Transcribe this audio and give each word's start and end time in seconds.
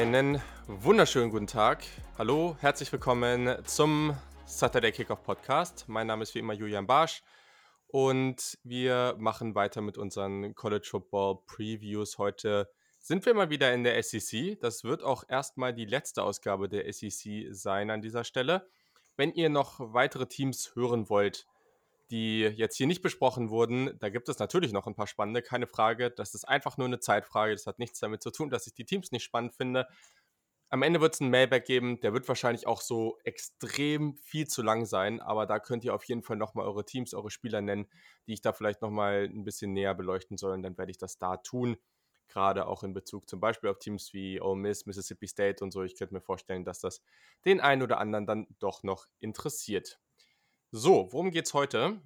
Einen 0.00 0.40
wunderschönen 0.66 1.28
guten 1.28 1.46
Tag. 1.46 1.84
Hallo, 2.16 2.56
herzlich 2.60 2.90
willkommen 2.90 3.54
zum 3.66 4.16
Saturday 4.46 4.92
Kickoff 4.92 5.22
Podcast. 5.22 5.84
Mein 5.88 6.06
Name 6.06 6.22
ist 6.22 6.34
wie 6.34 6.38
immer 6.38 6.54
Julian 6.54 6.86
Barsch 6.86 7.22
und 7.86 8.58
wir 8.64 9.14
machen 9.18 9.54
weiter 9.54 9.82
mit 9.82 9.98
unseren 9.98 10.54
College 10.54 10.88
Football 10.90 11.40
Previews. 11.44 12.16
Heute 12.16 12.70
sind 12.98 13.26
wir 13.26 13.34
mal 13.34 13.50
wieder 13.50 13.74
in 13.74 13.84
der 13.84 14.02
SEC. 14.02 14.58
Das 14.58 14.84
wird 14.84 15.02
auch 15.02 15.22
erstmal 15.28 15.74
die 15.74 15.84
letzte 15.84 16.22
Ausgabe 16.22 16.70
der 16.70 16.90
SEC 16.90 17.48
sein 17.50 17.90
an 17.90 18.00
dieser 18.00 18.24
Stelle. 18.24 18.70
Wenn 19.18 19.34
ihr 19.34 19.50
noch 19.50 19.80
weitere 19.80 20.24
Teams 20.26 20.74
hören 20.74 21.10
wollt, 21.10 21.46
die 22.10 22.42
jetzt 22.42 22.76
hier 22.76 22.86
nicht 22.86 23.02
besprochen 23.02 23.50
wurden, 23.50 23.96
da 23.98 24.08
gibt 24.08 24.28
es 24.28 24.38
natürlich 24.38 24.72
noch 24.72 24.86
ein 24.86 24.94
paar 24.94 25.06
spannende, 25.06 25.42
keine 25.42 25.66
Frage. 25.66 26.10
Das 26.10 26.34
ist 26.34 26.44
einfach 26.44 26.76
nur 26.76 26.86
eine 26.86 27.00
Zeitfrage. 27.00 27.52
Das 27.52 27.66
hat 27.66 27.78
nichts 27.78 28.00
damit 28.00 28.22
zu 28.22 28.30
tun, 28.30 28.50
dass 28.50 28.66
ich 28.66 28.74
die 28.74 28.84
Teams 28.84 29.12
nicht 29.12 29.24
spannend 29.24 29.54
finde. 29.54 29.86
Am 30.72 30.82
Ende 30.82 31.00
wird 31.00 31.14
es 31.14 31.20
einen 31.20 31.30
Mailback 31.30 31.64
geben, 31.64 31.98
der 32.00 32.12
wird 32.12 32.28
wahrscheinlich 32.28 32.68
auch 32.68 32.80
so 32.80 33.18
extrem 33.24 34.16
viel 34.18 34.46
zu 34.46 34.62
lang 34.62 34.86
sein, 34.86 35.20
aber 35.20 35.44
da 35.46 35.58
könnt 35.58 35.84
ihr 35.84 35.92
auf 35.92 36.04
jeden 36.04 36.22
Fall 36.22 36.36
nochmal 36.36 36.64
eure 36.64 36.84
Teams, 36.84 37.12
eure 37.12 37.30
Spieler 37.30 37.60
nennen, 37.60 37.88
die 38.28 38.34
ich 38.34 38.40
da 38.40 38.52
vielleicht 38.52 38.80
nochmal 38.80 39.24
ein 39.24 39.42
bisschen 39.42 39.72
näher 39.72 39.94
beleuchten 39.94 40.36
soll 40.36 40.52
und 40.52 40.62
dann 40.62 40.78
werde 40.78 40.92
ich 40.92 40.98
das 40.98 41.18
da 41.18 41.38
tun. 41.38 41.76
Gerade 42.28 42.66
auch 42.66 42.84
in 42.84 42.94
Bezug 42.94 43.28
zum 43.28 43.40
Beispiel 43.40 43.68
auf 43.68 43.80
Teams 43.80 44.12
wie 44.12 44.40
Ole 44.40 44.60
Miss, 44.60 44.86
Mississippi 44.86 45.26
State 45.26 45.64
und 45.64 45.72
so. 45.72 45.82
Ich 45.82 45.96
könnte 45.96 46.14
mir 46.14 46.20
vorstellen, 46.20 46.64
dass 46.64 46.78
das 46.78 47.02
den 47.44 47.60
einen 47.60 47.82
oder 47.82 47.98
anderen 47.98 48.26
dann 48.26 48.46
doch 48.60 48.84
noch 48.84 49.06
interessiert. 49.18 49.98
So, 50.72 51.08
worum 51.10 51.32
geht's 51.32 51.52
heute? 51.52 52.00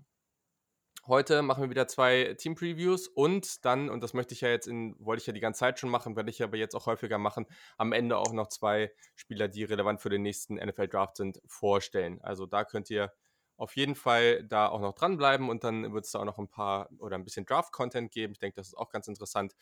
Heute 1.07 1.43
machen 1.43 1.65
wir 1.65 1.69
wieder 1.69 1.87
zwei 1.87 2.34
Team-Previews 2.39 3.09
und 3.09 3.62
dann, 3.67 3.91
und 3.91 4.01
das 4.03 4.15
möchte 4.15 4.33
ich 4.33 4.41
ja 4.41 4.48
jetzt 4.48 4.67
in, 4.67 4.97
wollte 4.98 5.20
ich 5.20 5.27
ja 5.27 5.34
die 5.34 5.41
ganze 5.41 5.61
Zeit 5.61 5.79
schon 5.79 5.91
machen, 5.91 6.17
werde 6.17 6.31
ich 6.31 6.43
aber 6.43 6.57
jetzt 6.57 6.75
auch 6.75 6.87
häufiger 6.87 7.19
machen, 7.19 7.45
am 7.77 7.92
Ende 7.92 8.17
auch 8.17 8.33
noch 8.33 8.48
zwei 8.48 8.91
Spieler, 9.17 9.48
die 9.48 9.65
relevant 9.65 10.01
für 10.01 10.09
den 10.09 10.23
nächsten 10.23 10.55
NFL-Draft 10.55 11.19
sind, 11.19 11.42
vorstellen. 11.47 12.23
Also 12.23 12.47
da 12.47 12.65
könnt 12.65 12.89
ihr 12.89 13.12
auf 13.59 13.77
jeden 13.77 13.95
Fall 13.95 14.45
da 14.45 14.69
auch 14.69 14.81
noch 14.81 14.95
dranbleiben 14.95 15.51
und 15.51 15.62
dann 15.62 15.92
wird 15.92 16.07
es 16.07 16.12
da 16.12 16.20
auch 16.20 16.25
noch 16.25 16.39
ein 16.39 16.48
paar 16.48 16.89
oder 17.01 17.17
ein 17.17 17.25
bisschen 17.25 17.45
Draft-Content 17.45 18.11
geben. 18.12 18.33
Ich 18.33 18.39
denke, 18.39 18.57
das 18.57 18.69
ist 18.69 18.79
auch 18.79 18.89
ganz 18.89 19.09
interessant. 19.09 19.55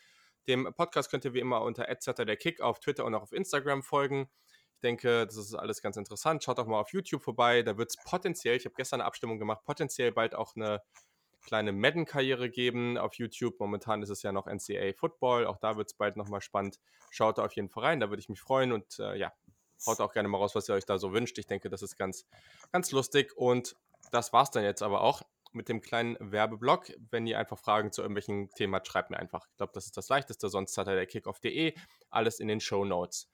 Dem 0.47 0.73
Podcast 0.77 1.11
könnt 1.11 1.25
ihr 1.25 1.33
wie 1.33 1.41
immer 1.41 1.61
unter 1.63 1.83
der 1.83 2.37
Kick 2.37 2.61
auf 2.61 2.79
Twitter 2.79 3.03
und 3.03 3.15
auch 3.15 3.23
auf 3.23 3.33
Instagram 3.33 3.83
folgen 3.83 4.29
denke, 4.83 5.25
das 5.25 5.37
ist 5.37 5.55
alles 5.55 5.81
ganz 5.81 5.97
interessant. 5.97 6.43
Schaut 6.43 6.57
doch 6.57 6.67
mal 6.67 6.79
auf 6.79 6.91
YouTube 6.91 7.23
vorbei. 7.23 7.63
Da 7.63 7.77
wird 7.77 7.89
es 7.89 7.97
potenziell, 8.03 8.57
ich 8.57 8.65
habe 8.65 8.75
gestern 8.75 9.01
eine 9.01 9.07
Abstimmung 9.07 9.39
gemacht, 9.39 9.63
potenziell 9.65 10.11
bald 10.11 10.35
auch 10.35 10.55
eine 10.55 10.81
kleine 11.43 11.71
Madden-Karriere 11.71 12.49
geben 12.49 12.97
auf 12.97 13.15
YouTube. 13.15 13.59
Momentan 13.59 14.01
ist 14.01 14.09
es 14.09 14.23
ja 14.23 14.31
noch 14.31 14.47
NCAA 14.47 14.93
Football. 14.95 15.45
Auch 15.45 15.57
da 15.57 15.77
wird 15.77 15.87
es 15.87 15.93
bald 15.93 16.15
nochmal 16.15 16.41
spannend. 16.41 16.79
Schaut 17.11 17.37
da 17.37 17.45
auf 17.45 17.53
jeden 17.53 17.69
Fall 17.69 17.83
rein, 17.83 17.99
da 17.99 18.09
würde 18.09 18.21
ich 18.21 18.29
mich 18.29 18.41
freuen. 18.41 18.71
Und 18.71 18.99
äh, 18.99 19.15
ja, 19.17 19.33
haut 19.85 19.99
auch 19.99 20.13
gerne 20.13 20.29
mal 20.29 20.37
raus, 20.37 20.55
was 20.55 20.69
ihr 20.69 20.75
euch 20.75 20.85
da 20.85 20.97
so 20.97 21.13
wünscht. 21.13 21.37
Ich 21.37 21.47
denke, 21.47 21.69
das 21.69 21.81
ist 21.81 21.97
ganz, 21.97 22.25
ganz 22.71 22.91
lustig. 22.91 23.35
Und 23.35 23.75
das 24.11 24.33
war's 24.33 24.51
dann 24.51 24.63
jetzt 24.63 24.81
aber 24.81 25.01
auch 25.01 25.21
mit 25.51 25.69
dem 25.69 25.81
kleinen 25.81 26.17
Werbeblock. 26.19 26.91
Wenn 27.11 27.27
ihr 27.27 27.37
einfach 27.37 27.59
Fragen 27.59 27.91
zu 27.91 28.01
irgendwelchen 28.01 28.49
Themen 28.51 28.73
habt, 28.73 28.87
schreibt 28.87 29.11
mir 29.11 29.17
einfach. 29.17 29.45
Ich 29.51 29.57
glaube, 29.57 29.73
das 29.73 29.85
ist 29.85 29.97
das 29.97 30.09
Leichteste. 30.09 30.49
Sonst 30.49 30.77
hat 30.77 30.87
er 30.87 30.95
der 30.95 31.05
Kickoff.de. 31.05 31.75
Alles 32.09 32.39
in 32.39 32.47
den 32.47 32.59
Show 32.59 32.85
Notes. 32.85 33.29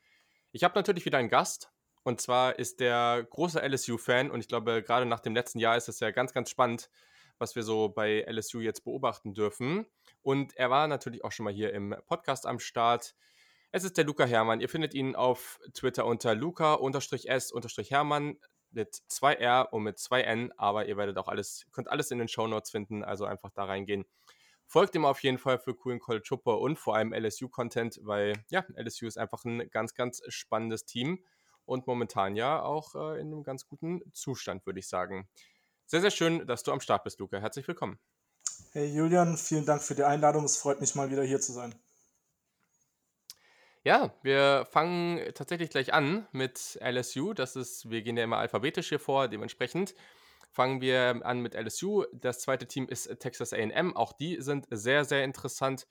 Ich 0.51 0.63
habe 0.63 0.77
natürlich 0.77 1.05
wieder 1.05 1.17
einen 1.17 1.29
Gast. 1.29 1.71
Und 2.03 2.21
zwar 2.21 2.57
ist 2.57 2.79
der 2.79 3.27
große 3.29 3.61
LSU-Fan. 3.61 4.31
Und 4.31 4.39
ich 4.39 4.47
glaube, 4.47 4.81
gerade 4.81 5.05
nach 5.05 5.19
dem 5.19 5.35
letzten 5.35 5.59
Jahr 5.59 5.75
ist 5.77 5.89
es 5.89 5.99
ja 5.99 6.11
ganz, 6.11 6.33
ganz 6.33 6.49
spannend, 6.49 6.89
was 7.37 7.55
wir 7.55 7.63
so 7.63 7.89
bei 7.89 8.25
LSU 8.27 8.61
jetzt 8.61 8.83
beobachten 8.83 9.33
dürfen. 9.33 9.85
Und 10.21 10.55
er 10.57 10.69
war 10.69 10.87
natürlich 10.87 11.23
auch 11.23 11.31
schon 11.31 11.45
mal 11.45 11.53
hier 11.53 11.73
im 11.73 11.95
Podcast 12.07 12.45
am 12.45 12.59
Start. 12.59 13.15
Es 13.71 13.83
ist 13.83 13.97
der 13.97 14.05
Luca 14.05 14.25
Hermann. 14.25 14.61
Ihr 14.61 14.69
findet 14.69 14.95
ihn 14.95 15.15
auf 15.15 15.59
Twitter 15.73 16.05
unter 16.05 16.33
Luca-S-Hermann 16.33 18.39
mit 18.71 18.95
2R 19.09 19.69
und 19.69 19.83
mit 19.83 19.97
2N, 19.97 20.51
aber 20.57 20.87
ihr 20.87 20.97
werdet 20.97 21.17
auch 21.17 21.27
alles, 21.27 21.65
könnt 21.71 21.89
alles 21.89 22.11
in 22.11 22.19
den 22.19 22.27
Show 22.27 22.47
Notes 22.47 22.69
finden, 22.71 23.03
also 23.03 23.25
einfach 23.25 23.51
da 23.51 23.65
reingehen. 23.65 24.05
Folgt 24.71 24.93
ihm 24.93 25.03
auf 25.03 25.23
jeden 25.23 25.39
Fall 25.39 25.57
für 25.57 25.73
coolen 25.73 25.99
College 25.99 26.25
Football 26.27 26.59
und 26.59 26.77
vor 26.77 26.95
allem 26.95 27.11
LSU-Content, 27.11 28.01
weil 28.03 28.33
ja, 28.51 28.63
LSU 28.75 29.07
ist 29.07 29.17
einfach 29.17 29.43
ein 29.43 29.67
ganz, 29.71 29.95
ganz 29.95 30.21
spannendes 30.27 30.85
Team 30.85 31.25
und 31.65 31.87
momentan 31.87 32.35
ja 32.35 32.61
auch 32.61 32.93
äh, 32.93 33.19
in 33.19 33.33
einem 33.33 33.41
ganz 33.41 33.65
guten 33.65 34.03
Zustand, 34.13 34.67
würde 34.67 34.77
ich 34.77 34.87
sagen. 34.87 35.27
Sehr, 35.87 36.01
sehr 36.01 36.11
schön, 36.11 36.45
dass 36.45 36.61
du 36.61 36.71
am 36.71 36.81
Start 36.81 37.03
bist, 37.03 37.19
Luca. 37.19 37.39
Herzlich 37.39 37.67
willkommen. 37.67 37.97
Hey 38.71 38.85
Julian, 38.95 39.37
vielen 39.37 39.65
Dank 39.65 39.81
für 39.81 39.95
die 39.95 40.03
Einladung. 40.03 40.45
Es 40.45 40.57
freut 40.57 40.79
mich 40.81 40.93
mal 40.93 41.09
wieder 41.09 41.23
hier 41.23 41.41
zu 41.41 41.51
sein. 41.51 41.73
Ja, 43.83 44.13
wir 44.21 44.67
fangen 44.69 45.33
tatsächlich 45.33 45.71
gleich 45.71 45.93
an 45.93 46.27
mit 46.31 46.77
LSU. 46.79 47.33
Das 47.33 47.55
ist, 47.55 47.89
wir 47.89 48.03
gehen 48.03 48.17
ja 48.17 48.23
immer 48.23 48.37
alphabetisch 48.37 48.89
hier 48.89 48.99
vor, 48.99 49.29
dementsprechend 49.29 49.95
fangen 50.51 50.81
wir 50.81 51.21
an 51.23 51.39
mit 51.41 51.55
LSU. 51.55 52.05
Das 52.13 52.39
zweite 52.39 52.67
Team 52.67 52.87
ist 52.87 53.19
Texas 53.19 53.53
AM. 53.53 53.95
Auch 53.95 54.13
die 54.13 54.41
sind 54.41 54.67
sehr, 54.69 55.05
sehr 55.05 55.23
interessant. 55.23 55.87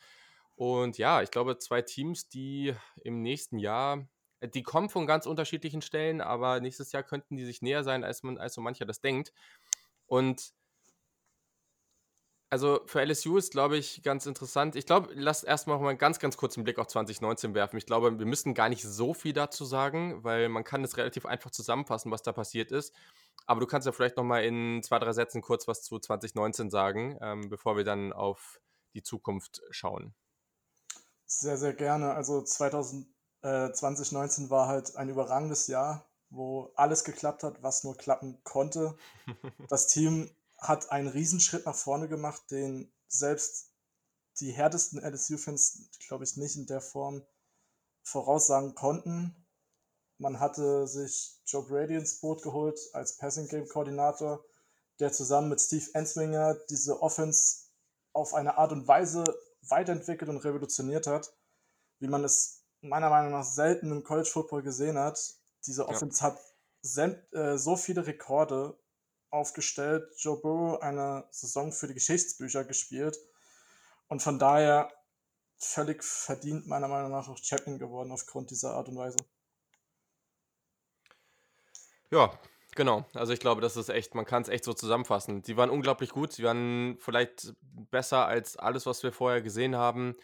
Und 0.56 0.98
ja, 0.98 1.22
ich 1.22 1.30
glaube, 1.30 1.58
zwei 1.58 1.82
Teams, 1.82 2.28
die 2.28 2.74
im 3.02 3.22
nächsten 3.22 3.58
Jahr, 3.58 4.08
die 4.42 4.62
kommen 4.62 4.88
von 4.88 5.06
ganz 5.06 5.26
unterschiedlichen 5.26 5.82
Stellen, 5.82 6.20
aber 6.20 6.60
nächstes 6.60 6.92
Jahr 6.92 7.02
könnten 7.02 7.36
die 7.36 7.44
sich 7.44 7.62
näher 7.62 7.84
sein, 7.84 8.04
als 8.04 8.22
man, 8.22 8.38
als 8.38 8.54
so 8.54 8.60
mancher 8.60 8.84
das 8.84 9.00
denkt. 9.00 9.32
Und 10.06 10.52
also 12.50 12.80
für 12.86 13.04
LSU 13.04 13.36
ist, 13.36 13.52
glaube 13.52 13.76
ich, 13.76 14.02
ganz 14.02 14.26
interessant. 14.26 14.76
Ich 14.76 14.86
glaube, 14.86 15.10
lass 15.14 15.44
erstmal 15.44 15.78
mal 15.78 15.90
einen 15.90 15.98
ganz, 15.98 16.18
ganz 16.18 16.36
kurzen 16.36 16.64
Blick 16.64 16.78
auf 16.78 16.86
2019 16.86 17.54
werfen. 17.54 17.76
Ich 17.76 17.86
glaube, 17.86 18.18
wir 18.18 18.26
müssen 18.26 18.54
gar 18.54 18.68
nicht 18.68 18.82
so 18.82 19.14
viel 19.14 19.32
dazu 19.32 19.64
sagen, 19.64 20.24
weil 20.24 20.48
man 20.48 20.64
kann 20.64 20.82
es 20.84 20.96
relativ 20.96 21.26
einfach 21.26 21.50
zusammenfassen, 21.50 22.10
was 22.10 22.22
da 22.22 22.32
passiert 22.32 22.72
ist. 22.72 22.94
Aber 23.46 23.60
du 23.60 23.66
kannst 23.66 23.86
ja 23.86 23.92
vielleicht 23.92 24.16
noch 24.16 24.24
mal 24.24 24.44
in 24.44 24.82
zwei, 24.82 24.98
drei 24.98 25.12
Sätzen 25.12 25.42
kurz 25.42 25.68
was 25.68 25.82
zu 25.82 25.98
2019 25.98 26.70
sagen, 26.70 27.18
ähm, 27.20 27.48
bevor 27.48 27.76
wir 27.76 27.84
dann 27.84 28.12
auf 28.12 28.60
die 28.94 29.02
Zukunft 29.02 29.62
schauen. 29.70 30.14
Sehr, 31.26 31.58
sehr 31.58 31.74
gerne. 31.74 32.14
Also 32.14 32.42
2000, 32.42 33.06
äh, 33.42 33.72
2019 33.72 34.50
war 34.50 34.68
halt 34.68 34.96
ein 34.96 35.08
überragendes 35.08 35.66
Jahr 35.66 36.08
wo 36.30 36.72
alles 36.74 37.04
geklappt 37.04 37.42
hat, 37.42 37.62
was 37.62 37.84
nur 37.84 37.96
klappen 37.96 38.38
konnte. 38.44 38.96
Das 39.68 39.86
Team 39.88 40.30
hat 40.58 40.90
einen 40.90 41.08
Riesenschritt 41.08 41.66
nach 41.66 41.76
vorne 41.76 42.08
gemacht, 42.08 42.50
den 42.50 42.92
selbst 43.06 43.72
die 44.40 44.52
härtesten 44.52 45.00
LSU-Fans, 45.00 45.88
glaube 46.06 46.24
ich, 46.24 46.36
nicht 46.36 46.56
in 46.56 46.66
der 46.66 46.80
Form 46.80 47.24
voraussagen 48.02 48.74
konnten. 48.74 49.46
Man 50.18 50.40
hatte 50.40 50.86
sich 50.86 51.40
Joe 51.46 51.64
Brady 51.64 51.94
ins 51.94 52.20
Boot 52.20 52.42
geholt 52.42 52.78
als 52.92 53.16
Passing-Game-Koordinator, 53.18 54.44
der 54.98 55.12
zusammen 55.12 55.48
mit 55.50 55.60
Steve 55.60 55.86
Ensminger 55.94 56.56
diese 56.70 57.00
Offense 57.02 57.68
auf 58.12 58.34
eine 58.34 58.58
Art 58.58 58.72
und 58.72 58.88
Weise 58.88 59.24
weiterentwickelt 59.62 60.28
und 60.28 60.38
revolutioniert 60.38 61.06
hat, 61.06 61.32
wie 62.00 62.08
man 62.08 62.24
es 62.24 62.64
meiner 62.80 63.10
Meinung 63.10 63.32
nach 63.32 63.44
selten 63.44 63.90
im 63.92 64.02
College 64.02 64.28
Football 64.28 64.62
gesehen 64.62 64.98
hat. 64.98 65.34
Diese 65.66 65.88
Offense 65.88 66.20
ja. 66.20 66.26
hat 66.26 67.32
äh, 67.32 67.58
so 67.58 67.76
viele 67.76 68.06
Rekorde 68.06 68.78
aufgestellt. 69.30 70.08
Joe 70.18 70.40
Burrow 70.40 70.80
eine 70.82 71.26
Saison 71.30 71.72
für 71.72 71.86
die 71.86 71.94
Geschichtsbücher 71.94 72.64
gespielt 72.64 73.18
und 74.08 74.22
von 74.22 74.38
daher 74.38 74.92
völlig 75.58 76.04
verdient 76.04 76.66
meiner 76.66 76.88
Meinung 76.88 77.10
nach 77.10 77.28
auch 77.28 77.38
Champion 77.38 77.78
geworden 77.78 78.12
aufgrund 78.12 78.50
dieser 78.50 78.74
Art 78.74 78.88
und 78.88 78.96
Weise. 78.96 79.18
Ja, 82.10 82.38
genau. 82.74 83.04
Also 83.12 83.32
ich 83.32 83.40
glaube, 83.40 83.60
das 83.60 83.76
ist 83.76 83.90
echt, 83.90 84.14
man 84.14 84.24
kann 84.24 84.42
es 84.42 84.48
echt 84.48 84.64
so 84.64 84.72
zusammenfassen. 84.72 85.42
Sie 85.44 85.56
waren 85.56 85.68
unglaublich 85.68 86.10
gut, 86.10 86.32
sie 86.32 86.44
waren 86.44 86.96
vielleicht 87.00 87.54
besser 87.62 88.26
als 88.26 88.56
alles, 88.56 88.86
was 88.86 89.02
wir 89.02 89.12
vorher 89.12 89.42
gesehen 89.42 89.76
haben 89.76 90.16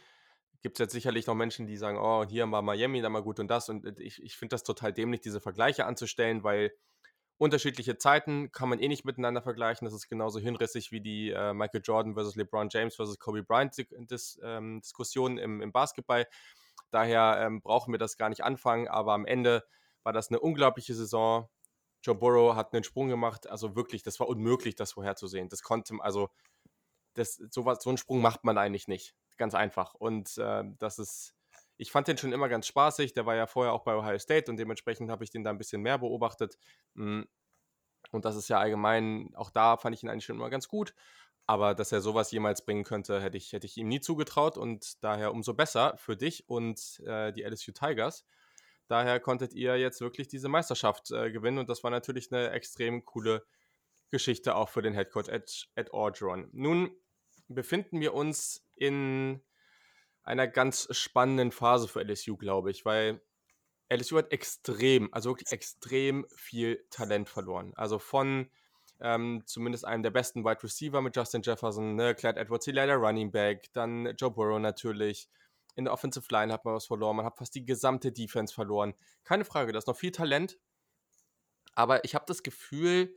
gibt 0.64 0.81
es 0.81 0.84
jetzt 0.84 0.93
sicherlich 0.94 1.26
noch 1.26 1.34
Menschen, 1.34 1.67
die 1.67 1.76
sagen, 1.76 1.99
oh, 1.99 2.25
hier 2.25 2.46
mal 2.46 2.62
Miami, 2.62 3.02
da 3.02 3.11
mal 3.11 3.23
gut 3.23 3.38
und 3.38 3.49
das. 3.49 3.69
Und 3.69 4.00
ich, 4.00 4.23
ich 4.23 4.38
finde 4.38 4.55
das 4.55 4.62
total 4.62 4.94
dämlich, 4.94 5.20
diese 5.20 5.38
Vergleiche 5.38 5.84
anzustellen, 5.84 6.43
weil 6.43 6.73
unterschiedliche 7.38 7.98
Zeiten 7.98 8.52
kann 8.52 8.69
man 8.69 8.78
eh 8.78 8.88
nicht 8.88 9.04
miteinander 9.04 9.42
vergleichen. 9.42 9.84
Das 9.84 9.94
ist 9.94 10.08
genauso 10.08 10.38
hinrissig 10.38 10.92
wie 10.92 11.00
die 11.00 11.31
äh, 11.31 11.52
Michael 11.52 11.82
Jordan 11.84 12.14
versus 12.14 12.36
LeBron 12.36 12.69
James 12.70 12.94
versus 12.96 13.19
Kobe 13.19 13.42
Bryant 13.42 13.75
Dis, 14.10 14.38
ähm, 14.42 14.81
Diskussion 14.81 15.38
im, 15.38 15.60
im, 15.60 15.72
Basketball. 15.72 16.26
Daher 16.90 17.38
ähm, 17.40 17.60
brauchen 17.60 17.92
wir 17.92 17.98
das 17.98 18.16
gar 18.16 18.28
nicht 18.28 18.44
anfangen, 18.44 18.88
aber 18.88 19.14
am 19.14 19.26
Ende 19.26 19.64
war 20.04 20.12
das 20.12 20.28
eine 20.28 20.40
unglaubliche 20.40 20.94
Saison. 20.94 21.48
Joe 22.02 22.14
Burrow 22.14 22.54
hat 22.54 22.72
einen 22.72 22.84
Sprung 22.84 23.08
gemacht, 23.08 23.48
also 23.48 23.75
wirklich, 23.75 24.02
das 24.02 24.20
war 24.20 24.28
unmöglich, 24.28 24.75
das 24.75 24.92
vorherzusehen. 24.92 25.48
Das 25.48 25.62
konnte, 25.62 25.94
also, 26.00 26.28
das, 27.14 27.37
sowas, 27.50 27.78
so 27.82 27.90
einen 27.90 27.96
Sprung 27.96 28.20
macht 28.20 28.44
man 28.44 28.58
eigentlich 28.58 28.88
nicht 28.88 29.14
ganz 29.37 29.54
einfach. 29.54 29.94
Und 29.94 30.37
äh, 30.38 30.64
das 30.78 30.98
ist, 30.98 31.34
ich 31.76 31.91
fand 31.91 32.09
den 32.09 32.19
schon 32.19 32.32
immer 32.32 32.49
ganz 32.49 32.67
spaßig. 32.67 33.15
Der 33.15 33.26
war 33.26 33.35
ja 33.35 33.47
vorher 33.47 33.73
auch 33.73 33.82
bei 33.82 33.97
Ohio 33.97 34.19
State 34.19 34.50
und 34.50 34.56
dementsprechend 34.56 35.11
habe 35.11 35.25
ich 35.25 35.31
den 35.31 35.44
da 35.44 35.50
ein 35.50 35.59
bisschen 35.59 35.82
mehr 35.82 35.99
beobachtet. 35.99 36.59
Hm, 36.94 37.26
und 38.11 38.25
das 38.25 38.37
ist 38.37 38.49
ja 38.49 38.59
allgemein, 38.59 39.31
auch 39.35 39.50
da 39.50 39.76
fand 39.76 39.97
ich 39.97 40.03
ihn 40.03 40.09
eigentlich 40.09 40.25
schon 40.25 40.37
immer 40.37 40.50
ganz 40.50 40.69
gut. 40.69 40.94
Aber 41.47 41.75
dass 41.75 41.93
er 41.93 42.00
sowas 42.00 42.31
jemals 42.31 42.65
bringen 42.65 42.85
könnte, 42.85 43.21
hätte 43.21 43.37
ich, 43.37 43.53
hätte 43.53 43.67
ich 43.67 43.76
ihm 43.76 43.88
nie 43.88 44.00
zugetraut 44.00 44.56
und 44.56 45.03
daher 45.05 45.32
umso 45.32 45.53
besser 45.53 45.94
für 45.99 46.17
dich 46.17 46.49
und 46.49 47.00
äh, 47.06 47.32
die 47.32 47.43
LSU 47.43 47.73
Tigers. 47.73 48.25
Daher 48.87 49.21
konntet 49.21 49.53
ihr 49.53 49.76
jetzt 49.76 50.00
wirklich 50.00 50.29
diese 50.29 50.49
Meisterschaft 50.49 51.11
äh, 51.11 51.31
gewinnen 51.31 51.59
und 51.59 51.69
das 51.69 51.85
war 51.85 51.91
natürlich 51.91 52.32
eine 52.32 52.50
extrem 52.50 53.05
coole 53.05 53.44
Geschichte 54.11 54.55
auch 54.55 54.69
für 54.69 54.81
den 54.81 54.94
Headcoach 54.94 55.29
Ed, 55.29 55.69
Ed 55.75 55.93
Orgeron. 55.93 56.49
Nun 56.53 56.97
befinden 57.49 58.00
wir 58.00 58.15
uns 58.15 58.67
in 58.76 59.43
einer 60.25 60.49
ganz 60.49 60.88
spannenden 60.91 61.53
Phase 61.53 61.88
für 61.88 62.03
LSU, 62.03 62.37
glaube 62.37 62.71
ich, 62.71 62.85
weil 62.85 63.21
LSU 63.88 64.19
hat 64.19 64.32
extrem, 64.32 65.12
also 65.12 65.31
wirklich 65.31 65.53
extrem 65.53 66.26
viel 66.35 66.85
Talent 66.91 67.29
verloren. 67.29 67.73
Also 67.76 67.99
von 67.99 68.50
ähm, 69.00 69.43
zumindest 69.44 69.85
einem 69.85 70.03
der 70.03 70.11
besten 70.11 70.44
Wide 70.44 70.62
Receiver 70.62 71.03
mit 71.03 71.15
Justin 71.17 71.43
Jefferson, 71.43 71.94
ne? 71.94 72.15
Clyde 72.15 72.41
Edwards, 72.41 72.67
leider 72.67 72.97
Running 72.97 73.31
Back, 73.31 73.73
dann 73.73 74.15
Joe 74.17 74.31
Burrow 74.31 74.59
natürlich. 74.59 75.29
In 75.76 75.85
der 75.85 75.93
Offensive 75.93 76.26
Line 76.31 76.53
hat 76.53 76.65
man 76.65 76.75
was 76.75 76.87
verloren, 76.87 77.17
man 77.17 77.26
hat 77.26 77.37
fast 77.37 77.55
die 77.55 77.65
gesamte 77.65 78.12
Defense 78.12 78.55
verloren. 78.55 78.94
Keine 79.25 79.44
Frage, 79.44 79.73
da 79.73 79.79
ist 79.79 79.88
noch 79.88 79.97
viel 79.97 80.12
Talent. 80.12 80.59
Aber 81.75 82.05
ich 82.05 82.15
habe 82.15 82.25
das 82.26 82.44
Gefühl, 82.44 83.12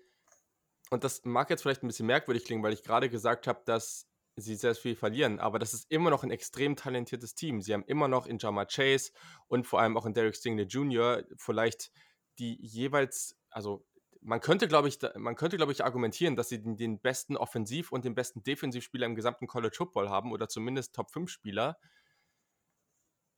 und 0.90 1.04
das 1.04 1.24
mag 1.24 1.50
jetzt 1.50 1.62
vielleicht 1.62 1.84
ein 1.84 1.88
bisschen 1.88 2.08
merkwürdig 2.08 2.46
klingen, 2.46 2.64
weil 2.64 2.74
ich 2.74 2.84
gerade 2.84 3.10
gesagt 3.10 3.46
habe, 3.46 3.62
dass 3.66 4.07
sie 4.38 4.56
sehr 4.56 4.76
viel 4.76 4.96
verlieren, 4.96 5.40
aber 5.40 5.60
das 5.60 5.74
ist 5.74 5.92
immer 5.92 6.12
noch 6.12 6.24
ein 6.24 6.32
extrem 6.32 6.76
talentiertes 6.76 7.34
Team. 7.34 7.62
Sie 7.62 7.74
haben 7.74 7.84
immer 7.86 8.08
noch 8.08 8.28
in 8.28 8.38
Jama 8.38 8.66
Chase 8.66 9.12
und 9.48 9.66
vor 9.66 9.82
allem 9.82 9.98
auch 9.98 10.06
in 10.06 10.14
Derek 10.14 10.36
Stingley 10.36 10.66
Jr. 10.66 11.24
vielleicht 11.38 11.92
die 12.40 12.58
jeweils, 12.62 13.36
also 13.50 13.84
man 14.22 14.40
könnte, 14.40 14.68
glaube 14.68 14.90
ich, 14.90 15.00
man 15.16 15.36
könnte, 15.36 15.58
glaube 15.58 15.72
ich, 15.72 15.84
argumentieren, 15.84 16.36
dass 16.36 16.50
sie 16.50 16.62
den, 16.62 16.78
den, 16.78 17.00
besten 17.00 17.36
Offensiv- 17.36 17.92
und 17.92 18.06
den 18.06 18.14
besten 18.14 18.44
Defensivspieler 18.44 19.06
im 19.06 19.16
gesamten 19.16 19.48
College 19.48 19.76
Football 19.76 20.10
haben 20.10 20.32
oder 20.32 20.48
zumindest 20.48 20.94
Top 20.96 21.12
5 21.12 21.30
Spieler. 21.30 21.78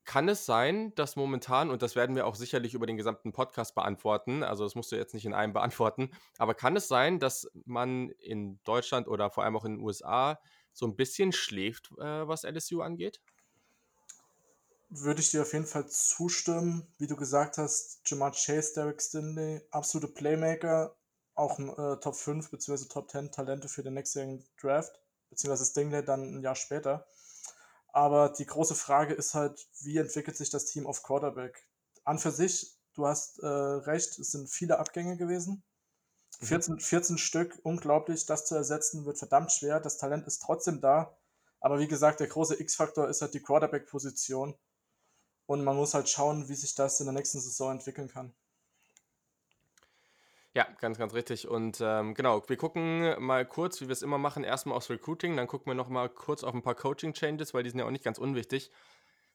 Kann 0.03 0.27
es 0.27 0.45
sein, 0.45 0.93
dass 0.95 1.15
momentan, 1.15 1.69
und 1.69 1.81
das 1.81 1.95
werden 1.95 2.15
wir 2.15 2.25
auch 2.25 2.35
sicherlich 2.35 2.73
über 2.73 2.87
den 2.87 2.97
gesamten 2.97 3.31
Podcast 3.31 3.75
beantworten, 3.75 4.43
also 4.43 4.63
das 4.63 4.73
musst 4.73 4.91
du 4.91 4.95
jetzt 4.95 5.13
nicht 5.13 5.25
in 5.25 5.33
einem 5.33 5.53
beantworten, 5.93 6.09
aber 6.37 6.55
kann 6.55 6.75
es 6.75 6.87
sein, 6.87 7.19
dass 7.19 7.47
man 7.65 8.09
in 8.09 8.59
Deutschland 8.63 9.07
oder 9.07 9.29
vor 9.29 9.43
allem 9.43 9.55
auch 9.55 9.65
in 9.65 9.75
den 9.75 9.83
USA 9.83 10.39
so 10.79 10.87
ein 10.87 10.95
bisschen 10.95 11.31
schläft, 11.33 11.91
äh, 11.99 12.27
was 12.27 12.43
LSU 12.43 12.81
angeht? 12.81 13.21
Würde 14.89 15.21
ich 15.21 15.29
dir 15.29 15.43
auf 15.43 15.53
jeden 15.53 15.67
Fall 15.67 15.87
zustimmen. 15.87 16.87
Wie 16.97 17.05
du 17.05 17.15
gesagt 17.15 17.57
hast, 17.57 18.01
Jamar 18.05 18.31
Chase, 18.31 18.73
Derek 18.73 19.01
Stinley, 19.01 19.61
absolute 19.69 20.07
Playmaker, 20.07 20.95
auch 21.35 21.59
äh, 21.59 21.99
Top 21.99 22.15
5 22.15 22.49
bzw. 22.49 22.85
Top 22.87 23.11
10 23.11 23.31
Talente 23.31 23.67
für 23.67 23.83
den 23.83 23.93
nächsten 23.93 24.43
Draft, 24.59 24.99
beziehungsweise 25.29 25.69
Stingley 25.69 26.03
dann 26.03 26.37
ein 26.37 26.41
Jahr 26.41 26.55
später. 26.55 27.05
Aber 27.91 28.29
die 28.29 28.45
große 28.45 28.75
Frage 28.75 29.13
ist 29.13 29.33
halt, 29.33 29.67
wie 29.81 29.97
entwickelt 29.97 30.37
sich 30.37 30.49
das 30.49 30.65
Team 30.65 30.87
auf 30.87 31.03
Quarterback? 31.03 31.67
An 32.05 32.19
für 32.19 32.31
sich, 32.31 32.77
du 32.93 33.05
hast 33.05 33.39
äh, 33.39 33.47
recht, 33.47 34.17
es 34.17 34.31
sind 34.31 34.49
viele 34.49 34.79
Abgänge 34.79 35.17
gewesen. 35.17 35.61
14, 36.41 36.75
mhm. 36.75 36.79
14 36.79 37.17
Stück, 37.17 37.59
unglaublich, 37.63 38.25
das 38.25 38.45
zu 38.45 38.55
ersetzen, 38.55 39.05
wird 39.05 39.17
verdammt 39.17 39.51
schwer. 39.51 39.79
Das 39.79 39.97
Talent 39.97 40.25
ist 40.27 40.41
trotzdem 40.41 40.81
da. 40.81 41.17
Aber 41.59 41.79
wie 41.79 41.87
gesagt, 41.87 42.21
der 42.21 42.27
große 42.27 42.59
X-Faktor 42.59 43.09
ist 43.09 43.21
halt 43.21 43.33
die 43.33 43.41
Quarterback-Position. 43.41 44.55
Und 45.45 45.63
man 45.63 45.75
muss 45.75 45.93
halt 45.93 46.07
schauen, 46.07 46.47
wie 46.47 46.55
sich 46.55 46.75
das 46.75 46.99
in 46.99 47.07
der 47.07 47.13
nächsten 47.13 47.39
Saison 47.39 47.71
entwickeln 47.71 48.07
kann. 48.07 48.33
Ja, 50.53 50.67
ganz, 50.79 50.97
ganz 50.97 51.13
richtig. 51.13 51.47
Und 51.47 51.79
ähm, 51.81 52.13
genau, 52.15 52.47
wir 52.47 52.57
gucken 52.57 53.15
mal 53.23 53.45
kurz, 53.45 53.81
wie 53.81 53.87
wir 53.87 53.93
es 53.93 54.01
immer 54.01 54.17
machen, 54.17 54.43
erstmal 54.43 54.77
aufs 54.77 54.89
Recruiting, 54.89 55.37
dann 55.37 55.47
gucken 55.47 55.67
wir 55.67 55.75
nochmal 55.75 56.09
kurz 56.09 56.43
auf 56.43 56.53
ein 56.53 56.63
paar 56.63 56.75
Coaching-Changes, 56.75 57.53
weil 57.53 57.63
die 57.63 57.69
sind 57.69 57.79
ja 57.79 57.85
auch 57.85 57.91
nicht 57.91 58.03
ganz 58.03 58.17
unwichtig. 58.17 58.71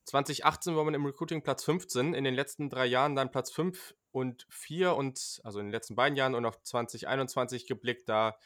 2018 0.05 0.77
war 0.77 0.85
man 0.85 0.95
im 0.95 1.07
Recruiting 1.07 1.43
Platz 1.43 1.65
15, 1.65 2.15
in 2.15 2.25
den 2.25 2.35
letzten 2.35 2.69
drei 2.69 2.87
Jahren 2.87 3.17
dann 3.17 3.31
Platz 3.31 3.51
5 3.51 3.95
und 4.13 4.47
4 4.51 4.95
und 4.95 5.41
also 5.45 5.59
in 5.59 5.67
den 5.67 5.73
letzten 5.73 5.97
beiden 5.97 6.17
Jahren 6.17 6.35
und 6.35 6.45
auf 6.45 6.63
2021 6.63 7.67
geblickt, 7.67 8.09
da 8.09 8.37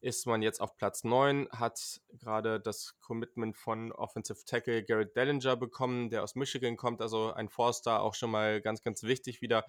ist 0.00 0.26
man 0.26 0.42
jetzt 0.42 0.60
auf 0.60 0.76
Platz 0.76 1.04
9, 1.04 1.48
hat 1.52 2.00
gerade 2.12 2.60
das 2.60 2.98
Commitment 3.00 3.56
von 3.56 3.92
Offensive 3.92 4.44
Tackle 4.44 4.82
Garrett 4.82 5.14
Dellinger 5.14 5.56
bekommen, 5.56 6.10
der 6.10 6.24
aus 6.24 6.34
Michigan 6.34 6.76
kommt, 6.76 7.00
also 7.00 7.32
ein 7.32 7.48
Forster, 7.48 8.02
auch 8.02 8.14
schon 8.14 8.32
mal 8.32 8.60
ganz, 8.60 8.82
ganz 8.82 9.04
wichtig 9.04 9.42
wieder. 9.42 9.64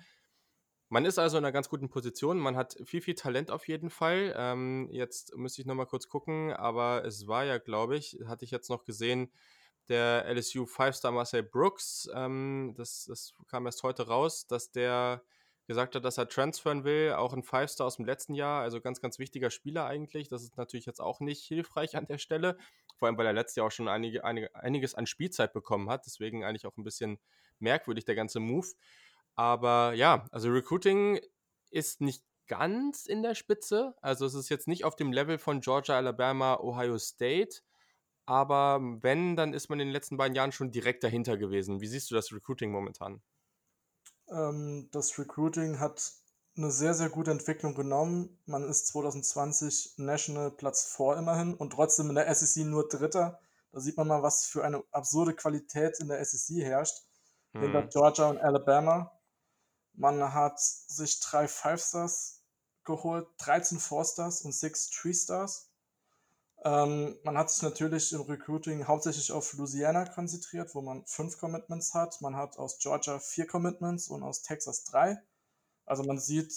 Man 0.89 1.05
ist 1.05 1.19
also 1.19 1.37
in 1.37 1.43
einer 1.43 1.51
ganz 1.51 1.69
guten 1.69 1.89
Position, 1.89 2.39
man 2.39 2.55
hat 2.55 2.75
viel, 2.83 3.01
viel 3.01 3.13
Talent 3.13 3.51
auf 3.51 3.67
jeden 3.67 3.91
Fall. 3.91 4.33
Ähm, 4.35 4.89
jetzt 4.91 5.35
müsste 5.35 5.61
ich 5.61 5.67
nochmal 5.67 5.87
kurz 5.87 6.07
gucken, 6.07 6.51
aber 6.51 7.05
es 7.05 7.27
war 7.27 7.45
ja, 7.45 7.59
glaube 7.59 7.95
ich, 7.95 8.17
hatte 8.25 8.43
ich 8.43 8.51
jetzt 8.51 8.69
noch 8.69 8.85
gesehen, 8.85 9.31
der 9.89 10.25
LSU 10.33 10.65
Five-Star 10.65 11.11
Marcel 11.11 11.43
Brooks, 11.43 12.09
ähm, 12.13 12.73
das, 12.77 13.05
das 13.05 13.33
kam 13.47 13.65
erst 13.65 13.83
heute 13.83 14.07
raus, 14.07 14.47
dass 14.47 14.71
der 14.71 15.23
gesagt 15.67 15.95
hat, 15.95 16.03
dass 16.03 16.17
er 16.17 16.27
transfern 16.27 16.83
will, 16.83 17.13
auch 17.13 17.33
ein 17.33 17.43
Five-Star 17.43 17.87
aus 17.87 17.95
dem 17.95 18.05
letzten 18.05 18.33
Jahr, 18.33 18.61
also 18.61 18.81
ganz, 18.81 18.99
ganz 18.99 19.17
wichtiger 19.19 19.49
Spieler 19.49 19.85
eigentlich. 19.85 20.27
Das 20.27 20.43
ist 20.43 20.57
natürlich 20.57 20.85
jetzt 20.85 20.99
auch 20.99 21.19
nicht 21.19 21.45
hilfreich 21.45 21.95
an 21.95 22.05
der 22.05 22.17
Stelle, 22.17 22.57
vor 22.97 23.07
allem 23.07 23.17
weil 23.17 23.25
er 23.25 23.33
letztes 23.33 23.55
Jahr 23.55 23.67
auch 23.67 23.71
schon 23.71 23.87
einige, 23.87 24.25
einige, 24.25 24.53
einiges 24.55 24.95
an 24.95 25.05
Spielzeit 25.05 25.53
bekommen 25.53 25.89
hat, 25.89 26.05
deswegen 26.05 26.43
eigentlich 26.43 26.65
auch 26.65 26.77
ein 26.77 26.83
bisschen 26.83 27.19
merkwürdig 27.59 28.05
der 28.05 28.15
ganze 28.15 28.39
Move. 28.39 28.67
Aber 29.35 29.93
ja, 29.93 30.25
also 30.31 30.49
Recruiting 30.49 31.19
ist 31.71 32.01
nicht 32.01 32.23
ganz 32.47 33.05
in 33.05 33.23
der 33.23 33.35
Spitze, 33.35 33.95
also 34.01 34.25
es 34.25 34.33
ist 34.33 34.49
jetzt 34.49 34.67
nicht 34.67 34.83
auf 34.83 34.95
dem 34.95 35.13
Level 35.13 35.37
von 35.37 35.61
Georgia, 35.61 35.95
Alabama, 35.95 36.59
Ohio 36.59 36.97
State, 36.97 37.61
aber 38.25 38.79
wenn, 39.01 39.35
dann 39.35 39.53
ist 39.53 39.69
man 39.69 39.79
in 39.79 39.87
den 39.87 39.93
letzten 39.93 40.17
beiden 40.17 40.35
Jahren 40.35 40.51
schon 40.51 40.71
direkt 40.71 41.03
dahinter 41.03 41.37
gewesen. 41.37 41.81
Wie 41.81 41.87
siehst 41.87 42.09
du 42.11 42.15
das 42.15 42.31
Recruiting 42.31 42.71
momentan? 42.71 43.21
Ähm, 44.29 44.89
das 44.91 45.17
Recruiting 45.19 45.79
hat 45.79 46.13
eine 46.55 46.71
sehr, 46.71 46.93
sehr 46.93 47.09
gute 47.09 47.31
Entwicklung 47.31 47.75
genommen. 47.75 48.39
Man 48.45 48.63
ist 48.63 48.87
2020 48.87 49.95
National 49.97 50.51
Platz 50.51 50.95
4 50.95 51.17
immerhin 51.17 51.55
und 51.55 51.71
trotzdem 51.71 52.09
in 52.09 52.15
der 52.15 52.33
SEC 52.33 52.65
nur 52.65 52.87
Dritter. 52.87 53.39
Da 53.71 53.79
sieht 53.79 53.97
man 53.97 54.07
mal, 54.07 54.21
was 54.21 54.45
für 54.45 54.63
eine 54.63 54.83
absurde 54.91 55.33
Qualität 55.33 55.99
in 55.99 56.07
der 56.07 56.23
SEC 56.23 56.63
herrscht. 56.63 57.03
Hm. 57.53 57.61
Hinter. 57.61 57.87
Georgia 57.87 58.29
und 58.29 58.37
Alabama. 58.37 59.11
Man 59.93 60.33
hat 60.33 60.59
sich 60.59 61.19
drei 61.19 61.47
Five 61.47 61.81
Stars 61.83 62.43
geholt, 62.83 63.27
13 63.37 63.79
Four 63.79 64.05
Stars 64.05 64.41
und 64.41 64.53
6 64.53 64.89
Three 64.89 65.13
Stars. 65.13 65.72
Ähm, 66.65 67.17
man 67.23 67.37
hat 67.37 67.51
sich 67.51 67.61
natürlich 67.61 68.13
im 68.13 68.21
Recruiting 68.21 68.87
hauptsächlich 68.87 69.31
auf 69.31 69.53
Louisiana 69.53 70.05
konzentriert, 70.05 70.73
wo 70.75 70.81
man 70.81 71.05
fünf 71.05 71.37
Commitments 71.37 71.93
hat. 71.93 72.21
Man 72.21 72.35
hat 72.35 72.57
aus 72.57 72.79
Georgia 72.79 73.19
vier 73.19 73.47
Commitments 73.47 74.07
und 74.07 74.23
aus 74.23 74.41
Texas 74.41 74.85
drei. 74.85 75.21
Also 75.85 76.03
man 76.03 76.19
sieht, 76.19 76.53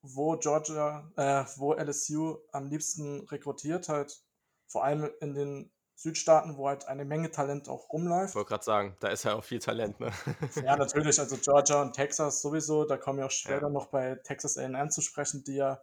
wo 0.00 0.36
Georgia, 0.36 1.10
äh, 1.16 1.44
wo 1.56 1.74
LSU 1.74 2.38
am 2.52 2.68
liebsten 2.68 3.20
rekrutiert, 3.28 3.88
halt 3.88 4.24
vor 4.66 4.84
allem 4.84 5.10
in 5.20 5.34
den 5.34 5.72
Südstaaten, 5.94 6.56
wo 6.56 6.68
halt 6.68 6.86
eine 6.88 7.04
Menge 7.04 7.30
Talent 7.30 7.68
auch 7.68 7.90
rumläuft. 7.90 8.30
Ich 8.30 8.34
wollte 8.34 8.48
gerade 8.48 8.64
sagen, 8.64 8.96
da 9.00 9.08
ist 9.08 9.24
ja 9.24 9.34
auch 9.34 9.44
viel 9.44 9.60
Talent, 9.60 10.00
ne? 10.00 10.10
ja, 10.64 10.76
natürlich, 10.76 11.20
also 11.20 11.36
Georgia 11.36 11.82
und 11.82 11.92
Texas 11.92 12.40
sowieso, 12.40 12.84
da 12.84 12.96
kommen 12.96 13.18
wir 13.18 13.26
auch 13.26 13.30
später 13.30 13.66
ja. 13.66 13.68
noch 13.68 13.86
bei 13.86 14.16
Texas 14.24 14.56
A&M 14.56 14.90
zu 14.90 15.02
sprechen, 15.02 15.44
die 15.44 15.56
ja 15.56 15.80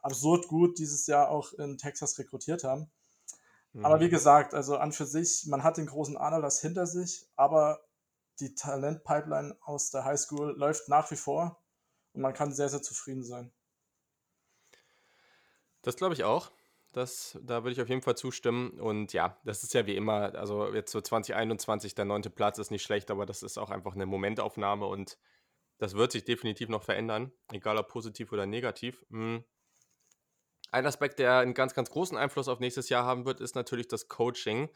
absurd 0.00 0.48
gut 0.48 0.78
dieses 0.78 1.06
Jahr 1.06 1.30
auch 1.30 1.52
in 1.54 1.78
Texas 1.78 2.18
rekrutiert 2.18 2.64
haben. 2.64 2.90
Mhm. 3.76 3.84
Aber 3.84 4.00
wie 4.00 4.06
mhm. 4.06 4.10
gesagt, 4.10 4.54
also 4.54 4.78
an 4.78 4.92
für 4.92 5.04
sich, 5.04 5.46
man 5.46 5.62
hat 5.62 5.76
den 5.76 5.86
großen 5.86 6.16
Ananas 6.16 6.60
hinter 6.60 6.86
sich, 6.86 7.28
aber 7.36 7.80
die 8.40 8.54
Talentpipeline 8.54 9.56
aus 9.60 9.90
der 9.90 10.04
Highschool 10.04 10.56
läuft 10.56 10.88
nach 10.88 11.10
wie 11.10 11.16
vor 11.16 11.62
und 12.14 12.22
man 12.22 12.32
kann 12.32 12.54
sehr, 12.54 12.70
sehr 12.70 12.82
zufrieden 12.82 13.22
sein. 13.22 13.52
Das 15.82 15.96
glaube 15.96 16.14
ich 16.14 16.24
auch. 16.24 16.50
Das, 16.92 17.38
da 17.42 17.62
würde 17.62 17.72
ich 17.72 17.82
auf 17.82 17.90
jeden 17.90 18.00
Fall 18.00 18.16
zustimmen. 18.16 18.80
Und 18.80 19.12
ja, 19.12 19.38
das 19.44 19.62
ist 19.62 19.74
ja 19.74 19.84
wie 19.84 19.94
immer, 19.94 20.34
also 20.34 20.72
jetzt 20.72 20.90
so 20.90 21.02
2021, 21.02 21.94
der 21.94 22.06
neunte 22.06 22.30
Platz 22.30 22.58
ist 22.58 22.70
nicht 22.70 22.82
schlecht, 22.82 23.10
aber 23.10 23.26
das 23.26 23.42
ist 23.42 23.58
auch 23.58 23.68
einfach 23.68 23.94
eine 23.94 24.06
Momentaufnahme 24.06 24.86
und 24.86 25.18
das 25.76 25.94
wird 25.94 26.12
sich 26.12 26.24
definitiv 26.24 26.70
noch 26.70 26.82
verändern, 26.82 27.30
egal 27.52 27.76
ob 27.76 27.88
positiv 27.88 28.32
oder 28.32 28.46
negativ. 28.46 29.04
Mhm. 29.10 29.44
Ein 30.72 30.86
Aspekt, 30.86 31.18
der 31.18 31.38
einen 31.38 31.54
ganz, 31.54 31.74
ganz 31.74 31.90
großen 31.90 32.16
Einfluss 32.16 32.48
auf 32.48 32.60
nächstes 32.60 32.88
Jahr 32.88 33.04
haben 33.04 33.24
wird, 33.24 33.40
ist 33.40 33.54
natürlich 33.54 33.88
das 33.88 34.08
Coaching. 34.08 34.68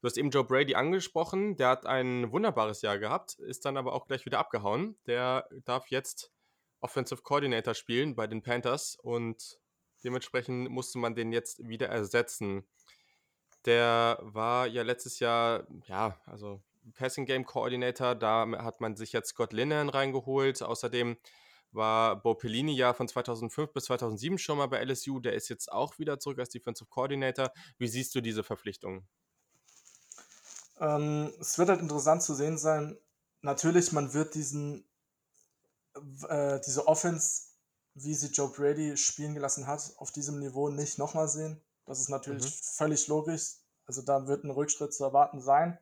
Du 0.00 0.06
hast 0.06 0.18
eben 0.18 0.30
Joe 0.30 0.44
Brady 0.44 0.74
angesprochen, 0.74 1.56
der 1.56 1.68
hat 1.68 1.86
ein 1.86 2.30
wunderbares 2.30 2.82
Jahr 2.82 2.98
gehabt, 2.98 3.34
ist 3.40 3.64
dann 3.64 3.76
aber 3.76 3.92
auch 3.94 4.06
gleich 4.06 4.26
wieder 4.26 4.38
abgehauen. 4.38 4.96
Der 5.06 5.48
darf 5.64 5.88
jetzt 5.88 6.32
Offensive 6.80 7.22
Coordinator 7.22 7.74
spielen 7.74 8.14
bei 8.14 8.26
den 8.26 8.42
Panthers 8.42 8.96
und 9.02 9.58
dementsprechend 10.04 10.70
musste 10.70 10.98
man 10.98 11.14
den 11.14 11.32
jetzt 11.32 11.66
wieder 11.66 11.88
ersetzen. 11.88 12.66
Der 13.64 14.18
war 14.22 14.66
ja 14.66 14.82
letztes 14.82 15.18
Jahr, 15.18 15.66
ja, 15.86 16.20
also 16.26 16.62
Passing 16.94 17.26
Game 17.26 17.44
Coordinator, 17.44 18.14
da 18.14 18.46
hat 18.58 18.80
man 18.80 18.94
sich 18.96 19.12
jetzt 19.12 19.30
Scott 19.30 19.52
Linehan 19.52 19.88
reingeholt. 19.88 20.62
Außerdem 20.62 21.16
war 21.72 22.20
Bo 22.20 22.34
Pellini 22.34 22.74
ja 22.74 22.94
von 22.94 23.08
2005 23.08 23.72
bis 23.72 23.84
2007 23.84 24.38
schon 24.38 24.58
mal 24.58 24.66
bei 24.66 24.82
LSU. 24.82 25.20
Der 25.20 25.34
ist 25.34 25.48
jetzt 25.48 25.70
auch 25.70 25.98
wieder 25.98 26.18
zurück 26.18 26.38
als 26.38 26.50
Defensive 26.50 26.88
Coordinator. 26.88 27.52
Wie 27.78 27.88
siehst 27.88 28.14
du 28.14 28.20
diese 28.20 28.44
Verpflichtung? 28.44 29.06
Ähm, 30.78 31.32
es 31.40 31.58
wird 31.58 31.68
halt 31.68 31.80
interessant 31.80 32.22
zu 32.22 32.34
sehen 32.34 32.58
sein. 32.58 32.98
Natürlich, 33.42 33.92
man 33.92 34.12
wird 34.12 34.34
diesen 34.34 34.84
äh, 36.28 36.60
diese 36.66 36.86
Offense, 36.86 37.42
wie 37.94 38.14
sie 38.14 38.28
Joe 38.28 38.50
Brady 38.50 38.96
spielen 38.96 39.34
gelassen 39.34 39.66
hat, 39.66 39.92
auf 39.96 40.12
diesem 40.12 40.38
Niveau 40.38 40.68
nicht 40.68 40.98
nochmal 40.98 41.28
sehen. 41.28 41.62
Das 41.84 42.00
ist 42.00 42.08
natürlich 42.08 42.44
mhm. 42.44 42.60
völlig 42.76 43.06
logisch. 43.08 43.56
Also 43.86 44.02
da 44.02 44.26
wird 44.26 44.44
ein 44.44 44.50
Rückschritt 44.50 44.92
zu 44.92 45.04
erwarten 45.04 45.40
sein. 45.40 45.78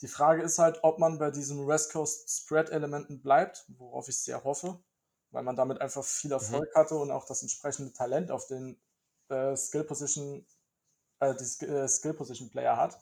Die 0.00 0.08
Frage 0.08 0.42
ist 0.42 0.58
halt, 0.58 0.80
ob 0.82 0.98
man 0.98 1.18
bei 1.18 1.30
diesen 1.30 1.66
West 1.66 1.92
Coast 1.92 2.30
Spread 2.30 2.70
Elementen 2.70 3.20
bleibt, 3.20 3.64
worauf 3.68 4.08
ich 4.08 4.18
sehr 4.18 4.44
hoffe, 4.44 4.78
weil 5.30 5.42
man 5.42 5.56
damit 5.56 5.80
einfach 5.80 6.04
viel 6.04 6.28
mhm. 6.28 6.34
Erfolg 6.34 6.68
mhm. 6.74 6.78
hatte 6.78 6.94
und 6.96 7.10
auch 7.10 7.26
das 7.26 7.42
entsprechende 7.42 7.92
Talent 7.92 8.30
auf 8.30 8.46
den 8.46 8.80
äh, 9.28 9.56
Skill 9.56 9.84
Position, 9.84 10.46
äh, 11.20 11.34
die 11.34 11.66
äh, 11.66 11.88
Skill 11.88 12.14
Position 12.14 12.50
Player 12.50 12.76
hat. 12.76 12.98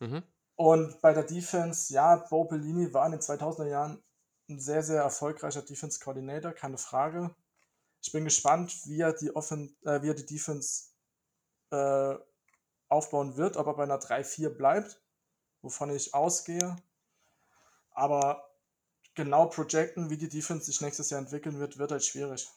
Mhm. 0.00 0.22
Und 0.56 1.00
bei 1.00 1.14
der 1.14 1.22
Defense, 1.22 1.92
ja, 1.92 2.16
Bo 2.16 2.44
Bellini 2.44 2.92
war 2.92 3.06
in 3.06 3.12
den 3.12 3.20
2000er 3.20 3.66
Jahren 3.66 4.02
ein 4.48 4.60
sehr, 4.60 4.82
sehr 4.82 5.02
erfolgreicher 5.02 5.62
Defense 5.62 6.00
Coordinator, 6.00 6.52
keine 6.52 6.78
Frage. 6.78 7.34
Ich 8.02 8.12
bin 8.12 8.24
gespannt, 8.24 8.86
wie 8.86 9.00
er 9.00 9.12
die, 9.12 9.34
Offen 9.34 9.76
äh, 9.84 10.02
wie 10.02 10.10
er 10.10 10.14
die 10.14 10.26
Defense 10.26 10.90
äh, 11.70 12.16
aufbauen 12.88 13.36
wird, 13.36 13.56
ob 13.56 13.66
er 13.66 13.74
bei 13.74 13.82
einer 13.82 14.00
3-4 14.00 14.50
bleibt, 14.50 15.00
wovon 15.62 15.90
ich 15.90 16.14
ausgehe. 16.14 16.76
Aber 17.90 18.48
genau 19.14 19.46
projecten, 19.46 20.10
wie 20.10 20.16
die 20.16 20.28
Defense 20.28 20.66
sich 20.66 20.80
nächstes 20.80 21.10
Jahr 21.10 21.20
entwickeln 21.20 21.58
wird, 21.58 21.78
wird 21.78 21.90
halt 21.90 22.04
schwierig. 22.04 22.48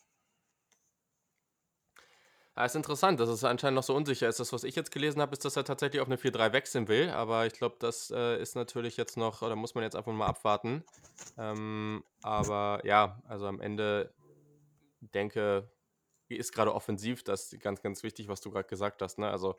Ja, 2.56 2.66
ist 2.66 2.76
interessant, 2.76 3.20
dass 3.20 3.30
es 3.30 3.44
anscheinend 3.44 3.78
noch 3.78 3.84
so 3.84 3.96
unsicher 3.96 4.28
ist. 4.28 4.40
Das, 4.40 4.52
was 4.52 4.66
ich 4.66 4.76
jetzt 4.76 4.92
gelesen 4.92 5.22
habe, 5.22 5.32
ist, 5.32 5.46
dass 5.46 5.56
er 5.56 5.64
tatsächlich 5.64 6.02
auf 6.02 6.08
eine 6.08 6.18
4-3 6.18 6.52
wechseln 6.52 6.88
will. 6.90 7.10
Aber 7.10 7.46
ich 7.46 7.54
glaube, 7.54 7.78
das 7.80 8.12
äh, 8.12 8.42
ist 8.42 8.56
natürlich 8.56 8.98
jetzt 8.98 9.16
noch, 9.18 9.42
oder 9.42 9.56
muss 9.56 9.74
man 9.74 9.84
jetzt 9.84 9.96
einfach 9.96 10.12
mal 10.12 10.28
abwarten. 10.28 10.84
Ähm, 11.38 12.04
aber 12.22 12.82
ja, 12.84 13.22
also 13.28 13.48
am 13.48 13.62
Ende 13.62 14.14
denke, 15.00 15.72
ist 16.28 16.54
gerade 16.54 16.74
offensiv 16.74 17.24
das 17.24 17.56
ganz, 17.60 17.82
ganz 17.82 18.04
wichtig, 18.04 18.28
was 18.28 18.42
du 18.42 18.52
gerade 18.52 18.68
gesagt 18.68 19.02
hast. 19.02 19.18
Ne? 19.18 19.30
Also 19.30 19.56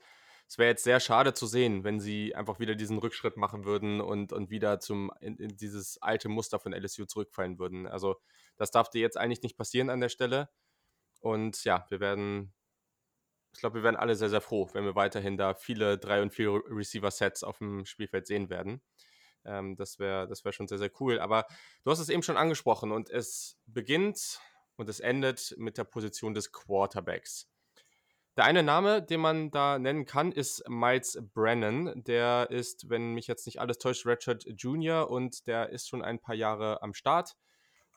es 0.52 0.58
wäre 0.58 0.68
jetzt 0.68 0.84
sehr 0.84 1.00
schade 1.00 1.32
zu 1.32 1.46
sehen, 1.46 1.82
wenn 1.82 1.98
sie 1.98 2.34
einfach 2.34 2.60
wieder 2.60 2.74
diesen 2.74 2.98
Rückschritt 2.98 3.38
machen 3.38 3.64
würden 3.64 4.02
und, 4.02 4.34
und 4.34 4.50
wieder 4.50 4.80
zum 4.80 5.10
in, 5.18 5.38
in 5.38 5.56
dieses 5.56 5.96
alte 6.02 6.28
Muster 6.28 6.60
von 6.60 6.74
LSU 6.74 7.06
zurückfallen 7.06 7.58
würden. 7.58 7.86
Also 7.86 8.20
das 8.58 8.70
darf 8.70 8.90
dir 8.90 9.00
jetzt 9.00 9.16
eigentlich 9.16 9.40
nicht 9.40 9.56
passieren 9.56 9.88
an 9.88 10.00
der 10.00 10.10
Stelle. 10.10 10.50
Und 11.22 11.64
ja, 11.64 11.86
wir 11.88 12.00
werden 12.00 12.52
ich 13.54 13.60
glaube, 13.60 13.76
wir 13.76 13.82
werden 13.82 13.96
alle 13.96 14.14
sehr, 14.14 14.28
sehr 14.28 14.42
froh, 14.42 14.68
wenn 14.74 14.84
wir 14.84 14.94
weiterhin 14.94 15.38
da 15.38 15.54
viele 15.54 15.96
3 15.96 16.20
und 16.20 16.34
4 16.34 16.50
Receiver-Sets 16.68 17.44
auf 17.44 17.56
dem 17.56 17.86
Spielfeld 17.86 18.26
sehen 18.26 18.50
werden. 18.50 18.82
Ähm, 19.46 19.74
das 19.76 19.98
wäre 19.98 20.28
das 20.28 20.44
wär 20.44 20.52
schon 20.52 20.68
sehr, 20.68 20.78
sehr 20.78 20.90
cool. 21.00 21.18
Aber 21.18 21.46
du 21.82 21.90
hast 21.90 21.98
es 21.98 22.10
eben 22.10 22.22
schon 22.22 22.36
angesprochen 22.36 22.92
und 22.92 23.08
es 23.08 23.58
beginnt 23.64 24.38
und 24.76 24.90
es 24.90 25.00
endet 25.00 25.54
mit 25.56 25.78
der 25.78 25.84
Position 25.84 26.34
des 26.34 26.52
Quarterbacks. 26.52 27.48
Der 28.36 28.44
eine 28.44 28.62
Name, 28.62 29.02
den 29.02 29.20
man 29.20 29.50
da 29.50 29.78
nennen 29.78 30.06
kann, 30.06 30.32
ist 30.32 30.66
Miles 30.66 31.18
Brennan. 31.34 31.92
Der 32.04 32.50
ist, 32.50 32.88
wenn 32.88 33.12
mich 33.12 33.26
jetzt 33.26 33.44
nicht 33.44 33.60
alles 33.60 33.76
täuscht, 33.76 34.06
Richard 34.06 34.44
Jr. 34.46 35.10
und 35.10 35.46
der 35.46 35.68
ist 35.68 35.88
schon 35.88 36.02
ein 36.02 36.18
paar 36.18 36.34
Jahre 36.34 36.80
am 36.82 36.94
Start. 36.94 37.36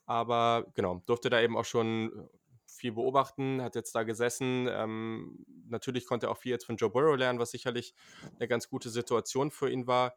Aber 0.06 0.66
genau, 0.74 1.02
durfte 1.06 1.30
da 1.30 1.40
eben 1.40 1.56
auch 1.56 1.64
schon 1.64 2.30
viel 2.68 2.92
beobachten, 2.92 3.62
hat 3.62 3.76
jetzt 3.76 3.96
da 3.96 4.04
gesessen. 4.04 4.68
Ähm, 4.70 5.46
natürlich 5.70 6.06
konnte 6.06 6.28
er 6.28 6.32
auch 6.32 6.38
viel 6.38 6.52
jetzt 6.52 6.66
von 6.66 6.76
Joe 6.76 6.90
Burrow 6.90 7.18
lernen, 7.18 7.40
was 7.40 7.52
sicherlich 7.52 7.94
eine 8.38 8.50
ganz 8.50 8.70
gute 8.70 8.90
Situation 8.90 9.52
für 9.52 9.70
ihn 9.70 9.88
war. 9.88 10.16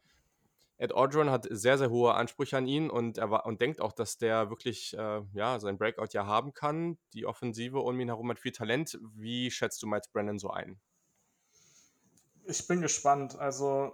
Ed 0.80 0.94
Audron 0.94 1.28
hat 1.28 1.46
sehr, 1.50 1.76
sehr 1.76 1.90
hohe 1.90 2.14
Ansprüche 2.14 2.56
an 2.56 2.66
ihn 2.66 2.88
und 2.88 3.18
er 3.18 3.30
war, 3.30 3.46
und 3.46 3.60
denkt 3.60 3.80
auch, 3.80 3.92
dass 3.92 4.16
der 4.16 4.48
wirklich 4.48 4.96
äh, 4.96 5.22
ja, 5.32 5.58
sein 5.58 5.76
Breakout 5.76 6.12
ja 6.12 6.24
haben 6.24 6.54
kann. 6.54 6.98
Die 7.12 7.26
Offensive 7.26 7.80
um 7.80 7.98
ihn 7.98 8.08
herum 8.08 8.30
hat 8.30 8.38
viel 8.38 8.52
Talent. 8.52 8.96
Wie 9.14 9.50
schätzt 9.50 9.82
du 9.82 9.88
Miles 9.88 10.06
Brennan 10.08 10.38
so 10.38 10.50
ein? 10.50 10.80
Ich 12.44 12.66
bin 12.68 12.80
gespannt. 12.80 13.36
Also, 13.36 13.92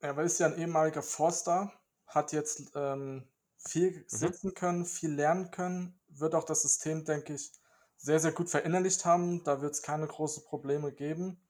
er 0.00 0.18
ist 0.18 0.40
ja 0.40 0.46
ein 0.46 0.58
ehemaliger 0.58 1.02
Forster, 1.02 1.72
hat 2.06 2.32
jetzt 2.32 2.72
ähm, 2.74 3.28
viel 3.56 3.92
mhm. 3.92 4.04
sitzen 4.08 4.54
können, 4.54 4.84
viel 4.86 5.12
lernen 5.12 5.52
können, 5.52 6.00
wird 6.08 6.34
auch 6.34 6.44
das 6.44 6.62
System, 6.62 7.04
denke 7.04 7.34
ich, 7.34 7.52
sehr, 7.96 8.18
sehr 8.18 8.32
gut 8.32 8.50
verinnerlicht 8.50 9.04
haben. 9.04 9.44
Da 9.44 9.60
wird 9.60 9.74
es 9.74 9.82
keine 9.82 10.08
großen 10.08 10.44
Probleme 10.44 10.92
geben. 10.92 11.40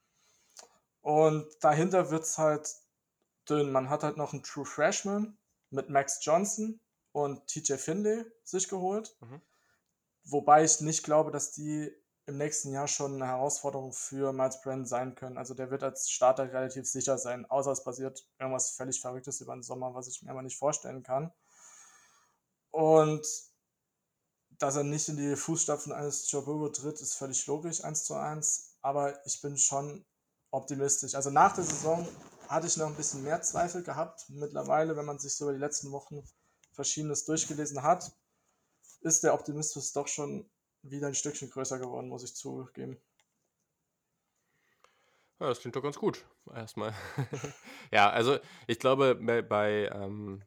Und 1.00 1.46
dahinter 1.60 2.10
wird 2.10 2.24
es 2.24 2.36
halt 2.36 2.68
dünn. 3.48 3.72
Man 3.72 3.90
hat 3.90 4.02
halt 4.02 4.16
noch 4.16 4.32
einen 4.32 4.42
True 4.42 4.66
Freshman 4.66 5.38
mit 5.70 5.90
Max 5.90 6.18
Johnson 6.22 6.80
und 7.12 7.46
TJ 7.46 7.74
Finley 7.74 8.24
sich 8.44 8.68
geholt. 8.68 9.16
Mhm. 9.20 9.42
Wobei 10.24 10.64
ich 10.64 10.80
nicht 10.80 11.04
glaube, 11.04 11.30
dass 11.30 11.52
die 11.52 11.92
im 12.26 12.36
nächsten 12.36 12.72
Jahr 12.72 12.86
schon 12.86 13.14
eine 13.14 13.26
Herausforderung 13.26 13.92
für 13.92 14.34
Miles 14.34 14.60
Brennan 14.60 14.84
sein 14.84 15.14
können. 15.14 15.38
Also 15.38 15.54
der 15.54 15.70
wird 15.70 15.82
als 15.82 16.10
Starter 16.10 16.52
relativ 16.52 16.86
sicher 16.86 17.16
sein, 17.16 17.46
außer 17.46 17.72
es 17.72 17.82
passiert 17.82 18.28
irgendwas 18.38 18.70
völlig 18.70 19.00
Verrücktes 19.00 19.40
über 19.40 19.54
den 19.54 19.62
Sommer, 19.62 19.94
was 19.94 20.08
ich 20.08 20.22
mir 20.22 20.30
aber 20.30 20.42
nicht 20.42 20.58
vorstellen 20.58 21.02
kann. 21.02 21.32
Und 22.70 23.26
dass 24.58 24.76
er 24.76 24.84
nicht 24.84 25.08
in 25.08 25.16
die 25.16 25.36
Fußstapfen 25.36 25.92
eines 25.92 26.30
Joe 26.30 26.42
Burrow 26.42 26.70
tritt, 26.70 27.00
ist 27.00 27.14
völlig 27.14 27.46
logisch, 27.46 27.82
1 27.82 28.04
zu 28.04 28.14
1. 28.14 28.76
Aber 28.82 29.24
ich 29.24 29.40
bin 29.40 29.56
schon 29.56 30.04
optimistisch. 30.50 31.14
Also 31.14 31.30
nach 31.30 31.54
der 31.54 31.64
Saison 31.64 32.06
hatte 32.48 32.66
ich 32.66 32.76
noch 32.76 32.86
ein 32.86 32.96
bisschen 32.96 33.22
mehr 33.22 33.42
Zweifel 33.42 33.82
gehabt. 33.82 34.24
Mittlerweile, 34.28 34.96
wenn 34.96 35.04
man 35.04 35.18
sich 35.18 35.34
so 35.34 35.44
über 35.44 35.52
die 35.52 35.60
letzten 35.60 35.92
Wochen 35.92 36.24
Verschiedenes 36.72 37.24
durchgelesen 37.24 37.82
hat, 37.82 38.12
ist 39.00 39.22
der 39.22 39.34
Optimismus 39.34 39.92
doch 39.92 40.08
schon 40.08 40.48
wieder 40.82 41.08
ein 41.08 41.14
Stückchen 41.14 41.50
größer 41.50 41.78
geworden, 41.78 42.08
muss 42.08 42.24
ich 42.24 42.34
zugeben. 42.34 43.00
Ja, 45.40 45.48
das 45.48 45.60
klingt 45.60 45.76
doch 45.76 45.82
ganz 45.82 45.98
gut, 45.98 46.24
erstmal. 46.52 46.94
ja, 47.92 48.10
also 48.10 48.38
ich 48.66 48.78
glaube, 48.78 49.14
bei, 49.14 49.42
bei, 49.42 49.88
ähm, 49.94 50.42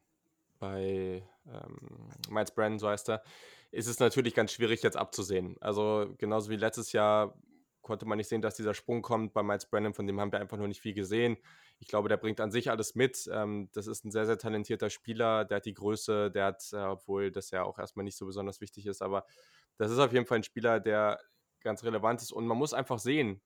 bei 0.58 1.26
ähm, 1.46 2.10
Miles 2.28 2.50
Brandon, 2.50 2.78
so 2.78 2.88
heißt 2.88 3.08
er, 3.08 3.22
ist 3.70 3.86
es 3.86 4.00
natürlich 4.00 4.34
ganz 4.34 4.52
schwierig 4.52 4.82
jetzt 4.82 4.98
abzusehen. 4.98 5.56
Also 5.60 6.14
genauso 6.18 6.50
wie 6.50 6.56
letztes 6.56 6.92
Jahr 6.92 7.34
konnte 7.82 8.06
man 8.06 8.18
nicht 8.18 8.28
sehen, 8.28 8.42
dass 8.42 8.54
dieser 8.54 8.74
Sprung 8.74 9.02
kommt 9.02 9.32
bei 9.32 9.42
Miles 9.42 9.66
Brennan, 9.66 9.94
von 9.94 10.06
dem 10.06 10.20
haben 10.20 10.32
wir 10.32 10.40
einfach 10.40 10.56
noch 10.56 10.66
nicht 10.66 10.80
viel 10.80 10.94
gesehen. 10.94 11.36
Ich 11.78 11.88
glaube, 11.88 12.08
der 12.08 12.16
bringt 12.16 12.40
an 12.40 12.50
sich 12.50 12.70
alles 12.70 12.94
mit. 12.94 13.28
Ähm, 13.32 13.68
das 13.72 13.86
ist 13.86 14.04
ein 14.04 14.10
sehr, 14.10 14.26
sehr 14.26 14.38
talentierter 14.38 14.88
Spieler, 14.88 15.44
der 15.44 15.56
hat 15.56 15.66
die 15.66 15.74
Größe, 15.74 16.30
der 16.30 16.46
hat, 16.46 16.62
äh, 16.72 16.76
obwohl 16.76 17.30
das 17.30 17.50
ja 17.50 17.64
auch 17.64 17.78
erstmal 17.78 18.04
nicht 18.04 18.16
so 18.16 18.26
besonders 18.26 18.60
wichtig 18.60 18.86
ist, 18.86 19.02
aber 19.02 19.26
das 19.78 19.90
ist 19.90 19.98
auf 19.98 20.12
jeden 20.12 20.26
Fall 20.26 20.38
ein 20.38 20.44
Spieler, 20.44 20.80
der 20.80 21.18
ganz 21.60 21.84
relevant 21.84 22.22
ist 22.22 22.32
und 22.32 22.46
man 22.46 22.58
muss 22.58 22.74
einfach 22.74 22.98
sehen, 22.98 23.40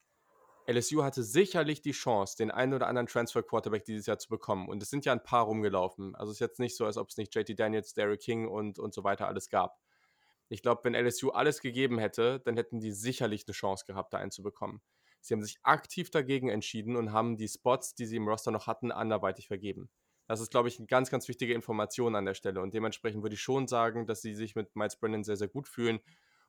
LSU 0.69 1.05
hatte 1.05 1.23
sicherlich 1.23 1.81
die 1.81 1.93
Chance, 1.93 2.37
den 2.37 2.51
einen 2.51 2.75
oder 2.75 2.89
anderen 2.89 3.07
Transfer-Quarterback 3.07 3.85
dieses 3.85 4.07
Jahr 4.07 4.19
zu 4.19 4.29
bekommen. 4.29 4.69
Und 4.69 4.83
es 4.83 4.91
sind 4.91 5.05
ja 5.05 5.13
ein 5.13 5.23
paar 5.23 5.45
rumgelaufen. 5.45 6.17
Also 6.17 6.33
es 6.33 6.37
ist 6.37 6.41
jetzt 6.41 6.59
nicht 6.59 6.77
so, 6.77 6.85
als 6.85 6.97
ob 6.97 7.09
es 7.09 7.17
nicht 7.17 7.35
JT 7.35 7.57
Daniels, 7.59 7.95
Derrick 7.95 8.21
King 8.21 8.49
und, 8.49 8.81
und 8.81 8.93
so 8.93 9.05
weiter 9.05 9.29
alles 9.29 9.49
gab. 9.49 9.79
Ich 10.49 10.63
glaube, 10.63 10.83
wenn 10.85 10.95
LSU 10.95 11.31
alles 11.31 11.61
gegeben 11.61 11.99
hätte, 11.99 12.41
dann 12.41 12.57
hätten 12.57 12.81
die 12.81 12.93
sicherlich 12.93 13.45
eine 13.47 13.53
Chance 13.55 13.85
gehabt, 13.87 14.13
da 14.13 14.19
einen 14.19 14.31
zu 14.31 14.43
bekommen. 14.43 14.81
Sie 15.21 15.35
haben 15.35 15.43
sich 15.43 15.59
aktiv 15.63 16.11
dagegen 16.11 16.49
entschieden 16.49 16.97
und 16.97 17.13
haben 17.13 17.37
die 17.37 17.49
Spots, 17.49 17.95
die 17.95 18.07
sie 18.07 18.17
im 18.17 18.29
Roster 18.29 18.53
noch 18.53 18.67
hatten, 18.67 18.93
anderweitig 18.93 19.49
vergeben. 19.49 19.91
Das 20.29 20.41
ist, 20.41 20.51
glaube 20.51 20.69
ich, 20.69 20.79
eine 20.79 20.87
ganz, 20.87 21.11
ganz 21.11 21.29
wichtige 21.29 21.55
Information 21.55 22.15
an 22.15 22.25
der 22.25 22.35
Stelle. 22.35 22.61
Und 22.61 22.75
dementsprechend 22.75 23.23
würde 23.23 23.35
ich 23.35 23.41
schon 23.41 23.69
sagen, 23.69 24.07
dass 24.07 24.23
sie 24.23 24.35
sich 24.35 24.55
mit 24.55 24.75
Miles 24.77 24.97
Brennan 24.97 25.25
sehr, 25.25 25.37
sehr 25.37 25.49
gut 25.49 25.69
fühlen. 25.69 26.01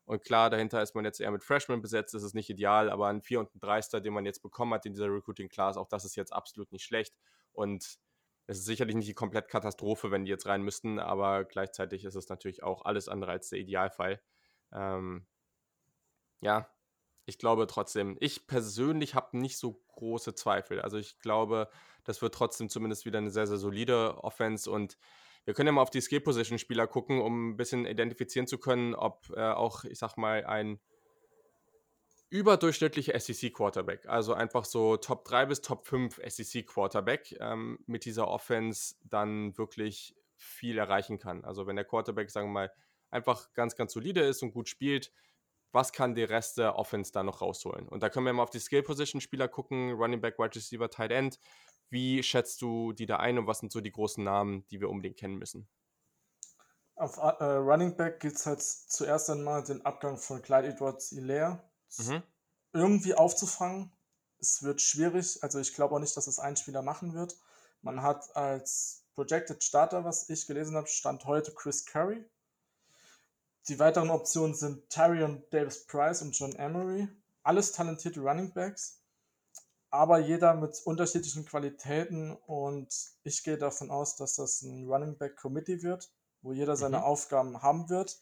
Und 0.05 0.23
klar, 0.23 0.49
dahinter 0.49 0.81
ist 0.81 0.95
man 0.95 1.05
jetzt 1.05 1.19
eher 1.19 1.31
mit 1.31 1.43
Freshmen 1.43 1.81
besetzt, 1.81 2.13
das 2.13 2.23
ist 2.23 2.33
nicht 2.33 2.49
ideal, 2.49 2.89
aber 2.89 3.07
ein 3.07 3.21
4 3.21 3.41
und 3.41 3.53
ein 3.53 3.59
3 3.59 3.99
den 3.99 4.13
man 4.13 4.25
jetzt 4.25 4.41
bekommen 4.41 4.73
hat 4.73 4.85
in 4.85 4.93
dieser 4.93 5.11
Recruiting 5.13 5.49
Class, 5.49 5.75
auch 5.75 5.89
das 5.89 6.05
ist 6.05 6.15
jetzt 6.15 6.31
absolut 6.31 6.71
nicht 6.71 6.85
schlecht. 6.85 7.13
Und 7.51 7.97
es 8.47 8.59
ist 8.59 8.65
sicherlich 8.65 8.95
nicht 8.95 9.09
die 9.09 9.13
komplett 9.13 9.49
Katastrophe, 9.49 10.09
wenn 10.09 10.25
die 10.25 10.31
jetzt 10.31 10.47
rein 10.47 10.63
müssten, 10.63 10.99
aber 10.99 11.43
gleichzeitig 11.43 12.05
ist 12.05 12.15
es 12.15 12.29
natürlich 12.29 12.63
auch 12.63 12.85
alles 12.85 13.09
andere 13.09 13.31
als 13.31 13.49
der 13.49 13.59
Idealfall. 13.59 14.21
Ähm, 14.71 15.27
ja, 16.39 16.69
ich 17.25 17.37
glaube 17.37 17.67
trotzdem, 17.67 18.15
ich 18.21 18.47
persönlich 18.47 19.15
habe 19.15 19.37
nicht 19.37 19.57
so 19.57 19.83
große 19.89 20.33
Zweifel. 20.33 20.81
Also 20.81 20.97
ich 20.97 21.19
glaube, 21.19 21.69
das 22.05 22.21
wird 22.21 22.33
trotzdem 22.33 22.69
zumindest 22.69 23.05
wieder 23.05 23.17
eine 23.17 23.31
sehr, 23.31 23.47
sehr 23.47 23.57
solide 23.57 24.23
Offense 24.23 24.71
und 24.71 24.97
wir 25.43 25.53
können 25.53 25.67
ja 25.67 25.73
mal 25.73 25.81
auf 25.81 25.89
die 25.89 26.01
Skill-Position-Spieler 26.01 26.87
gucken, 26.87 27.21
um 27.21 27.49
ein 27.49 27.57
bisschen 27.57 27.85
identifizieren 27.85 28.47
zu 28.47 28.57
können, 28.57 28.95
ob 28.95 29.29
äh, 29.35 29.41
auch, 29.41 29.83
ich 29.85 29.97
sag 29.97 30.17
mal, 30.17 30.45
ein 30.45 30.79
überdurchschnittliche 32.29 33.17
SEC-Quarterback. 33.17 34.07
Also 34.07 34.33
einfach 34.33 34.65
so 34.65 34.97
Top 34.97 35.25
3 35.25 35.45
bis 35.45 35.61
Top 35.61 35.87
5 35.87 36.19
SEC-Quarterback 36.25 37.37
ähm, 37.39 37.79
mit 37.85 38.05
dieser 38.05 38.27
Offense 38.27 38.95
dann 39.03 39.57
wirklich 39.57 40.15
viel 40.35 40.77
erreichen 40.77 41.19
kann. 41.19 41.45
Also 41.45 41.67
wenn 41.67 41.75
der 41.75 41.85
Quarterback, 41.85 42.29
sagen 42.29 42.47
wir 42.47 42.53
mal, 42.53 42.71
einfach 43.09 43.53
ganz, 43.53 43.75
ganz 43.75 43.93
solide 43.93 44.21
ist 44.21 44.43
und 44.43 44.51
gut 44.51 44.67
spielt, 44.69 45.11
was 45.71 45.91
kann 45.91 46.15
der 46.15 46.29
Rest 46.29 46.57
der 46.57 46.75
Offense 46.75 47.11
da 47.11 47.23
noch 47.23 47.41
rausholen? 47.41 47.87
Und 47.87 48.03
da 48.03 48.09
können 48.09 48.25
wir 48.25 48.33
mal 48.33 48.43
auf 48.43 48.49
die 48.49 48.59
Skill-Position-Spieler 48.59 49.47
gucken, 49.47 49.93
Running 49.93 50.21
Back, 50.21 50.37
Wide 50.37 50.55
Receiver, 50.55 50.89
Tight 50.89 51.11
End. 51.11 51.39
Wie 51.89 52.23
schätzt 52.23 52.61
du 52.61 52.93
die 52.93 53.05
da 53.05 53.17
ein 53.17 53.37
und 53.37 53.47
was 53.47 53.59
sind 53.59 53.71
so 53.71 53.81
die 53.81 53.91
großen 53.91 54.23
Namen, 54.23 54.65
die 54.69 54.81
wir 54.81 54.89
unbedingt 54.89 55.17
kennen 55.17 55.37
müssen? 55.37 55.69
auf 56.97 57.17
äh, 57.17 57.43
Running 57.43 57.95
Back 57.95 58.19
gibt 58.19 58.35
es 58.35 58.45
halt 58.45 58.61
zuerst 58.61 59.29
einmal 59.29 59.63
den 59.63 59.85
Abgang 59.85 60.17
von 60.17 60.41
Clyde 60.41 60.69
Edwards 60.69 61.09
Hilaire 61.09 61.61
mhm. 61.97 62.23
irgendwie 62.73 63.13
aufzufangen. 63.15 63.91
Es 64.39 64.63
wird 64.63 64.81
schwierig, 64.81 65.41
also 65.43 65.59
ich 65.59 65.73
glaube 65.73 65.95
auch 65.95 65.99
nicht, 65.99 66.15
dass 66.15 66.27
es 66.27 66.39
ein 66.39 66.55
Spieler 66.55 66.81
machen 66.81 67.13
wird. 67.13 67.37
Man 67.81 68.01
hat 68.01 68.35
als 68.35 69.03
Projected 69.15 69.63
Starter, 69.63 70.03
was 70.03 70.29
ich 70.29 70.45
gelesen 70.45 70.75
habe, 70.75 70.87
stand 70.87 71.25
heute 71.25 71.51
Chris 71.53 71.85
Curry. 71.85 72.23
Die 73.67 73.79
weiteren 73.79 74.11
Optionen 74.11 74.55
sind 74.55 74.89
Tyrion 74.89 75.43
Davis 75.49 75.85
Price 75.85 76.21
und 76.21 76.37
John 76.37 76.53
Emery. 76.53 77.07
Alles 77.43 77.71
talentierte 77.71 78.19
Running 78.19 78.53
Backs, 78.53 79.01
aber 79.89 80.19
jeder 80.19 80.53
mit 80.53 80.79
unterschiedlichen 80.85 81.45
Qualitäten 81.45 82.35
und 82.45 82.89
ich 83.23 83.43
gehe 83.43 83.57
davon 83.57 83.89
aus, 83.89 84.15
dass 84.15 84.35
das 84.35 84.61
ein 84.61 84.87
Running 84.87 85.17
Back 85.17 85.35
Committee 85.37 85.81
wird 85.81 86.11
wo 86.41 86.53
jeder 86.53 86.75
seine 86.75 86.99
mhm. 86.99 87.03
Aufgaben 87.03 87.61
haben 87.61 87.89
wird. 87.89 88.21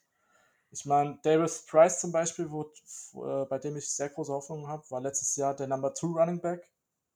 Ich 0.75 0.85
meine, 0.85 1.17
Davis 1.23 1.65
Price 1.65 2.01
zum 2.01 2.11
Beispiel, 2.11 2.51
wo, 2.51 2.63
äh, 2.63 3.45
bei 3.45 3.59
dem 3.59 3.77
ich 3.77 3.89
sehr 3.89 4.09
große 4.09 4.33
Hoffnungen 4.33 4.67
habe, 4.67 4.83
war 4.89 4.99
letztes 4.99 5.37
Jahr 5.37 5.55
der 5.55 5.67
Number 5.67 5.93
2 5.93 6.07
Running 6.07 6.41
Back 6.41 6.69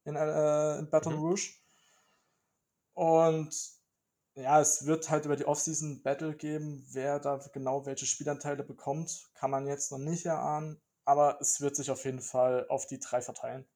in, 0.05 0.15
äh, 0.15 0.79
in 0.79 0.89
Baton 0.89 1.15
mhm. 1.15 1.19
Rouge. 1.19 1.55
Und 2.93 3.53
ja, 4.35 4.61
es 4.61 4.85
wird 4.85 5.09
halt 5.09 5.25
über 5.25 5.35
die 5.35 5.43
Offseason 5.43 6.01
Battle 6.01 6.37
geben, 6.37 6.87
wer 6.91 7.19
da 7.19 7.37
genau 7.51 7.85
welche 7.85 8.05
Spielanteile 8.05 8.63
bekommt, 8.63 9.29
kann 9.33 9.51
man 9.51 9.67
jetzt 9.67 9.91
noch 9.91 9.97
nicht 9.97 10.25
erahnen, 10.25 10.81
aber 11.03 11.41
es 11.41 11.59
wird 11.59 11.75
sich 11.75 11.91
auf 11.91 12.05
jeden 12.05 12.21
Fall 12.21 12.65
auf 12.69 12.85
die 12.85 12.99
drei 12.99 13.21
verteilen. 13.21 13.67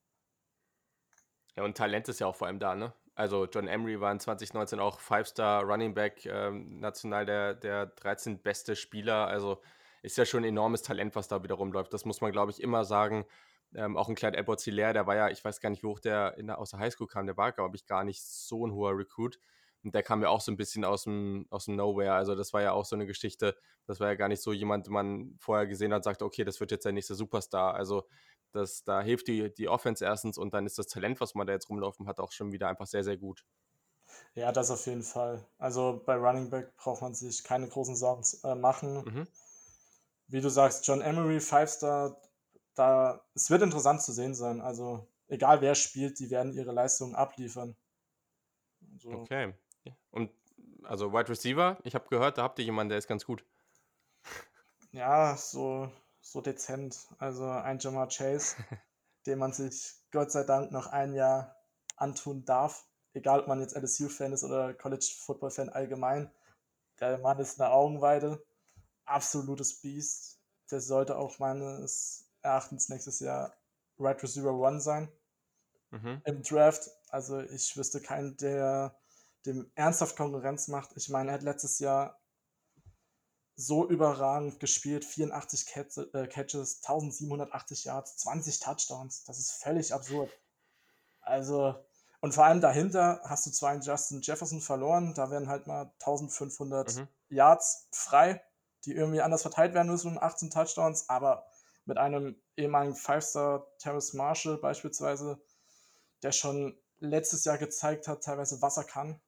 Ja, 1.57 1.63
und 1.63 1.75
Talent 1.75 2.07
ist 2.07 2.21
ja 2.21 2.27
auch 2.27 2.37
vor 2.37 2.47
allem 2.47 2.59
da, 2.59 2.73
ne? 2.73 2.93
Also 3.15 3.45
John 3.45 3.67
Emery 3.67 3.99
war 4.01 4.11
in 4.11 4.19
2019 4.19 4.79
auch 4.79 4.99
Five-Star 4.99 5.63
Running 5.63 5.93
Back, 5.93 6.25
ähm, 6.25 6.79
national 6.79 7.25
der, 7.25 7.53
der 7.53 7.87
13 7.87 8.39
beste 8.41 8.75
Spieler. 8.75 9.27
Also 9.27 9.61
ist 10.01 10.17
ja 10.17 10.25
schon 10.25 10.43
ein 10.43 10.49
enormes 10.49 10.81
Talent, 10.81 11.15
was 11.15 11.27
da 11.27 11.43
wieder 11.43 11.55
rumläuft. 11.55 11.93
Das 11.93 12.05
muss 12.05 12.21
man, 12.21 12.31
glaube 12.31 12.51
ich, 12.51 12.61
immer 12.61 12.85
sagen. 12.85 13.25
Ähm, 13.75 13.97
auch 13.97 14.09
ein 14.09 14.15
Clyde 14.15 14.37
Edwards 14.37 14.63
Hilaire, 14.63 14.93
der 14.93 15.07
war 15.07 15.15
ja, 15.15 15.29
ich 15.29 15.43
weiß 15.43 15.59
gar 15.59 15.69
nicht, 15.69 15.81
wie 15.81 15.87
hoch 15.87 15.99
der, 15.99 16.37
in 16.37 16.47
der 16.47 16.59
aus 16.59 16.71
der 16.71 16.79
Highschool 16.79 17.07
kam, 17.07 17.25
der 17.25 17.37
war, 17.37 17.51
glaube 17.51 17.75
ich, 17.75 17.87
gar 17.87 18.03
nicht 18.03 18.23
so 18.23 18.67
ein 18.67 18.73
hoher 18.73 18.95
Recruit. 18.95 19.39
Und 19.83 19.95
der 19.95 20.03
kam 20.03 20.21
ja 20.21 20.29
auch 20.29 20.41
so 20.41 20.51
ein 20.51 20.57
bisschen 20.57 20.85
aus 20.85 21.03
dem, 21.03 21.45
aus 21.49 21.65
dem 21.65 21.75
Nowhere. 21.75 22.13
Also 22.13 22.35
das 22.35 22.53
war 22.53 22.61
ja 22.61 22.71
auch 22.71 22.85
so 22.85 22.95
eine 22.95 23.05
Geschichte, 23.05 23.57
das 23.85 23.99
war 23.99 24.09
ja 24.09 24.15
gar 24.15 24.29
nicht 24.29 24.41
so 24.41 24.53
jemand, 24.53 24.85
den 24.85 24.93
man 24.93 25.35
vorher 25.39 25.67
gesehen 25.67 25.93
hat, 25.93 26.03
sagt, 26.03 26.21
okay, 26.21 26.43
das 26.43 26.59
wird 26.59 26.71
jetzt 26.71 26.85
der 26.85 26.93
nächste 26.93 27.15
Superstar. 27.15 27.73
Also 27.73 28.07
das, 28.53 28.83
da 28.83 29.01
hilft 29.01 29.27
die, 29.27 29.53
die 29.53 29.67
Offense 29.67 30.05
erstens 30.05 30.37
und 30.37 30.53
dann 30.53 30.65
ist 30.65 30.77
das 30.77 30.87
Talent, 30.87 31.19
was 31.19 31.35
man 31.35 31.47
da 31.47 31.53
jetzt 31.53 31.69
rumlaufen 31.69 32.07
hat, 32.07 32.19
auch 32.19 32.31
schon 32.31 32.51
wieder 32.51 32.69
einfach 32.69 32.87
sehr, 32.87 33.03
sehr 33.03 33.17
gut. 33.17 33.45
Ja, 34.35 34.51
das 34.51 34.71
auf 34.71 34.85
jeden 34.85 35.03
Fall. 35.03 35.45
Also 35.57 36.01
bei 36.05 36.15
Running 36.15 36.49
Back 36.49 36.75
braucht 36.75 37.01
man 37.01 37.13
sich 37.13 37.43
keine 37.43 37.67
großen 37.67 37.95
Sorgen 37.95 38.23
äh, 38.43 38.55
machen. 38.55 39.03
Mhm. 39.03 39.27
Wie 40.27 40.41
du 40.41 40.49
sagst, 40.49 40.87
John 40.87 41.01
Emery, 41.01 41.39
Five-Star, 41.39 42.19
da, 42.75 43.23
es 43.35 43.49
wird 43.49 43.61
interessant 43.61 44.01
zu 44.01 44.11
sehen 44.11 44.35
sein. 44.35 44.61
Also 44.61 45.07
egal 45.27 45.61
wer 45.61 45.75
spielt, 45.75 46.19
die 46.19 46.29
werden 46.29 46.53
ihre 46.53 46.71
Leistungen 46.71 47.15
abliefern. 47.15 47.75
Also, 48.93 49.09
okay. 49.09 49.53
Und 50.11 50.31
also 50.83 51.13
Wide 51.13 51.29
Receiver, 51.29 51.77
ich 51.83 51.95
habe 51.95 52.07
gehört, 52.09 52.37
da 52.37 52.43
habt 52.43 52.59
ihr 52.59 52.65
jemanden, 52.65 52.89
der 52.89 52.97
ist 52.99 53.07
ganz 53.07 53.25
gut. 53.25 53.45
Ja, 54.91 55.35
so 55.37 55.91
so 56.23 56.41
dezent. 56.41 57.07
Also 57.19 57.47
ein 57.47 57.77
Jamar 57.77 58.07
Chase, 58.07 58.55
den 59.27 59.37
man 59.37 59.53
sich 59.53 59.93
Gott 60.11 60.31
sei 60.31 60.43
Dank 60.43 60.71
noch 60.71 60.87
ein 60.87 61.13
Jahr 61.13 61.55
antun 61.97 62.45
darf. 62.45 62.87
Egal, 63.13 63.41
ob 63.41 63.47
man 63.47 63.59
jetzt 63.59 63.75
LSU-Fan 63.75 64.33
ist 64.33 64.43
oder 64.43 64.73
College-Football-Fan 64.73 65.69
allgemein. 65.69 66.33
Der 66.99 67.19
Mann 67.19 67.37
ist 67.37 67.61
eine 67.61 67.71
Augenweide. 67.71 68.43
Absolutes 69.05 69.81
Biest. 69.81 70.39
Der 70.71 70.81
sollte 70.81 71.17
auch 71.17 71.37
meines 71.37 72.31
Erachtens 72.41 72.89
nächstes 72.89 73.19
Jahr 73.19 73.53
Right 73.99 74.21
Receiver 74.23 74.53
One 74.53 74.81
sein. 74.81 75.11
Mhm. 75.91 76.21
Im 76.25 76.41
Draft. 76.41 76.89
Also 77.09 77.41
ich 77.41 77.77
wüsste 77.77 78.01
keinen, 78.01 78.35
der 78.37 78.97
dem 79.45 79.71
ernsthaft 79.75 80.15
Konkurrenz 80.15 80.67
macht. 80.67 80.91
Ich 80.95 81.09
meine, 81.09 81.29
er 81.29 81.35
hat 81.35 81.43
letztes 81.43 81.77
Jahr 81.79 82.19
so 83.55 83.87
überragend 83.87 84.59
gespielt. 84.59 85.05
84 85.05 85.75
äh, 86.13 86.27
Catches, 86.27 86.83
1780 86.83 87.85
Yards, 87.85 88.17
20 88.17 88.59
Touchdowns. 88.59 89.23
Das 89.25 89.39
ist 89.39 89.51
völlig 89.51 89.93
absurd. 89.93 90.31
Also, 91.21 91.75
und 92.19 92.33
vor 92.33 92.45
allem 92.45 92.61
dahinter 92.61 93.21
hast 93.25 93.45
du 93.45 93.51
zwar 93.51 93.71
einen 93.71 93.81
Justin 93.81 94.21
Jefferson 94.21 94.61
verloren, 94.61 95.13
da 95.13 95.29
werden 95.29 95.49
halt 95.49 95.67
mal 95.67 95.93
1500 95.99 96.95
mhm. 96.95 97.07
Yards 97.29 97.87
frei, 97.91 98.43
die 98.85 98.93
irgendwie 98.93 99.21
anders 99.21 99.41
verteilt 99.41 99.73
werden 99.73 99.91
müssen 99.91 100.11
und 100.11 100.17
18 100.17 100.49
Touchdowns, 100.49 101.09
aber 101.09 101.45
mit 101.85 101.97
einem 101.97 102.41
ehemaligen 102.55 102.95
Five-Star 102.95 103.67
Terrace 103.77 104.13
Marshall 104.13 104.57
beispielsweise, 104.57 105.41
der 106.21 106.31
schon 106.31 106.77
letztes 106.99 107.43
Jahr 107.43 107.57
gezeigt 107.57 108.07
hat, 108.07 108.23
teilweise 108.23 108.61
was 108.61 108.77
er 108.77 108.85
kann, 108.85 109.21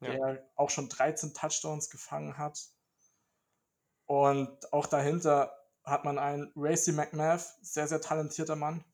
ja. 0.00 0.12
der 0.12 0.50
auch 0.56 0.70
schon 0.70 0.88
13 0.88 1.34
Touchdowns 1.34 1.90
gefangen 1.90 2.38
hat, 2.38 2.71
und 4.12 4.70
auch 4.74 4.84
dahinter 4.84 5.58
hat 5.84 6.04
man 6.04 6.18
einen 6.18 6.52
Racy 6.54 6.92
McMath, 6.92 7.56
sehr, 7.62 7.88
sehr 7.88 8.02
talentierter 8.02 8.56
Mann, 8.56 8.84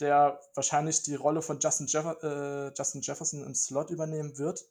der 0.00 0.38
wahrscheinlich 0.54 1.02
die 1.02 1.14
Rolle 1.14 1.40
von 1.40 1.58
Justin, 1.58 1.86
Jeff 1.86 2.04
äh, 2.22 2.74
Justin 2.74 3.00
Jefferson 3.00 3.42
im 3.42 3.54
Slot 3.54 3.88
übernehmen 3.88 4.36
wird, 4.36 4.70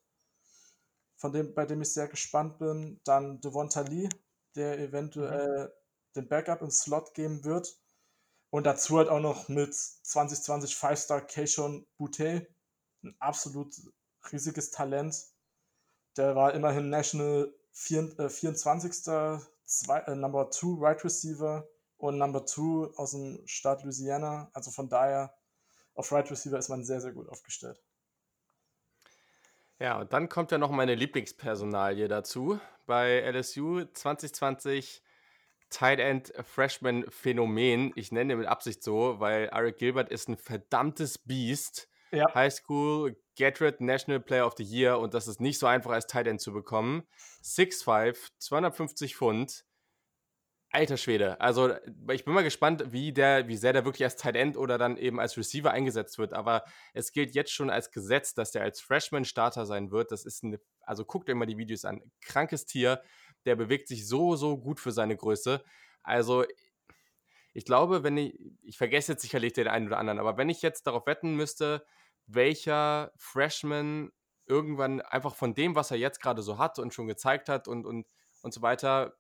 von 1.18 1.34
dem, 1.34 1.56
bei 1.56 1.66
dem 1.66 1.82
ich 1.82 1.92
sehr 1.92 2.08
gespannt 2.08 2.60
bin. 2.60 3.02
Dann 3.04 3.42
Devonta 3.42 3.82
Lee, 3.82 4.08
der 4.54 4.78
eventuell 4.78 5.70
mhm. 5.70 5.72
den 6.16 6.28
Backup 6.28 6.62
im 6.62 6.70
Slot 6.70 7.16
geben 7.16 7.44
wird. 7.44 7.76
Und 8.52 8.68
dazu 8.68 9.00
halt 9.00 9.10
auch 9.10 9.20
noch 9.20 9.48
mit 9.48 9.74
2020 9.74 10.76
Five-Star 10.76 11.22
Keishon 11.22 11.88
Boutte, 11.98 12.46
ein 13.04 13.16
absolut 13.18 13.74
riesiges 14.32 14.70
Talent. 14.70 15.16
Der 16.16 16.36
war 16.36 16.54
immerhin 16.54 16.92
National 16.92 17.52
24 17.72 19.02
zwei, 19.66 20.00
äh, 20.00 20.16
Number 20.16 20.50
2 20.50 20.82
Right 20.82 21.04
Receiver 21.04 21.68
und 21.98 22.18
Number 22.18 22.46
2 22.46 22.98
aus 22.98 23.12
dem 23.12 23.42
Staat 23.46 23.84
Louisiana. 23.84 24.50
Also 24.54 24.72
von 24.72 24.90
daher, 24.90 25.36
auf 25.94 26.12
Right 26.12 26.30
Receiver 26.30 26.58
ist 26.58 26.70
man 26.70 26.84
sehr, 26.84 27.02
sehr 27.02 27.14
gut 27.14 27.30
aufgestellt. 27.30 27.82
Ja, 29.80 30.00
und 30.00 30.14
dann 30.14 30.30
kommt 30.30 30.52
ja 30.52 30.58
noch 30.58 30.72
meine 30.72 30.96
Lieblingspersonalie 30.96 32.08
dazu. 32.08 32.60
Bei 32.86 33.20
LSU 33.20 33.84
2020 33.86 35.02
Tight 35.70 36.00
End 36.00 36.34
Freshman 36.44 37.06
Phänomen. 37.10 37.92
Ich 37.96 38.12
nenne 38.12 38.34
ihn 38.34 38.40
mit 38.40 38.48
Absicht 38.48 38.84
so, 38.84 39.20
weil 39.20 39.50
Eric 39.52 39.78
Gilbert 39.78 40.10
ist 40.10 40.30
ein 40.30 40.38
verdammtes 40.38 41.18
Biest. 41.18 41.90
Ja. 42.12 42.34
High 42.34 42.54
School 42.54 43.18
Gatorade 43.38 43.84
National 43.84 44.20
Player 44.20 44.46
of 44.46 44.54
the 44.58 44.64
Year 44.64 45.00
und 45.00 45.14
das 45.14 45.28
ist 45.28 45.42
nicht 45.42 45.60
so 45.60 45.68
einfach 45.68 45.92
als 45.92 46.08
Tight 46.08 46.28
End 46.28 46.42
zu 46.42 46.54
bekommen. 46.54 47.04
6'5, 47.44 48.32
250 48.40 49.16
Pfund. 49.16 49.66
Alter 50.72 50.98
Schwede. 50.98 51.40
Also, 51.40 51.74
ich 52.12 52.26
bin 52.26 52.34
mal 52.34 52.44
gespannt, 52.44 52.92
wie, 52.92 53.14
der, 53.14 53.48
wie 53.48 53.56
sehr 53.56 53.72
der 53.72 53.86
wirklich 53.86 54.04
als 54.04 54.18
Tight 54.18 54.36
End 54.36 54.58
oder 54.58 54.78
dann 54.78 54.98
eben 54.98 55.22
als 55.22 55.38
Receiver 55.38 55.72
eingesetzt 55.72 56.18
wird. 56.18 56.34
Aber 56.34 56.66
es 56.94 57.14
gilt 57.14 57.34
jetzt 57.34 57.54
schon 57.54 57.70
als 57.70 57.92
Gesetz, 57.92 58.34
dass 58.34 58.52
der 58.52 58.64
als 58.64 58.82
Freshman-Starter 58.82 59.66
sein 59.66 59.92
wird. 59.92 60.12
Das 60.12 60.26
ist 60.26 60.44
eine, 60.44 60.60
also 60.82 61.06
guckt 61.06 61.30
euch 61.30 61.36
mal 61.36 61.46
die 61.46 61.58
Videos 61.58 61.86
an. 61.86 62.02
Krankes 62.20 62.66
Tier. 62.66 63.02
Der 63.46 63.56
bewegt 63.56 63.88
sich 63.88 64.06
so, 64.06 64.36
so 64.36 64.58
gut 64.58 64.82
für 64.82 64.92
seine 64.92 65.16
Größe. 65.16 65.64
Also, 66.04 66.44
ich 67.54 67.64
glaube, 67.64 68.04
wenn 68.04 68.18
ich, 68.18 68.38
ich 68.62 68.78
vergesse 68.78 69.14
jetzt 69.14 69.22
sicherlich 69.22 69.54
den 69.54 69.70
einen 69.70 69.88
oder 69.88 69.98
anderen, 69.98 70.20
aber 70.20 70.36
wenn 70.36 70.50
ich 70.50 70.62
jetzt 70.62 70.88
darauf 70.88 71.08
wetten 71.08 71.36
müsste, 71.36 71.86
welcher 72.28 73.12
Freshman 73.18 74.12
irgendwann 74.48 75.02
einfach 75.02 75.36
von 75.36 75.54
dem, 75.56 75.76
was 75.76 75.92
er 75.92 75.98
jetzt 75.98 76.22
gerade 76.22 76.42
so 76.42 76.58
hat 76.58 76.80
und 76.80 76.94
schon 76.94 77.08
gezeigt 77.08 77.50
hat 77.50 77.68
und, 77.68 77.86
und, 77.86 78.06
und 78.42 78.54
so 78.54 78.62
weiter, 78.62 79.18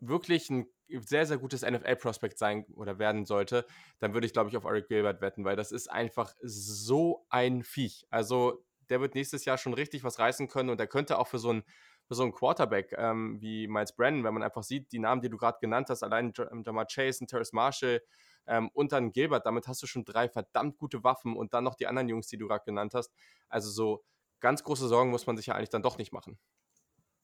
wirklich 0.00 0.50
ein 0.50 0.66
sehr, 0.88 1.26
sehr 1.26 1.38
gutes 1.38 1.62
NFL-Prospect 1.62 2.38
sein 2.38 2.66
oder 2.74 2.98
werden 2.98 3.24
sollte, 3.24 3.66
dann 4.00 4.12
würde 4.12 4.26
ich, 4.26 4.32
glaube 4.32 4.50
ich, 4.50 4.56
auf 4.56 4.64
Eric 4.64 4.88
Gilbert 4.88 5.20
wetten, 5.20 5.44
weil 5.44 5.56
das 5.56 5.72
ist 5.72 5.90
einfach 5.90 6.34
so 6.42 7.26
ein 7.30 7.62
Viech. 7.62 8.06
Also 8.10 8.64
der 8.90 9.00
wird 9.00 9.14
nächstes 9.14 9.44
Jahr 9.44 9.56
schon 9.56 9.72
richtig 9.72 10.04
was 10.04 10.18
reißen 10.18 10.48
können 10.48 10.70
und 10.70 10.78
der 10.78 10.86
könnte 10.86 11.18
auch 11.18 11.28
für 11.28 11.38
so 11.38 11.50
einen, 11.50 11.64
so 12.10 12.22
einen 12.22 12.32
Quarterback 12.32 12.94
ähm, 12.98 13.40
wie 13.40 13.66
Miles 13.66 13.96
Brennan, 13.96 14.24
wenn 14.24 14.34
man 14.34 14.42
einfach 14.42 14.62
sieht, 14.62 14.92
die 14.92 14.98
Namen, 14.98 15.22
die 15.22 15.30
du 15.30 15.38
gerade 15.38 15.58
genannt 15.60 15.88
hast, 15.88 16.02
allein 16.02 16.32
Jamar 16.64 16.86
Chase 16.86 17.20
und 17.22 17.28
Terrace 17.28 17.54
Marshall, 17.54 18.02
ähm, 18.46 18.70
und 18.72 18.92
dann 18.92 19.12
Gilbert. 19.12 19.46
Damit 19.46 19.68
hast 19.68 19.82
du 19.82 19.86
schon 19.86 20.04
drei 20.04 20.28
verdammt 20.28 20.78
gute 20.78 21.04
Waffen 21.04 21.36
und 21.36 21.54
dann 21.54 21.64
noch 21.64 21.74
die 21.74 21.86
anderen 21.86 22.08
Jungs, 22.08 22.26
die 22.28 22.36
du 22.36 22.48
gerade 22.48 22.64
genannt 22.64 22.94
hast. 22.94 23.12
Also 23.48 23.70
so 23.70 24.04
ganz 24.40 24.62
große 24.62 24.88
Sorgen 24.88 25.10
muss 25.10 25.26
man 25.26 25.36
sich 25.36 25.46
ja 25.46 25.54
eigentlich 25.54 25.70
dann 25.70 25.82
doch 25.82 25.98
nicht 25.98 26.12
machen. 26.12 26.38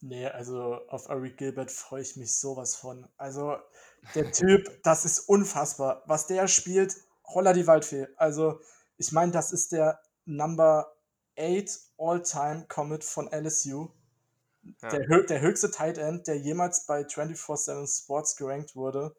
Nee, 0.03 0.27
also 0.27 0.81
auf 0.89 1.09
Eric 1.09 1.37
Gilbert 1.37 1.71
freue 1.71 2.01
ich 2.01 2.17
mich 2.17 2.39
sowas 2.39 2.75
von. 2.75 3.07
Also 3.17 3.57
der 4.15 4.33
Typ, 4.33 4.65
das 4.83 5.05
ist 5.05 5.21
unfassbar. 5.21 6.03
Was 6.07 6.27
der 6.27 6.49
spielt, 6.49 6.97
holla 7.25 7.53
die 7.53 7.67
Waldfee. 7.67 8.07
Also 8.17 8.61
ich 8.97 9.13
meine, 9.13 9.33
das 9.33 9.53
ist 9.53 9.73
der 9.73 10.01
Number 10.25 10.97
8 11.39 11.69
All-Time 11.99 12.67
Commit 12.69 13.05
von 13.05 13.29
LSU. 13.31 13.89
Ja. 14.83 14.89
Der, 14.89 15.23
der 15.23 15.41
höchste 15.41 15.71
Tight 15.71 15.99
End, 15.99 16.27
der 16.27 16.39
jemals 16.39 16.87
bei 16.87 17.03
24-7 17.03 18.03
Sports 18.03 18.37
gerankt 18.37 18.77
wurde. 18.77 19.15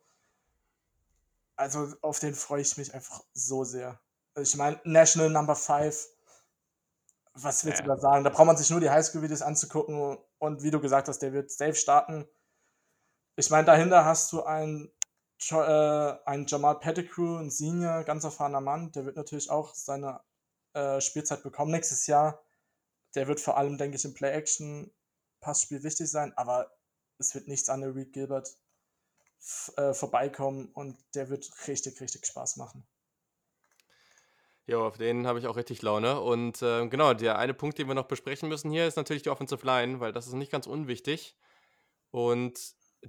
Also 1.55 1.93
auf 2.01 2.19
den 2.19 2.33
freue 2.33 2.61
ich 2.61 2.77
mich 2.77 2.93
einfach 2.93 3.23
so 3.33 3.63
sehr. 3.63 3.99
Ich 4.37 4.55
meine, 4.55 4.79
National 4.83 5.29
Number 5.29 5.55
5. 5.55 6.07
Was 7.33 7.63
willst 7.65 7.79
ja. 7.79 7.85
du 7.85 7.91
da 7.91 7.97
sagen? 7.97 8.23
Da 8.23 8.29
braucht 8.29 8.47
man 8.47 8.57
sich 8.57 8.69
nur 8.69 8.79
die 8.79 8.89
Highschool-Videos 8.89 9.41
anzugucken 9.41 10.17
und 10.39 10.63
wie 10.63 10.71
du 10.71 10.81
gesagt 10.81 11.07
hast, 11.07 11.19
der 11.19 11.33
wird 11.33 11.51
safe 11.51 11.75
starten. 11.75 12.27
Ich 13.37 13.49
meine, 13.49 13.65
dahinter 13.65 14.03
hast 14.03 14.31
du 14.33 14.43
einen, 14.43 14.91
äh, 15.49 15.55
einen 15.55 16.45
Jamal 16.47 16.79
Pettigrew, 16.79 17.37
ein 17.37 17.49
Senior, 17.49 18.03
ganz 18.03 18.23
erfahrener 18.23 18.59
Mann. 18.59 18.91
Der 18.91 19.05
wird 19.05 19.15
natürlich 19.15 19.49
auch 19.49 19.73
seine 19.73 20.21
äh, 20.73 20.99
Spielzeit 20.99 21.43
bekommen 21.43 21.71
nächstes 21.71 22.07
Jahr. 22.07 22.43
Der 23.15 23.27
wird 23.27 23.39
vor 23.39 23.57
allem, 23.57 23.77
denke 23.77 23.97
ich, 23.97 24.05
im 24.05 24.13
Play-Action-Passspiel 24.13 25.83
wichtig 25.83 26.09
sein, 26.09 26.33
aber 26.37 26.71
es 27.17 27.33
wird 27.33 27.47
nichts 27.47 27.69
an 27.69 27.81
der 27.81 27.95
Reed 27.95 28.13
Gilbert 28.13 28.57
äh, 29.77 29.93
vorbeikommen 29.93 30.69
und 30.73 30.97
der 31.15 31.29
wird 31.29 31.49
richtig, 31.67 31.99
richtig 32.01 32.25
Spaß 32.25 32.57
machen. 32.57 32.87
Ja, 34.67 34.77
auf 34.77 34.97
den 34.97 35.27
habe 35.27 35.39
ich 35.39 35.47
auch 35.47 35.57
richtig 35.57 35.81
Laune. 35.81 36.21
Und 36.21 36.61
äh, 36.61 36.87
genau, 36.87 37.13
der 37.13 37.37
eine 37.37 37.53
Punkt, 37.53 37.77
den 37.77 37.87
wir 37.87 37.95
noch 37.95 38.07
besprechen 38.07 38.47
müssen 38.47 38.71
hier, 38.71 38.87
ist 38.87 38.95
natürlich 38.95 39.23
die 39.23 39.29
Offensive 39.29 39.65
Line, 39.65 39.99
weil 39.99 40.13
das 40.13 40.27
ist 40.27 40.33
nicht 40.33 40.51
ganz 40.51 40.67
unwichtig. 40.67 41.35
Und 42.11 42.59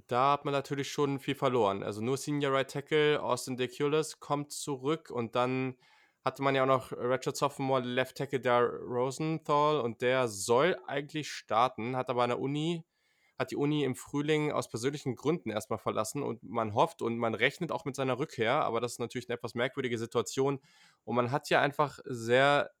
da 0.07 0.33
hat 0.33 0.45
man 0.45 0.53
natürlich 0.53 0.91
schon 0.91 1.19
viel 1.19 1.35
verloren. 1.35 1.83
Also 1.83 2.01
nur 2.01 2.17
Senior 2.17 2.53
Right 2.53 2.69
Tackle, 2.69 3.21
Austin 3.21 3.57
DeCulis 3.57 4.19
kommt 4.19 4.51
zurück 4.51 5.11
und 5.11 5.35
dann 5.35 5.77
hatte 6.25 6.41
man 6.41 6.55
ja 6.55 6.63
auch 6.63 6.67
noch 6.67 6.91
Ratchet 6.93 7.35
Sophomore 7.35 7.81
Left 7.81 8.17
Tackle 8.17 8.39
der 8.39 8.61
Rosenthal 8.61 9.81
und 9.81 10.01
der 10.01 10.27
soll 10.27 10.77
eigentlich 10.87 11.31
starten, 11.31 11.95
hat 11.95 12.09
aber 12.09 12.23
an 12.23 12.29
der 12.29 12.39
Uni, 12.39 12.83
hat 13.37 13.51
die 13.51 13.55
Uni 13.55 13.83
im 13.83 13.95
Frühling 13.95 14.51
aus 14.51 14.69
persönlichen 14.69 15.15
Gründen 15.15 15.49
erstmal 15.49 15.79
verlassen 15.79 16.21
und 16.23 16.43
man 16.43 16.73
hofft 16.73 17.01
und 17.01 17.17
man 17.17 17.33
rechnet 17.33 17.71
auch 17.71 17.85
mit 17.85 17.95
seiner 17.95 18.19
Rückkehr, 18.19 18.53
aber 18.63 18.79
das 18.79 18.93
ist 18.93 18.99
natürlich 18.99 19.27
eine 19.29 19.35
etwas 19.35 19.55
merkwürdige 19.55 19.97
Situation 19.97 20.59
und 21.03 21.15
man 21.15 21.31
hat 21.31 21.49
ja 21.49 21.59
einfach 21.61 21.99
sehr, 22.05 22.71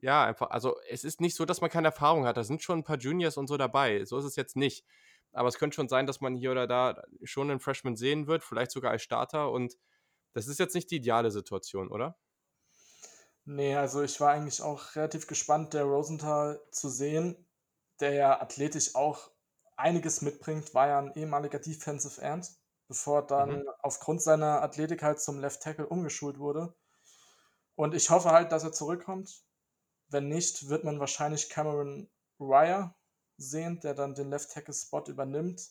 ja, 0.00 0.24
einfach, 0.24 0.50
also 0.50 0.76
es 0.88 1.04
ist 1.04 1.20
nicht 1.20 1.36
so, 1.36 1.44
dass 1.44 1.60
man 1.60 1.70
keine 1.70 1.88
Erfahrung 1.88 2.26
hat, 2.26 2.36
da 2.36 2.44
sind 2.44 2.62
schon 2.62 2.80
ein 2.80 2.84
paar 2.84 2.98
Juniors 2.98 3.36
und 3.36 3.46
so 3.46 3.56
dabei, 3.56 4.04
so 4.04 4.18
ist 4.18 4.24
es 4.24 4.36
jetzt 4.36 4.56
nicht. 4.56 4.84
Aber 5.34 5.48
es 5.48 5.58
könnte 5.58 5.76
schon 5.76 5.88
sein, 5.88 6.06
dass 6.06 6.20
man 6.20 6.34
hier 6.34 6.50
oder 6.50 6.66
da 6.66 7.02
schon 7.22 7.50
einen 7.50 7.60
Freshman 7.60 7.96
sehen 7.96 8.26
wird, 8.26 8.42
vielleicht 8.42 8.70
sogar 8.70 8.90
als 8.90 9.02
Starter 9.02 9.50
und 9.50 9.78
das 10.34 10.46
ist 10.46 10.58
jetzt 10.58 10.74
nicht 10.74 10.90
die 10.90 10.96
ideale 10.96 11.30
Situation, 11.30 11.88
oder? 11.88 12.18
Nee, 13.44 13.74
also 13.74 14.02
ich 14.02 14.20
war 14.20 14.32
eigentlich 14.32 14.62
auch 14.62 14.94
relativ 14.94 15.26
gespannt, 15.26 15.74
der 15.74 15.84
Rosenthal 15.84 16.60
zu 16.70 16.88
sehen, 16.88 17.46
der 18.00 18.12
ja 18.12 18.40
athletisch 18.40 18.94
auch 18.94 19.30
einiges 19.82 20.22
mitbringt, 20.22 20.74
war 20.74 20.88
ja 20.88 20.98
ein 20.98 21.12
ehemaliger 21.14 21.58
Defensive 21.58 22.20
End, 22.20 22.50
bevor 22.88 23.26
dann 23.26 23.58
mhm. 23.58 23.68
aufgrund 23.80 24.22
seiner 24.22 24.62
Athletik 24.62 25.02
halt 25.02 25.20
zum 25.20 25.40
Left 25.40 25.62
Tackle 25.62 25.86
umgeschult 25.86 26.38
wurde. 26.38 26.74
Und 27.74 27.94
ich 27.94 28.10
hoffe 28.10 28.30
halt, 28.30 28.52
dass 28.52 28.64
er 28.64 28.72
zurückkommt. 28.72 29.44
Wenn 30.08 30.28
nicht, 30.28 30.68
wird 30.68 30.84
man 30.84 31.00
wahrscheinlich 31.00 31.48
Cameron 31.50 32.08
Ryer 32.38 32.94
sehen, 33.36 33.80
der 33.80 33.94
dann 33.94 34.14
den 34.14 34.30
Left 34.30 34.52
Tackle 34.52 34.74
Spot 34.74 35.04
übernimmt. 35.06 35.70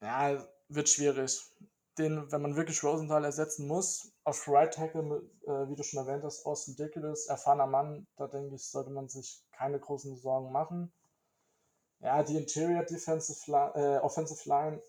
Ja, 0.00 0.44
wird 0.68 0.88
schwierig 0.88 1.42
den, 1.98 2.30
wenn 2.32 2.42
man 2.42 2.56
wirklich 2.56 2.82
Rosenthal 2.82 3.24
ersetzen 3.24 3.66
muss, 3.66 4.12
auf 4.24 4.48
Right 4.48 4.72
Tackle, 4.74 5.22
äh, 5.46 5.68
wie 5.68 5.76
du 5.76 5.82
schon 5.82 6.00
erwähnt 6.00 6.24
hast, 6.24 6.44
Austin 6.44 6.76
Dickelus, 6.76 7.26
erfahrener 7.26 7.66
Mann, 7.66 8.06
da 8.16 8.26
denke 8.26 8.54
ich, 8.54 8.68
sollte 8.68 8.90
man 8.90 9.08
sich 9.08 9.44
keine 9.52 9.78
großen 9.78 10.16
Sorgen 10.16 10.52
machen. 10.52 10.92
Ja, 12.04 12.22
die 12.22 12.36
Interior 12.36 12.82
Defensive 12.82 13.50
Line, 13.50 13.72
äh, 13.76 13.98
Offensive 14.00 14.46
Line 14.46 14.82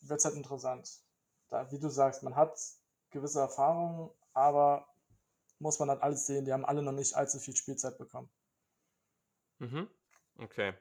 wird 0.00 0.24
halt 0.24 0.34
interessant. 0.34 0.90
Da, 1.50 1.70
wie 1.70 1.78
du 1.78 1.90
sagst, 1.90 2.22
man 2.22 2.34
hat 2.34 2.58
gewisse 3.10 3.40
Erfahrungen, 3.40 4.10
aber 4.32 4.88
muss 5.58 5.78
man 5.78 5.90
halt 5.90 6.02
alles 6.02 6.26
sehen, 6.26 6.46
die 6.46 6.52
haben 6.52 6.64
alle 6.64 6.82
noch 6.82 6.92
nicht 6.92 7.14
allzu 7.14 7.38
viel 7.38 7.54
Spielzeit 7.54 7.98
bekommen. 7.98 8.30
Mhm. 9.58 9.86
Okay. 10.38 10.72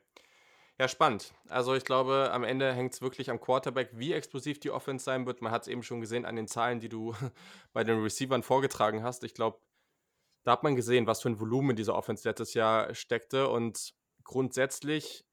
Ja, 0.79 0.87
spannend. 0.87 1.33
Also 1.49 1.75
ich 1.75 1.83
glaube, 1.83 2.29
am 2.31 2.45
Ende 2.45 2.73
hängt 2.73 2.93
es 2.93 3.01
wirklich 3.01 3.29
am 3.29 3.41
Quarterback, 3.41 3.89
wie 3.91 4.13
explosiv 4.13 4.61
die 4.61 4.71
Offense 4.71 5.03
sein 5.03 5.25
wird. 5.25 5.41
Man 5.41 5.51
hat 5.51 5.63
es 5.63 5.67
eben 5.67 5.83
schon 5.83 5.99
gesehen 5.99 6.25
an 6.25 6.37
den 6.37 6.47
Zahlen, 6.47 6.79
die 6.79 6.89
du 6.89 7.13
bei 7.73 7.83
den 7.83 8.01
Receivern 8.01 8.43
vorgetragen 8.43 9.03
hast. 9.03 9.25
Ich 9.25 9.33
glaube, 9.33 9.59
da 10.43 10.53
hat 10.53 10.63
man 10.63 10.77
gesehen, 10.77 11.05
was 11.05 11.21
für 11.21 11.29
ein 11.29 11.39
Volumen 11.41 11.71
in 11.71 11.75
dieser 11.75 11.95
Offense 11.95 12.25
letztes 12.27 12.53
Jahr 12.53 12.95
steckte. 12.95 13.49
Und 13.49 13.93
grundsätzlich 14.23 15.25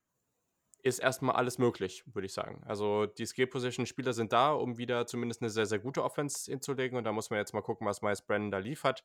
ist 0.82 0.98
erstmal 1.00 1.36
alles 1.36 1.58
möglich, 1.58 2.04
würde 2.06 2.26
ich 2.26 2.32
sagen. 2.32 2.62
Also 2.64 3.06
die 3.06 3.26
Skill-Position-Spieler 3.26 4.12
sind 4.12 4.32
da, 4.32 4.52
um 4.52 4.78
wieder 4.78 5.06
zumindest 5.06 5.42
eine 5.42 5.50
sehr, 5.50 5.66
sehr 5.66 5.78
gute 5.78 6.04
Offense 6.04 6.50
hinzulegen. 6.50 6.96
Und 6.96 7.04
da 7.04 7.12
muss 7.12 7.30
man 7.30 7.38
jetzt 7.38 7.52
mal 7.52 7.62
gucken, 7.62 7.86
was 7.86 8.02
Miles 8.02 8.22
Brennan 8.22 8.50
da 8.50 8.58
liefert. 8.58 9.04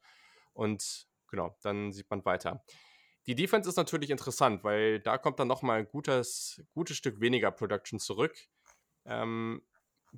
Und 0.53 1.07
genau, 1.29 1.57
dann 1.61 1.91
sieht 1.91 2.09
man 2.09 2.23
weiter. 2.25 2.63
Die 3.25 3.35
Defense 3.35 3.69
ist 3.69 3.77
natürlich 3.77 4.09
interessant, 4.09 4.63
weil 4.63 4.99
da 4.99 5.17
kommt 5.17 5.39
dann 5.39 5.47
nochmal 5.47 5.79
ein 5.79 5.87
gutes, 5.87 6.61
gutes 6.73 6.97
Stück 6.97 7.21
weniger 7.21 7.51
Production 7.51 7.99
zurück. 7.99 8.35
Ähm, 9.05 9.61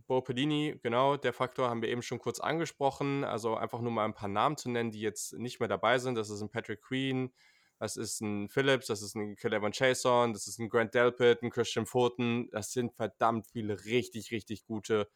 Bo 0.07 0.21
Pedini, 0.21 0.77
genau, 0.83 1.15
der 1.15 1.31
Faktor 1.31 1.69
haben 1.69 1.81
wir 1.81 1.89
eben 1.89 2.01
schon 2.01 2.19
kurz 2.19 2.39
angesprochen. 2.39 3.23
Also 3.23 3.55
einfach 3.55 3.79
nur 3.79 3.91
mal 3.91 4.05
ein 4.05 4.13
paar 4.13 4.27
Namen 4.27 4.57
zu 4.57 4.69
nennen, 4.69 4.91
die 4.91 4.99
jetzt 4.99 5.33
nicht 5.33 5.59
mehr 5.59 5.69
dabei 5.69 5.99
sind. 5.99 6.15
Das 6.15 6.29
ist 6.29 6.41
ein 6.41 6.49
Patrick 6.49 6.81
Queen, 6.81 7.31
das 7.79 7.97
ist 7.97 8.21
ein 8.21 8.49
Phillips, 8.49 8.87
das 8.87 9.01
ist 9.01 9.15
ein 9.15 9.35
Kelevan 9.35 9.71
Chason, 9.71 10.33
das 10.33 10.47
ist 10.47 10.59
ein 10.59 10.69
Grant 10.69 10.93
Delpit, 10.93 11.41
ein 11.41 11.49
Christian 11.49 11.85
Fulton. 11.85 12.49
Das 12.51 12.71
sind 12.71 12.93
verdammt 12.93 13.47
viele 13.47 13.85
richtig, 13.85 14.31
richtig 14.31 14.65
gute, 14.65 15.09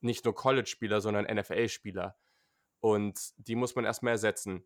nicht 0.00 0.24
nur 0.24 0.34
College-Spieler, 0.34 1.00
sondern 1.00 1.24
NFL-Spieler. 1.24 2.16
Und 2.80 3.32
die 3.36 3.54
muss 3.54 3.76
man 3.76 3.84
erstmal 3.84 4.12
ersetzen. 4.12 4.64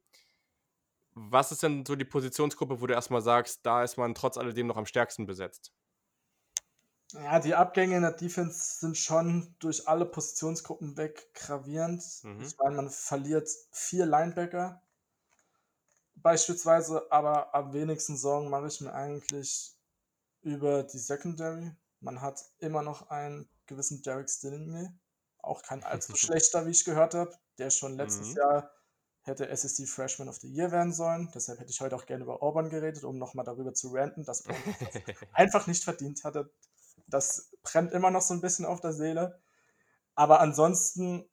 Was 1.12 1.52
ist 1.52 1.62
denn 1.62 1.84
so 1.84 1.96
die 1.96 2.04
Positionsgruppe, 2.04 2.80
wo 2.80 2.86
du 2.86 2.94
erstmal 2.94 3.22
sagst, 3.22 3.64
da 3.64 3.82
ist 3.82 3.96
man 3.96 4.14
trotz 4.14 4.38
alledem 4.38 4.66
noch 4.66 4.76
am 4.76 4.86
stärksten 4.86 5.26
besetzt? 5.26 5.72
Ja, 7.12 7.38
die 7.38 7.54
Abgänge 7.54 7.96
in 7.96 8.02
der 8.02 8.12
Defense 8.12 8.80
sind 8.80 8.96
schon 8.96 9.54
durch 9.60 9.86
alle 9.86 10.06
Positionsgruppen 10.06 10.96
weg 10.96 11.32
gravierend. 11.34 12.02
Mhm. 12.22 12.42
Ich 12.42 12.56
meine, 12.58 12.76
man 12.76 12.90
verliert 12.90 13.48
vier 13.70 14.06
Linebacker 14.06 14.82
beispielsweise, 16.16 17.10
aber 17.10 17.54
am 17.54 17.72
wenigsten 17.72 18.16
Sorgen 18.16 18.50
mache 18.50 18.68
ich 18.68 18.80
mir 18.80 18.92
eigentlich 18.92 19.76
über 20.42 20.82
die 20.82 20.98
Secondary. 20.98 21.72
Man 22.00 22.20
hat 22.20 22.44
immer 22.58 22.82
noch 22.82 23.10
einen 23.10 23.48
gewissen 23.66 24.02
Derek 24.02 24.30
Stillingley, 24.30 24.88
auch 25.38 25.62
kein 25.62 25.82
allzu 25.84 26.14
schlechter, 26.16 26.66
wie 26.66 26.70
ich 26.70 26.84
gehört 26.84 27.14
habe, 27.14 27.36
der 27.58 27.70
schon 27.70 27.96
letztes 27.96 28.28
mhm. 28.28 28.36
Jahr 28.36 28.70
hätte 29.22 29.48
SSD 29.48 29.86
Freshman 29.86 30.28
of 30.28 30.36
the 30.36 30.48
Year 30.48 30.70
werden 30.70 30.92
sollen. 30.92 31.30
Deshalb 31.34 31.58
hätte 31.58 31.70
ich 31.70 31.80
heute 31.80 31.96
auch 31.96 32.06
gerne 32.06 32.22
über 32.22 32.42
Auburn 32.42 32.70
geredet, 32.70 33.02
um 33.02 33.18
nochmal 33.18 33.44
darüber 33.44 33.74
zu 33.74 33.88
ranten, 33.92 34.24
dass 34.24 34.46
Auburn 34.46 34.74
einfach 35.32 35.66
nicht 35.66 35.82
verdient 35.82 36.22
hatte. 36.22 36.52
Das 37.08 37.50
brennt 37.62 37.92
immer 37.92 38.10
noch 38.10 38.22
so 38.22 38.34
ein 38.34 38.40
bisschen 38.40 38.64
auf 38.64 38.80
der 38.80 38.92
Seele. 38.92 39.40
Aber 40.14 40.40
ansonsten, 40.40 41.28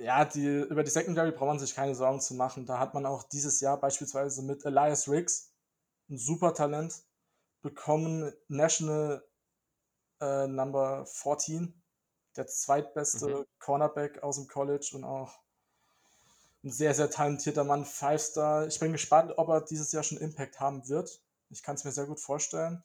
ja, 0.00 0.24
die, 0.24 0.46
über 0.46 0.82
die 0.82 0.90
Secondary 0.90 1.32
braucht 1.32 1.48
man 1.48 1.58
sich 1.58 1.74
keine 1.74 1.94
Sorgen 1.94 2.20
zu 2.20 2.34
machen. 2.34 2.66
Da 2.66 2.78
hat 2.78 2.94
man 2.94 3.06
auch 3.06 3.22
dieses 3.24 3.60
Jahr 3.60 3.78
beispielsweise 3.78 4.42
mit 4.42 4.64
Elias 4.64 5.08
Riggs, 5.08 5.52
ein 6.08 6.18
super 6.18 6.54
Talent, 6.54 7.02
bekommen, 7.62 8.32
National 8.48 9.24
äh, 10.20 10.46
Number 10.46 11.06
14, 11.06 11.80
der 12.36 12.46
zweitbeste 12.46 13.26
mhm. 13.26 13.46
Cornerback 13.58 14.22
aus 14.22 14.36
dem 14.36 14.48
College 14.48 14.92
und 14.94 15.04
auch 15.04 15.38
ein 16.62 16.70
sehr, 16.70 16.94
sehr 16.94 17.10
talentierter 17.10 17.64
Mann, 17.64 17.84
Five-Star. 17.84 18.66
Ich 18.66 18.78
bin 18.80 18.92
gespannt, 18.92 19.32
ob 19.36 19.48
er 19.48 19.62
dieses 19.62 19.92
Jahr 19.92 20.02
schon 20.02 20.18
Impact 20.18 20.60
haben 20.60 20.88
wird. 20.88 21.22
Ich 21.48 21.62
kann 21.62 21.74
es 21.74 21.84
mir 21.84 21.92
sehr 21.92 22.06
gut 22.06 22.20
vorstellen. 22.20 22.82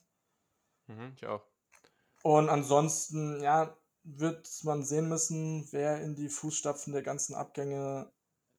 Mhm, 0.87 1.13
ich 1.15 1.25
auch. 1.25 1.43
Und 2.23 2.49
ansonsten, 2.49 3.41
ja, 3.41 3.75
wird 4.05 4.47
man 4.63 4.83
sehen 4.83 5.09
müssen, 5.09 5.67
wer 5.71 6.01
in 6.01 6.15
die 6.15 6.29
Fußstapfen 6.29 6.93
der 6.93 7.01
ganzen 7.01 7.35
Abgänge 7.35 8.11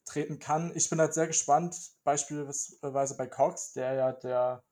treten 0.05 0.39
kann. 0.39 0.73
Ich 0.75 0.91
bin 0.91 1.01
halt 1.01 1.15
sehr 1.15 1.27
gespannt, 1.27 1.77
beispielsweise 2.05 3.17
bei 3.17 3.27
Cox, 3.27 3.73
der 3.73 3.95
ja 3.95 4.13
der 4.13 4.63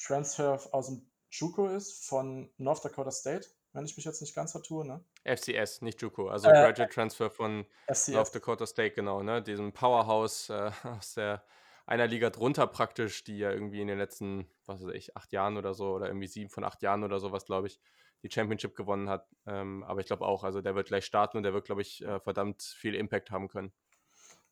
Transfer 0.00 0.60
aus 0.72 0.86
dem 0.86 1.10
Juco 1.30 1.68
ist 1.68 2.06
von 2.06 2.52
North 2.56 2.84
Dakota 2.84 3.10
State 3.10 3.48
wenn 3.72 3.84
ich 3.84 3.96
mich 3.96 4.04
jetzt 4.04 4.20
nicht 4.20 4.34
ganz 4.34 4.52
vertue, 4.52 4.84
ne? 4.84 5.04
FCS, 5.24 5.82
nicht 5.82 6.02
Juco, 6.02 6.28
also 6.28 6.48
äh, 6.48 6.52
Graduate 6.52 6.92
Transfer 6.92 7.30
von 7.30 7.66
FCS. 7.86 8.08
North 8.08 8.34
Dakota 8.34 8.66
State, 8.66 8.94
genau, 8.94 9.22
ne? 9.22 9.42
Diesem 9.42 9.72
Powerhouse 9.72 10.50
äh, 10.50 10.70
aus 10.98 11.14
der 11.14 11.44
einer 11.86 12.06
Liga 12.06 12.30
drunter 12.30 12.66
praktisch, 12.66 13.24
die 13.24 13.38
ja 13.38 13.50
irgendwie 13.50 13.80
in 13.80 13.88
den 13.88 13.98
letzten, 13.98 14.48
was 14.66 14.84
weiß 14.84 14.94
ich, 14.94 15.16
acht 15.16 15.32
Jahren 15.32 15.56
oder 15.56 15.74
so, 15.74 15.92
oder 15.92 16.06
irgendwie 16.06 16.28
sieben 16.28 16.50
von 16.50 16.64
acht 16.64 16.82
Jahren 16.82 17.02
oder 17.02 17.18
sowas, 17.18 17.44
glaube 17.44 17.66
ich, 17.66 17.80
die 18.22 18.30
Championship 18.30 18.76
gewonnen 18.76 19.08
hat. 19.08 19.28
Ähm, 19.46 19.82
aber 19.84 20.00
ich 20.00 20.06
glaube 20.06 20.24
auch, 20.26 20.44
also 20.44 20.60
der 20.60 20.74
wird 20.74 20.88
gleich 20.88 21.04
starten 21.04 21.36
und 21.36 21.42
der 21.42 21.52
wird, 21.52 21.64
glaube 21.64 21.82
ich, 21.82 22.04
äh, 22.04 22.20
verdammt 22.20 22.62
viel 22.62 22.94
Impact 22.94 23.30
haben 23.30 23.48
können. 23.48 23.72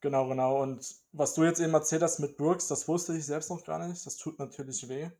Genau, 0.00 0.28
genau. 0.28 0.62
Und 0.62 0.94
was 1.12 1.34
du 1.34 1.44
jetzt 1.44 1.60
eben 1.60 1.74
erzählt 1.74 2.02
hast 2.02 2.20
mit 2.20 2.36
Brooks, 2.36 2.68
das 2.68 2.86
wusste 2.86 3.16
ich 3.16 3.26
selbst 3.26 3.50
noch 3.50 3.64
gar 3.64 3.84
nicht. 3.86 4.06
Das 4.06 4.16
tut 4.16 4.38
natürlich 4.38 4.88
weh. 4.88 5.10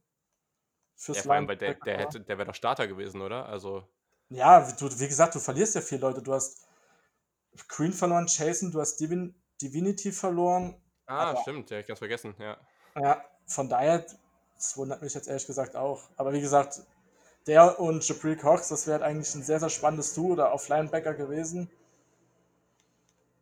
fürs 0.95 1.19
ja, 1.19 1.25
vor 1.25 1.35
allem, 1.35 1.49
weil 1.49 1.57
der, 1.57 1.75
der, 1.75 1.99
hätte, 1.99 2.21
der 2.21 2.39
wäre 2.39 2.47
doch 2.47 2.55
Starter 2.55 2.87
gewesen, 2.87 3.21
oder? 3.21 3.47
Also. 3.47 3.87
Ja, 4.31 4.71
du, 4.73 4.87
wie 5.01 5.09
gesagt, 5.09 5.35
du 5.35 5.41
verlierst 5.41 5.75
ja 5.75 5.81
vier 5.81 5.99
Leute. 5.99 6.23
Du 6.23 6.33
hast 6.33 6.67
Queen 7.67 7.93
verloren, 7.93 8.27
Jason, 8.29 8.71
du 8.71 8.81
hast 8.81 8.97
Divin 8.99 9.35
Divinity 9.61 10.13
verloren. 10.13 10.81
Ah, 11.07 11.31
aber, 11.31 11.41
stimmt, 11.41 11.71
ja, 11.71 11.81
ich 11.81 11.87
ganz 11.87 11.99
vergessen, 11.99 12.35
ja. 12.39 12.57
Ja, 12.95 13.25
von 13.47 13.69
daher, 13.69 14.07
das 14.55 14.77
wundert 14.77 15.03
mich 15.03 15.15
jetzt 15.15 15.27
ehrlich 15.27 15.47
gesagt 15.47 15.75
auch. 15.75 16.03
Aber 16.17 16.33
wie 16.33 16.41
gesagt, 16.41 16.83
der 17.49 17.81
und 17.81 18.07
Jabril 18.07 18.37
Cox, 18.37 18.69
das 18.69 18.87
wäre 18.87 19.03
eigentlich 19.05 19.35
ein 19.35 19.43
sehr, 19.43 19.59
sehr 19.59 19.71
spannendes 19.71 20.15
Duo 20.15 20.33
oder 20.33 20.53
auf 20.53 20.69
Linebacker 20.69 21.15
gewesen. 21.15 21.71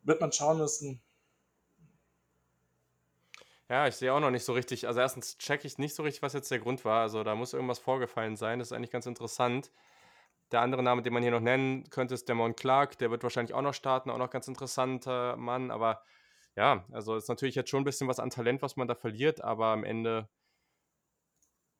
Wird 0.04 0.20
man 0.20 0.32
schauen 0.32 0.58
müssen. 0.58 1.02
Ja, 3.68 3.88
ich 3.88 3.96
sehe 3.96 4.12
auch 4.12 4.20
noch 4.20 4.30
nicht 4.30 4.44
so 4.44 4.52
richtig. 4.52 4.86
Also 4.86 5.00
erstens 5.00 5.38
checke 5.38 5.66
ich 5.66 5.78
nicht 5.78 5.96
so 5.96 6.04
richtig, 6.04 6.22
was 6.22 6.34
jetzt 6.34 6.50
der 6.52 6.60
Grund 6.60 6.84
war. 6.84 7.02
Also 7.02 7.24
da 7.24 7.34
muss 7.34 7.52
irgendwas 7.52 7.80
vorgefallen 7.80 8.36
sein. 8.36 8.60
Das 8.60 8.68
ist 8.68 8.72
eigentlich 8.72 8.92
ganz 8.92 9.06
interessant. 9.06 9.72
Der 10.52 10.60
andere 10.60 10.84
Name, 10.84 11.02
den 11.02 11.12
man 11.12 11.22
hier 11.22 11.32
noch 11.32 11.40
nennen 11.40 11.90
könnte, 11.90 12.14
ist 12.14 12.28
Demon 12.28 12.54
Clark. 12.54 12.98
Der 12.98 13.10
wird 13.10 13.24
wahrscheinlich 13.24 13.54
auch 13.54 13.62
noch 13.62 13.74
starten, 13.74 14.10
auch 14.10 14.18
noch 14.18 14.30
ganz 14.30 14.46
interessanter 14.46 15.36
Mann. 15.36 15.72
Aber 15.72 16.04
ja, 16.54 16.84
also 16.92 17.16
ist 17.16 17.28
natürlich 17.28 17.56
jetzt 17.56 17.70
schon 17.70 17.82
ein 17.82 17.84
bisschen 17.84 18.06
was 18.06 18.20
an 18.20 18.30
Talent, 18.30 18.62
was 18.62 18.76
man 18.76 18.86
da 18.86 18.94
verliert. 18.94 19.42
Aber 19.42 19.66
am 19.66 19.82
Ende, 19.82 20.28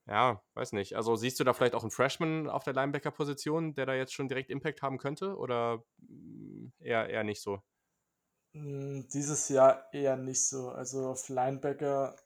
ja, 0.07 0.43
weiß 0.55 0.73
nicht. 0.73 0.95
Also 0.95 1.17
siehst 1.17 1.41
du 1.41 1.45
da 1.45 1.53
vielleicht 1.53 1.75
auch 1.75 1.83
einen 1.83 1.91
Freshman 1.91 2.49
auf 2.49 2.65
der 2.65 2.75
Linebacker-Position, 2.75 3.75
der 3.75 3.87
da 3.87 3.95
jetzt 3.95 4.15
schon 4.15 4.29
direkt 4.29 4.51
Impact 4.51 4.83
haben 4.83 4.99
könnte? 4.99 5.37
Oder 5.37 5.85
mm, 5.99 6.69
eher, 6.79 7.09
eher 7.09 7.25
nicht 7.25 7.43
so? 7.43 7.61
Hm, 8.53 9.09
dieses 9.13 9.49
Jahr 9.49 9.93
eher 9.93 10.17
nicht 10.17 10.47
so. 10.47 10.71
Also 10.71 11.09
auf 11.09 11.29
Linebacker 11.29 12.17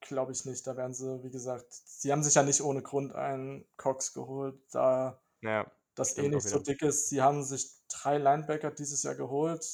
glaube 0.00 0.32
ich 0.32 0.44
nicht. 0.44 0.66
Da 0.66 0.76
werden 0.76 0.94
sie, 0.94 1.22
wie 1.22 1.30
gesagt, 1.30 1.66
sie 1.70 2.12
haben 2.12 2.22
sich 2.22 2.34
ja 2.34 2.42
nicht 2.42 2.60
ohne 2.60 2.82
Grund 2.82 3.14
einen 3.14 3.66
Cox 3.76 4.12
geholt, 4.14 4.58
da 4.70 5.20
ja, 5.42 5.70
das 5.94 6.16
eh 6.16 6.28
nicht 6.28 6.48
so 6.48 6.58
dick 6.58 6.82
ist. 6.82 7.08
Sie 7.08 7.22
haben 7.22 7.42
sich 7.42 7.70
drei 7.88 8.18
Linebacker 8.18 8.70
dieses 8.70 9.02
Jahr 9.02 9.14
geholt. 9.14 9.64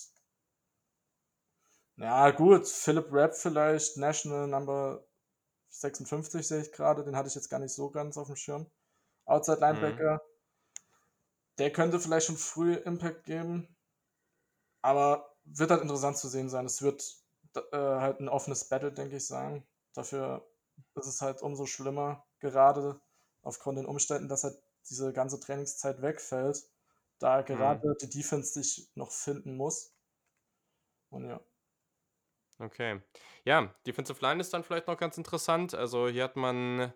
Ja, 1.96 2.30
gut, 2.30 2.66
Philip 2.66 3.06
Rapp 3.12 3.34
vielleicht, 3.34 3.96
National 3.96 4.46
Number 4.48 5.04
56 5.70 6.46
sehe 6.46 6.62
ich 6.62 6.72
gerade, 6.72 7.04
den 7.04 7.16
hatte 7.16 7.28
ich 7.28 7.34
jetzt 7.34 7.48
gar 7.48 7.60
nicht 7.60 7.72
so 7.72 7.90
ganz 7.90 8.16
auf 8.18 8.26
dem 8.26 8.36
Schirm. 8.36 8.70
Outside 9.24 9.56
mhm. 9.56 9.62
Linebacker, 9.62 10.14
mhm. 10.14 10.84
der 11.58 11.72
könnte 11.72 12.00
vielleicht 12.00 12.26
schon 12.26 12.36
früh 12.36 12.74
Impact 12.74 13.24
geben. 13.24 13.76
Aber 14.82 15.36
wird 15.44 15.70
halt 15.70 15.82
interessant 15.82 16.16
zu 16.16 16.28
sehen 16.28 16.48
sein. 16.48 16.66
Es 16.66 16.82
wird 16.82 17.04
äh, 17.54 17.76
halt 17.76 18.20
ein 18.20 18.28
offenes 18.28 18.68
Battle, 18.68 18.92
denke 18.92 19.16
ich, 19.16 19.26
sein. 19.26 19.66
Dafür 19.94 20.48
ist 20.94 21.06
es 21.06 21.20
halt 21.20 21.42
umso 21.42 21.66
schlimmer, 21.66 22.26
gerade 22.38 23.00
aufgrund 23.42 23.78
den 23.78 23.86
Umständen, 23.86 24.28
dass 24.28 24.44
halt 24.44 24.62
diese 24.88 25.12
ganze 25.12 25.40
Trainingszeit 25.40 26.00
wegfällt, 26.02 26.64
da 27.18 27.42
gerade 27.42 27.88
mhm. 27.88 27.96
die 28.00 28.10
Defense 28.10 28.52
sich 28.52 28.90
noch 28.94 29.10
finden 29.10 29.56
muss. 29.56 29.94
Und 31.10 31.26
ja. 31.26 31.40
Okay. 32.60 33.00
Ja, 33.44 33.74
Defensive 33.86 34.20
Line 34.20 34.40
ist 34.40 34.52
dann 34.52 34.62
vielleicht 34.62 34.86
noch 34.86 34.98
ganz 34.98 35.16
interessant. 35.16 35.74
Also 35.74 36.08
hier 36.08 36.24
hat 36.24 36.36
man 36.36 36.92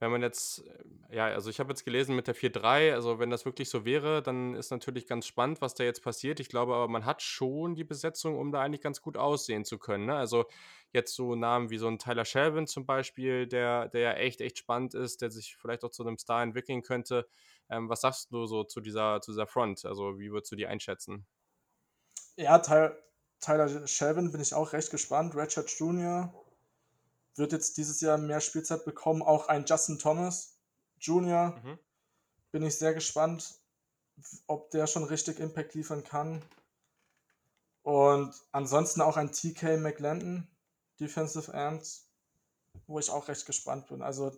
wenn 0.00 0.10
man 0.10 0.22
jetzt, 0.22 0.64
ja, 1.10 1.26
also 1.26 1.50
ich 1.50 1.60
habe 1.60 1.70
jetzt 1.70 1.84
gelesen 1.84 2.16
mit 2.16 2.26
der 2.26 2.34
4-3, 2.34 2.92
also 2.92 3.18
wenn 3.20 3.30
das 3.30 3.44
wirklich 3.44 3.70
so 3.70 3.84
wäre, 3.84 4.22
dann 4.22 4.54
ist 4.54 4.70
natürlich 4.70 5.06
ganz 5.06 5.26
spannend, 5.26 5.60
was 5.60 5.74
da 5.74 5.84
jetzt 5.84 6.02
passiert. 6.02 6.40
Ich 6.40 6.48
glaube 6.48 6.74
aber, 6.74 6.88
man 6.88 7.04
hat 7.04 7.22
schon 7.22 7.74
die 7.74 7.84
Besetzung, 7.84 8.36
um 8.36 8.50
da 8.50 8.60
eigentlich 8.60 8.82
ganz 8.82 9.00
gut 9.00 9.16
aussehen 9.16 9.64
zu 9.64 9.78
können. 9.78 10.06
Ne? 10.06 10.16
Also 10.16 10.46
jetzt 10.92 11.14
so 11.14 11.36
Namen 11.36 11.70
wie 11.70 11.78
so 11.78 11.86
ein 11.88 11.98
Tyler 11.98 12.24
Shelvin 12.24 12.66
zum 12.66 12.86
Beispiel, 12.86 13.46
der, 13.46 13.88
der 13.88 14.00
ja 14.00 14.12
echt, 14.14 14.40
echt 14.40 14.58
spannend 14.58 14.94
ist, 14.94 15.22
der 15.22 15.30
sich 15.30 15.56
vielleicht 15.56 15.84
auch 15.84 15.90
zu 15.90 16.04
einem 16.04 16.18
Star 16.18 16.42
entwickeln 16.42 16.82
könnte. 16.82 17.28
Ähm, 17.70 17.88
was 17.88 18.00
sagst 18.00 18.32
du 18.32 18.46
so 18.46 18.64
zu 18.64 18.80
dieser, 18.80 19.20
zu 19.20 19.30
dieser 19.32 19.46
Front? 19.46 19.84
Also 19.84 20.18
wie 20.18 20.32
würdest 20.32 20.50
du 20.52 20.56
die 20.56 20.66
einschätzen? 20.66 21.26
Ja, 22.36 22.58
Tyler, 22.58 22.98
Tyler 23.44 23.86
Shelvin 23.86 24.32
bin 24.32 24.40
ich 24.40 24.54
auch 24.54 24.72
recht 24.72 24.90
gespannt. 24.90 25.34
Richard 25.34 25.70
Jr., 25.70 26.32
wird 27.36 27.52
jetzt 27.52 27.76
dieses 27.76 28.00
Jahr 28.00 28.18
mehr 28.18 28.40
Spielzeit 28.40 28.84
bekommen. 28.84 29.22
Auch 29.22 29.48
ein 29.48 29.64
Justin 29.66 29.98
Thomas 29.98 30.56
Jr. 31.00 31.60
Mhm. 31.62 31.78
Bin 32.52 32.62
ich 32.62 32.76
sehr 32.76 32.94
gespannt, 32.94 33.58
ob 34.46 34.70
der 34.70 34.86
schon 34.86 35.04
richtig 35.04 35.40
Impact 35.40 35.74
liefern 35.74 36.04
kann. 36.04 36.42
Und 37.82 38.34
ansonsten 38.52 39.00
auch 39.00 39.16
ein 39.16 39.32
TK 39.32 39.76
McLendon, 39.78 40.48
Defensive 41.00 41.52
End, 41.52 42.02
wo 42.86 42.98
ich 42.98 43.10
auch 43.10 43.28
recht 43.28 43.44
gespannt 43.46 43.88
bin. 43.88 44.00
Also 44.00 44.32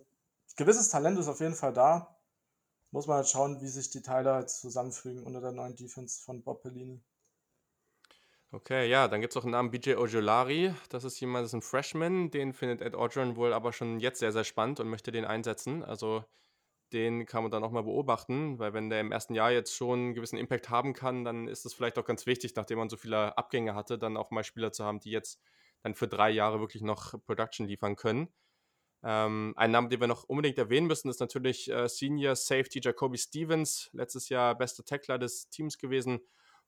gewisses 0.55 0.89
Talent 0.89 1.19
ist 1.19 1.27
auf 1.27 1.39
jeden 1.39 1.55
Fall 1.55 1.73
da. 1.73 2.15
Muss 2.91 3.05
man 3.05 3.17
halt 3.17 3.29
schauen, 3.29 3.61
wie 3.61 3.67
sich 3.67 3.89
die 3.89 4.01
Teile 4.01 4.33
halt 4.33 4.49
zusammenfügen 4.49 5.23
unter 5.23 5.41
der 5.41 5.51
neuen 5.51 5.75
Defense 5.75 6.21
von 6.21 6.41
Bob 6.41 6.63
Pellini. 6.63 7.01
Okay, 8.53 8.87
ja, 8.87 9.09
dann 9.09 9.19
gibt 9.19 9.33
es 9.33 9.37
auch 9.37 9.43
einen 9.43 9.51
Namen 9.51 9.71
BJ 9.71 9.95
Ojolari. 9.95 10.73
Das 10.89 11.03
ist 11.03 11.19
jemand, 11.19 11.43
das 11.43 11.49
ist 11.49 11.55
ein 11.55 11.61
Freshman. 11.61 12.31
Den 12.31 12.53
findet 12.53 12.81
Ed 12.81 12.95
Orgeron 12.95 13.35
wohl 13.35 13.51
aber 13.51 13.73
schon 13.73 13.99
jetzt 13.99 14.19
sehr, 14.19 14.31
sehr 14.31 14.45
spannend 14.45 14.79
und 14.79 14.89
möchte 14.89 15.11
den 15.11 15.25
einsetzen. 15.25 15.83
Also 15.83 16.23
den 16.93 17.25
kann 17.25 17.43
man 17.43 17.51
dann 17.51 17.63
auch 17.65 17.71
mal 17.71 17.83
beobachten, 17.83 18.57
weil 18.59 18.73
wenn 18.73 18.89
der 18.89 19.01
im 19.01 19.11
ersten 19.11 19.35
Jahr 19.35 19.51
jetzt 19.51 19.75
schon 19.75 19.99
einen 19.99 20.13
gewissen 20.13 20.37
Impact 20.37 20.69
haben 20.69 20.93
kann, 20.93 21.25
dann 21.25 21.49
ist 21.49 21.65
es 21.65 21.73
vielleicht 21.73 21.99
auch 21.99 22.05
ganz 22.05 22.25
wichtig, 22.25 22.55
nachdem 22.55 22.77
man 22.79 22.89
so 22.89 22.95
viele 22.95 23.37
Abgänge 23.37 23.75
hatte, 23.75 23.99
dann 23.99 24.15
auch 24.15 24.31
mal 24.31 24.45
Spieler 24.45 24.71
zu 24.71 24.85
haben, 24.85 25.01
die 25.01 25.11
jetzt 25.11 25.41
dann 25.83 25.93
für 25.93 26.07
drei 26.07 26.29
Jahre 26.29 26.61
wirklich 26.61 26.83
noch 26.83 27.15
Production 27.25 27.67
liefern 27.67 27.97
können. 27.97 28.29
Ähm, 29.03 29.53
ein 29.57 29.71
Name, 29.71 29.89
den 29.89 29.99
wir 29.99 30.07
noch 30.07 30.23
unbedingt 30.23 30.57
erwähnen 30.57 30.87
müssen, 30.87 31.09
ist 31.09 31.19
natürlich 31.19 31.69
äh, 31.69 31.89
Senior 31.89 32.35
Safety 32.37 32.79
Jacoby 32.81 33.17
Stevens, 33.17 33.89
letztes 33.91 34.29
Jahr 34.29 34.55
bester 34.57 34.85
Tackler 34.85 35.19
des 35.19 35.49
Teams 35.49 35.77
gewesen 35.77 36.21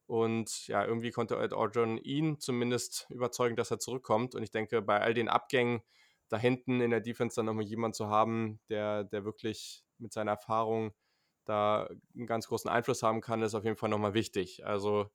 und 0.09 0.65
ja, 0.67 0.83
irgendwie 0.83 1.11
konnte 1.11 1.37
Ed 1.37 1.53
Orgeron 1.53 1.99
ihn 1.99 2.39
zumindest 2.39 3.05
überzeugen, 3.11 3.55
dass 3.55 3.69
er 3.69 3.77
zurückkommt. 3.77 4.33
Und 4.33 4.41
ich 4.41 4.49
denke, 4.49 4.81
bei 4.81 4.99
all 4.99 5.13
den 5.13 5.29
Abgängen 5.29 5.83
da 6.29 6.37
hinten 6.37 6.81
in 6.81 6.89
der 6.89 6.99
Defense 6.99 7.35
dann 7.35 7.45
nochmal 7.45 7.65
jemand 7.65 7.95
zu 7.95 8.07
haben, 8.07 8.59
der, 8.69 9.03
der 9.03 9.23
wirklich 9.23 9.83
mit 9.99 10.11
seiner 10.11 10.31
Erfahrung 10.31 10.93
da 11.45 11.89
einen 12.15 12.25
ganz 12.25 12.47
großen 12.47 12.71
Einfluss 12.71 13.03
haben 13.03 13.21
kann, 13.21 13.43
ist 13.43 13.53
auf 13.53 13.63
jeden 13.63 13.77
Fall 13.77 13.89
nochmal 13.89 14.15
wichtig. 14.15 14.65
Also 14.65 15.11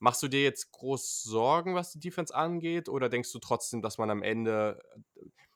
machst 0.00 0.22
du 0.22 0.28
dir 0.28 0.42
jetzt 0.42 0.70
groß 0.72 1.22
Sorgen, 1.22 1.74
was 1.74 1.92
die 1.92 2.00
Defense 2.00 2.34
angeht, 2.34 2.90
oder 2.90 3.08
denkst 3.08 3.32
du 3.32 3.38
trotzdem, 3.38 3.80
dass 3.80 3.96
man 3.96 4.10
am 4.10 4.22
Ende 4.22 4.82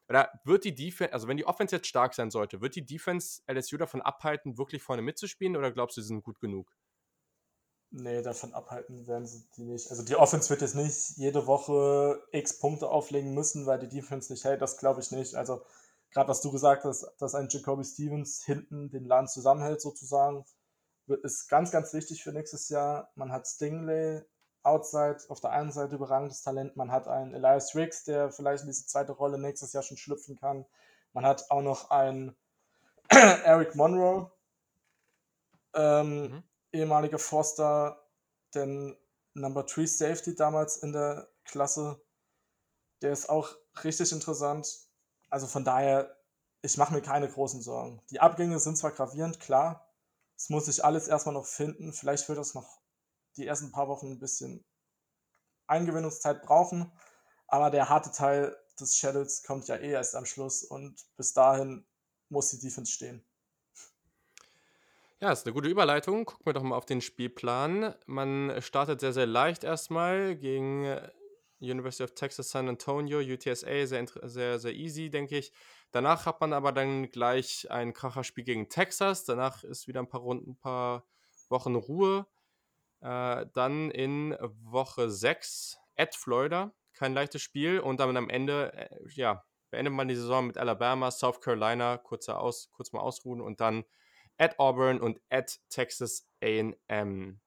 oder 0.08 0.30
wird 0.44 0.64
die 0.64 0.74
Defense, 0.74 1.12
also 1.12 1.28
wenn 1.28 1.36
die 1.36 1.46
Offense 1.46 1.76
jetzt 1.76 1.86
stark 1.86 2.14
sein 2.14 2.30
sollte, 2.30 2.62
wird 2.62 2.76
die 2.76 2.86
Defense 2.86 3.42
LSU 3.46 3.76
davon 3.76 4.00
abhalten, 4.00 4.56
wirklich 4.58 4.82
vorne 4.82 5.02
mitzuspielen, 5.02 5.56
oder 5.56 5.70
glaubst 5.70 5.98
du, 5.98 6.00
sie 6.00 6.08
sind 6.08 6.24
gut 6.24 6.40
genug? 6.40 6.74
Nee, 7.92 8.22
davon 8.22 8.54
abhalten 8.54 9.08
werden 9.08 9.26
sie 9.26 9.44
die 9.56 9.64
nicht. 9.64 9.90
Also 9.90 10.04
die 10.04 10.14
Offense 10.14 10.48
wird 10.48 10.60
jetzt 10.60 10.76
nicht 10.76 11.16
jede 11.16 11.48
Woche 11.48 12.22
x 12.30 12.60
Punkte 12.60 12.88
auflegen 12.88 13.34
müssen, 13.34 13.66
weil 13.66 13.80
die 13.80 13.88
Defense 13.88 14.32
nicht 14.32 14.44
hält. 14.44 14.62
Das 14.62 14.76
glaube 14.78 15.00
ich 15.00 15.10
nicht. 15.10 15.34
Also 15.34 15.62
gerade 16.12 16.28
was 16.28 16.40
du 16.40 16.52
gesagt 16.52 16.84
hast, 16.84 17.04
dass 17.18 17.34
ein 17.34 17.48
Jacoby 17.48 17.84
Stevens 17.84 18.44
hinten 18.44 18.90
den 18.90 19.04
Laden 19.06 19.26
zusammenhält 19.26 19.80
sozusagen, 19.80 20.44
ist 21.24 21.48
ganz, 21.48 21.72
ganz 21.72 21.92
wichtig 21.92 22.22
für 22.22 22.32
nächstes 22.32 22.68
Jahr. 22.68 23.10
Man 23.16 23.32
hat 23.32 23.48
Stingley 23.48 24.22
outside 24.62 25.18
auf 25.28 25.40
der 25.40 25.50
einen 25.50 25.72
Seite 25.72 25.96
überragendes 25.96 26.42
Talent. 26.42 26.76
Man 26.76 26.92
hat 26.92 27.08
einen 27.08 27.34
Elias 27.34 27.74
Riggs, 27.74 28.04
der 28.04 28.30
vielleicht 28.30 28.62
in 28.62 28.68
diese 28.68 28.86
zweite 28.86 29.12
Rolle 29.12 29.36
nächstes 29.38 29.72
Jahr 29.72 29.82
schon 29.82 29.96
schlüpfen 29.96 30.36
kann. 30.36 30.64
Man 31.12 31.26
hat 31.26 31.50
auch 31.50 31.62
noch 31.62 31.90
einen 31.90 32.36
Eric 33.08 33.74
Monroe. 33.74 34.30
Ähm, 35.74 36.20
mhm 36.20 36.49
ehemaliger 36.72 37.18
Forster, 37.18 38.08
den 38.54 38.96
Number 39.34 39.64
3 39.64 39.86
Safety 39.86 40.34
damals 40.34 40.78
in 40.78 40.92
der 40.92 41.30
Klasse. 41.44 42.04
Der 43.02 43.12
ist 43.12 43.28
auch 43.28 43.54
richtig 43.84 44.12
interessant. 44.12 44.88
Also 45.30 45.46
von 45.46 45.64
daher, 45.64 46.16
ich 46.62 46.76
mache 46.76 46.92
mir 46.92 47.02
keine 47.02 47.28
großen 47.28 47.62
Sorgen. 47.62 48.02
Die 48.10 48.20
Abgänge 48.20 48.58
sind 48.58 48.76
zwar 48.76 48.90
gravierend, 48.90 49.40
klar. 49.40 49.88
Es 50.36 50.48
muss 50.48 50.66
sich 50.66 50.84
alles 50.84 51.08
erstmal 51.08 51.34
noch 51.34 51.46
finden. 51.46 51.92
Vielleicht 51.92 52.28
wird 52.28 52.38
das 52.38 52.54
noch 52.54 52.80
die 53.36 53.46
ersten 53.46 53.72
paar 53.72 53.88
Wochen 53.88 54.12
ein 54.12 54.18
bisschen 54.18 54.64
Eingewöhnungszeit 55.66 56.42
brauchen. 56.42 56.92
Aber 57.46 57.70
der 57.70 57.88
harte 57.88 58.10
Teil 58.10 58.56
des 58.78 58.96
Shadows 58.96 59.42
kommt 59.42 59.68
ja 59.68 59.76
eh 59.76 59.90
erst 59.90 60.14
am 60.14 60.24
Schluss 60.24 60.64
und 60.64 61.06
bis 61.16 61.32
dahin 61.32 61.86
muss 62.28 62.50
die 62.50 62.58
Defense 62.58 62.92
stehen. 62.92 63.24
Ja, 65.22 65.32
ist 65.32 65.44
eine 65.44 65.52
gute 65.52 65.68
Überleitung. 65.68 66.24
Gucken 66.24 66.46
wir 66.46 66.54
doch 66.54 66.62
mal 66.62 66.76
auf 66.76 66.86
den 66.86 67.02
Spielplan. 67.02 67.94
Man 68.06 68.56
startet 68.62 69.00
sehr, 69.00 69.12
sehr 69.12 69.26
leicht 69.26 69.64
erstmal 69.64 70.34
gegen 70.34 70.86
äh, 70.86 71.10
University 71.60 72.04
of 72.04 72.14
Texas 72.14 72.48
San 72.48 72.70
Antonio, 72.70 73.18
UTSA, 73.18 73.84
sehr, 73.84 74.06
sehr, 74.06 74.58
sehr 74.58 74.72
easy, 74.72 75.10
denke 75.10 75.36
ich. 75.36 75.52
Danach 75.90 76.24
hat 76.24 76.40
man 76.40 76.54
aber 76.54 76.72
dann 76.72 77.10
gleich 77.10 77.70
ein 77.70 77.92
Kracherspiel 77.92 78.44
gegen 78.44 78.70
Texas. 78.70 79.26
Danach 79.26 79.62
ist 79.62 79.88
wieder 79.88 80.00
ein 80.00 80.08
paar 80.08 80.22
Runden, 80.22 80.52
ein 80.52 80.56
paar 80.56 81.04
Wochen 81.50 81.74
Ruhe. 81.74 82.26
Äh, 83.02 83.44
dann 83.52 83.90
in 83.90 84.34
Woche 84.40 85.10
6 85.10 85.76
at 85.96 86.14
Florida. 86.14 86.72
Kein 86.94 87.12
leichtes 87.12 87.42
Spiel. 87.42 87.80
Und 87.80 88.00
dann 88.00 88.16
am 88.16 88.30
Ende, 88.30 88.72
äh, 88.72 88.88
ja, 89.10 89.44
beendet 89.70 89.92
man 89.92 90.08
die 90.08 90.16
Saison 90.16 90.46
mit 90.46 90.56
Alabama, 90.56 91.10
South 91.10 91.42
Carolina, 91.42 91.98
kurzer 91.98 92.40
aus, 92.40 92.70
kurz 92.72 92.92
mal 92.92 93.00
ausruhen 93.00 93.42
und 93.42 93.60
dann 93.60 93.84
at 94.40 94.58
Auburn 94.58 95.00
und 95.00 95.20
at 95.28 95.60
Texas 95.68 96.26
AM. 96.42 97.40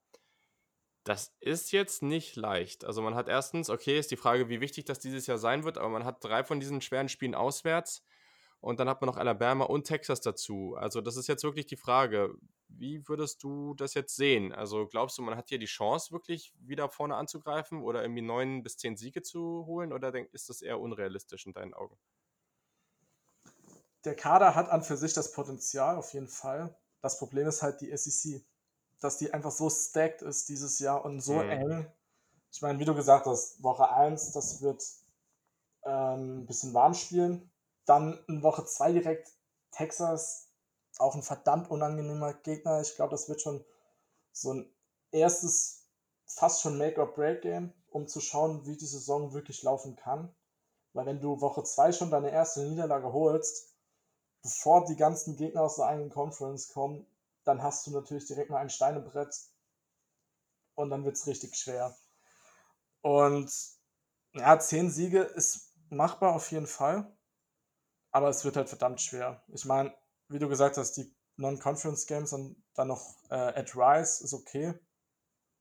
Das 1.04 1.36
ist 1.40 1.72
jetzt 1.72 2.04
nicht 2.04 2.36
leicht. 2.36 2.86
Also 2.86 3.02
man 3.02 3.16
hat 3.16 3.28
erstens, 3.28 3.70
okay, 3.70 4.00
ist 4.00 4.12
die 4.12 4.16
Frage, 4.16 4.48
wie 4.48 4.62
wichtig 4.62 4.86
das 4.86 5.00
dieses 5.00 5.28
Jahr 5.28 5.40
sein 5.40 5.64
wird, 5.66 5.78
aber 5.78 5.90
man 5.90 6.06
hat 6.06 6.24
drei 6.24 6.44
von 6.44 6.60
diesen 6.60 6.82
schweren 6.82 7.10
Spielen 7.10 7.36
auswärts 7.36 8.06
und 8.62 8.80
dann 8.80 8.88
hat 8.88 9.02
man 9.02 9.08
noch 9.08 9.18
Alabama 9.18 9.66
und 9.66 9.86
Texas 9.86 10.22
dazu. 10.22 10.76
Also 10.78 11.02
das 11.02 11.18
ist 11.18 11.28
jetzt 11.28 11.44
wirklich 11.44 11.66
die 11.66 11.76
Frage, 11.76 12.36
wie 12.70 13.06
würdest 13.10 13.44
du 13.44 13.74
das 13.74 13.96
jetzt 13.96 14.16
sehen? 14.16 14.54
Also 14.54 14.88
glaubst 14.88 15.18
du, 15.18 15.24
man 15.24 15.36
hat 15.36 15.50
hier 15.50 15.60
die 15.60 15.66
Chance, 15.66 16.12
wirklich 16.12 16.54
wieder 16.60 16.90
vorne 16.90 17.16
anzugreifen 17.16 17.82
oder 17.82 18.04
irgendwie 18.04 18.22
neun 18.22 18.64
bis 18.64 18.78
zehn 18.78 18.96
Siege 18.96 19.24
zu 19.24 19.66
holen 19.66 19.92
oder 19.92 20.14
ist 20.32 20.48
das 20.48 20.62
eher 20.62 20.80
unrealistisch 20.80 21.46
in 21.48 21.54
deinen 21.54 21.74
Augen? 21.74 21.98
Der 24.06 24.16
Kader 24.16 24.54
hat 24.54 24.70
an 24.70 24.84
für 24.84 24.96
sich 24.96 25.14
das 25.14 25.32
Potenzial, 25.32 25.98
auf 25.98 26.14
jeden 26.14 26.28
Fall. 26.28 26.76
Das 27.04 27.20
Problem 27.20 27.48
ist 27.48 27.62
halt 27.62 27.82
die 27.82 27.96
SEC 27.96 28.44
dass 29.04 29.18
die 29.18 29.34
einfach 29.34 29.52
so 29.52 29.70
stacked 29.70 30.22
ist 30.22 30.48
dieses 30.48 30.80
Jahr 30.80 31.04
und 31.04 31.20
so 31.20 31.34
mhm. 31.34 31.50
eng. 31.50 31.92
Ich 32.52 32.62
meine, 32.62 32.80
wie 32.80 32.86
du 32.86 32.96
gesagt 32.96 33.26
hast, 33.26 33.62
Woche 33.62 33.90
1, 33.90 34.32
das 34.32 34.62
wird 34.62 34.82
ähm, 35.84 36.40
ein 36.40 36.46
bisschen 36.46 36.74
warm 36.74 36.94
spielen. 36.94 37.52
Dann 37.86 38.18
in 38.28 38.44
Woche 38.44 38.66
2 38.66 38.94
direkt 38.94 39.30
Texas, 39.72 40.48
auch 41.00 41.16
ein 41.16 41.24
verdammt 41.24 41.70
unangenehmer 41.70 42.34
Gegner. 42.34 42.80
Ich 42.80 42.96
glaube, 42.96 43.12
das 43.12 43.28
wird 43.28 43.42
schon 43.42 43.66
so 44.32 44.54
ein 44.54 44.74
erstes, 45.12 45.86
fast 46.26 46.62
schon 46.62 46.78
Make-or-Break-Game, 46.78 47.74
um 47.90 48.08
zu 48.08 48.22
schauen, 48.22 48.66
wie 48.66 48.78
die 48.78 48.86
Saison 48.86 49.34
wirklich 49.34 49.64
laufen 49.64 49.98
kann. 49.98 50.34
Weil 50.94 51.08
wenn 51.08 51.20
du 51.20 51.42
Woche 51.42 51.64
2 51.64 51.92
schon 51.92 52.12
deine 52.12 52.32
erste 52.32 52.62
Niederlage 52.62 53.12
holst, 53.12 53.73
bevor 54.44 54.86
die 54.86 54.96
ganzen 54.96 55.38
Gegner 55.38 55.62
aus 55.62 55.78
der 55.78 55.86
eigenen 55.86 56.10
Conference 56.10 56.70
kommen, 56.70 57.08
dann 57.46 57.64
hast 57.64 57.88
du 57.88 57.92
natürlich 57.92 58.26
direkt 58.26 58.50
mal 58.50 58.60
ein 58.60 58.70
Steinebrett 58.70 59.34
und 60.76 60.90
dann 60.90 61.06
wird 61.06 61.16
es 61.16 61.28
richtig 61.28 61.56
schwer. 61.56 61.96
Und 63.02 63.52
ja, 64.34 64.60
zehn 64.60 64.92
Siege 64.92 65.22
ist 65.22 65.74
machbar 65.90 66.36
auf 66.36 66.52
jeden 66.52 66.68
Fall, 66.68 67.12
aber 68.12 68.30
es 68.30 68.44
wird 68.46 68.58
halt 68.58 68.70
verdammt 68.70 69.02
schwer. 69.02 69.44
Ich 69.48 69.66
meine, 69.66 69.94
wie 70.30 70.40
du 70.40 70.48
gesagt 70.48 70.78
hast, 70.78 70.98
die 70.98 71.14
Non-Conference 71.36 72.06
Games 72.06 72.34
und 72.34 72.62
dann 72.76 72.90
noch 72.90 73.16
äh, 73.30 73.36
at 73.36 73.76
Rise 73.76 74.24
ist 74.24 74.34
okay. 74.34 74.74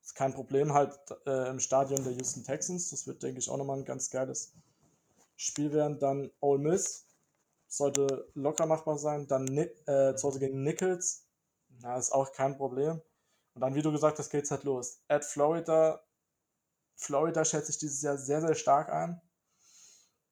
Ist 0.03 0.15
kein 0.15 0.35
Problem 0.35 0.73
halt 0.73 0.99
äh, 1.27 1.49
im 1.49 1.61
Stadion 1.61 2.03
der 2.03 2.13
Houston 2.13 2.45
Texans. 2.45 2.91
Das 2.91 3.07
wird, 3.07 3.23
denke 3.23 3.39
ich, 3.39 3.49
auch 3.49 3.57
nochmal 3.57 3.79
ein 3.79 3.85
ganz 3.85 4.11
geiles 4.11 4.53
Spiel 5.37 5.73
werden. 5.73 5.99
Dann 5.99 6.31
Ole 6.41 6.59
Miss 6.59 7.07
sollte 7.73 8.31
locker 8.35 8.67
machbar 8.67 8.99
sein. 8.99 9.27
Dann 9.27 9.47
äh, 9.57 10.15
zu 10.15 10.29
Hause 10.29 10.41
gegen 10.41 10.63
Nichols 10.63 11.27
ja, 11.83 11.97
ist 11.97 12.13
auch 12.13 12.33
kein 12.33 12.57
Problem. 12.57 13.01
Und 13.55 13.61
dann, 13.61 13.75
wie 13.75 13.83
du 13.83 13.93
gesagt 13.93 14.19
hast, 14.19 14.31
geht's 14.31 14.51
halt 14.51 14.65
los. 14.65 15.01
At 15.09 15.25
Florida, 15.25 16.03
Florida 16.97 17.45
schätze 17.45 17.71
ich 17.71 17.79
dieses 17.79 18.03
Jahr 18.03 18.19
sehr, 18.19 18.41
sehr 18.41 18.55
stark 18.55 18.91
ein. 18.91 19.21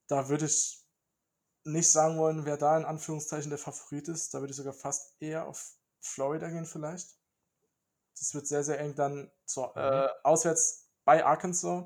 Da 0.06 0.28
würde 0.28 0.46
ich 0.46 0.84
nicht 1.64 1.90
sagen 1.90 2.18
wollen, 2.18 2.44
wer 2.44 2.56
da 2.56 2.76
in 2.76 2.84
Anführungszeichen 2.84 3.50
der 3.50 3.58
Favorit 3.58 4.08
ist. 4.08 4.34
Da 4.34 4.40
würde 4.40 4.50
ich 4.50 4.56
sogar 4.56 4.72
fast 4.72 5.14
eher 5.20 5.46
auf 5.46 5.76
Florida 6.00 6.48
gehen, 6.48 6.66
vielleicht. 6.66 7.16
Das 8.18 8.34
wird 8.34 8.46
sehr, 8.46 8.64
sehr 8.64 8.80
eng 8.80 8.94
dann 8.94 9.30
zu, 9.46 9.62
mhm. 9.62 9.72
äh, 9.76 10.08
auswärts 10.24 10.90
bei 11.04 11.24
Arkansas. 11.24 11.84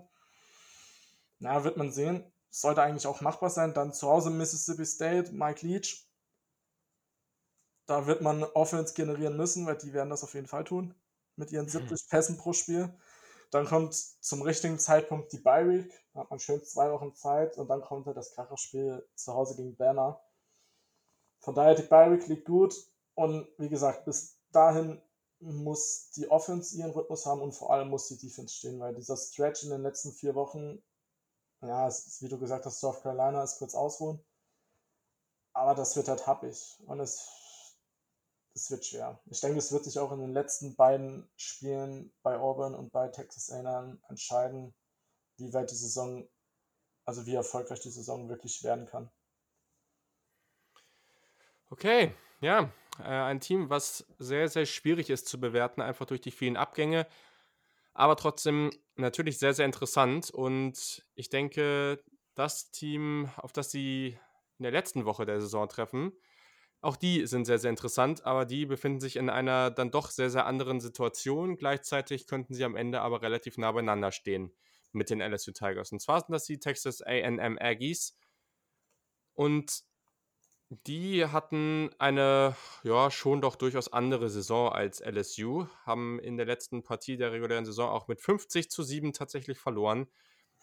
Na, 1.38 1.62
wird 1.62 1.76
man 1.76 1.92
sehen. 1.92 2.32
Sollte 2.56 2.82
eigentlich 2.82 3.08
auch 3.08 3.20
machbar 3.20 3.50
sein. 3.50 3.74
Dann 3.74 3.92
zu 3.92 4.08
Hause 4.08 4.30
Mississippi 4.30 4.86
State, 4.86 5.32
Mike 5.32 5.66
Leach. 5.66 6.08
Da 7.86 8.06
wird 8.06 8.22
man 8.22 8.44
Offense 8.44 8.94
generieren 8.94 9.36
müssen, 9.36 9.66
weil 9.66 9.76
die 9.76 9.92
werden 9.92 10.08
das 10.08 10.22
auf 10.22 10.34
jeden 10.34 10.46
Fall 10.46 10.62
tun. 10.62 10.94
Mit 11.34 11.50
ihren 11.50 11.68
70 11.68 11.90
mhm. 11.90 12.08
Pässen 12.08 12.38
pro 12.38 12.52
Spiel. 12.52 12.96
Dann 13.50 13.66
kommt 13.66 13.94
zum 13.94 14.42
richtigen 14.42 14.78
Zeitpunkt 14.78 15.32
die 15.32 15.38
Bye 15.38 15.68
Week. 15.68 16.06
Da 16.12 16.20
hat 16.20 16.30
man 16.30 16.38
schön 16.38 16.64
zwei 16.64 16.92
Wochen 16.92 17.12
Zeit. 17.16 17.58
Und 17.58 17.66
dann 17.66 17.80
kommt 17.80 18.06
halt 18.06 18.16
das 18.16 18.34
Kracherspiel 18.34 19.04
zu 19.16 19.34
Hause 19.34 19.56
gegen 19.56 19.74
Banner. 19.74 20.22
Von 21.40 21.56
daher, 21.56 21.74
die 21.74 21.82
Bye 21.82 22.12
Week 22.12 22.26
liegt 22.28 22.44
gut. 22.44 22.76
Und 23.14 23.48
wie 23.58 23.68
gesagt, 23.68 24.04
bis 24.04 24.38
dahin 24.52 25.02
muss 25.40 26.12
die 26.12 26.30
Offense 26.30 26.76
ihren 26.76 26.92
Rhythmus 26.92 27.26
haben 27.26 27.40
und 27.40 27.50
vor 27.50 27.72
allem 27.72 27.90
muss 27.90 28.06
die 28.06 28.16
Defense 28.16 28.54
stehen, 28.54 28.78
weil 28.78 28.94
dieser 28.94 29.16
Stretch 29.16 29.64
in 29.64 29.70
den 29.70 29.82
letzten 29.82 30.12
vier 30.12 30.36
Wochen, 30.36 30.80
ja, 31.66 31.88
ist, 31.88 32.22
wie 32.22 32.28
du 32.28 32.38
gesagt 32.38 32.66
hast, 32.66 32.80
South 32.80 33.02
Carolina 33.02 33.42
ist 33.42 33.58
kurz 33.58 33.74
ausruhen. 33.74 34.24
Aber 35.52 35.74
das 35.74 35.96
wird 35.96 36.08
halt 36.08 36.26
happig. 36.26 36.78
Und 36.86 37.00
es 37.00 37.44
es 38.54 38.70
wird 38.70 38.86
schwer. 38.86 39.20
Ich 39.26 39.40
denke, 39.40 39.58
es 39.58 39.72
wird 39.72 39.84
sich 39.84 39.98
auch 39.98 40.12
in 40.12 40.20
den 40.20 40.32
letzten 40.32 40.76
beiden 40.76 41.28
Spielen 41.36 42.12
bei 42.22 42.38
Auburn 42.38 42.74
und 42.74 42.92
bei 42.92 43.08
Texas 43.08 43.50
A&M 43.50 44.00
entscheiden, 44.08 44.72
wie 45.36 45.52
weit 45.52 45.70
die 45.70 45.76
Saison, 45.76 46.28
also 47.04 47.26
wie 47.26 47.34
erfolgreich 47.34 47.80
die 47.80 47.90
Saison 47.90 48.28
wirklich 48.28 48.62
werden 48.62 48.86
kann. 48.86 49.10
Okay, 51.70 52.14
ja, 52.40 52.70
äh, 53.00 53.02
ein 53.02 53.40
Team, 53.40 53.70
was 53.70 54.06
sehr, 54.18 54.48
sehr 54.48 54.66
schwierig 54.66 55.10
ist 55.10 55.26
zu 55.26 55.40
bewerten, 55.40 55.82
einfach 55.82 56.06
durch 56.06 56.20
die 56.20 56.30
vielen 56.30 56.56
Abgänge, 56.56 57.08
aber 57.94 58.16
trotzdem 58.16 58.70
natürlich 58.96 59.38
sehr, 59.38 59.54
sehr 59.54 59.66
interessant 59.66 60.30
und 60.30 61.04
ich 61.14 61.28
denke, 61.28 62.02
das 62.34 62.70
Team, 62.70 63.30
auf 63.36 63.52
das 63.52 63.70
sie 63.70 64.18
in 64.58 64.62
der 64.62 64.72
letzten 64.72 65.04
Woche 65.04 65.24
der 65.24 65.40
Saison 65.40 65.68
treffen, 65.68 66.12
auch 66.80 66.96
die 66.96 67.26
sind 67.26 67.46
sehr, 67.46 67.58
sehr 67.58 67.70
interessant, 67.70 68.26
aber 68.26 68.44
die 68.44 68.66
befinden 68.66 69.00
sich 69.00 69.16
in 69.16 69.30
einer 69.30 69.70
dann 69.70 69.90
doch 69.90 70.10
sehr, 70.10 70.28
sehr 70.28 70.44
anderen 70.44 70.80
Situation. 70.80 71.56
Gleichzeitig 71.56 72.26
könnten 72.26 72.52
sie 72.52 72.64
am 72.64 72.76
Ende 72.76 73.00
aber 73.00 73.22
relativ 73.22 73.56
nah 73.56 73.72
beieinander 73.72 74.12
stehen 74.12 74.52
mit 74.92 75.08
den 75.08 75.22
LSU 75.22 75.52
Tigers. 75.52 75.92
Und 75.92 76.02
zwar 76.02 76.20
sind 76.20 76.32
das 76.32 76.44
die 76.44 76.58
Texas 76.58 77.00
AM 77.00 77.58
Aggies. 77.58 78.18
Und 79.32 79.82
die 80.86 81.26
hatten 81.26 81.90
eine, 81.98 82.56
ja, 82.82 83.10
schon 83.10 83.40
doch 83.40 83.56
durchaus 83.56 83.92
andere 83.92 84.30
Saison 84.30 84.72
als 84.72 85.00
LSU, 85.00 85.66
haben 85.84 86.18
in 86.20 86.36
der 86.36 86.46
letzten 86.46 86.82
Partie 86.82 87.16
der 87.16 87.32
regulären 87.32 87.64
Saison 87.64 87.90
auch 87.90 88.08
mit 88.08 88.20
50 88.20 88.70
zu 88.70 88.82
7 88.82 89.12
tatsächlich 89.12 89.58
verloren. 89.58 90.06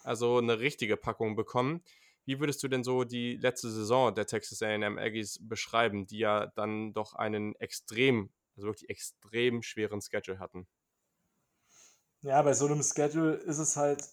Also 0.04 0.38
eine 0.38 0.60
richtige 0.60 0.98
Packung 0.98 1.36
bekommen. 1.36 1.84
Wie 2.26 2.40
würdest 2.40 2.62
du 2.64 2.68
denn 2.68 2.84
so 2.84 3.04
die 3.04 3.36
letzte 3.38 3.70
Saison 3.70 4.14
der 4.14 4.28
Texas 4.28 4.62
AM 4.62 4.98
Aggies 4.98 5.40
beschreiben, 5.42 6.06
die 6.08 6.20
ja 6.20 6.48
dann 6.48 6.94
doch 6.94 7.14
einen 7.14 7.56
extrem, 7.56 8.32
also 8.56 8.68
wirklich 8.68 8.90
extrem 8.90 9.64
schweren 9.64 10.02
Schedule 10.02 10.40
hatten? 10.40 10.68
Ja, 12.22 12.42
bei 12.44 12.54
so 12.54 12.68
einem 12.68 12.84
Schedule 12.84 13.34
ist 13.34 13.58
es 13.58 13.76
halt 13.76 14.04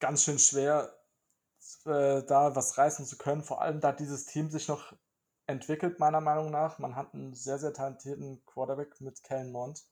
ganz 0.00 0.24
schön 0.24 0.38
schwer, 0.38 0.97
äh, 1.86 2.22
da 2.24 2.54
was 2.56 2.78
reißen 2.78 3.06
zu 3.06 3.16
können. 3.18 3.42
Vor 3.42 3.62
allem, 3.62 3.80
da 3.80 3.92
dieses 3.92 4.26
Team 4.26 4.50
sich 4.50 4.68
noch 4.68 4.94
entwickelt, 5.46 5.98
meiner 5.98 6.20
Meinung 6.20 6.50
nach. 6.50 6.78
Man 6.78 6.96
hat 6.96 7.14
einen 7.14 7.34
sehr, 7.34 7.58
sehr 7.58 7.72
talentierten 7.72 8.44
Quarterback 8.44 9.00
mit 9.00 9.22
Kellen 9.22 9.50
Mond, 9.50 9.84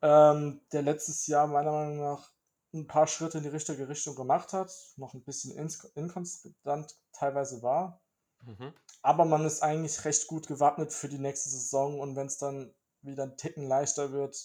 ähm, 0.00 0.60
der 0.72 0.82
letztes 0.82 1.26
Jahr 1.26 1.46
meiner 1.46 1.72
Meinung 1.72 1.98
nach 1.98 2.32
ein 2.74 2.86
paar 2.86 3.06
Schritte 3.06 3.38
in 3.38 3.44
die 3.44 3.50
richtige 3.50 3.88
Richtung 3.88 4.14
gemacht 4.14 4.52
hat, 4.52 4.72
noch 4.96 5.12
ein 5.14 5.22
bisschen 5.22 5.54
inkonstant 5.94 6.96
teilweise 7.12 7.62
war. 7.62 8.00
Mhm. 8.44 8.72
Aber 9.02 9.24
man 9.24 9.44
ist 9.44 9.62
eigentlich 9.62 10.04
recht 10.04 10.26
gut 10.26 10.46
gewappnet 10.46 10.92
für 10.92 11.08
die 11.08 11.18
nächste 11.18 11.50
Saison 11.50 12.00
und 12.00 12.16
wenn 12.16 12.26
es 12.26 12.38
dann 12.38 12.74
wieder 13.02 13.24
ein 13.24 13.36
Ticken 13.36 13.66
leichter 13.66 14.12
wird, 14.12 14.36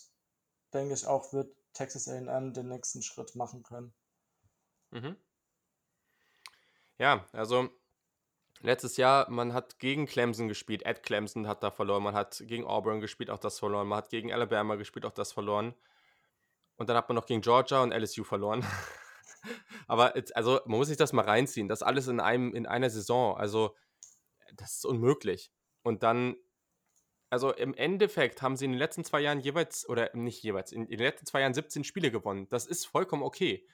denke 0.73 0.93
ich 0.93 1.05
auch, 1.05 1.31
wird 1.31 1.55
Texas 1.73 2.07
AM 2.07 2.53
den 2.53 2.67
nächsten 2.67 3.01
Schritt 3.01 3.35
machen 3.35 3.63
können. 3.63 3.93
Mhm. 4.91 5.15
Ja, 6.97 7.25
also 7.31 7.69
letztes 8.61 8.97
Jahr, 8.97 9.29
man 9.29 9.53
hat 9.53 9.79
gegen 9.79 10.07
Clemson 10.07 10.47
gespielt, 10.47 10.83
Ed 10.85 11.03
Clemson 11.03 11.47
hat 11.47 11.63
da 11.63 11.71
verloren, 11.71 12.03
man 12.03 12.15
hat 12.15 12.41
gegen 12.45 12.65
Auburn 12.65 13.01
gespielt, 13.01 13.29
auch 13.29 13.39
das 13.39 13.59
verloren, 13.59 13.87
man 13.87 13.97
hat 13.97 14.09
gegen 14.09 14.33
Alabama 14.33 14.75
gespielt, 14.75 15.05
auch 15.05 15.11
das 15.11 15.31
verloren. 15.31 15.75
Und 16.75 16.89
dann 16.89 16.97
hat 16.97 17.09
man 17.09 17.15
noch 17.15 17.25
gegen 17.25 17.41
Georgia 17.41 17.81
und 17.81 17.91
LSU 17.91 18.23
verloren. 18.23 18.65
Aber 19.87 20.13
also 20.33 20.59
man 20.65 20.77
muss 20.79 20.87
sich 20.87 20.97
das 20.97 21.13
mal 21.13 21.25
reinziehen. 21.25 21.67
Das 21.67 21.81
alles 21.81 22.07
in 22.07 22.19
einem 22.19 22.53
in 22.53 22.65
einer 22.65 22.89
Saison. 22.89 23.35
Also 23.35 23.75
das 24.53 24.75
ist 24.75 24.85
unmöglich. 24.85 25.51
Und 25.81 26.03
dann 26.03 26.35
also 27.29 27.53
im 27.53 27.73
Endeffekt 27.73 28.41
haben 28.41 28.55
sie 28.55 28.65
in 28.65 28.71
den 28.71 28.79
letzten 28.79 29.03
zwei 29.03 29.19
Jahren 29.19 29.41
jeweils, 29.41 29.87
oder 29.89 30.09
nicht 30.13 30.41
jeweils, 30.43 30.71
in, 30.71 30.83
in 30.83 30.97
den 30.97 31.05
letzten 31.07 31.25
zwei 31.25 31.41
Jahren 31.41 31.53
17 31.53 31.83
Spiele 31.83 32.09
gewonnen. 32.09 32.47
Das 32.49 32.65
ist 32.65 32.85
vollkommen 32.85 33.23
okay. 33.23 33.67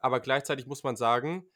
Aber 0.00 0.20
gleichzeitig 0.20 0.66
muss 0.66 0.82
man 0.82 0.96
sagen, 0.96 1.46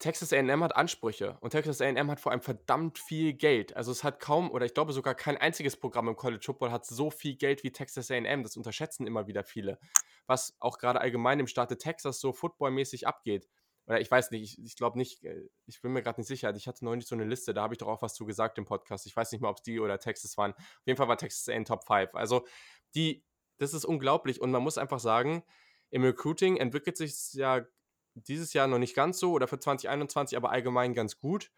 Texas 0.00 0.32
AM 0.32 0.64
hat 0.64 0.74
Ansprüche 0.76 1.36
und 1.42 1.50
Texas 1.50 1.82
AM 1.82 2.10
hat 2.10 2.20
vor 2.20 2.32
allem 2.32 2.40
verdammt 2.40 2.98
viel 2.98 3.34
Geld. 3.34 3.76
Also 3.76 3.92
es 3.92 4.02
hat 4.02 4.18
kaum 4.18 4.50
oder 4.50 4.64
ich 4.64 4.72
glaube 4.72 4.94
sogar 4.94 5.14
kein 5.14 5.36
einziges 5.36 5.76
Programm 5.76 6.08
im 6.08 6.16
College 6.16 6.42
Football 6.42 6.72
hat 6.72 6.86
so 6.86 7.10
viel 7.10 7.36
Geld 7.36 7.62
wie 7.64 7.70
Texas 7.70 8.10
AM. 8.10 8.42
Das 8.42 8.56
unterschätzen 8.56 9.06
immer 9.06 9.26
wieder 9.26 9.44
viele. 9.44 9.78
Was 10.26 10.56
auch 10.58 10.78
gerade 10.78 11.02
allgemein 11.02 11.38
im 11.38 11.46
Staate 11.46 11.76
Texas 11.76 12.18
so 12.18 12.32
footballmäßig 12.32 13.06
abgeht. 13.06 13.46
oder 13.86 14.00
ich 14.00 14.10
weiß 14.10 14.30
nicht, 14.30 14.42
ich, 14.42 14.64
ich 14.64 14.74
glaube 14.74 14.96
nicht, 14.96 15.22
äh, 15.22 15.50
ich 15.66 15.82
bin 15.82 15.92
mir 15.92 16.00
gerade 16.02 16.18
nicht 16.18 16.28
sicher. 16.28 16.54
Ich 16.56 16.66
hatte 16.66 16.88
nicht 16.96 17.06
so 17.06 17.14
eine 17.14 17.24
Liste, 17.24 17.52
da 17.52 17.62
habe 17.62 17.74
ich 17.74 17.78
doch 17.78 17.88
auch 17.88 18.00
was 18.00 18.14
zu 18.14 18.24
gesagt 18.24 18.56
im 18.56 18.64
Podcast. 18.64 19.04
Ich 19.06 19.14
weiß 19.14 19.30
nicht 19.32 19.42
mehr, 19.42 19.50
ob 19.50 19.58
es 19.58 19.62
die 19.62 19.80
oder 19.80 19.98
Texas 19.98 20.38
waren. 20.38 20.52
Auf 20.54 20.86
jeden 20.86 20.96
Fall 20.96 21.08
war 21.08 21.18
Texas 21.18 21.46
in 21.48 21.66
Top 21.66 21.84
5. 21.86 22.14
Also 22.14 22.46
die, 22.94 23.22
das 23.58 23.74
ist 23.74 23.84
unglaublich 23.84 24.40
und 24.40 24.50
man 24.50 24.62
muss 24.62 24.78
einfach 24.78 24.98
sagen, 24.98 25.44
im 25.90 26.04
Recruiting 26.04 26.56
entwickelt 26.56 26.96
sich 26.96 27.34
ja 27.34 27.66
dieses 28.14 28.52
Jahr 28.52 28.66
noch 28.66 28.78
nicht 28.78 28.94
ganz 28.94 29.18
so 29.18 29.32
oder 29.32 29.48
für 29.48 29.58
2021 29.58 30.36
aber 30.36 30.50
allgemein 30.50 30.94
ganz 30.94 31.18
gut. 31.18 31.50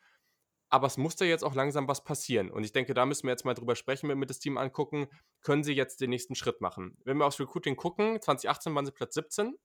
Aber 0.68 0.86
es 0.86 0.96
muss 0.96 1.16
da 1.16 1.26
jetzt 1.26 1.44
auch 1.44 1.54
langsam 1.54 1.86
was 1.86 2.02
passieren. 2.02 2.50
Und 2.50 2.64
ich 2.64 2.72
denke, 2.72 2.94
da 2.94 3.04
müssen 3.04 3.24
wir 3.24 3.32
jetzt 3.32 3.44
mal 3.44 3.52
drüber 3.52 3.76
sprechen, 3.76 4.08
wenn 4.08 4.18
wir 4.18 4.26
das 4.26 4.38
Team 4.38 4.56
angucken, 4.56 5.06
können 5.42 5.64
sie 5.64 5.74
jetzt 5.74 6.00
den 6.00 6.08
nächsten 6.08 6.34
Schritt 6.34 6.62
machen. 6.62 6.96
Wenn 7.04 7.18
wir 7.18 7.26
aufs 7.26 7.38
Recruiting 7.38 7.76
gucken, 7.76 8.22
2018 8.22 8.74
waren 8.74 8.86
sie 8.86 8.92
Platz 8.92 9.12
17, 9.14 9.58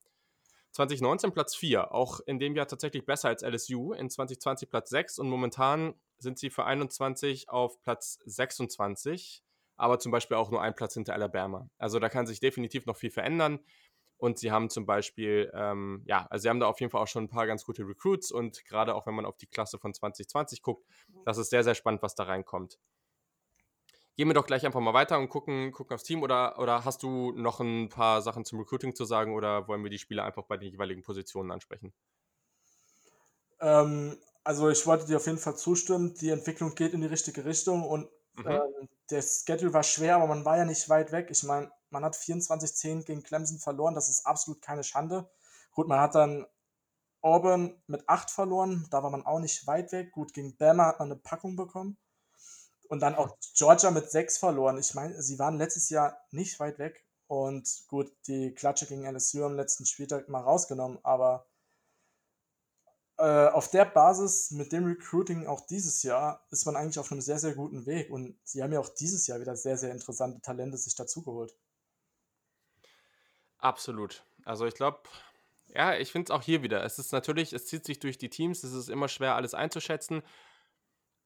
2019 0.72 1.32
Platz 1.32 1.56
4, 1.56 1.94
auch 1.94 2.20
in 2.26 2.40
dem 2.40 2.56
Jahr 2.56 2.68
tatsächlich 2.68 3.06
besser 3.06 3.30
als 3.30 3.42
LSU, 3.42 3.94
in 3.94 4.10
2020 4.10 4.70
Platz 4.70 4.90
6 4.90 5.18
und 5.20 5.30
momentan 5.30 5.96
sind 6.20 6.38
sie 6.38 6.50
für 6.50 6.66
21 6.66 7.50
auf 7.50 7.82
Platz 7.82 8.20
26, 8.26 9.44
aber 9.76 10.00
zum 10.00 10.12
Beispiel 10.12 10.38
auch 10.38 10.52
nur 10.52 10.62
ein 10.62 10.76
Platz 10.76 10.96
hinter 10.96 11.14
Alabama. 11.14 11.70
Also 11.78 12.00
da 12.00 12.10
kann 12.10 12.28
sich 12.28 12.40
definitiv 12.40 12.86
noch 12.86 12.98
viel 12.98 13.12
verändern. 13.12 13.60
Und 14.18 14.40
sie 14.40 14.52
haben 14.52 14.70
zum 14.70 14.86
Beispiel, 14.86 15.52
ähm, 15.54 16.02
ja, 16.06 16.26
also 16.30 16.44
sie 16.44 16.50
haben 16.50 16.60
da 16.60 16.68
auf 16.68 16.80
jeden 16.80 16.92
Fall 16.92 17.02
auch 17.02 17.08
schon 17.08 17.26
ein 17.26 17.30
paar 17.30 17.46
ganz 17.46 17.64
gute 17.64 17.88
Recruits 17.88 18.32
und 18.32 18.66
gerade 18.66 18.96
auch 18.96 19.06
wenn 19.06 19.14
man 19.14 19.26
auf 19.26 19.38
die 19.38 19.46
Klasse 19.46 19.78
von 19.78 19.94
2020 19.94 20.64
guckt, 20.64 20.88
das 21.24 21.38
ist 21.38 21.52
sehr, 21.52 21.64
sehr 21.64 21.76
spannend, 21.76 22.02
was 22.02 22.16
da 22.16 22.24
reinkommt. 22.24 22.80
Gehen 24.16 24.28
wir 24.28 24.34
doch 24.34 24.48
gleich 24.48 24.66
einfach 24.66 24.80
mal 24.80 24.96
weiter 24.96 25.20
und 25.20 25.30
gucken, 25.30 25.72
gucken 25.72 25.94
aufs 25.94 26.04
Team 26.04 26.24
oder, 26.24 26.58
oder 26.58 26.84
hast 26.84 27.04
du 27.04 27.32
noch 27.34 27.60
ein 27.60 27.90
paar 27.90 28.24
Sachen 28.24 28.44
zum 28.44 28.58
Recruiting 28.58 28.96
zu 28.96 29.06
sagen 29.06 29.36
oder 29.36 29.68
wollen 29.68 29.84
wir 29.84 29.92
die 29.92 30.00
Spieler 30.00 30.24
einfach 30.24 30.44
bei 30.44 30.58
den 30.58 30.72
jeweiligen 30.72 31.04
Positionen 31.04 31.52
ansprechen? 31.52 31.94
Ähm, 33.60 34.18
also 34.44 34.70
ich 34.70 34.88
wollte 34.88 35.06
dir 35.06 35.18
auf 35.18 35.28
jeden 35.28 35.38
Fall 35.38 35.56
zustimmen, 35.56 36.16
die 36.16 36.32
Entwicklung 36.32 36.74
geht 36.74 36.94
in 36.94 37.02
die 37.02 37.08
richtige 37.08 37.46
Richtung 37.46 37.84
und 37.84 38.10
mhm. 38.38 38.48
ähm, 38.48 38.90
der 39.12 39.22
Schedule 39.22 39.74
war 39.74 39.84
schwer, 39.84 40.16
aber 40.16 40.26
man 40.26 40.46
war 40.46 40.58
ja 40.58 40.66
nicht 40.66 40.90
weit 40.90 41.12
weg. 41.12 41.28
Ich 41.30 41.44
meine, 41.44 41.72
man 41.90 42.04
hat 42.04 42.16
24-10 42.16 43.04
gegen 43.06 43.24
Clemson 43.24 43.60
verloren, 43.60 43.96
das 43.96 44.10
ist 44.10 44.26
absolut 44.26 44.62
keine 44.62 44.84
Schande. 44.84 45.30
Gut, 45.72 45.88
man 45.88 46.00
hat 46.00 46.16
dann 46.16 46.46
Auburn 47.22 47.82
mit 47.88 48.08
8 48.08 48.32
verloren, 48.32 48.88
da 48.90 49.04
war 49.04 49.10
man 49.10 49.26
auch 49.26 49.40
nicht 49.40 49.68
weit 49.68 49.92
weg. 49.92 50.12
Gut, 50.12 50.34
gegen 50.34 50.56
Bama 50.58 50.86
hat 50.86 51.00
man 51.00 51.12
eine 51.12 51.20
Packung 51.20 51.56
bekommen. 51.56 51.98
Und 52.90 53.02
dann 53.02 53.16
auch 53.16 53.38
Georgia 53.56 53.92
mit 53.92 54.10
6 54.10 54.38
verloren. 54.38 54.78
Ich 54.78 54.94
meine, 54.94 55.22
sie 55.22 55.38
waren 55.40 55.58
letztes 55.58 55.90
Jahr 55.90 56.18
nicht 56.32 56.60
weit 56.60 56.80
weg. 56.80 57.06
Und 57.28 57.84
gut, 57.90 58.12
die 58.28 58.54
Klatsche 58.54 58.86
gegen 58.86 59.06
LSU 59.06 59.44
am 59.44 59.56
letzten 59.56 59.86
Spieltag 59.86 60.30
mal 60.30 60.42
rausgenommen. 60.42 61.00
Aber 61.04 61.48
äh, 63.18 63.48
auf 63.48 63.70
der 63.70 63.86
Basis 63.86 64.52
mit 64.52 64.72
dem 64.72 64.86
Recruiting 64.86 65.48
auch 65.48 65.66
dieses 65.68 66.04
Jahr 66.04 66.46
ist 66.52 66.66
man 66.66 66.76
eigentlich 66.78 67.00
auf 67.00 67.12
einem 67.12 67.22
sehr, 67.22 67.40
sehr 67.40 67.56
guten 67.56 67.86
Weg. 67.86 68.10
Und 68.10 68.40
sie 68.44 68.64
haben 68.64 68.72
ja 68.72 68.80
auch 68.80 68.90
dieses 68.90 69.28
Jahr 69.28 69.42
wieder 69.42 69.58
sehr, 69.58 69.78
sehr 69.78 69.92
interessante 69.92 70.40
Talente 70.42 70.78
sich 70.78 70.96
dazugeholt. 70.96 71.54
Absolut. 73.68 74.24
Also 74.46 74.66
ich 74.66 74.76
glaube, 74.76 75.00
ja, 75.76 75.98
ich 75.98 76.14
finde 76.14 76.32
es 76.32 76.32
auch 76.32 76.42
hier 76.42 76.64
wieder. 76.64 76.86
Es 76.86 77.00
ist 77.00 77.12
natürlich, 77.12 77.52
es 77.52 77.66
zieht 77.66 77.84
sich 77.84 78.00
durch 78.00 78.18
die 78.18 78.30
Teams, 78.30 78.64
es 78.64 78.72
ist 78.72 78.88
immer 78.88 79.10
schwer, 79.10 79.36
alles 79.36 79.54
einzuschätzen. 79.54 80.24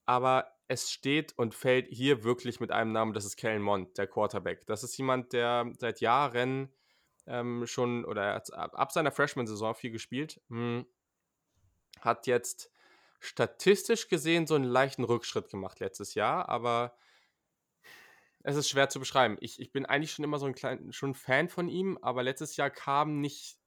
Aber 0.08 0.52
es 0.68 0.90
steht 0.92 1.38
und 1.38 1.54
fällt 1.54 1.88
hier 1.90 2.24
wirklich 2.24 2.60
mit 2.60 2.72
einem 2.72 2.94
Namen, 2.94 3.14
das 3.14 3.26
ist 3.26 3.38
Kellen 3.38 3.62
Mond, 3.62 3.96
der 4.00 4.08
Quarterback. 4.08 4.66
Das 4.66 4.84
ist 4.84 4.98
jemand, 4.98 5.34
der 5.34 5.72
seit 5.78 6.02
Jahren 6.02 6.74
ähm, 7.28 7.68
schon 7.68 8.06
oder 8.06 8.42
ab 8.54 8.92
seiner 8.92 9.12
Freshman-Saison 9.12 9.76
viel 9.76 9.92
gespielt. 9.92 10.42
Hm, 10.50 10.88
hat 12.00 12.26
jetzt 12.26 12.72
statistisch 13.20 14.08
gesehen 14.08 14.48
so 14.48 14.56
einen 14.56 14.64
leichten 14.64 15.04
Rückschritt 15.04 15.52
gemacht 15.52 15.80
letztes 15.80 16.16
Jahr, 16.16 16.50
aber 16.50 16.98
es 18.44 18.56
ist 18.56 18.70
schwer 18.70 18.90
zu 18.90 19.00
beschreiben. 19.00 19.38
Ich, 19.40 19.60
ich 19.60 19.72
bin 19.72 19.86
eigentlich 19.86 20.12
schon 20.12 20.26
immer 20.26 20.40
so 20.40 20.46
ein 20.46 20.56
klein, 20.56 20.92
schon 20.92 21.14
Fan 21.14 21.50
von 21.50 21.68
ihm, 21.68 21.98
aber 22.02 22.24
letztes 22.24 22.56
Jahr 22.58 22.70
kam 22.70 23.20
nicht. 23.22 23.58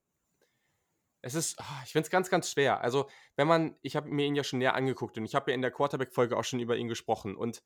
Es 1.22 1.34
ist, 1.34 1.56
oh, 1.58 1.82
ich 1.84 1.92
finde 1.92 2.06
es 2.06 2.10
ganz, 2.10 2.28
ganz 2.28 2.50
schwer. 2.50 2.80
Also, 2.82 3.08
wenn 3.36 3.48
man, 3.48 3.76
ich 3.82 3.96
habe 3.96 4.10
mir 4.10 4.26
ihn 4.26 4.34
ja 4.34 4.44
schon 4.44 4.58
näher 4.58 4.74
angeguckt 4.74 5.16
und 5.16 5.24
ich 5.24 5.34
habe 5.34 5.50
ja 5.50 5.54
in 5.54 5.62
der 5.62 5.70
Quarterback-Folge 5.70 6.36
auch 6.36 6.44
schon 6.44 6.60
über 6.60 6.76
ihn 6.76 6.88
gesprochen. 6.88 7.34
Und 7.34 7.62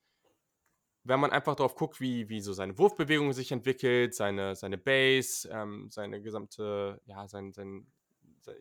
wenn 1.03 1.19
man 1.19 1.31
einfach 1.31 1.55
darauf 1.55 1.75
guckt, 1.75 1.99
wie, 1.99 2.29
wie 2.29 2.41
so 2.41 2.53
seine 2.53 2.77
Wurfbewegung 2.77 3.33
sich 3.33 3.51
entwickelt, 3.51 4.13
seine, 4.15 4.55
seine 4.55 4.77
Base, 4.77 5.49
ähm, 5.51 5.89
seine 5.89 6.21
gesamte, 6.21 7.01
ja, 7.05 7.27
sein, 7.27 7.51
sein, 7.51 7.87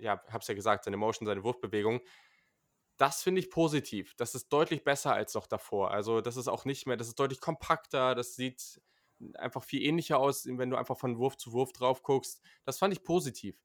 ja, 0.01 0.21
hab's 0.31 0.49
ja 0.49 0.55
gesagt, 0.55 0.85
seine 0.85 0.97
Motion, 0.97 1.27
seine 1.27 1.45
Wurfbewegung, 1.45 2.01
das 2.99 3.23
finde 3.23 3.41
ich 3.41 3.51
positiv. 3.51 4.15
Das 4.17 4.35
ist 4.35 4.53
deutlich 4.53 4.85
besser 4.85 5.15
als 5.15 5.35
noch 5.35 5.47
davor. 5.47 5.91
Also, 5.93 6.21
das 6.21 6.37
ist 6.37 6.49
auch 6.49 6.65
nicht 6.65 6.87
mehr, 6.87 6.97
das 6.97 7.09
ist 7.09 7.19
deutlich 7.19 7.41
kompakter, 7.41 8.15
das 8.15 8.37
sieht 8.37 8.81
einfach 9.35 9.65
viel 9.65 9.83
ähnlicher 9.83 10.19
aus, 10.19 10.47
wenn 10.47 10.71
du 10.71 10.77
einfach 10.77 10.99
von 10.99 11.19
Wurf 11.19 11.37
zu 11.37 11.53
Wurf 11.53 11.73
drauf 11.73 12.03
guckst. 12.03 12.43
Das 12.65 12.79
fand 12.79 12.93
ich 12.93 13.03
positiv. 13.03 13.57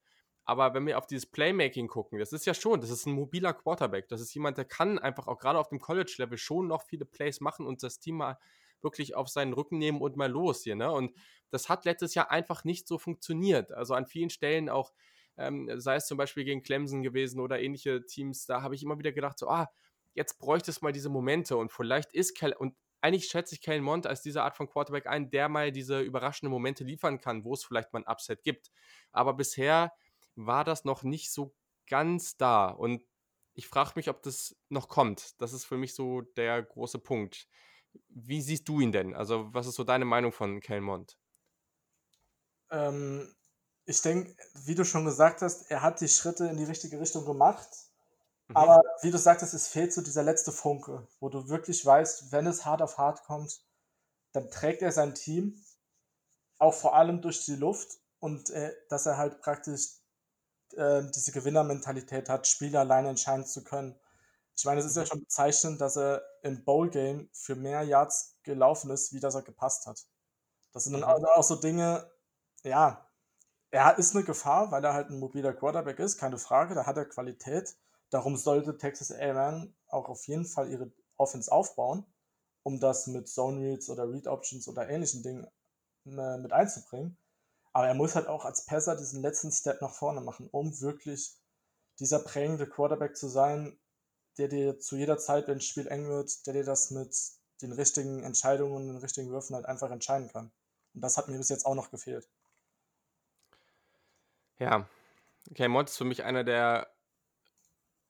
Aber 0.45 0.73
wenn 0.73 0.85
wir 0.85 0.97
auf 0.97 1.07
dieses 1.07 1.25
Playmaking 1.25 1.87
gucken, 1.87 2.19
das 2.19 2.33
ist 2.33 2.45
ja 2.45 2.53
schon, 2.53 2.81
das 2.81 2.89
ist 2.89 3.05
ein 3.05 3.13
mobiler 3.13 3.53
Quarterback. 3.53 4.09
Das 4.09 4.19
ist 4.19 4.33
jemand, 4.33 4.57
der 4.57 4.65
kann 4.65 4.99
einfach 4.99 5.27
auch 5.27 5.39
gerade 5.39 5.57
auf 5.57 5.69
dem 5.69 5.79
College-Level 5.79 6.37
schon 6.37 6.67
noch 6.67 6.83
viele 6.83 7.05
Plays 7.05 7.39
machen 7.39 7.65
und 7.65 7.81
das 7.81 7.99
Team 7.99 8.17
mal 8.17 8.37
wirklich 8.81 9.15
auf 9.15 9.29
seinen 9.29 9.53
Rücken 9.53 9.77
nehmen 9.77 10.01
und 10.01 10.17
mal 10.17 10.29
los 10.29 10.63
hier. 10.63 10.75
Ne? 10.75 10.91
Und 10.91 11.13
das 11.49 11.69
hat 11.69 11.85
letztes 11.85 12.13
Jahr 12.13 12.29
einfach 12.29 12.65
nicht 12.65 12.87
so 12.87 12.97
funktioniert. 12.97 13.71
Also 13.71 13.93
an 13.93 14.05
vielen 14.05 14.29
Stellen 14.29 14.69
auch 14.69 14.91
ähm, 15.37 15.69
sei 15.79 15.95
es 15.95 16.07
zum 16.07 16.17
Beispiel 16.17 16.43
gegen 16.45 16.63
Clemson 16.63 17.03
gewesen 17.03 17.39
oder 17.39 17.59
ähnliche 17.59 18.05
Teams, 18.05 18.45
da 18.45 18.61
habe 18.61 18.75
ich 18.75 18.83
immer 18.83 18.99
wieder 18.99 19.11
gedacht, 19.11 19.39
so, 19.39 19.47
ah, 19.49 19.69
jetzt 20.13 20.37
bräuchte 20.39 20.71
es 20.71 20.81
mal 20.81 20.91
diese 20.91 21.09
Momente 21.09 21.57
und 21.57 21.71
vielleicht 21.71 22.13
ist 22.13 22.35
Kel 22.37 22.53
und 22.53 22.75
eigentlich 23.01 23.25
schätze 23.25 23.53
ich 23.55 23.61
Kellen 23.61 23.83
Mond 23.83 24.07
als 24.07 24.21
diese 24.21 24.43
Art 24.43 24.55
von 24.55 24.69
Quarterback 24.69 25.07
ein, 25.07 25.29
der 25.29 25.49
mal 25.49 25.73
diese 25.73 25.99
überraschenden 25.99 26.51
Momente 26.51 26.85
liefern 26.85 27.19
kann, 27.19 27.43
wo 27.43 27.53
es 27.53 27.65
vielleicht 27.65 27.91
mal 27.91 27.99
ein 27.99 28.07
Upset 28.07 28.43
gibt. 28.43 28.71
Aber 29.11 29.33
bisher 29.33 29.91
war 30.35 30.63
das 30.63 30.85
noch 30.85 31.03
nicht 31.03 31.33
so 31.33 31.53
ganz 31.89 32.37
da 32.37 32.67
und 32.69 33.03
ich 33.55 33.67
frage 33.67 33.91
mich, 33.95 34.09
ob 34.09 34.23
das 34.23 34.55
noch 34.69 34.87
kommt. 34.87 35.39
Das 35.41 35.53
ist 35.53 35.65
für 35.65 35.77
mich 35.77 35.93
so 35.93 36.21
der 36.21 36.63
große 36.63 36.99
Punkt. 36.99 37.47
Wie 38.09 38.41
siehst 38.41 38.67
du 38.67 38.79
ihn 38.79 38.91
denn? 38.91 39.13
Also, 39.13 39.53
was 39.53 39.67
ist 39.67 39.75
so 39.75 39.83
deine 39.83 40.05
Meinung 40.05 40.31
von 40.31 40.59
Kellen 40.61 40.83
Mond? 40.83 41.17
Ähm, 42.71 43.33
ich 43.85 44.01
denke, 44.01 44.35
wie 44.53 44.75
du 44.75 44.85
schon 44.85 45.05
gesagt 45.05 45.41
hast, 45.41 45.69
er 45.69 45.81
hat 45.81 46.01
die 46.01 46.07
Schritte 46.07 46.45
in 46.47 46.57
die 46.57 46.63
richtige 46.63 46.99
Richtung 46.99 47.25
gemacht. 47.25 47.69
Mhm. 48.47 48.57
Aber 48.57 48.81
wie 49.01 49.11
du 49.11 49.17
sagtest, 49.17 49.53
es 49.53 49.67
fehlt 49.67 49.93
so 49.93 50.01
dieser 50.01 50.23
letzte 50.23 50.51
Funke, 50.51 51.07
wo 51.19 51.29
du 51.29 51.49
wirklich 51.49 51.85
weißt, 51.85 52.31
wenn 52.31 52.47
es 52.47 52.65
hart 52.65 52.81
auf 52.81 52.97
hart 52.97 53.23
kommt, 53.23 53.61
dann 54.31 54.49
trägt 54.49 54.81
er 54.81 54.91
sein 54.91 55.15
Team 55.15 55.61
auch 56.59 56.73
vor 56.73 56.95
allem 56.95 57.21
durch 57.21 57.45
die 57.45 57.55
Luft 57.55 57.99
und 58.19 58.49
äh, 58.51 58.73
dass 58.89 59.05
er 59.05 59.17
halt 59.17 59.41
praktisch 59.41 59.97
äh, 60.75 61.03
diese 61.13 61.31
Gewinnermentalität 61.31 62.29
hat, 62.29 62.47
Spiele 62.47 62.79
alleine 62.79 63.09
entscheiden 63.09 63.45
zu 63.45 63.63
können. 63.63 63.99
Ich 64.55 64.65
meine, 64.65 64.79
es 64.79 64.85
ist 64.85 64.95
ja 64.95 65.01
mhm. 65.01 65.07
schon 65.07 65.19
bezeichnend, 65.21 65.81
dass 65.81 65.97
er 65.97 66.23
im 66.41 66.63
Bowl-Game 66.63 67.29
für 67.33 67.55
mehr 67.55 67.83
Yards 67.83 68.37
gelaufen 68.43 68.91
ist, 68.91 69.13
wie 69.13 69.19
das 69.19 69.35
er 69.35 69.41
gepasst 69.41 69.87
hat. 69.87 70.05
Das 70.71 70.85
sind 70.85 70.93
dann 70.93 71.01
mhm. 71.01 71.25
auch 71.35 71.43
so 71.43 71.55
Dinge, 71.55 72.09
ja, 72.63 73.05
er 73.73 73.97
ist 73.97 74.15
eine 74.15 74.23
Gefahr, 74.23 74.69
weil 74.69 74.83
er 74.85 74.93
halt 74.93 75.09
ein 75.09 75.19
mobiler 75.19 75.51
Quarterback 75.51 75.97
ist, 75.97 76.19
keine 76.19 76.37
Frage, 76.37 76.75
da 76.75 76.85
hat 76.85 76.95
er 76.95 77.05
Qualität. 77.05 77.75
Darum 78.11 78.37
sollte 78.37 78.77
Texas 78.77 79.11
A&M 79.11 79.73
auch 79.87 80.09
auf 80.09 80.27
jeden 80.27 80.45
Fall 80.45 80.69
ihre 80.69 80.91
Offense 81.17 81.51
aufbauen, 81.51 82.05
um 82.61 82.79
das 82.79 83.07
mit 83.07 83.27
Zone 83.27 83.59
Reads 83.59 83.89
oder 83.89 84.07
Read 84.07 84.27
Options 84.27 84.67
oder 84.67 84.87
ähnlichen 84.87 85.23
Dingen 85.23 85.47
äh, 86.05 86.37
mit 86.37 86.53
einzubringen. 86.53 87.17
Aber 87.73 87.87
er 87.87 87.95
muss 87.95 88.13
halt 88.13 88.27
auch 88.27 88.45
als 88.45 88.67
Passer 88.67 88.95
diesen 88.95 89.23
letzten 89.23 89.51
Step 89.51 89.81
nach 89.81 89.95
vorne 89.95 90.21
machen, 90.21 90.49
um 90.51 90.79
wirklich 90.79 91.35
dieser 91.97 92.19
prägende 92.19 92.69
Quarterback 92.69 93.17
zu 93.17 93.27
sein, 93.27 93.79
der 94.37 94.49
dir 94.49 94.79
zu 94.79 94.97
jeder 94.97 95.17
Zeit, 95.17 95.47
wenn 95.47 95.57
das 95.57 95.65
Spiel 95.65 95.87
eng 95.87 96.07
wird, 96.07 96.45
der 96.45 96.53
dir 96.53 96.63
das 96.63 96.91
mit 96.91 97.17
den 97.63 97.71
richtigen 97.71 98.21
Entscheidungen 98.21 98.75
und 98.75 98.87
den 98.87 98.97
richtigen 98.97 99.31
Würfen 99.31 99.55
halt 99.55 99.65
einfach 99.65 99.89
entscheiden 99.89 100.27
kann. 100.27 100.51
Und 100.93 101.01
das 101.01 101.17
hat 101.17 101.27
mir 101.27 101.39
bis 101.39 101.49
jetzt 101.49 101.65
auch 101.65 101.75
noch 101.75 101.89
gefehlt. 101.89 102.29
Ja, 104.59 104.87
okay, 105.49 105.67
Mott 105.67 105.89
ist 105.89 105.97
für 105.97 106.05
mich 106.05 106.23
einer 106.23 106.43
der. 106.43 106.89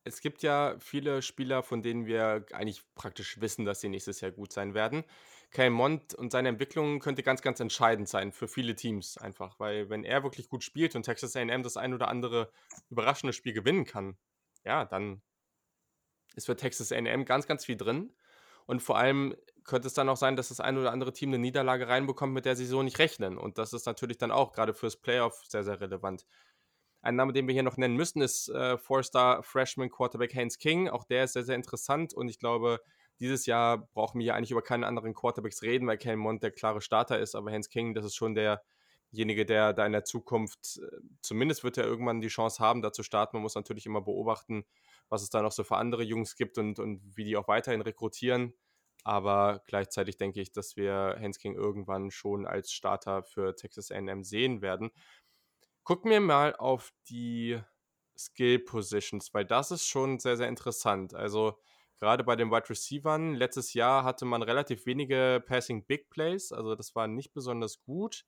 Es 0.06 0.20
gibt 0.20 0.44
ja 0.44 0.76
viele 0.80 1.22
Spieler, 1.22 1.64
von 1.64 1.82
denen 1.82 2.06
wir 2.06 2.46
eigentlich 2.52 2.84
praktisch 2.96 3.40
wissen, 3.40 3.64
dass 3.64 3.80
sie 3.80 3.88
nächstes 3.88 4.20
Jahr 4.20 4.32
gut 4.32 4.52
sein 4.52 4.74
werden. 4.74 5.06
Kyle 5.52 5.70
Mond 5.70 6.14
und 6.16 6.32
seine 6.32 6.50
Entwicklung 6.50 7.00
könnte 7.00 7.24
ganz, 7.24 7.42
ganz 7.42 7.60
entscheidend 7.60 8.10
sein 8.10 8.32
für 8.32 8.48
viele 8.48 8.76
Teams 8.76 9.18
einfach, 9.18 9.60
weil 9.60 9.90
wenn 9.90 10.04
er 10.04 10.24
wirklich 10.24 10.50
gut 10.50 10.64
spielt 10.64 10.96
und 10.96 11.04
Texas 11.04 11.36
A&M 11.36 11.64
das 11.64 11.78
ein 11.78 11.94
oder 11.94 12.08
andere 12.08 12.52
überraschende 12.90 13.34
Spiel 13.34 13.54
gewinnen 13.54 13.86
kann, 13.86 14.18
ja, 14.66 14.84
dann 14.84 15.22
ist 16.36 16.48
für 16.48 16.56
Texas 16.56 16.92
A&M 16.92 17.24
ganz, 17.26 17.46
ganz 17.48 17.66
viel 17.66 17.78
drin 17.78 18.14
und 18.66 18.82
vor 18.82 18.98
allem 18.98 19.36
könnte 19.64 19.88
es 19.88 19.94
dann 19.94 20.10
auch 20.10 20.18
sein, 20.18 20.36
dass 20.36 20.50
das 20.50 20.60
ein 20.60 20.78
oder 20.78 20.92
andere 20.92 21.14
Team 21.14 21.30
eine 21.30 21.40
Niederlage 21.40 21.88
reinbekommt, 21.88 22.34
mit 22.34 22.46
der 22.46 22.56
sie 22.56 22.66
so 22.66 22.84
nicht 22.84 23.00
rechnen. 23.00 23.38
Und 23.38 23.58
das 23.58 23.74
ist 23.74 23.86
natürlich 23.86 24.18
dann 24.18 24.32
auch 24.32 24.52
gerade 24.52 24.74
fürs 24.74 24.98
Playoff 24.98 25.44
sehr, 25.48 25.64
sehr 25.64 25.80
relevant. 25.80 26.26
Ein 27.02 27.16
Name, 27.16 27.34
den 27.34 27.48
wir 27.48 27.54
hier 27.54 27.64
noch 27.64 27.78
nennen 27.78 27.98
müssen, 27.98 28.22
ist 28.22 28.50
äh, 28.50 28.78
Four-Star 28.78 29.44
Freshman 29.44 29.90
Quarterback 29.90 30.34
Haynes 30.34 30.58
King. 30.58 30.88
Auch 30.88 31.04
der 31.04 31.26
ist 31.26 31.34
sehr, 31.34 31.44
sehr 31.44 31.56
interessant 31.56 32.14
und 32.14 32.30
ich 32.30 32.40
glaube, 32.40 32.80
dieses 33.20 33.46
Jahr 33.46 33.90
brauchen 33.94 34.20
wir 34.20 34.24
hier 34.24 34.36
eigentlich 34.36 34.52
über 34.52 34.62
keinen 34.62 34.84
anderen 34.84 35.14
Quarterbacks 35.14 35.62
reden, 35.62 35.88
weil 35.88 35.98
Kellen 35.98 36.20
Mond 36.20 36.44
der 36.44 36.52
klare 36.52 36.82
Starter 36.82 37.20
ist, 37.20 37.36
aber 37.36 37.52
Haynes 37.52 37.70
King, 37.70 37.94
das 37.94 38.06
ist 38.06 38.16
schon 38.16 38.36
derjenige, 38.36 39.46
der 39.46 39.74
da 39.74 39.86
in 39.86 39.92
der 39.92 40.06
Zukunft, 40.06 40.80
äh, 40.82 40.98
zumindest 41.22 41.64
wird 41.64 41.78
er 41.78 41.86
irgendwann 41.86 42.22
die 42.22 42.30
Chance 42.30 42.64
haben, 42.64 42.82
da 42.82 42.92
zu 42.92 43.04
starten. 43.04 43.36
Man 43.36 43.44
muss 43.44 43.56
natürlich 43.56 43.86
immer 43.86 44.02
beobachten, 44.02 44.66
was 45.10 45.24
es 45.24 45.30
da 45.30 45.42
noch 45.42 45.52
so 45.52 45.64
für 45.64 45.76
andere 45.78 46.04
Jungs 46.04 46.36
gibt 46.36 46.58
und, 46.58 46.80
und 46.80 47.02
wie 47.18 47.26
die 47.26 47.38
auch 47.38 47.48
weiterhin 47.48 47.82
rekrutieren. 47.82 48.54
Aber 49.04 49.62
gleichzeitig 49.68 50.18
denke 50.18 50.42
ich, 50.42 50.52
dass 50.52 50.76
wir 50.76 51.16
Haynes 51.20 51.40
King 51.40 51.56
irgendwann 51.56 52.12
schon 52.12 52.46
als 52.46 52.72
Starter 52.72 53.24
für 53.24 53.56
Texas 53.56 53.92
AM 53.92 54.24
sehen 54.24 54.62
werden. 54.62 54.92
Gucken 55.84 56.12
wir 56.12 56.22
mal 56.22 56.56
auf 56.56 56.92
die 57.10 57.60
Skill 58.18 58.60
Positions, 58.60 59.34
weil 59.34 59.46
das 59.46 59.72
ist 59.72 59.88
schon 59.88 60.20
sehr, 60.20 60.38
sehr 60.38 60.48
interessant. 60.48 61.14
Also 61.14 61.60
gerade 62.00 62.24
bei 62.24 62.36
den 62.36 62.52
Wide 62.52 62.70
Receivern, 62.70 63.34
letztes 63.34 63.74
Jahr 63.74 64.04
hatte 64.04 64.26
man 64.26 64.42
relativ 64.42 64.86
wenige 64.86 65.44
Passing 65.46 65.86
Big 65.86 66.10
Plays, 66.10 66.52
also 66.52 66.76
das 66.76 66.96
war 66.96 67.08
nicht 67.08 67.34
besonders 67.34 67.82
gut. 67.82 68.26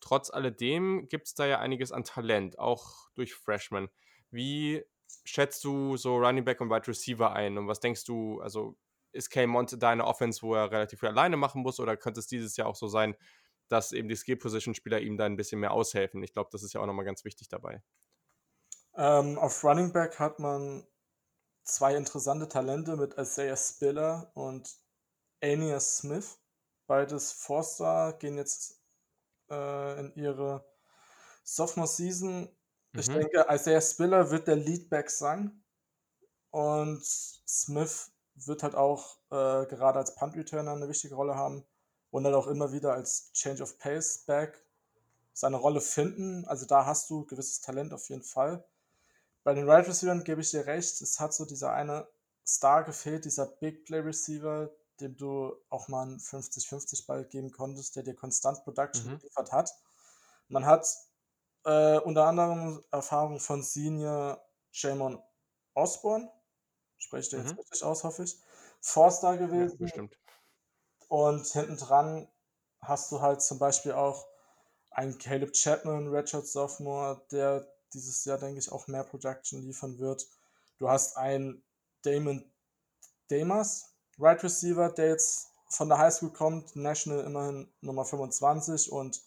Trotz 0.00 0.30
alledem 0.30 1.08
gibt 1.08 1.28
es 1.28 1.34
da 1.34 1.46
ja 1.46 1.60
einiges 1.60 1.92
an 1.92 2.04
Talent, 2.04 2.58
auch 2.58 3.10
durch 3.14 3.34
Freshmen. 3.34 3.88
Wie 4.30 4.84
schätzt 5.24 5.62
du 5.64 5.96
so 5.96 6.16
Running 6.16 6.44
Back 6.44 6.60
und 6.60 6.70
Wide 6.70 6.88
Receiver 6.88 7.32
ein 7.32 7.58
und 7.58 7.68
was 7.68 7.80
denkst 7.80 8.04
du, 8.04 8.40
also 8.40 8.76
ist 9.12 9.30
Kay 9.30 9.46
Monte 9.46 9.78
da 9.78 9.90
eine 9.90 10.06
Offense, 10.06 10.42
wo 10.42 10.54
er 10.54 10.70
relativ 10.70 11.00
viel 11.00 11.08
alleine 11.08 11.36
machen 11.36 11.62
muss 11.62 11.80
oder 11.80 11.96
könnte 11.96 12.20
es 12.20 12.26
dieses 12.26 12.56
Jahr 12.56 12.68
auch 12.68 12.76
so 12.76 12.88
sein, 12.88 13.14
dass 13.68 13.92
eben 13.92 14.08
die 14.08 14.16
Skill-Position-Spieler 14.16 15.00
ihm 15.00 15.16
da 15.16 15.24
ein 15.24 15.36
bisschen 15.36 15.60
mehr 15.60 15.72
aushelfen. 15.72 16.22
Ich 16.22 16.32
glaube, 16.32 16.50
das 16.52 16.62
ist 16.62 16.74
ja 16.74 16.80
auch 16.80 16.86
nochmal 16.86 17.04
ganz 17.04 17.24
wichtig 17.24 17.48
dabei. 17.48 17.82
Ähm, 18.94 19.38
auf 19.38 19.64
Running 19.64 19.92
Back 19.92 20.18
hat 20.18 20.38
man 20.38 20.86
zwei 21.64 21.94
interessante 21.96 22.48
Talente 22.48 22.96
mit 22.96 23.14
Isaiah 23.14 23.56
Spiller 23.56 24.30
und 24.34 24.70
Aeneas 25.42 25.98
Smith. 25.98 26.38
Beides 26.86 27.32
Forster 27.32 28.14
gehen 28.18 28.36
jetzt 28.36 28.82
äh, 29.50 30.00
in 30.00 30.14
ihre 30.14 30.66
Sophomore-Season. 31.44 32.42
Mhm. 32.92 33.00
Ich 33.00 33.08
denke, 33.08 33.46
Isaiah 33.48 33.80
Spiller 33.80 34.30
wird 34.30 34.48
der 34.48 34.56
Leadback 34.56 35.08
sein. 35.10 35.64
Und 36.50 37.02
Smith 37.02 38.11
wird 38.34 38.62
halt 38.62 38.74
auch 38.74 39.16
äh, 39.30 39.66
gerade 39.66 39.98
als 39.98 40.14
Punt-Returner 40.14 40.72
eine 40.72 40.88
wichtige 40.88 41.14
Rolle 41.14 41.34
haben 41.34 41.64
und 42.10 42.24
dann 42.24 42.34
auch 42.34 42.46
immer 42.46 42.72
wieder 42.72 42.92
als 42.94 43.32
Change 43.32 43.62
of 43.62 43.78
Pace 43.78 44.24
Back 44.26 44.64
seine 45.32 45.56
Rolle 45.56 45.80
finden. 45.80 46.44
Also 46.46 46.66
da 46.66 46.86
hast 46.86 47.10
du 47.10 47.24
gewisses 47.24 47.60
Talent 47.60 47.92
auf 47.92 48.08
jeden 48.08 48.22
Fall. 48.22 48.64
Bei 49.44 49.54
den 49.54 49.64
Wide 49.64 49.72
right 49.74 49.88
Receivers 49.88 50.24
gebe 50.24 50.40
ich 50.40 50.50
dir 50.50 50.66
recht, 50.66 51.00
es 51.00 51.18
hat 51.18 51.34
so 51.34 51.44
dieser 51.44 51.72
eine 51.72 52.06
Star 52.46 52.84
gefehlt, 52.84 53.24
dieser 53.24 53.46
Big 53.46 53.84
Play 53.84 54.00
Receiver, 54.00 54.70
dem 55.00 55.16
du 55.16 55.54
auch 55.68 55.88
mal 55.88 56.02
einen 56.02 56.18
50-50 56.18 57.06
Ball 57.06 57.24
geben 57.24 57.50
konntest, 57.50 57.96
der 57.96 58.02
dir 58.02 58.14
konstant 58.14 58.62
Production 58.62 59.06
mhm. 59.06 59.18
geliefert 59.18 59.52
hat. 59.52 59.74
Man 60.48 60.66
hat 60.66 60.86
äh, 61.64 61.98
unter 61.98 62.26
anderem 62.26 62.84
Erfahrung 62.90 63.40
von 63.40 63.62
Senior 63.62 64.44
Jamon 64.72 65.20
Osborne, 65.74 66.30
spreche 67.02 67.22
ich 67.22 67.28
dir 67.30 67.38
jetzt 67.38 67.52
mhm. 67.52 67.58
richtig 67.58 67.84
aus, 67.84 68.04
hoffe 68.04 68.24
ich, 68.24 68.38
Forster 68.80 69.36
gewesen. 69.36 69.76
Ja, 69.78 69.84
bestimmt. 69.84 70.18
Und 71.08 71.46
hinten 71.46 71.76
dran 71.76 72.28
hast 72.80 73.12
du 73.12 73.20
halt 73.20 73.42
zum 73.42 73.58
Beispiel 73.58 73.92
auch 73.92 74.26
einen 74.90 75.18
Caleb 75.18 75.52
Chapman, 75.52 76.08
Redshirt 76.08 76.46
Sophomore, 76.46 77.24
der 77.30 77.66
dieses 77.92 78.24
Jahr, 78.24 78.38
denke 78.38 78.58
ich, 78.58 78.72
auch 78.72 78.86
mehr 78.86 79.04
Production 79.04 79.62
liefern 79.62 79.98
wird. 79.98 80.26
Du 80.78 80.88
hast 80.88 81.16
einen 81.16 81.62
Damon 82.02 82.50
Damas, 83.28 83.94
Right 84.18 84.42
Receiver, 84.42 84.90
der 84.90 85.08
jetzt 85.08 85.48
von 85.68 85.88
der 85.88 85.98
Highschool 85.98 86.32
kommt, 86.32 86.76
National 86.76 87.24
immerhin 87.24 87.72
Nummer 87.80 88.04
25 88.04 88.92
und 88.92 89.22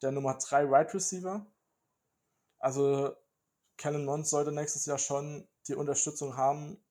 der 0.00 0.12
Nummer 0.12 0.34
3 0.34 0.64
Right 0.64 0.94
Receiver. 0.94 1.46
Also 2.58 3.14
Kellen 3.76 4.04
Mond 4.04 4.26
sollte 4.26 4.52
nächstes 4.52 4.86
Jahr 4.86 4.98
schon 4.98 5.48
die 5.68 5.74
Unterstützung 5.74 6.36
haben, 6.36 6.82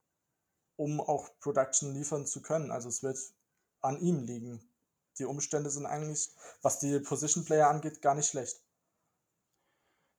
um 0.82 1.00
auch 1.00 1.30
Production 1.40 1.94
liefern 1.94 2.26
zu 2.26 2.42
können. 2.42 2.72
Also 2.72 2.90
es 2.90 3.04
wird 3.04 3.18
an 3.82 4.00
ihm 4.02 4.24
liegen. 4.24 4.68
Die 5.20 5.26
Umstände 5.26 5.70
sind 5.70 5.86
eigentlich, 5.86 6.30
was 6.64 6.80
die 6.80 7.00
Position 7.00 7.46
Player 7.46 7.70
angeht, 7.70 8.02
gar 8.02 8.16
nicht 8.16 8.30
schlecht. 8.30 8.60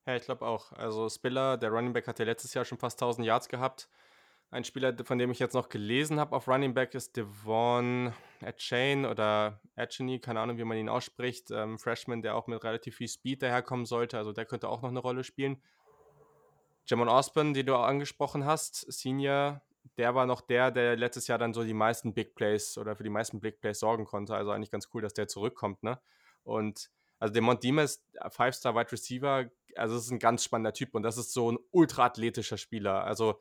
Ja, 0.07 0.15
ich 0.15 0.25
glaube 0.25 0.47
auch. 0.47 0.71
Also 0.73 1.09
Spiller, 1.09 1.57
der 1.57 1.71
Running 1.71 1.93
Back, 1.93 2.07
hat 2.07 2.21
ja 2.21 2.25
letztes 2.25 2.55
Jahr 2.55 2.65
schon 2.65 2.79
fast 2.79 3.03
1000 3.03 3.27
Yards 3.27 3.49
gehabt. 3.49 3.89
Ein 4.53 4.63
Spieler, 4.63 4.95
von 5.05 5.19
dem 5.19 5.33
ich 5.33 5.41
jetzt 5.41 5.55
noch 5.55 5.69
gelesen 5.69 6.21
habe 6.21 6.37
auf 6.37 6.47
Running 6.47 6.75
Back, 6.75 6.95
ist 6.95 7.17
Devon 7.17 8.13
Etchain 8.41 9.05
oder 9.05 9.61
Etcheny, 9.75 10.21
keine 10.21 10.41
Ahnung, 10.41 10.59
wie 10.59 10.65
man 10.65 10.79
ihn 10.79 10.89
ausspricht. 10.89 11.51
Ähm, 11.51 11.77
Freshman, 11.77 12.23
der 12.23 12.37
auch 12.37 12.47
mit 12.47 12.63
relativ 12.63 12.97
viel 12.97 13.09
Speed 13.09 13.43
daherkommen 13.43 13.87
sollte. 13.87 14.17
Also 14.17 14.33
der 14.33 14.45
könnte 14.45 14.69
auch 14.69 14.83
noch 14.83 14.91
eine 14.91 15.01
Rolle 15.01 15.25
spielen. 15.25 15.61
Jamon 16.87 17.09
Osborne, 17.09 17.53
den 17.53 17.67
du 17.67 17.75
auch 17.75 17.85
angesprochen 17.85 18.45
hast, 18.45 18.93
Senior, 18.93 19.63
der 19.97 20.15
war 20.15 20.27
noch 20.27 20.41
der, 20.41 20.71
der 20.71 20.97
letztes 20.97 21.27
Jahr 21.27 21.39
dann 21.39 21.53
so 21.53 21.65
die 21.65 21.75
meisten 21.75 22.15
Big 22.15 22.35
Plays 22.35 22.79
oder 22.79 22.97
für 22.97 23.05
die 23.05 23.11
meisten 23.11 23.41
Big 23.41 23.61
Plays 23.61 23.81
sorgen 23.81 24.05
konnte. 24.05 24.35
Also 24.35 24.51
eigentlich 24.51 24.71
ganz 24.71 24.89
cool, 24.95 25.03
dass 25.03 25.15
der 25.15 25.29
zurückkommt, 25.29 25.83
ne? 25.83 26.01
Und 26.45 26.91
also 27.19 27.33
der 27.35 27.55
Dimas, 27.55 28.05
Five-Star 28.31 28.75
Wide 28.75 28.91
Receiver, 28.91 29.49
also 29.77 29.95
das 29.95 30.05
ist 30.07 30.11
ein 30.11 30.19
ganz 30.19 30.43
spannender 30.45 30.73
Typ 30.73 30.95
und 30.95 31.03
das 31.03 31.19
ist 31.19 31.33
so 31.33 31.53
ein 31.53 31.59
ultra-athletischer 31.71 32.59
Spieler. 32.59 33.05
Also 33.05 33.41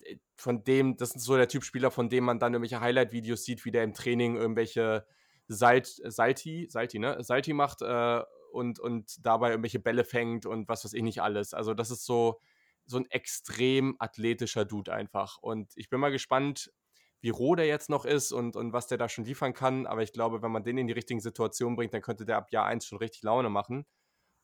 äh, 0.00 0.16
von 0.36 0.64
dem, 0.64 0.96
das 0.96 1.14
ist 1.14 1.24
so 1.24 1.36
der 1.36 1.48
Typ 1.48 1.62
Spieler, 1.62 1.90
von 1.90 2.08
dem 2.08 2.24
man 2.24 2.38
dann 2.38 2.54
irgendwelche 2.54 2.80
Highlight-Videos 2.80 3.44
sieht, 3.44 3.64
wie 3.64 3.70
der 3.70 3.84
im 3.84 3.94
Training 3.94 4.36
irgendwelche 4.36 5.06
Salt, 5.48 5.86
Salti, 5.86 6.66
Salti, 6.70 6.98
ne? 6.98 7.22
Salti 7.22 7.52
macht 7.52 7.82
äh, 7.82 8.22
und, 8.52 8.78
und 8.80 9.24
dabei 9.24 9.50
irgendwelche 9.50 9.78
Bälle 9.78 10.04
fängt 10.04 10.46
und 10.46 10.68
was 10.68 10.84
weiß 10.84 10.92
ich 10.92 11.02
nicht 11.02 11.22
alles. 11.22 11.54
Also 11.54 11.74
das 11.74 11.90
ist 11.90 12.04
so, 12.04 12.40
so 12.86 12.98
ein 12.98 13.06
extrem 13.10 13.96
athletischer 13.98 14.64
Dude 14.64 14.92
einfach. 14.92 15.38
Und 15.38 15.72
ich 15.76 15.88
bin 15.88 16.00
mal 16.00 16.10
gespannt, 16.10 16.72
wie 17.20 17.30
roh 17.30 17.54
der 17.54 17.66
jetzt 17.66 17.88
noch 17.88 18.04
ist 18.04 18.32
und, 18.32 18.56
und 18.56 18.72
was 18.72 18.88
der 18.88 18.98
da 18.98 19.08
schon 19.08 19.24
liefern 19.24 19.54
kann. 19.54 19.86
Aber 19.86 20.02
ich 20.02 20.12
glaube, 20.12 20.42
wenn 20.42 20.50
man 20.50 20.64
den 20.64 20.78
in 20.78 20.88
die 20.88 20.92
richtigen 20.92 21.20
Situationen 21.20 21.76
bringt, 21.76 21.94
dann 21.94 22.02
könnte 22.02 22.24
der 22.24 22.36
ab 22.36 22.50
Jahr 22.52 22.66
1 22.66 22.84
schon 22.84 22.98
richtig 22.98 23.22
Laune 23.22 23.48
machen. 23.48 23.86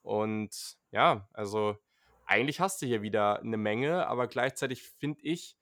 Und 0.03 0.77
ja, 0.93 1.29
also 1.33 1.77
eigentlich 2.25 2.61
hast 2.61 2.81
du 2.81 2.87
hier 2.87 3.03
wieder 3.03 3.41
eine 3.41 3.57
Menge, 3.57 4.07
aber 4.07 4.29
gleichzeitig 4.29 4.83
finde 4.83 5.21
ich, 5.23 5.57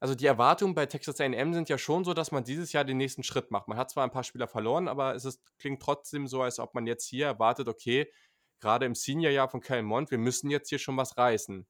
also 0.00 0.14
die 0.14 0.26
Erwartungen 0.26 0.74
bei 0.74 0.86
Texas 0.86 1.20
A&M 1.20 1.54
sind 1.54 1.68
ja 1.68 1.78
schon 1.78 2.04
so, 2.04 2.14
dass 2.14 2.32
man 2.32 2.42
dieses 2.42 2.72
Jahr 2.72 2.84
den 2.84 2.96
nächsten 2.96 3.22
Schritt 3.22 3.50
macht. 3.52 3.68
Man 3.68 3.78
hat 3.78 3.90
zwar 3.90 4.02
ein 4.02 4.10
paar 4.10 4.24
Spieler 4.24 4.48
verloren, 4.48 4.88
aber 4.88 5.14
es 5.14 5.24
ist, 5.24 5.40
klingt 5.58 5.80
trotzdem 5.80 6.26
so, 6.26 6.42
als 6.42 6.58
ob 6.58 6.74
man 6.74 6.86
jetzt 6.86 7.06
hier 7.06 7.26
erwartet, 7.26 7.68
okay, 7.68 8.10
gerade 8.58 8.86
im 8.86 8.94
Seniorjahr 8.94 9.48
von 9.48 9.60
Kyle 9.60 9.82
Mond, 9.82 10.10
wir 10.10 10.18
müssen 10.18 10.50
jetzt 10.50 10.70
hier 10.70 10.78
schon 10.78 10.96
was 10.96 11.16
reißen. 11.16 11.66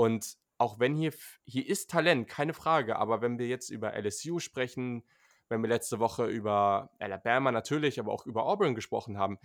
Und 0.00 0.38
auch 0.56 0.78
wenn 0.78 0.96
hier, 0.96 1.12
hier 1.44 1.68
ist 1.68 1.90
Talent, 1.90 2.26
keine 2.26 2.54
Frage, 2.54 2.96
aber 2.96 3.20
wenn 3.20 3.38
wir 3.38 3.48
jetzt 3.48 3.68
über 3.68 3.92
LSU 3.94 4.38
sprechen, 4.38 5.04
wenn 5.50 5.60
wir 5.60 5.68
letzte 5.68 5.98
Woche 5.98 6.24
über 6.24 6.90
Alabama 6.98 7.52
natürlich, 7.52 8.00
aber 8.00 8.10
auch 8.10 8.24
über 8.24 8.46
Auburn 8.46 8.74
gesprochen 8.74 9.18
haben, 9.18 9.38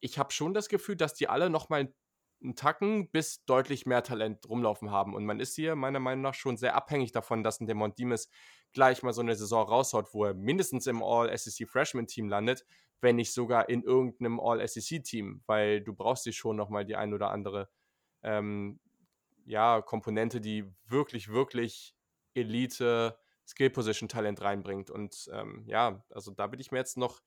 ich 0.00 0.18
habe 0.18 0.30
schon 0.30 0.52
das 0.52 0.68
Gefühl, 0.68 0.96
dass 0.96 1.14
die 1.14 1.30
alle 1.30 1.48
nochmal 1.48 1.94
einen 2.42 2.54
Tacken 2.56 3.10
bis 3.10 3.42
deutlich 3.46 3.86
mehr 3.86 4.02
Talent 4.02 4.46
rumlaufen 4.46 4.90
haben. 4.90 5.14
Und 5.14 5.24
man 5.24 5.40
ist 5.40 5.54
hier 5.54 5.76
meiner 5.76 6.00
Meinung 6.00 6.20
nach 6.20 6.34
schon 6.34 6.58
sehr 6.58 6.74
abhängig 6.74 7.12
davon, 7.12 7.42
dass 7.42 7.60
ein 7.60 7.66
Demont 7.66 7.98
Dimes 7.98 8.28
gleich 8.74 9.02
mal 9.02 9.14
so 9.14 9.22
eine 9.22 9.34
Saison 9.34 9.66
raushaut, 9.66 10.12
wo 10.12 10.26
er 10.26 10.34
mindestens 10.34 10.86
im 10.88 11.02
All-SEC 11.02 11.66
Freshman-Team 11.66 12.28
landet, 12.28 12.66
wenn 13.00 13.16
nicht 13.16 13.32
sogar 13.32 13.70
in 13.70 13.82
irgendeinem 13.82 14.40
All-SEC-Team, 14.40 15.42
weil 15.46 15.80
du 15.80 15.94
brauchst 15.94 16.26
dich 16.26 16.36
schon 16.36 16.56
nochmal 16.56 16.84
die 16.84 16.96
ein 16.96 17.14
oder 17.14 17.30
andere 17.30 17.70
ähm, 18.22 18.78
ja, 19.44 19.80
Komponente, 19.82 20.40
die 20.40 20.64
wirklich, 20.86 21.28
wirklich 21.28 21.94
Elite 22.34 23.16
Skill 23.46 23.70
Position 23.70 24.08
Talent 24.08 24.40
reinbringt. 24.40 24.90
Und 24.90 25.28
ähm, 25.32 25.64
ja, 25.66 26.04
also 26.10 26.30
da 26.30 26.46
bin 26.46 26.60
ich 26.60 26.70
mir 26.70 26.78
jetzt 26.78 26.96
noch 26.96 27.22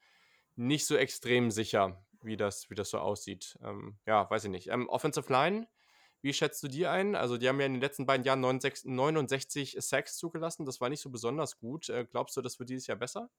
nicht 0.56 0.86
so 0.86 0.96
extrem 0.96 1.52
sicher, 1.52 2.04
wie 2.22 2.38
das, 2.38 2.70
wie 2.70 2.76
das 2.76 2.90
so 2.90 3.00
aussieht. 3.00 3.58
Ähm, 3.62 3.98
ja, 4.06 4.30
weiß 4.30 4.46
ich 4.46 4.50
nicht. 4.50 4.68
Ähm, 4.70 4.90
Offensive 4.90 5.32
Line, 5.32 5.68
wie 6.22 6.34
schätzt 6.34 6.64
du 6.64 6.68
die 6.68 6.88
ein? 6.88 7.16
Also, 7.16 7.38
die 7.38 7.48
haben 7.48 7.60
ja 7.60 7.68
in 7.68 7.74
den 7.74 7.82
letzten 7.82 8.06
beiden 8.06 8.26
Jahren 8.26 8.40
69, 8.40 8.86
69 8.92 9.78
Sacks 9.80 10.18
zugelassen. 10.18 10.66
Das 10.66 10.82
war 10.82 10.90
nicht 10.90 11.02
so 11.02 11.10
besonders 11.10 11.60
gut. 11.60 11.90
Äh, 11.90 12.06
glaubst 12.06 12.36
du, 12.36 12.42
das 12.42 12.58
wird 12.58 12.70
dieses 12.70 12.88
Jahr 12.88 12.98
besser? 12.98 13.30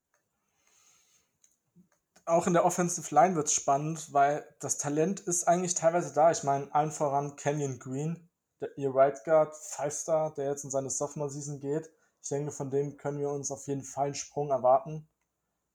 Auch 2.26 2.46
in 2.46 2.52
der 2.52 2.64
Offensive 2.64 3.14
Line 3.14 3.36
wird 3.36 3.46
es 3.46 3.54
spannend, 3.54 4.12
weil 4.12 4.44
das 4.60 4.78
Talent 4.78 5.20
ist 5.20 5.48
eigentlich 5.48 5.74
teilweise 5.74 6.12
da. 6.12 6.30
Ich 6.30 6.42
meine, 6.42 6.72
allen 6.74 6.90
voran 6.90 7.36
Canyon 7.36 7.78
Green, 7.78 8.25
der, 8.60 8.76
ihr 8.78 8.94
Right 8.94 9.22
Guard, 9.24 9.56
Five 9.56 9.92
Star, 9.92 10.34
der 10.34 10.50
jetzt 10.50 10.64
in 10.64 10.70
seine 10.70 10.90
Sophomore-Season 10.90 11.60
geht. 11.60 11.90
Ich 12.22 12.28
denke, 12.28 12.50
von 12.50 12.70
dem 12.70 12.96
können 12.96 13.20
wir 13.20 13.30
uns 13.30 13.50
auf 13.50 13.66
jeden 13.66 13.84
Fall 13.84 14.06
einen 14.06 14.14
Sprung 14.14 14.50
erwarten. 14.50 15.08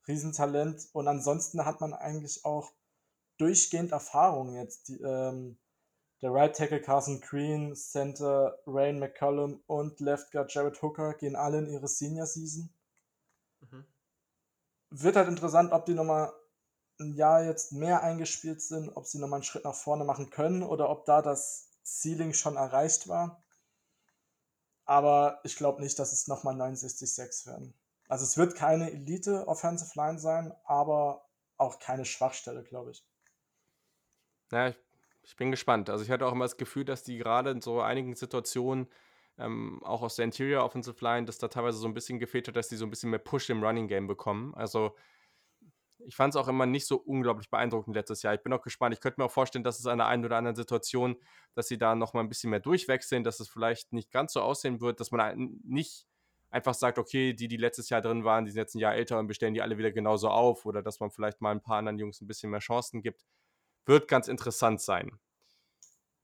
Riesentalent. 0.08 0.90
Und 0.94 1.08
ansonsten 1.08 1.66
hat 1.66 1.80
man 1.80 1.94
eigentlich 1.94 2.44
auch 2.44 2.72
durchgehend 3.38 3.92
Erfahrung 3.92 4.56
jetzt. 4.56 4.90
Die, 4.90 5.02
ähm, 5.02 5.58
Der 6.22 6.34
Right 6.34 6.56
Tackle 6.56 6.82
Carson 6.82 7.22
Green, 7.22 7.76
Center 7.76 8.60
Rain 8.68 9.00
McCollum 9.00 9.64
und 9.66 10.00
Left 10.00 10.32
Guard 10.32 10.54
Jared 10.54 10.82
Hooker 10.82 11.16
gehen 11.16 11.36
alle 11.36 11.60
in 11.60 11.70
ihre 11.70 11.88
Senior 11.88 12.28
Season. 12.28 12.72
Mhm. 13.62 13.86
Wird 14.92 15.16
halt 15.16 15.30
interessant, 15.30 15.72
ob 15.72 15.86
die 15.86 15.94
nochmal 15.94 16.32
ein 17.00 17.14
Jahr 17.14 17.44
jetzt 17.44 17.72
mehr 17.72 18.04
eingespielt 18.04 18.62
sind, 18.62 18.90
ob 18.96 19.08
sie 19.08 19.18
nochmal 19.18 19.38
einen 19.38 19.44
Schritt 19.44 19.64
nach 19.64 19.74
vorne 19.74 20.04
machen 20.04 20.30
können 20.30 20.62
oder 20.62 20.90
ob 20.90 21.06
da 21.06 21.22
das 21.24 21.71
Ceiling 21.84 22.34
schon 22.34 22.56
erreicht 22.56 23.08
war. 23.08 23.44
Aber 24.86 25.40
ich 25.44 25.56
glaube 25.56 25.82
nicht, 25.82 25.98
dass 26.00 26.12
es 26.12 26.28
nochmal 26.28 26.56
69,6 26.56 27.48
werden. 27.48 27.74
Also 28.08 28.26
es 28.26 28.38
wird 28.38 28.56
keine 28.56 28.92
Elite 28.92 29.48
Offensive 29.48 29.92
Line 29.96 30.20
sein, 30.20 30.54
aber 30.66 31.30
auch 31.58 31.80
keine 31.80 32.04
Schwachstelle, 32.04 32.64
glaube 32.64 32.92
ich. 32.92 33.06
Ja, 34.52 34.68
ich, 34.68 34.76
ich, 35.24 35.36
bin 35.38 35.52
gespannt. 35.52 35.90
Also 35.90 36.04
ich 36.04 36.12
hatte 36.12 36.26
auch 36.26 36.34
immer 36.34 36.46
das 36.46 36.58
Gefühl, 36.58 36.84
dass 36.84 37.04
die 37.04 37.18
gerade 37.18 37.52
in 37.52 37.62
so 37.62 37.82
einigen 37.82 38.16
Situationen 38.16 38.90
ähm, 39.38 39.82
auch 39.84 40.02
aus 40.02 40.18
der 40.18 40.26
Interior 40.26 40.66
Offensive 40.66 40.98
Line, 41.00 41.26
dass 41.26 41.38
da 41.38 41.48
teilweise 41.48 41.78
so 41.78 41.88
ein 41.88 41.94
bisschen 41.94 42.20
gefehlt 42.20 42.48
hat, 42.48 42.56
dass 42.56 42.68
die 42.68 42.76
so 42.76 42.86
ein 42.86 42.90
bisschen 42.90 43.12
mehr 43.12 43.20
Push 43.20 43.50
im 43.50 43.64
Running 43.64 43.88
Game 43.88 44.08
bekommen. 44.08 44.54
Also 44.56 44.96
ich 46.06 46.16
fand 46.16 46.34
es 46.34 46.40
auch 46.40 46.48
immer 46.48 46.66
nicht 46.66 46.88
so 46.88 46.98
unglaublich 46.98 47.50
beeindruckend 47.50 47.96
letztes 47.96 48.22
Jahr. 48.24 48.34
Ich 48.34 48.42
bin 48.42 48.54
auch 48.54 48.62
gespannt. 48.62 48.94
Ich 48.94 49.02
könnte 49.02 49.20
mir 49.20 49.26
auch 49.26 49.32
vorstellen, 49.32 49.64
dass 49.64 49.80
es 49.80 49.86
an 49.86 49.98
der 49.98 50.08
einen 50.08 50.26
oder 50.26 50.38
anderen 50.38 50.56
Situation, 50.56 51.16
dass 51.54 51.68
sie 51.68 51.78
da 51.78 51.96
nochmal 51.96 52.24
ein 52.24 52.30
bisschen 52.30 52.50
mehr 52.50 52.60
durchwechseln, 52.60 53.24
dass 53.24 53.40
es 53.40 53.50
vielleicht 53.50 53.94
nicht 53.94 54.12
ganz 54.12 54.34
so 54.34 54.42
aussehen 54.42 54.82
wird, 54.82 55.00
dass 55.00 55.12
man 55.12 55.60
nicht 55.64 56.06
einfach 56.50 56.74
sagt, 56.74 56.98
okay, 56.98 57.34
die, 57.34 57.48
die 57.48 57.58
letztes 57.58 57.90
Jahr 57.90 58.02
drin 58.02 58.24
waren, 58.24 58.46
die 58.46 58.52
sind 58.52 58.60
jetzt 58.60 58.76
ein 58.76 58.80
Jahr 58.80 58.94
älter 58.94 59.18
und 59.18 59.28
bestellen 59.28 59.54
die 59.54 59.62
alle 59.62 59.78
wieder 59.78 59.92
genauso 59.92 60.30
auf 60.30 60.66
oder 60.66 60.84
dass 60.84 61.00
man 61.00 61.10
vielleicht 61.10 61.42
mal 61.42 61.52
ein 61.52 61.62
paar 61.62 61.78
anderen 61.78 61.98
Jungs 61.98 62.22
ein 62.22 62.28
bisschen 62.28 62.52
mehr 62.52 62.60
Chancen 62.60 63.02
gibt. 63.02 63.24
Wird 63.86 64.08
ganz 64.08 64.28
interessant 64.28 64.82
sein. 64.82 65.20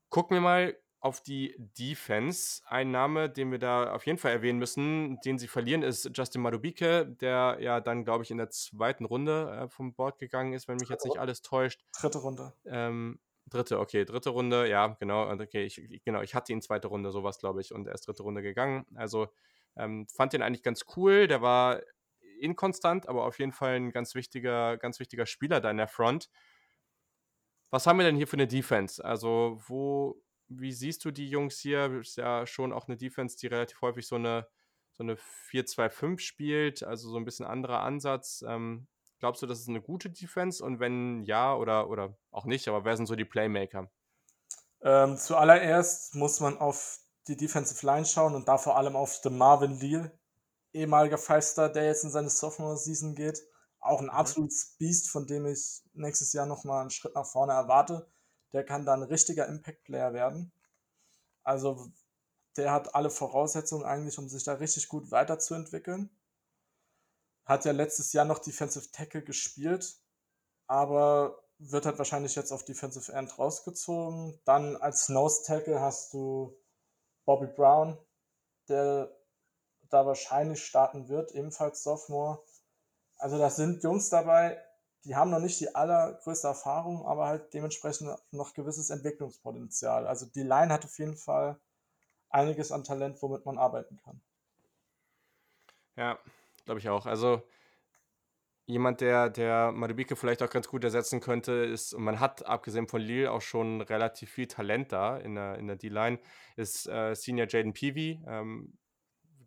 Gucken 0.09 0.36
wir 0.36 0.41
mal 0.41 0.78
auf 0.99 1.21
die 1.21 1.55
Defense. 1.57 2.61
Ein 2.65 2.91
Name, 2.91 3.29
den 3.29 3.51
wir 3.51 3.59
da 3.59 3.93
auf 3.93 4.05
jeden 4.05 4.17
Fall 4.17 4.31
erwähnen 4.31 4.59
müssen, 4.59 5.19
den 5.21 5.37
sie 5.37 5.47
verlieren, 5.47 5.83
ist 5.83 6.09
Justin 6.13 6.41
Madubike, 6.41 7.05
der 7.05 7.57
ja 7.59 7.79
dann, 7.79 8.03
glaube 8.03 8.23
ich, 8.23 8.31
in 8.31 8.37
der 8.37 8.49
zweiten 8.49 9.05
Runde 9.05 9.59
äh, 9.63 9.69
vom 9.69 9.93
Board 9.93 10.17
gegangen 10.17 10.53
ist, 10.53 10.67
wenn 10.67 10.77
mich 10.77 10.89
jetzt 10.89 11.05
nicht 11.05 11.19
alles 11.19 11.41
täuscht. 11.41 11.83
Dritte 11.99 12.17
Runde. 12.17 12.53
Ähm, 12.65 13.19
dritte, 13.45 13.79
okay, 13.79 14.05
dritte 14.05 14.31
Runde, 14.31 14.67
ja, 14.67 14.87
genau. 14.99 15.31
Okay, 15.31 15.65
ich, 15.65 16.01
genau, 16.03 16.21
ich 16.21 16.33
hatte 16.33 16.51
ihn 16.51 16.61
zweite 16.61 16.87
Runde, 16.87 17.11
sowas, 17.11 17.37
glaube 17.39 17.61
ich, 17.61 17.73
und 17.73 17.87
er 17.87 17.93
ist 17.93 18.07
dritte 18.07 18.23
Runde 18.23 18.41
gegangen. 18.41 18.85
Also 18.95 19.27
ähm, 19.75 20.07
fand 20.07 20.33
den 20.33 20.41
eigentlich 20.41 20.63
ganz 20.63 20.85
cool. 20.95 21.27
Der 21.27 21.41
war 21.41 21.81
inkonstant, 22.39 23.07
aber 23.07 23.25
auf 23.25 23.39
jeden 23.39 23.51
Fall 23.51 23.75
ein 23.75 23.91
ganz 23.91 24.15
wichtiger, 24.15 24.77
ganz 24.77 24.99
wichtiger 24.99 25.25
Spieler 25.25 25.61
da 25.61 25.71
in 25.71 25.77
der 25.77 25.87
Front. 25.87 26.29
Was 27.69 27.85
haben 27.85 27.97
wir 27.97 28.05
denn 28.05 28.15
hier 28.15 28.27
für 28.27 28.37
eine 28.37 28.47
Defense? 28.47 29.03
Also, 29.03 29.59
wo 29.67 30.21
wie 30.49 30.71
siehst 30.71 31.03
du 31.05 31.11
die 31.11 31.29
Jungs 31.29 31.59
hier? 31.59 31.99
Ist 31.99 32.17
ja 32.17 32.45
schon 32.45 32.73
auch 32.73 32.87
eine 32.87 32.97
Defense, 32.97 33.37
die 33.37 33.47
relativ 33.47 33.81
häufig 33.81 34.07
so 34.07 34.15
eine, 34.15 34.47
so 34.93 35.03
eine 35.03 35.17
4-2-5 35.51 36.19
spielt, 36.19 36.83
also 36.83 37.09
so 37.09 37.17
ein 37.17 37.25
bisschen 37.25 37.45
anderer 37.45 37.81
Ansatz. 37.81 38.43
Ähm, 38.47 38.87
glaubst 39.19 39.41
du, 39.41 39.47
das 39.47 39.59
ist 39.59 39.69
eine 39.69 39.81
gute 39.81 40.09
Defense? 40.09 40.63
Und 40.63 40.79
wenn 40.79 41.23
ja 41.23 41.55
oder, 41.55 41.89
oder 41.89 42.17
auch 42.31 42.45
nicht, 42.45 42.67
aber 42.67 42.85
wer 42.85 42.95
sind 42.95 43.07
so 43.07 43.15
die 43.15 43.25
Playmaker? 43.25 43.89
Ähm, 44.81 45.17
zuallererst 45.17 46.15
muss 46.15 46.39
man 46.39 46.57
auf 46.57 46.99
die 47.27 47.35
Defensive 47.35 47.85
Line 47.85 48.05
schauen 48.05 48.35
und 48.35 48.47
da 48.47 48.57
vor 48.57 48.77
allem 48.77 48.95
auf 48.95 49.19
den 49.21 49.37
Marvin 49.37 49.79
Leal, 49.79 50.17
ehemaliger 50.71 51.17
Five-Star, 51.17 51.69
der 51.69 51.85
jetzt 51.85 52.03
in 52.03 52.11
seine 52.11 52.29
Sophomore-Season 52.29 53.15
geht. 53.15 53.41
Auch 53.79 53.99
ein 53.99 54.05
mhm. 54.05 54.11
absolutes 54.11 54.75
Beast, 54.77 55.09
von 55.09 55.27
dem 55.27 55.45
ich 55.45 55.81
nächstes 55.93 56.31
Jahr 56.33 56.45
nochmal 56.45 56.81
einen 56.81 56.89
Schritt 56.89 57.15
nach 57.15 57.25
vorne 57.25 57.53
erwarte 57.53 58.07
der 58.53 58.65
kann 58.65 58.85
dann 58.85 59.03
ein 59.03 59.09
richtiger 59.09 59.47
Impact-Player 59.47 60.13
werden. 60.13 60.51
Also 61.43 61.91
der 62.57 62.71
hat 62.71 62.95
alle 62.95 63.09
Voraussetzungen 63.09 63.85
eigentlich, 63.85 64.17
um 64.17 64.27
sich 64.27 64.43
da 64.43 64.53
richtig 64.53 64.87
gut 64.87 65.11
weiterzuentwickeln. 65.11 66.09
Hat 67.45 67.65
ja 67.65 67.71
letztes 67.71 68.13
Jahr 68.13 68.25
noch 68.25 68.39
Defensive 68.39 68.91
Tackle 68.91 69.21
gespielt, 69.23 69.95
aber 70.67 71.43
wird 71.59 71.85
halt 71.85 71.97
wahrscheinlich 71.97 72.35
jetzt 72.35 72.51
auf 72.51 72.65
Defensive 72.65 73.11
End 73.13 73.37
rausgezogen. 73.39 74.39
Dann 74.45 74.75
als 74.75 75.09
Nose 75.09 75.43
Tackle 75.45 75.79
hast 75.79 76.13
du 76.13 76.57
Bobby 77.25 77.47
Brown, 77.47 77.97
der 78.67 79.15
da 79.89 80.05
wahrscheinlich 80.05 80.63
starten 80.65 81.07
wird, 81.07 81.31
ebenfalls 81.31 81.83
Sophomore. 81.83 82.43
Also 83.17 83.37
das 83.37 83.55
sind 83.55 83.83
Jungs 83.83 84.09
dabei, 84.09 84.61
die 85.07 85.15
haben 85.15 85.31
noch 85.31 85.39
nicht 85.39 85.59
die 85.59 85.73
allergrößte 85.73 86.47
Erfahrung, 86.47 87.05
aber 87.05 87.27
halt 87.27 87.53
dementsprechend 87.53 88.09
noch 88.31 88.53
gewisses 88.53 88.89
Entwicklungspotenzial. 88.89 90.05
Also 90.05 90.25
die 90.25 90.43
Line 90.43 90.73
hat 90.73 90.83
auf 90.83 90.99
jeden 90.99 91.15
Fall 91.15 91.57
einiges 92.29 92.71
an 92.73 92.83
Talent, 92.83 93.21
womit 93.21 93.45
man 93.45 93.57
arbeiten 93.57 93.97
kann. 94.03 94.19
Ja, 95.95 96.19
glaube 96.65 96.79
ich 96.79 96.89
auch. 96.89 97.05
Also 97.05 97.41
jemand, 98.65 98.99
der, 98.99 99.29
der 99.29 99.71
Madubike 99.71 100.17
vielleicht 100.17 100.43
auch 100.43 100.49
ganz 100.49 100.67
gut 100.67 100.83
ersetzen 100.83 101.21
könnte, 101.21 101.53
ist, 101.53 101.93
und 101.93 102.03
man 102.03 102.19
hat 102.19 102.45
abgesehen 102.45 102.87
von 102.87 103.01
Lille 103.01 103.31
auch 103.31 103.41
schon 103.41 103.79
relativ 103.79 104.29
viel 104.29 104.47
Talent 104.47 104.91
da 104.91 105.17
in 105.17 105.35
der, 105.35 105.57
in 105.57 105.67
der 105.67 105.77
D-Line, 105.77 106.19
ist 106.57 106.85
äh, 106.87 107.15
Senior 107.15 107.47
Jaden 107.49 107.71
Peavy. 107.71 108.21
Ähm, 108.27 108.77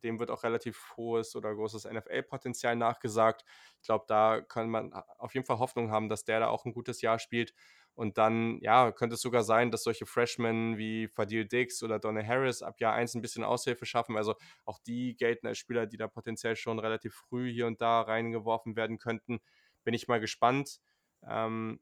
dem 0.00 0.18
wird 0.18 0.30
auch 0.30 0.42
relativ 0.42 0.94
hohes 0.96 1.36
oder 1.36 1.54
großes 1.54 1.84
NFL-Potenzial 1.84 2.76
nachgesagt. 2.76 3.44
Ich 3.80 3.86
glaube, 3.86 4.04
da 4.08 4.40
kann 4.40 4.70
man 4.70 4.92
auf 4.92 5.34
jeden 5.34 5.46
Fall 5.46 5.58
Hoffnung 5.58 5.90
haben, 5.90 6.08
dass 6.08 6.24
der 6.24 6.40
da 6.40 6.48
auch 6.48 6.64
ein 6.64 6.72
gutes 6.72 7.00
Jahr 7.02 7.18
spielt. 7.18 7.54
Und 7.94 8.18
dann, 8.18 8.58
ja, 8.60 8.92
könnte 8.92 9.14
es 9.14 9.20
sogar 9.20 9.42
sein, 9.42 9.70
dass 9.70 9.82
solche 9.82 10.06
Freshmen 10.06 10.78
wie 10.78 11.08
Fadil 11.08 11.46
Dix 11.46 11.82
oder 11.82 11.98
Donna 11.98 12.24
Harris 12.24 12.62
ab 12.62 12.80
Jahr 12.80 12.94
1 12.94 13.14
ein 13.14 13.20
bisschen 13.20 13.44
Aushilfe 13.44 13.84
schaffen. 13.84 14.16
Also 14.16 14.36
auch 14.64 14.78
die 14.78 15.16
gelten 15.16 15.46
als 15.46 15.58
Spieler, 15.58 15.86
die 15.86 15.96
da 15.96 16.08
potenziell 16.08 16.56
schon 16.56 16.78
relativ 16.78 17.14
früh 17.14 17.52
hier 17.52 17.66
und 17.66 17.80
da 17.80 18.00
reingeworfen 18.00 18.76
werden 18.76 18.98
könnten. 18.98 19.40
Bin 19.84 19.94
ich 19.94 20.08
mal 20.08 20.20
gespannt. 20.20 20.80
Ähm, 21.28 21.80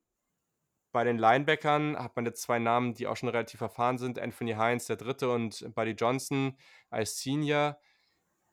bei 0.91 1.05
den 1.05 1.19
Linebackern 1.19 1.99
hat 1.99 2.17
man 2.17 2.25
jetzt 2.25 2.43
zwei 2.43 2.59
Namen, 2.59 2.95
die 2.95 3.07
auch 3.07 3.17
schon 3.17 3.29
relativ 3.29 3.61
erfahren 3.61 3.99
sind. 3.99 4.19
Anthony 4.19 4.55
Hines, 4.55 4.87
der 4.87 4.97
dritte, 4.97 5.31
und 5.31 5.73
Buddy 5.75 5.93
Johnson 5.93 6.57
als 6.91 7.21
Senior. 7.21 7.79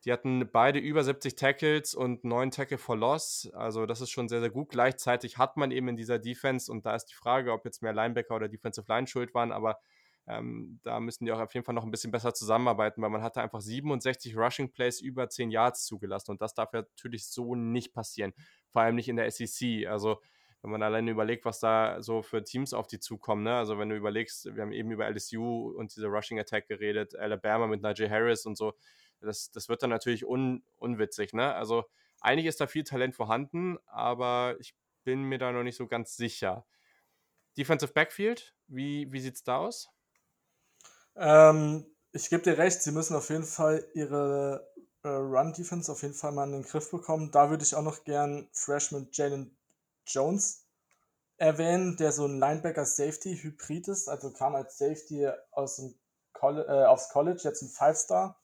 Die 0.06 0.14
hatten 0.14 0.48
beide 0.52 0.78
über 0.78 1.04
70 1.04 1.36
Tackles 1.36 1.96
und 1.96 2.24
9 2.24 2.52
Tackle 2.52 2.78
for 2.78 2.96
Loss. 2.96 3.50
Also 3.54 3.88
das 3.88 4.02
ist 4.02 4.12
schon 4.12 4.30
sehr, 4.30 4.40
sehr 4.40 4.52
gut. 4.52 4.70
Gleichzeitig 4.70 5.40
hat 5.40 5.58
man 5.58 5.72
eben 5.72 5.88
in 5.88 5.98
dieser 5.98 6.20
Defense, 6.20 6.72
und 6.72 6.86
da 6.86 6.96
ist 6.96 7.06
die 7.06 7.16
Frage, 7.16 7.52
ob 7.52 7.66
jetzt 7.66 7.82
mehr 7.82 7.94
Linebacker 7.94 8.36
oder 8.36 8.48
Defensive 8.48 8.86
Line 8.88 9.08
schuld 9.08 9.34
waren, 9.34 9.52
aber 9.52 9.80
ähm, 10.28 10.80
da 10.84 11.00
müssen 11.00 11.26
die 11.26 11.32
auch 11.32 11.40
auf 11.40 11.54
jeden 11.54 11.66
Fall 11.66 11.76
noch 11.76 11.84
ein 11.84 11.92
bisschen 11.92 12.12
besser 12.12 12.34
zusammenarbeiten, 12.34 13.02
weil 13.02 13.10
man 13.10 13.22
hatte 13.22 13.42
einfach 13.42 13.62
67 13.62 14.38
Rushing 14.38 14.72
Plays 14.72 15.02
über 15.02 15.30
10 15.30 15.52
Yards 15.52 15.86
zugelassen 15.86 16.32
und 16.32 16.42
das 16.42 16.54
darf 16.54 16.72
natürlich 16.74 17.28
so 17.28 17.56
nicht 17.56 17.94
passieren. 17.94 18.34
Vor 18.72 18.82
allem 18.82 18.96
nicht 18.96 19.08
in 19.08 19.18
der 19.18 19.30
SEC. 19.30 19.88
Also 19.88 20.22
wenn 20.62 20.72
man 20.72 20.82
alleine 20.82 21.12
überlegt, 21.12 21.46
was 21.46 21.60
da 21.60 22.02
so 22.02 22.24
für 22.24 22.44
Teams 22.44 22.74
auf 22.74 22.88
die 22.88 23.00
zukommen, 23.00 23.44
ne? 23.44 23.56
Also 23.56 23.78
wenn 23.78 23.90
du 23.90 23.96
überlegst, 23.96 24.56
wir 24.56 24.64
haben 24.64 24.72
eben 24.72 24.90
über 24.90 25.08
LSU 25.08 25.70
und 25.78 25.96
diese 25.96 26.08
Rushing 26.08 26.40
Attack 26.40 26.68
geredet, 26.68 27.16
Alabama 27.16 27.68
mit 27.68 27.84
Najee 27.84 28.10
Harris 28.10 28.48
und 28.48 28.58
so, 28.58 28.74
das, 29.26 29.52
das 29.52 29.70
wird 29.70 29.84
dann 29.84 29.90
natürlich 29.90 30.26
un, 30.26 30.64
unwitzig. 30.78 31.34
Ne? 31.34 31.54
Also 31.54 31.86
eigentlich 32.22 32.48
ist 32.48 32.62
da 32.62 32.68
viel 32.68 32.84
Talent 32.84 33.16
vorhanden, 33.16 33.78
aber 33.86 34.56
ich 34.60 34.76
bin 35.04 35.24
mir 35.24 35.38
da 35.38 35.52
noch 35.52 35.64
nicht 35.64 35.78
so 35.78 35.88
ganz 35.88 36.16
sicher. 36.16 36.66
Defensive 37.58 37.94
Backfield, 37.94 38.56
wie, 38.68 39.12
wie 39.12 39.20
sieht 39.20 39.36
es 39.36 39.44
da 39.44 39.58
aus? 39.58 39.90
Ähm, 41.16 41.86
ich 42.12 42.30
gebe 42.30 42.44
dir 42.44 42.58
recht, 42.58 42.82
sie 42.82 42.92
müssen 42.92 43.16
auf 43.16 43.30
jeden 43.30 43.44
Fall 43.44 43.88
ihre 43.94 44.68
äh, 45.04 45.08
Run-Defense 45.08 45.92
auf 45.92 46.02
jeden 46.02 46.14
Fall 46.14 46.32
mal 46.32 46.46
in 46.46 46.52
den 46.52 46.64
Griff 46.64 46.92
bekommen. 46.92 47.32
Da 47.32 47.50
würde 47.50 47.64
ich 47.64 47.76
auch 47.76 47.84
noch 47.84 48.04
gern 48.04 48.50
Freshman 48.52 49.10
Jalen 49.12 49.58
Jones 50.08 50.68
erwähnen, 51.38 51.98
der 51.98 52.12
so 52.12 52.26
ein 52.26 52.40
Linebacker-Safety-Hybrid 52.40 53.88
ist, 53.90 54.08
also 54.08 54.32
kam 54.32 54.56
als 54.56 54.78
Safety 54.78 55.30
aus 55.52 55.78
dem 55.78 55.96
Colle 56.34 56.66
äh, 56.68 56.86
aufs 56.86 57.10
College, 57.10 57.42
jetzt 57.44 57.62
ein 57.62 57.70
Five-Star 57.70 58.40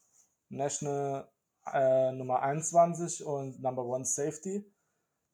National 0.52 1.28
äh, 1.72 2.12
Nummer 2.12 2.42
21 2.42 3.24
und 3.24 3.60
Number 3.60 3.84
One 3.84 4.04
Safety. 4.04 4.64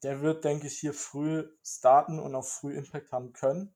Der 0.02 0.20
wird, 0.20 0.44
denke 0.44 0.68
ich, 0.68 0.78
hier 0.78 0.94
früh 0.94 1.48
starten 1.62 2.18
und 2.18 2.34
auch 2.34 2.44
früh 2.44 2.76
Impact 2.76 3.10
haben 3.12 3.32
können. 3.32 3.74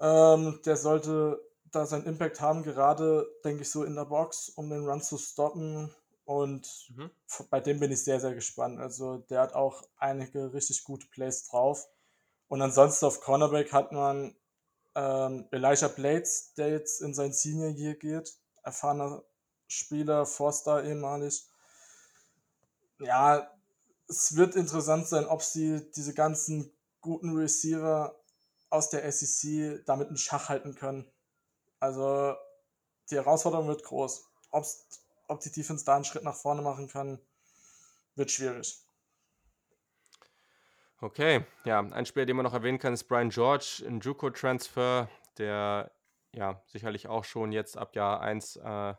Ähm, 0.00 0.60
der 0.64 0.76
sollte 0.76 1.40
da 1.70 1.86
seinen 1.86 2.06
Impact 2.06 2.40
haben, 2.40 2.62
gerade, 2.64 3.26
denke 3.44 3.62
ich, 3.62 3.70
so 3.70 3.84
in 3.84 3.94
der 3.94 4.04
Box, 4.04 4.48
um 4.50 4.68
den 4.68 4.86
Run 4.86 5.00
zu 5.00 5.16
stoppen. 5.16 5.94
Und 6.24 6.90
mhm. 6.96 7.10
bei 7.50 7.60
dem 7.60 7.80
bin 7.80 7.92
ich 7.92 8.04
sehr, 8.04 8.20
sehr 8.20 8.34
gespannt. 8.34 8.80
Also 8.80 9.18
der 9.18 9.40
hat 9.40 9.54
auch 9.54 9.82
einige 9.96 10.52
richtig 10.52 10.84
gute 10.84 11.06
Plays 11.06 11.48
drauf. 11.48 11.88
Und 12.48 12.62
ansonsten 12.62 13.06
auf 13.06 13.20
Cornerback 13.20 13.72
hat 13.72 13.92
man 13.92 14.36
ähm, 14.94 15.48
Elijah 15.50 15.88
Blades, 15.88 16.52
der 16.54 16.70
jetzt 16.70 17.00
in 17.00 17.14
sein 17.14 17.32
Senior 17.32 17.70
Year 17.70 17.94
geht. 17.94 18.36
Erfahrener 18.62 19.24
Spieler, 19.72 20.26
Forster 20.26 20.84
ehemalig. 20.84 21.48
Ja, 22.98 23.50
es 24.08 24.36
wird 24.36 24.54
interessant 24.54 25.08
sein, 25.08 25.24
ob 25.26 25.42
sie 25.42 25.90
diese 25.92 26.14
ganzen 26.14 26.72
guten 27.00 27.34
Receiver 27.36 28.14
aus 28.70 28.90
der 28.90 29.10
SEC 29.10 29.84
damit 29.86 30.08
einen 30.08 30.16
Schach 30.16 30.48
halten 30.48 30.74
können. 30.74 31.10
Also 31.80 32.34
die 33.10 33.16
Herausforderung 33.16 33.68
wird 33.68 33.82
groß. 33.82 34.24
Ob's, 34.50 34.86
ob 35.28 35.40
die 35.40 35.50
Defense 35.50 35.84
da 35.84 35.96
einen 35.96 36.04
Schritt 36.04 36.24
nach 36.24 36.36
vorne 36.36 36.62
machen 36.62 36.88
kann, 36.88 37.18
wird 38.14 38.30
schwierig. 38.30 38.78
Okay, 41.00 41.44
ja, 41.64 41.80
ein 41.80 42.06
Spieler, 42.06 42.26
den 42.26 42.36
man 42.36 42.44
noch 42.44 42.54
erwähnen 42.54 42.78
kann, 42.78 42.92
ist 42.92 43.04
Brian 43.04 43.30
George, 43.30 43.82
ein 43.86 44.00
Juco-Transfer, 44.00 45.08
der 45.38 45.90
ja 46.32 46.62
sicherlich 46.66 47.08
auch 47.08 47.24
schon 47.24 47.50
jetzt 47.52 47.76
ab 47.76 47.96
Jahr 47.96 48.20
1 48.20 48.56
äh, 48.56 48.94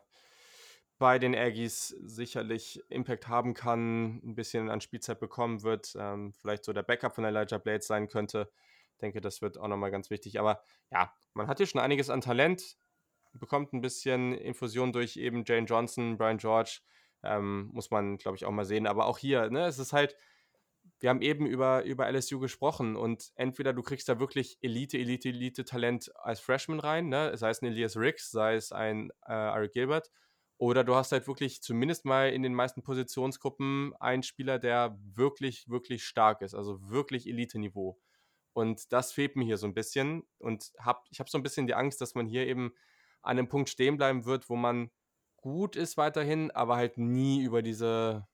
bei 0.98 1.18
den 1.18 1.34
Aggies 1.34 1.88
sicherlich 1.88 2.82
Impact 2.88 3.28
haben 3.28 3.54
kann, 3.54 4.20
ein 4.24 4.34
bisschen 4.34 4.70
an 4.70 4.80
Spielzeit 4.80 5.18
bekommen 5.18 5.62
wird, 5.62 5.96
ähm, 5.98 6.32
vielleicht 6.32 6.64
so 6.64 6.72
der 6.72 6.82
Backup 6.82 7.14
von 7.14 7.24
Elijah 7.24 7.58
Blades 7.58 7.86
sein 7.86 8.08
könnte. 8.08 8.50
Ich 8.92 8.98
denke, 8.98 9.20
das 9.20 9.42
wird 9.42 9.58
auch 9.58 9.68
nochmal 9.68 9.90
ganz 9.90 10.10
wichtig. 10.10 10.38
Aber 10.38 10.62
ja, 10.90 11.12
man 11.34 11.48
hat 11.48 11.58
hier 11.58 11.66
schon 11.66 11.80
einiges 11.80 12.10
an 12.10 12.20
Talent, 12.20 12.76
bekommt 13.32 13.72
ein 13.72 13.80
bisschen 13.80 14.34
Infusion 14.34 14.92
durch 14.92 15.16
eben 15.16 15.44
Jane 15.44 15.66
Johnson, 15.66 16.16
Brian 16.16 16.38
George, 16.38 16.80
ähm, 17.24 17.70
muss 17.72 17.90
man, 17.90 18.16
glaube 18.18 18.36
ich, 18.36 18.44
auch 18.44 18.52
mal 18.52 18.64
sehen. 18.64 18.86
Aber 18.86 19.06
auch 19.06 19.18
hier, 19.18 19.50
ne, 19.50 19.66
es 19.66 19.80
ist 19.80 19.92
halt, 19.92 20.16
wir 21.00 21.10
haben 21.10 21.22
eben 21.22 21.46
über, 21.46 21.84
über 21.84 22.10
LSU 22.10 22.38
gesprochen 22.38 22.94
und 22.94 23.32
entweder 23.34 23.72
du 23.72 23.82
kriegst 23.82 24.08
da 24.08 24.20
wirklich 24.20 24.58
Elite, 24.60 24.98
Elite, 24.98 25.30
Elite-Talent 25.30 26.12
als 26.16 26.40
Freshman 26.40 26.78
rein, 26.78 27.08
ne? 27.08 27.36
sei 27.36 27.50
es 27.50 27.62
ein 27.62 27.66
Elias 27.66 27.96
Ricks, 27.96 28.30
sei 28.30 28.54
es 28.54 28.70
ein 28.70 29.10
äh, 29.26 29.32
Eric 29.32 29.72
Gilbert, 29.72 30.10
oder 30.56 30.84
du 30.84 30.94
hast 30.94 31.12
halt 31.12 31.26
wirklich 31.26 31.62
zumindest 31.62 32.04
mal 32.04 32.30
in 32.30 32.42
den 32.42 32.54
meisten 32.54 32.82
Positionsgruppen 32.82 33.92
einen 34.00 34.22
Spieler, 34.22 34.58
der 34.58 34.96
wirklich, 35.02 35.68
wirklich 35.68 36.04
stark 36.04 36.42
ist, 36.42 36.54
also 36.54 36.80
wirklich 36.88 37.26
Elite-Niveau. 37.26 37.98
Und 38.52 38.92
das 38.92 39.12
fehlt 39.12 39.36
mir 39.36 39.44
hier 39.44 39.56
so 39.58 39.66
ein 39.66 39.74
bisschen. 39.74 40.22
Und 40.38 40.72
hab, 40.78 41.04
ich 41.10 41.18
habe 41.18 41.28
so 41.28 41.38
ein 41.38 41.42
bisschen 41.42 41.66
die 41.66 41.74
Angst, 41.74 42.00
dass 42.00 42.14
man 42.14 42.26
hier 42.26 42.46
eben 42.46 42.72
an 43.22 43.38
einem 43.38 43.48
Punkt 43.48 43.68
stehen 43.68 43.96
bleiben 43.96 44.24
wird, 44.26 44.48
wo 44.48 44.56
man 44.56 44.90
gut 45.36 45.76
ist 45.76 45.96
weiterhin, 45.96 46.50
aber 46.52 46.76
halt 46.76 46.96
nie 46.98 47.42
über 47.42 47.62
diese 47.62 48.28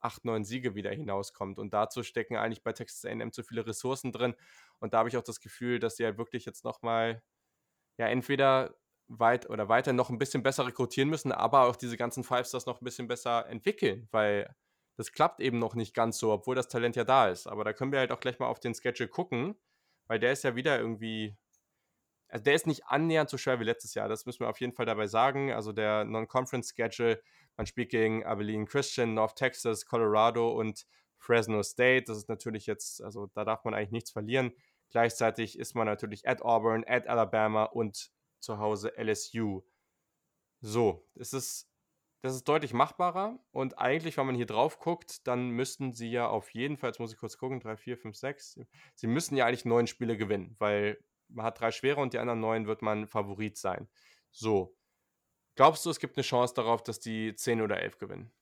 8, 0.00 0.24
9 0.24 0.44
Siege 0.44 0.74
wieder 0.74 0.90
hinauskommt. 0.90 1.58
Und 1.58 1.72
dazu 1.72 2.02
stecken 2.02 2.36
eigentlich 2.36 2.62
bei 2.62 2.72
Texas 2.72 3.04
AM 3.04 3.32
zu 3.32 3.42
viele 3.42 3.66
Ressourcen 3.66 4.12
drin. 4.12 4.34
Und 4.80 4.92
da 4.92 4.98
habe 4.98 5.08
ich 5.08 5.16
auch 5.16 5.22
das 5.22 5.40
Gefühl, 5.40 5.78
dass 5.78 5.96
sie 5.96 6.04
halt 6.04 6.18
wirklich 6.18 6.44
jetzt 6.44 6.64
nochmal, 6.64 7.22
ja, 7.96 8.08
entweder 8.08 8.74
weit 9.08 9.48
oder 9.50 9.68
weiter 9.68 9.92
noch 9.92 10.10
ein 10.10 10.18
bisschen 10.18 10.42
besser 10.42 10.66
rekrutieren 10.66 11.10
müssen, 11.10 11.32
aber 11.32 11.68
auch 11.68 11.76
diese 11.76 11.96
ganzen 11.96 12.24
Five 12.24 12.46
Stars 12.46 12.66
noch 12.66 12.80
ein 12.80 12.84
bisschen 12.84 13.06
besser 13.08 13.46
entwickeln, 13.48 14.08
weil 14.10 14.54
das 14.96 15.12
klappt 15.12 15.40
eben 15.40 15.58
noch 15.58 15.74
nicht 15.74 15.94
ganz 15.94 16.18
so, 16.18 16.32
obwohl 16.32 16.54
das 16.54 16.68
Talent 16.68 16.96
ja 16.96 17.04
da 17.04 17.28
ist. 17.28 17.46
Aber 17.46 17.64
da 17.64 17.72
können 17.72 17.92
wir 17.92 17.98
halt 17.98 18.12
auch 18.12 18.20
gleich 18.20 18.38
mal 18.38 18.46
auf 18.46 18.60
den 18.60 18.74
Schedule 18.74 19.08
gucken, 19.08 19.56
weil 20.06 20.18
der 20.18 20.32
ist 20.32 20.44
ja 20.44 20.54
wieder 20.54 20.78
irgendwie 20.78 21.36
also 22.34 22.42
der 22.42 22.54
ist 22.54 22.66
nicht 22.66 22.86
annähernd 22.86 23.30
so 23.30 23.38
schwer 23.38 23.60
wie 23.60 23.64
letztes 23.64 23.94
Jahr. 23.94 24.08
Das 24.08 24.26
müssen 24.26 24.40
wir 24.40 24.48
auf 24.48 24.60
jeden 24.60 24.72
Fall 24.72 24.86
dabei 24.86 25.06
sagen. 25.06 25.52
Also 25.52 25.70
der 25.70 26.04
Non-Conference-Schedule, 26.04 27.22
man 27.56 27.66
spielt 27.66 27.90
gegen 27.90 28.24
Abilene 28.24 28.64
Christian, 28.64 29.14
North 29.14 29.36
Texas, 29.36 29.86
Colorado 29.86 30.50
und 30.50 30.84
Fresno 31.16 31.62
State. 31.62 32.06
Das 32.08 32.16
ist 32.16 32.28
natürlich 32.28 32.66
jetzt, 32.66 33.00
also 33.02 33.28
da 33.34 33.44
darf 33.44 33.64
man 33.64 33.72
eigentlich 33.72 33.92
nichts 33.92 34.10
verlieren. 34.10 34.52
Gleichzeitig 34.90 35.56
ist 35.56 35.76
man 35.76 35.86
natürlich 35.86 36.26
at 36.26 36.42
Auburn, 36.42 36.84
at 36.88 37.06
Alabama 37.06 37.64
und 37.64 38.10
zu 38.44 38.58
Hause 38.58 38.92
LSU. 38.96 39.62
So, 40.60 41.06
es 41.14 41.32
ist, 41.32 41.68
das 42.22 42.34
ist 42.34 42.48
deutlich 42.48 42.72
machbarer 42.72 43.38
und 43.50 43.78
eigentlich, 43.78 44.16
wenn 44.16 44.26
man 44.26 44.34
hier 44.34 44.46
drauf 44.46 44.78
guckt, 44.78 45.26
dann 45.26 45.50
müssten 45.50 45.92
sie 45.92 46.10
ja 46.10 46.28
auf 46.28 46.50
jeden 46.50 46.76
Fall, 46.76 46.90
jetzt 46.90 47.00
muss 47.00 47.12
ich 47.12 47.18
kurz 47.18 47.36
gucken, 47.36 47.60
3, 47.60 47.76
4, 47.76 47.98
5, 47.98 48.16
6, 48.16 48.60
sie 48.94 49.06
müssen 49.06 49.36
ja 49.36 49.46
eigentlich 49.46 49.64
neun 49.64 49.86
Spiele 49.86 50.16
gewinnen, 50.16 50.56
weil 50.58 51.02
man 51.28 51.44
hat 51.46 51.60
drei 51.60 51.70
schwere 51.70 52.00
und 52.00 52.12
die 52.12 52.18
anderen 52.18 52.40
neun 52.40 52.66
wird 52.66 52.82
man 52.82 53.06
Favorit 53.06 53.58
sein. 53.58 53.88
So. 54.30 54.76
Glaubst 55.56 55.84
du, 55.84 55.90
es 55.90 56.00
gibt 56.00 56.16
eine 56.16 56.24
Chance 56.24 56.54
darauf, 56.54 56.82
dass 56.82 56.98
die 56.98 57.34
10 57.34 57.60
oder 57.60 57.80
11 57.80 57.98
gewinnen? 57.98 58.32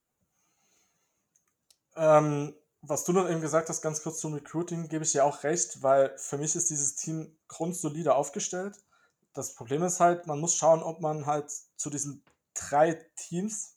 Ähm, 1.94 2.54
was 2.80 3.04
du 3.04 3.12
noch 3.12 3.28
eben 3.28 3.40
gesagt 3.40 3.68
hast, 3.68 3.82
ganz 3.82 4.02
kurz 4.02 4.20
zum 4.20 4.34
Recruiting, 4.34 4.88
gebe 4.88 5.04
ich 5.04 5.12
dir 5.12 5.24
auch 5.24 5.44
recht, 5.44 5.82
weil 5.82 6.16
für 6.18 6.38
mich 6.38 6.56
ist 6.56 6.70
dieses 6.70 6.96
Team 6.96 7.36
grundsolide 7.48 8.14
aufgestellt. 8.14 8.76
Das 9.34 9.54
Problem 9.54 9.82
ist 9.82 10.00
halt, 10.00 10.26
man 10.26 10.40
muss 10.40 10.56
schauen, 10.56 10.82
ob 10.82 11.00
man 11.00 11.26
halt 11.26 11.50
zu 11.76 11.90
diesen 11.90 12.24
drei 12.54 12.94
Teams 13.16 13.76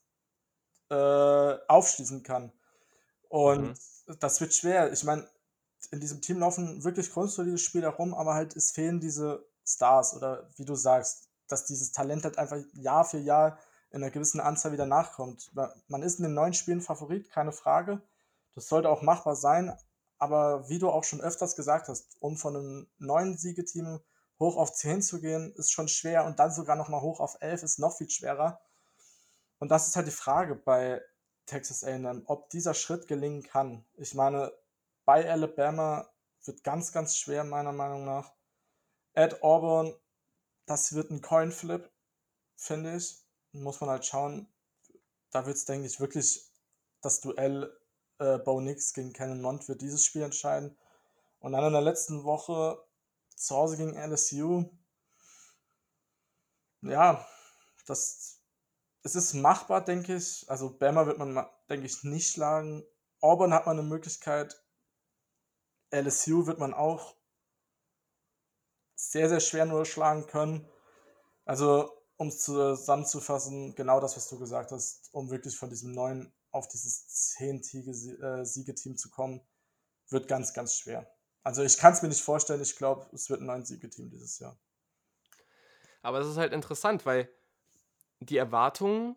äh, 0.90 1.58
aufschließen 1.68 2.24
kann. 2.24 2.52
Und 3.30 3.78
mhm. 4.08 4.20
das 4.20 4.42
wird 4.42 4.54
schwer. 4.54 4.92
Ich 4.92 5.04
meine, 5.04 5.28
in 5.92 6.00
diesem 6.00 6.22
Team 6.22 6.40
laufen 6.40 6.84
wirklich 6.84 7.12
grundsolide 7.12 7.58
Spieler 7.58 7.90
rum, 7.90 8.14
aber 8.14 8.34
halt 8.34 8.56
es 8.56 8.72
fehlen 8.72 9.00
diese 9.00 9.46
Stars 9.66 10.16
oder 10.16 10.50
wie 10.56 10.66
du 10.66 10.76
sagst, 10.76 11.30
dass 11.48 11.66
dieses 11.66 11.92
Talent 11.92 12.24
halt 12.24 12.38
einfach 12.38 12.58
Jahr 12.74 13.06
für 13.06 13.18
Jahr 13.18 13.60
in 13.92 14.04
einer 14.04 14.12
gewissen 14.12 14.40
Anzahl 14.40 14.72
wieder 14.72 14.86
nachkommt. 14.86 15.52
Man 15.88 16.04
ist 16.04 16.20
in 16.20 16.24
den 16.24 16.34
neuen 16.34 16.54
Spielen 16.54 16.82
Favorit, 16.82 17.30
keine 17.30 17.52
Frage. 17.52 18.02
Das 18.54 18.68
sollte 18.68 18.90
auch 18.90 19.02
machbar 19.02 19.36
sein, 19.36 19.78
aber 20.18 20.70
wie 20.70 20.80
du 20.80 20.90
auch 20.90 21.04
schon 21.04 21.22
öfters 21.22 21.56
gesagt 21.56 21.88
hast, 21.88 22.16
um 22.20 22.38
von 22.38 22.56
einem 22.56 22.88
neuen 22.98 23.38
Siegeteam 23.38 24.00
hoch 24.40 24.58
auf 24.58 24.74
10 24.74 25.02
zu 25.02 25.22
gehen, 25.22 25.54
ist 25.56 25.72
schon 25.72 25.88
schwer 25.88 26.26
und 26.26 26.40
dann 26.40 26.52
sogar 26.52 26.76
nochmal 26.76 27.02
hoch 27.02 27.20
auf 27.20 27.38
11 27.40 27.64
ist 27.64 27.80
noch 27.80 27.98
viel 27.98 28.10
schwerer. 28.10 28.62
Und 29.60 29.70
das 29.70 29.88
ist 29.88 29.96
halt 29.96 30.08
die 30.08 30.12
Frage 30.12 30.56
bei 30.56 31.02
Texas 31.46 31.84
A&M, 31.84 32.24
ob 32.26 32.50
dieser 32.50 32.74
Schritt 32.74 33.08
gelingen 33.08 33.44
kann. 33.44 33.86
Ich 33.96 34.14
meine, 34.14 34.52
bei 35.06 35.30
Alabama 35.30 36.10
wird 36.44 36.64
ganz, 36.64 36.92
ganz 36.92 37.16
schwer, 37.16 37.44
meiner 37.44 37.72
Meinung 37.72 38.06
nach. 38.06 38.34
At 39.14 39.42
Auburn, 39.44 39.96
das 40.66 40.94
wird 40.94 41.12
ein 41.12 41.22
Coinflip, 41.22 41.90
finde 42.56 42.98
ich. 42.98 43.24
Muss 43.54 43.80
man 43.80 43.90
halt 43.90 44.06
schauen. 44.06 44.48
Da 45.32 45.46
wird 45.46 45.56
es, 45.56 45.66
denke 45.66 45.88
ich, 45.88 46.00
wirklich 46.00 46.52
das 47.02 47.22
Duell 47.22 47.72
äh, 48.20 48.38
Bo 48.40 48.60
Nix 48.60 48.94
gegen 48.94 49.14
Cannon 49.14 49.42
Mont 49.42 49.68
wird 49.70 49.82
dieses 49.82 50.04
Spiel 50.04 50.24
entscheiden. 50.24 50.78
Und 51.40 51.54
dann 51.54 51.66
in 51.66 51.74
der 51.74 51.82
letzten 51.82 52.24
Woche 52.24 52.84
zu 53.36 53.56
Hause 53.56 53.78
gegen 53.78 53.96
LSU. 53.96 54.66
Ja, 56.82 57.28
das 57.88 58.36
es 59.06 59.16
ist 59.16 59.36
machbar, 59.36 59.86
denke 59.86 60.16
ich. 60.16 60.50
Also 60.50 60.76
Bama 60.78 61.06
wird 61.06 61.20
man, 61.20 61.46
denke 61.70 61.86
ich, 61.86 62.04
nicht 62.04 62.32
schlagen. 62.32 62.84
Auburn 63.22 63.54
hat 63.54 63.68
man 63.68 63.78
eine 63.78 63.88
Möglichkeit, 63.88 64.60
LSU 65.92 66.48
wird 66.48 66.60
man 66.60 66.74
auch 66.74 67.16
sehr, 68.96 69.30
sehr 69.30 69.40
schwer 69.40 69.66
nur 69.66 69.86
schlagen 69.86 70.26
können. 70.26 70.68
Also, 71.46 71.92
um 72.18 72.30
es 72.30 72.40
zusammenzufassen, 72.40 73.76
genau 73.76 74.00
das, 74.00 74.18
was 74.18 74.28
du 74.28 74.40
gesagt 74.40 74.72
hast, 74.72 75.14
um 75.14 75.30
wirklich 75.30 75.56
von 75.56 75.70
diesem 75.70 75.94
neuen 75.94 76.34
auf 76.52 76.68
dieses 76.68 77.36
10-Siegeteam 77.38 78.94
äh, 78.94 78.96
zu 78.96 79.10
kommen, 79.12 79.42
wird 80.10 80.28
ganz, 80.28 80.54
ganz 80.54 80.76
schwer. 80.76 81.15
Also 81.46 81.62
ich 81.62 81.78
kann 81.78 81.94
es 81.94 82.02
mir 82.02 82.08
nicht 82.08 82.24
vorstellen, 82.24 82.60
ich 82.60 82.76
glaube, 82.76 83.08
es 83.14 83.30
wird 83.30 83.40
ein 83.40 83.46
neun 83.46 83.64
Siegeteam 83.64 84.10
dieses 84.10 84.40
Jahr. 84.40 84.58
Aber 86.02 86.20
es 86.20 86.28
ist 86.28 86.38
halt 86.38 86.54
interessant, 86.54 87.06
weil 87.06 87.30
die 88.20 88.38
Erwartungen 88.38 89.16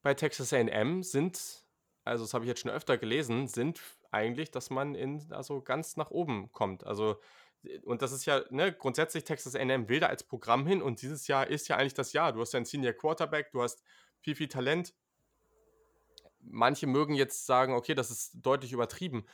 bei 0.00 0.14
Texas 0.14 0.54
AM 0.54 1.02
sind, 1.02 1.66
also 2.04 2.24
das 2.24 2.32
habe 2.32 2.46
ich 2.46 2.48
jetzt 2.48 2.60
schon 2.60 2.70
öfter 2.70 2.96
gelesen, 2.96 3.48
sind 3.48 3.82
eigentlich, 4.10 4.50
dass 4.50 4.70
man 4.70 4.94
in, 4.94 5.30
also 5.30 5.60
ganz 5.60 5.98
nach 5.98 6.10
oben 6.10 6.50
kommt. 6.52 6.86
Also, 6.86 7.20
und 7.84 8.00
das 8.00 8.12
ist 8.12 8.24
ja, 8.24 8.42
ne, 8.48 8.72
grundsätzlich 8.72 9.24
Texas 9.24 9.54
A&M 9.54 9.90
will 9.90 10.00
da 10.00 10.06
als 10.06 10.22
Programm 10.22 10.66
hin 10.66 10.80
und 10.80 11.02
dieses 11.02 11.26
Jahr 11.26 11.48
ist 11.48 11.68
ja 11.68 11.76
eigentlich 11.76 11.92
das 11.92 12.14
Jahr. 12.14 12.32
Du 12.32 12.40
hast 12.40 12.54
ja 12.54 12.56
einen 12.56 12.64
Senior 12.64 12.94
Quarterback, 12.94 13.50
du 13.50 13.60
hast 13.60 13.82
viel, 14.20 14.34
viel 14.34 14.48
Talent. 14.48 14.94
Manche 16.40 16.86
mögen 16.86 17.12
jetzt 17.14 17.44
sagen, 17.44 17.74
okay, 17.74 17.94
das 17.94 18.10
ist 18.10 18.30
deutlich 18.36 18.72
übertrieben. 18.72 19.26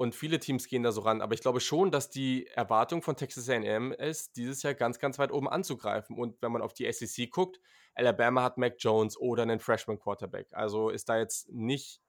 Und 0.00 0.14
viele 0.14 0.40
Teams 0.40 0.66
gehen 0.66 0.82
da 0.82 0.92
so 0.92 1.02
ran. 1.02 1.20
Aber 1.20 1.34
ich 1.34 1.42
glaube 1.42 1.60
schon, 1.60 1.90
dass 1.90 2.08
die 2.08 2.46
Erwartung 2.46 3.02
von 3.02 3.16
Texas 3.16 3.50
AM 3.50 3.92
ist, 3.92 4.34
dieses 4.36 4.62
Jahr 4.62 4.72
ganz, 4.72 4.98
ganz 4.98 5.18
weit 5.18 5.30
oben 5.30 5.46
anzugreifen. 5.46 6.16
Und 6.16 6.40
wenn 6.40 6.50
man 6.52 6.62
auf 6.62 6.72
die 6.72 6.90
SEC 6.90 7.30
guckt, 7.30 7.60
Alabama 7.94 8.42
hat 8.42 8.56
Mac 8.56 8.76
Jones 8.78 9.18
oder 9.18 9.42
einen 9.42 9.60
Freshman 9.60 9.98
Quarterback. 9.98 10.48
Also 10.52 10.88
ist 10.88 11.10
da 11.10 11.18
jetzt 11.18 11.50
nicht 11.50 12.00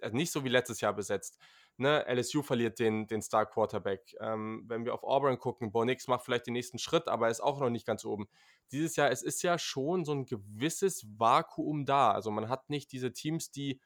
also 0.00 0.16
nicht 0.16 0.32
so 0.32 0.42
wie 0.42 0.48
letztes 0.48 0.80
Jahr 0.80 0.94
besetzt. 0.94 1.36
Ne, 1.76 2.02
LSU 2.08 2.42
verliert 2.42 2.78
den, 2.78 3.06
den 3.06 3.20
Star 3.20 3.44
Quarterback. 3.44 4.16
Ähm, 4.20 4.64
wenn 4.66 4.86
wir 4.86 4.94
auf 4.94 5.04
Auburn 5.04 5.38
gucken, 5.38 5.70
Bo 5.70 5.84
Nix 5.84 6.08
macht 6.08 6.24
vielleicht 6.24 6.46
den 6.46 6.54
nächsten 6.54 6.78
Schritt, 6.78 7.08
aber 7.08 7.28
ist 7.28 7.42
auch 7.42 7.60
noch 7.60 7.68
nicht 7.68 7.86
ganz 7.86 8.06
oben. 8.06 8.26
Dieses 8.72 8.96
Jahr, 8.96 9.10
es 9.10 9.22
ist 9.22 9.42
ja 9.42 9.58
schon 9.58 10.06
so 10.06 10.12
ein 10.12 10.24
gewisses 10.24 11.06
Vakuum 11.18 11.84
da. 11.84 12.10
Also 12.12 12.30
man 12.30 12.48
hat 12.48 12.70
nicht 12.70 12.90
diese 12.90 13.12
Teams, 13.12 13.50
die 13.50 13.82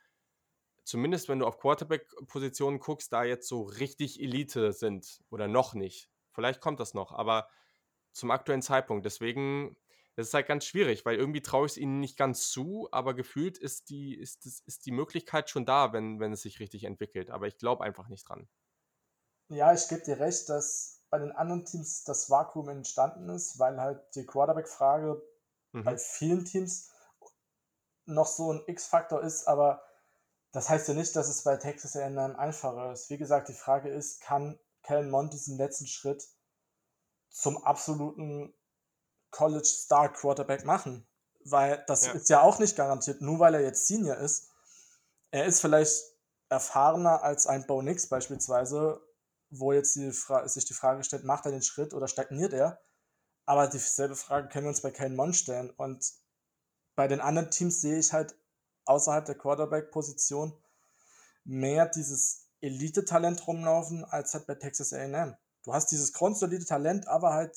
zumindest 0.84 1.28
wenn 1.28 1.38
du 1.38 1.46
auf 1.46 1.58
Quarterback-Positionen 1.58 2.80
guckst, 2.80 3.12
da 3.12 3.24
jetzt 3.24 3.48
so 3.48 3.62
richtig 3.62 4.20
Elite 4.20 4.72
sind 4.72 5.22
oder 5.30 5.48
noch 5.48 5.74
nicht. 5.74 6.10
Vielleicht 6.32 6.60
kommt 6.60 6.80
das 6.80 6.94
noch, 6.94 7.12
aber 7.12 7.48
zum 8.12 8.30
aktuellen 8.30 8.62
Zeitpunkt. 8.62 9.04
Deswegen 9.04 9.76
das 10.14 10.28
ist 10.28 10.34
halt 10.34 10.46
ganz 10.46 10.66
schwierig, 10.66 11.06
weil 11.06 11.16
irgendwie 11.16 11.40
traue 11.40 11.66
ich 11.66 11.72
es 11.72 11.78
ihnen 11.78 11.98
nicht 11.98 12.18
ganz 12.18 12.50
zu, 12.50 12.88
aber 12.92 13.14
gefühlt 13.14 13.56
ist 13.56 13.88
die, 13.88 14.14
ist, 14.14 14.44
ist, 14.44 14.66
ist 14.66 14.84
die 14.84 14.90
Möglichkeit 14.90 15.48
schon 15.48 15.64
da, 15.64 15.92
wenn, 15.94 16.20
wenn 16.20 16.32
es 16.32 16.42
sich 16.42 16.60
richtig 16.60 16.84
entwickelt. 16.84 17.30
Aber 17.30 17.46
ich 17.46 17.56
glaube 17.56 17.82
einfach 17.84 18.08
nicht 18.08 18.28
dran. 18.28 18.46
ja, 19.48 19.72
ich 19.72 19.88
gebe 19.88 20.02
dir 20.02 20.20
recht, 20.20 20.48
dass 20.50 21.02
bei 21.08 21.18
den 21.18 21.32
anderen 21.32 21.64
Teams 21.64 22.04
das 22.04 22.28
Vakuum 22.28 22.68
entstanden 22.68 23.28
ist, 23.30 23.58
weil 23.58 23.80
halt 23.80 24.02
die 24.14 24.26
Quarterback-Frage 24.26 25.22
mhm. 25.72 25.84
bei 25.84 25.96
vielen 25.96 26.44
Teams 26.44 26.90
noch 28.04 28.26
so 28.26 28.52
ein 28.52 28.62
X-Faktor 28.66 29.22
ist, 29.22 29.46
aber 29.46 29.82
das 30.52 30.68
heißt 30.68 30.88
ja 30.88 30.94
nicht, 30.94 31.16
dass 31.16 31.28
es 31.28 31.42
bei 31.42 31.56
Texas 31.56 31.96
A&M 31.96 32.36
einfacher 32.36 32.92
ist. 32.92 33.08
Wie 33.08 33.16
gesagt, 33.16 33.48
die 33.48 33.54
Frage 33.54 33.88
ist, 33.88 34.20
kann 34.20 34.58
Kellen 34.82 35.10
Mond 35.10 35.32
diesen 35.32 35.56
letzten 35.56 35.86
Schritt 35.86 36.28
zum 37.30 37.64
absoluten 37.64 38.54
College 39.30 39.64
Star 39.64 40.12
Quarterback 40.12 40.64
machen? 40.66 41.06
Weil 41.44 41.82
das 41.86 42.06
ja. 42.06 42.12
ist 42.12 42.28
ja 42.28 42.42
auch 42.42 42.58
nicht 42.58 42.76
garantiert, 42.76 43.22
nur 43.22 43.38
weil 43.38 43.54
er 43.54 43.62
jetzt 43.62 43.86
Senior 43.86 44.18
ist. 44.18 44.50
Er 45.30 45.46
ist 45.46 45.60
vielleicht 45.60 46.04
erfahrener 46.50 47.22
als 47.22 47.46
ein 47.46 47.66
Bo 47.66 47.80
Nix 47.80 48.08
beispielsweise, 48.08 49.00
wo 49.48 49.72
jetzt 49.72 49.96
die 49.96 50.12
sich 50.44 50.66
die 50.66 50.74
Frage 50.74 51.02
stellt, 51.02 51.24
macht 51.24 51.46
er 51.46 51.52
den 51.52 51.62
Schritt 51.62 51.94
oder 51.94 52.08
stagniert 52.08 52.52
er? 52.52 52.80
Aber 53.46 53.68
dieselbe 53.68 54.16
Frage 54.16 54.48
können 54.48 54.66
wir 54.66 54.70
uns 54.70 54.82
bei 54.82 54.90
Kellen 54.90 55.16
Mond 55.16 55.34
stellen. 55.34 55.70
Und 55.70 56.12
bei 56.94 57.08
den 57.08 57.20
anderen 57.20 57.50
Teams 57.50 57.80
sehe 57.80 57.98
ich 57.98 58.12
halt 58.12 58.36
außerhalb 58.84 59.24
der 59.24 59.36
Quarterback-Position 59.36 60.52
mehr 61.44 61.86
dieses 61.86 62.48
Elite-Talent 62.60 63.46
rumlaufen, 63.46 64.04
als 64.04 64.34
halt 64.34 64.46
bei 64.46 64.54
Texas 64.54 64.92
AM. 64.92 65.36
Du 65.64 65.72
hast 65.72 65.88
dieses 65.88 66.12
grundsolide 66.12 66.64
Talent, 66.64 67.08
aber 67.08 67.32
halt 67.32 67.56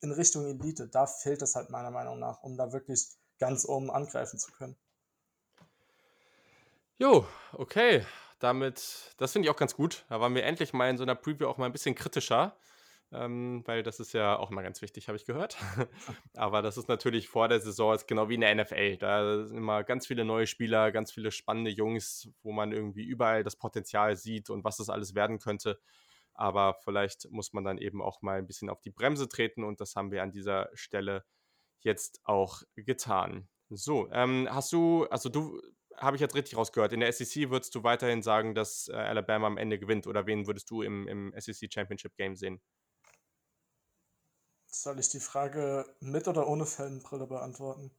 in 0.00 0.12
Richtung 0.12 0.46
Elite. 0.46 0.88
Da 0.88 1.06
fehlt 1.06 1.42
es 1.42 1.54
halt 1.54 1.70
meiner 1.70 1.90
Meinung 1.90 2.18
nach, 2.18 2.42
um 2.42 2.56
da 2.56 2.72
wirklich 2.72 3.08
ganz 3.38 3.64
oben 3.66 3.90
angreifen 3.90 4.38
zu 4.38 4.50
können. 4.52 4.76
Jo, 6.96 7.26
okay. 7.52 8.04
Damit, 8.40 9.14
das 9.18 9.32
finde 9.32 9.46
ich 9.46 9.50
auch 9.50 9.58
ganz 9.58 9.74
gut. 9.74 10.04
Da 10.08 10.20
waren 10.20 10.34
wir 10.34 10.44
endlich 10.44 10.72
mal 10.72 10.88
in 10.88 10.96
so 10.96 11.02
einer 11.02 11.16
Preview 11.16 11.48
auch 11.48 11.56
mal 11.56 11.66
ein 11.66 11.72
bisschen 11.72 11.94
kritischer 11.94 12.56
ähm, 13.12 13.62
weil 13.64 13.82
das 13.82 14.00
ist 14.00 14.12
ja 14.12 14.38
auch 14.38 14.50
mal 14.50 14.62
ganz 14.62 14.82
wichtig, 14.82 15.08
habe 15.08 15.16
ich 15.16 15.24
gehört. 15.24 15.56
Aber 16.34 16.62
das 16.62 16.76
ist 16.76 16.88
natürlich 16.88 17.28
vor 17.28 17.48
der 17.48 17.60
Saison 17.60 17.94
ist 17.94 18.06
genau 18.06 18.28
wie 18.28 18.34
in 18.34 18.42
der 18.42 18.54
NFL. 18.54 18.98
Da 18.98 19.46
sind 19.46 19.56
immer 19.56 19.82
ganz 19.84 20.06
viele 20.06 20.24
neue 20.24 20.46
Spieler, 20.46 20.92
ganz 20.92 21.12
viele 21.12 21.30
spannende 21.30 21.70
Jungs, 21.70 22.30
wo 22.42 22.52
man 22.52 22.72
irgendwie 22.72 23.04
überall 23.04 23.44
das 23.44 23.56
Potenzial 23.56 24.16
sieht 24.16 24.50
und 24.50 24.64
was 24.64 24.76
das 24.76 24.90
alles 24.90 25.14
werden 25.14 25.38
könnte. 25.38 25.78
Aber 26.34 26.74
vielleicht 26.84 27.30
muss 27.30 27.52
man 27.52 27.64
dann 27.64 27.78
eben 27.78 28.02
auch 28.02 28.22
mal 28.22 28.38
ein 28.38 28.46
bisschen 28.46 28.70
auf 28.70 28.80
die 28.80 28.90
Bremse 28.90 29.28
treten 29.28 29.64
und 29.64 29.80
das 29.80 29.96
haben 29.96 30.12
wir 30.12 30.22
an 30.22 30.30
dieser 30.30 30.68
Stelle 30.74 31.24
jetzt 31.80 32.20
auch 32.24 32.62
getan. 32.76 33.48
So, 33.70 34.08
ähm, 34.12 34.48
hast 34.50 34.72
du, 34.72 35.06
also 35.06 35.28
du, 35.28 35.60
habe 35.96 36.16
ich 36.16 36.20
jetzt 36.20 36.34
richtig 36.34 36.56
rausgehört, 36.56 36.92
in 36.92 37.00
der 37.00 37.12
SEC 37.12 37.50
würdest 37.50 37.74
du 37.74 37.82
weiterhin 37.82 38.22
sagen, 38.22 38.54
dass 38.54 38.88
äh, 38.88 38.92
Alabama 38.96 39.46
am 39.46 39.58
Ende 39.58 39.78
gewinnt 39.78 40.06
oder 40.06 40.26
wen 40.26 40.46
würdest 40.46 40.70
du 40.70 40.82
im, 40.82 41.08
im 41.08 41.34
SEC 41.36 41.72
Championship 41.72 42.14
Game 42.16 42.36
sehen? 42.36 42.60
Soll 44.70 44.98
ich 44.98 45.08
die 45.08 45.20
Frage 45.20 45.86
mit 46.00 46.28
oder 46.28 46.46
ohne 46.46 46.66
Fanbrille 46.66 47.26
beantworten? 47.26 47.90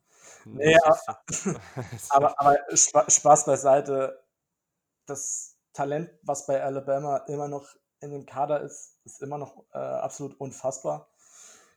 Nee, 0.46 0.78
aber, 2.10 2.40
aber, 2.40 2.40
aber 2.40 2.58
Spaß 2.76 3.46
beiseite. 3.46 4.24
Das 5.06 5.56
Talent, 5.74 6.12
was 6.22 6.46
bei 6.46 6.64
Alabama 6.64 7.18
immer 7.28 7.48
noch 7.48 7.68
in 8.02 8.12
dem 8.12 8.26
Kader 8.26 8.62
ist, 8.62 8.98
ist 9.04 9.22
immer 9.22 9.38
noch 9.38 9.66
äh, 9.74 9.78
absolut 9.78 10.40
unfassbar. 10.40 11.10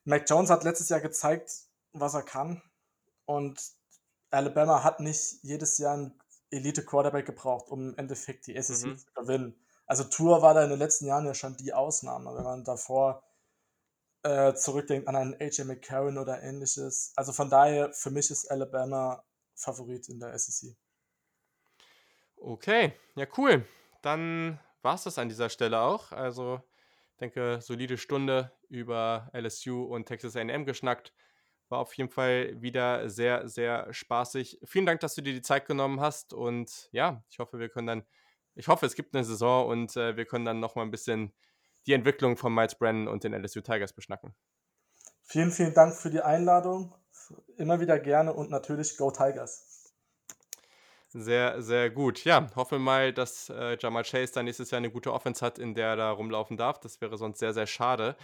Mac 0.04 0.28
Jones 0.28 0.50
hat 0.50 0.64
letztes 0.64 0.88
Jahr 0.88 1.00
gezeigt, 1.00 1.52
was 1.92 2.14
er 2.14 2.22
kann. 2.22 2.62
Und 3.24 3.60
Alabama 4.30 4.82
hat 4.82 5.00
nicht 5.00 5.42
jedes 5.42 5.78
Jahr 5.78 5.94
einen 5.94 6.20
Elite-Quarterback 6.50 7.26
gebraucht, 7.26 7.70
um 7.70 7.90
im 7.90 7.98
Endeffekt 7.98 8.46
die 8.46 8.60
SEC 8.60 8.86
mhm. 8.86 8.98
zu 8.98 9.06
gewinnen. 9.14 9.56
Also 9.86 10.04
Tour 10.04 10.42
war 10.42 10.54
da 10.54 10.64
in 10.64 10.70
den 10.70 10.78
letzten 10.78 11.06
Jahren 11.06 11.26
ja 11.26 11.34
schon 11.34 11.56
die 11.56 11.72
Ausnahme. 11.72 12.34
Wenn 12.34 12.44
man 12.44 12.64
davor 12.64 13.22
äh, 14.22 14.54
zurückdenkt 14.54 15.08
an 15.08 15.16
einen 15.16 15.34
AJ 15.34 15.64
McCarron 15.64 16.18
oder 16.18 16.42
ähnliches. 16.42 17.12
Also 17.16 17.32
von 17.32 17.50
daher, 17.50 17.92
für 17.92 18.10
mich 18.10 18.30
ist 18.30 18.50
Alabama 18.50 19.24
Favorit 19.54 20.08
in 20.08 20.20
der 20.20 20.38
SEC. 20.38 20.76
Okay, 22.36 22.92
ja 23.14 23.26
cool. 23.36 23.64
Dann 24.02 24.58
war 24.82 24.94
es 24.96 25.04
das 25.04 25.18
an 25.18 25.28
dieser 25.28 25.48
Stelle 25.48 25.80
auch. 25.80 26.12
Also 26.12 26.60
denke, 27.20 27.60
solide 27.62 27.96
Stunde 27.96 28.52
über 28.68 29.30
LSU 29.32 29.84
und 29.84 30.06
Texas 30.06 30.36
AM 30.36 30.66
geschnackt. 30.66 31.12
War 31.68 31.78
auf 31.78 31.94
jeden 31.94 32.10
Fall 32.10 32.60
wieder 32.60 33.08
sehr, 33.08 33.48
sehr 33.48 33.92
spaßig. 33.92 34.60
Vielen 34.64 34.84
Dank, 34.84 35.00
dass 35.00 35.14
du 35.14 35.22
dir 35.22 35.32
die 35.32 35.40
Zeit 35.40 35.66
genommen 35.66 36.00
hast. 36.00 36.34
Und 36.34 36.90
ja, 36.92 37.24
ich 37.30 37.38
hoffe, 37.38 37.58
wir 37.58 37.70
können 37.70 37.86
dann, 37.86 38.02
ich 38.54 38.68
hoffe, 38.68 38.84
es 38.84 38.94
gibt 38.94 39.14
eine 39.14 39.24
Saison 39.24 39.68
und 39.68 39.96
äh, 39.96 40.16
wir 40.16 40.26
können 40.26 40.44
dann 40.44 40.60
nochmal 40.60 40.84
ein 40.84 40.90
bisschen 40.90 41.32
die 41.86 41.92
Entwicklung 41.92 42.36
von 42.36 42.54
Miles 42.54 42.76
Brennan 42.76 43.08
und 43.08 43.24
den 43.24 43.34
LSU 43.34 43.60
Tigers 43.60 43.92
beschnacken. 43.92 44.34
Vielen, 45.22 45.50
vielen 45.50 45.74
Dank 45.74 45.94
für 45.94 46.10
die 46.10 46.20
Einladung. 46.20 46.94
Immer 47.56 47.80
wieder 47.80 47.98
gerne 47.98 48.32
und 48.32 48.50
natürlich 48.50 48.96
Go 48.96 49.10
Tigers. 49.10 49.72
Sehr, 51.14 51.60
sehr 51.60 51.90
gut. 51.90 52.24
Ja, 52.24 52.50
hoffen 52.56 52.78
wir 52.78 52.84
mal, 52.84 53.12
dass 53.12 53.50
äh, 53.50 53.76
Jamal 53.78 54.02
Chase 54.02 54.32
dann 54.32 54.46
nächstes 54.46 54.70
Jahr 54.70 54.78
eine 54.78 54.90
gute 54.90 55.12
Offense 55.12 55.44
hat, 55.44 55.58
in 55.58 55.74
der 55.74 55.88
er 55.88 55.96
da 55.96 56.10
rumlaufen 56.10 56.56
darf. 56.56 56.80
Das 56.80 57.00
wäre 57.02 57.18
sonst 57.18 57.38
sehr, 57.38 57.52
sehr 57.52 57.66
schade. 57.66 58.16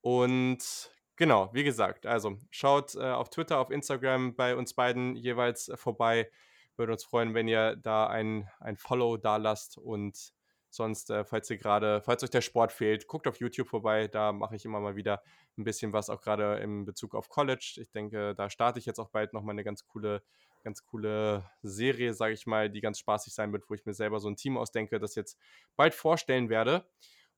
Und 0.00 0.90
genau, 1.16 1.50
wie 1.52 1.62
gesagt, 1.62 2.06
also 2.06 2.38
schaut 2.50 2.94
äh, 2.94 3.00
auf 3.00 3.28
Twitter, 3.28 3.58
auf 3.58 3.70
Instagram 3.70 4.34
bei 4.34 4.56
uns 4.56 4.72
beiden 4.72 5.14
jeweils 5.14 5.70
vorbei. 5.74 6.30
Würde 6.76 6.92
uns 6.92 7.04
freuen, 7.04 7.34
wenn 7.34 7.48
ihr 7.48 7.76
da 7.76 8.06
ein, 8.06 8.48
ein 8.60 8.78
Follow 8.78 9.18
da 9.18 9.36
lasst 9.36 9.76
und 9.76 10.32
Sonst, 10.74 11.10
äh, 11.10 11.22
falls 11.26 11.50
ihr 11.50 11.58
gerade, 11.58 12.00
falls 12.00 12.24
euch 12.24 12.30
der 12.30 12.40
Sport 12.40 12.72
fehlt, 12.72 13.06
guckt 13.06 13.26
auf 13.26 13.36
YouTube 13.36 13.68
vorbei. 13.68 14.08
Da 14.08 14.32
mache 14.32 14.56
ich 14.56 14.64
immer 14.64 14.80
mal 14.80 14.96
wieder 14.96 15.22
ein 15.58 15.64
bisschen 15.64 15.92
was, 15.92 16.08
auch 16.08 16.22
gerade 16.22 16.60
in 16.60 16.86
Bezug 16.86 17.14
auf 17.14 17.28
College. 17.28 17.74
Ich 17.76 17.90
denke, 17.90 18.34
da 18.34 18.48
starte 18.48 18.78
ich 18.78 18.86
jetzt 18.86 18.98
auch 18.98 19.10
bald 19.10 19.34
nochmal 19.34 19.52
eine 19.52 19.64
ganz 19.64 19.84
coole, 19.84 20.22
ganz 20.64 20.82
coole 20.86 21.44
Serie, 21.62 22.14
sage 22.14 22.32
ich 22.32 22.46
mal, 22.46 22.70
die 22.70 22.80
ganz 22.80 22.98
spaßig 22.98 23.34
sein 23.34 23.52
wird, 23.52 23.68
wo 23.68 23.74
ich 23.74 23.84
mir 23.84 23.92
selber 23.92 24.18
so 24.18 24.30
ein 24.30 24.36
Team 24.36 24.56
ausdenke, 24.56 24.98
das 24.98 25.14
jetzt 25.14 25.38
bald 25.76 25.92
vorstellen 25.92 26.48
werde. 26.48 26.86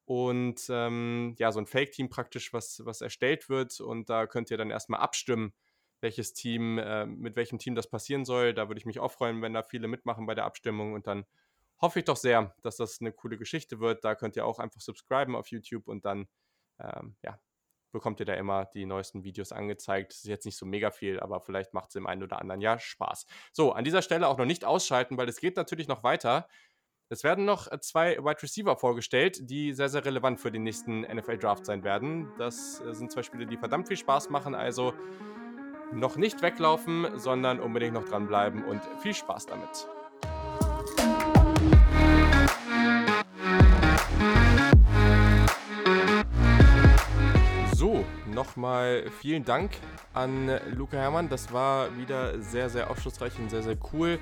Und 0.05 0.67
ähm, 0.69 1.35
ja, 1.37 1.51
so 1.51 1.59
ein 1.59 1.67
Fake-Team 1.67 2.11
praktisch, 2.11 2.53
was, 2.53 2.83
was 2.85 3.01
erstellt 3.01 3.49
wird. 3.49 3.81
Und 3.81 4.11
da 4.11 4.29
könnt 4.29 4.53
ihr 4.53 4.59
dann 4.59 4.71
erstmal 4.71 5.01
abstimmen, 5.01 5.53
welches 6.01 6.35
Team, 6.35 6.79
äh, 6.79 7.05
mit 7.05 7.35
welchem 7.35 7.59
Team 7.59 7.75
das 7.75 7.91
passieren 7.91 8.25
soll. 8.25 8.55
Da 8.55 8.69
würde 8.69 8.79
ich 8.79 8.87
mich 8.87 9.01
auch 9.01 9.11
freuen, 9.11 9.43
wenn 9.43 9.55
da 9.55 9.65
viele 9.65 9.89
mitmachen 9.89 10.25
bei 10.25 10.37
der 10.37 10.45
Abstimmung 10.45 10.93
und 10.93 11.09
dann 11.09 11.27
hoffe 11.81 12.01
ich 12.01 12.05
doch 12.05 12.17
sehr, 12.17 12.55
dass 12.63 12.77
das 12.77 13.01
eine 13.01 13.13
coole 13.13 13.37
Geschichte 13.37 13.81
wird. 13.81 14.05
Da 14.05 14.15
könnt 14.15 14.37
ihr 14.37 14.47
auch 14.47 14.59
einfach 14.59 14.81
subscriben 14.81 15.37
auf 15.37 15.49
YouTube 15.49 15.89
und 15.89 16.05
dann, 16.05 16.29
ähm, 16.79 17.17
ja, 17.23 17.39
bekommt 17.93 18.21
ihr 18.21 18.27
da 18.27 18.35
immer 18.35 18.67
die 18.67 18.87
neuesten 18.87 19.23
Videos 19.23 19.53
angezeigt. 19.53 20.13
Das 20.13 20.19
ist 20.19 20.27
jetzt 20.27 20.45
nicht 20.45 20.59
so 20.59 20.67
mega 20.67 20.91
viel, 20.91 21.21
aber 21.21 21.41
vielleicht 21.41 21.73
macht 21.73 21.91
es 21.91 21.95
im 21.95 22.07
einen 22.07 22.23
oder 22.23 22.41
anderen 22.41 22.61
Jahr 22.61 22.79
Spaß. 22.79 23.27
So, 23.53 23.73
an 23.73 23.85
dieser 23.85 24.03
Stelle 24.03 24.29
auch 24.29 24.37
noch 24.37 24.47
nicht 24.47 24.65
ausschalten, 24.65 25.17
weil 25.17 25.29
es 25.29 25.39
geht 25.39 25.57
natürlich 25.57 25.89
noch 25.89 26.03
weiter. 26.03 26.49
Es 27.09 27.23
werden 27.23 27.45
noch 27.45 27.71
äh, 27.71 27.81
zwei 27.81 28.19
Wide 28.19 28.43
Receiver 28.43 28.77
vorgestellt, 28.77 29.49
die 29.49 29.73
sehr, 29.73 29.89
sehr 29.89 30.05
relevant 30.05 30.41
für 30.41 30.51
den 30.51 30.65
nächsten 30.65 31.03
NFL 31.03 31.39
Draft 31.39 31.67
sein 31.67 31.85
werden. 31.85 32.33
Das 32.39 32.81
äh, 32.81 32.95
sind 32.95 33.13
zwei 33.13 33.23
Spiele, 33.23 33.47
die 33.47 33.57
verdammt 33.57 33.89
viel 33.89 33.97
Spaß 33.97 34.31
machen, 34.31 34.55
also 34.55 34.95
noch 35.93 36.17
nicht 36.17 36.43
weglaufen, 36.43 37.19
sondern 37.19 37.61
unbedingt 37.61 37.95
noch 37.95 38.05
dranbleiben 38.05 38.65
und 38.65 38.83
viel 39.01 39.15
Spaß 39.15 39.47
damit. 39.47 39.87
Nochmal 48.35 49.11
vielen 49.21 49.45
Dank 49.45 49.71
an 50.13 50.51
Luca 50.75 50.97
Herrmann. 50.97 51.29
Das 51.29 51.53
war 51.53 51.97
wieder 51.97 52.41
sehr, 52.41 52.69
sehr 52.69 52.91
aufschlussreich 52.91 53.39
und 53.39 53.49
sehr, 53.49 53.63
sehr 53.63 53.77
cool. 53.93 54.19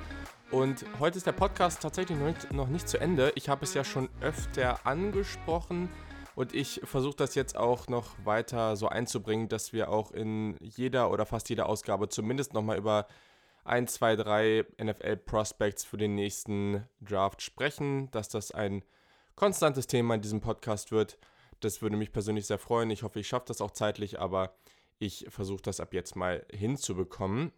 Und 0.50 0.84
heute 1.00 1.16
ist 1.16 1.26
der 1.26 1.32
Podcast 1.32 1.80
tatsächlich 1.80 2.18
noch 2.18 2.26
nicht, 2.26 2.52
noch 2.52 2.68
nicht 2.68 2.88
zu 2.88 3.00
Ende. 3.00 3.32
Ich 3.36 3.48
habe 3.48 3.64
es 3.64 3.72
ja 3.72 3.84
schon 3.84 4.10
öfter 4.20 4.86
angesprochen 4.86 5.88
und 6.34 6.54
ich 6.54 6.82
versuche 6.84 7.16
das 7.16 7.34
jetzt 7.34 7.56
auch 7.56 7.88
noch 7.88 8.10
weiter 8.24 8.76
so 8.76 8.88
einzubringen, 8.88 9.48
dass 9.48 9.72
wir 9.72 9.88
auch 9.88 10.12
in 10.12 10.56
jeder 10.60 11.10
oder 11.10 11.24
fast 11.24 11.48
jeder 11.48 11.68
Ausgabe 11.68 12.08
zumindest 12.08 12.52
nochmal 12.52 12.76
über 12.76 13.06
ein, 13.64 13.86
zwei, 13.86 14.16
drei 14.16 14.66
NFL-Prospects 14.82 15.84
für 15.84 15.96
den 15.96 16.14
nächsten 16.14 16.84
Draft 17.00 17.42
sprechen, 17.42 18.10
dass 18.10 18.28
das 18.28 18.52
ein 18.52 18.82
konstantes 19.36 19.86
Thema 19.86 20.16
in 20.16 20.20
diesem 20.20 20.40
Podcast 20.40 20.92
wird. 20.92 21.18
Das 21.62 21.80
würde 21.80 21.96
mich 21.96 22.12
persönlich 22.12 22.46
sehr 22.46 22.58
freuen. 22.58 22.90
Ich 22.90 23.04
hoffe, 23.04 23.20
ich 23.20 23.28
schaffe 23.28 23.46
das 23.46 23.60
auch 23.60 23.70
zeitlich, 23.70 24.18
aber 24.18 24.54
ich 24.98 25.26
versuche 25.28 25.62
das 25.62 25.78
ab 25.78 25.94
jetzt 25.94 26.16
mal 26.16 26.44
hinzubekommen. 26.50 27.52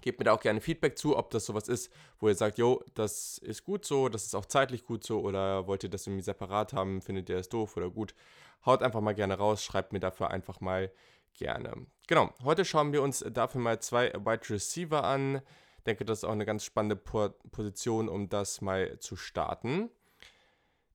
Gebt 0.00 0.18
mir 0.20 0.24
da 0.24 0.32
auch 0.32 0.40
gerne 0.40 0.60
Feedback 0.60 0.96
zu, 0.96 1.16
ob 1.16 1.30
das 1.30 1.46
sowas 1.46 1.68
ist, 1.68 1.90
wo 2.20 2.28
ihr 2.28 2.34
sagt, 2.34 2.58
jo, 2.58 2.84
das 2.94 3.38
ist 3.38 3.64
gut 3.64 3.84
so, 3.84 4.08
das 4.08 4.26
ist 4.26 4.34
auch 4.34 4.44
zeitlich 4.44 4.84
gut 4.84 5.04
so 5.04 5.20
oder 5.20 5.66
wollt 5.66 5.82
ihr 5.84 5.90
das 5.90 6.06
irgendwie 6.06 6.22
separat 6.22 6.72
haben, 6.72 7.00
findet 7.00 7.28
ihr 7.30 7.38
es 7.38 7.48
doof 7.48 7.76
oder 7.76 7.90
gut. 7.90 8.14
Haut 8.64 8.82
einfach 8.82 9.00
mal 9.00 9.14
gerne 9.14 9.34
raus, 9.38 9.64
schreibt 9.64 9.92
mir 9.92 10.00
dafür 10.00 10.30
einfach 10.30 10.60
mal 10.60 10.92
gerne. 11.34 11.86
Genau, 12.06 12.32
heute 12.44 12.64
schauen 12.64 12.92
wir 12.92 13.02
uns 13.02 13.24
dafür 13.32 13.60
mal 13.60 13.80
zwei 13.80 14.12
Wide 14.12 14.50
Receiver 14.50 15.02
an. 15.02 15.42
Ich 15.78 15.84
denke, 15.84 16.04
das 16.04 16.18
ist 16.18 16.24
auch 16.24 16.32
eine 16.32 16.46
ganz 16.46 16.64
spannende 16.64 16.96
Position, 16.96 18.08
um 18.08 18.28
das 18.28 18.60
mal 18.60 18.98
zu 18.98 19.16
starten. 19.16 19.90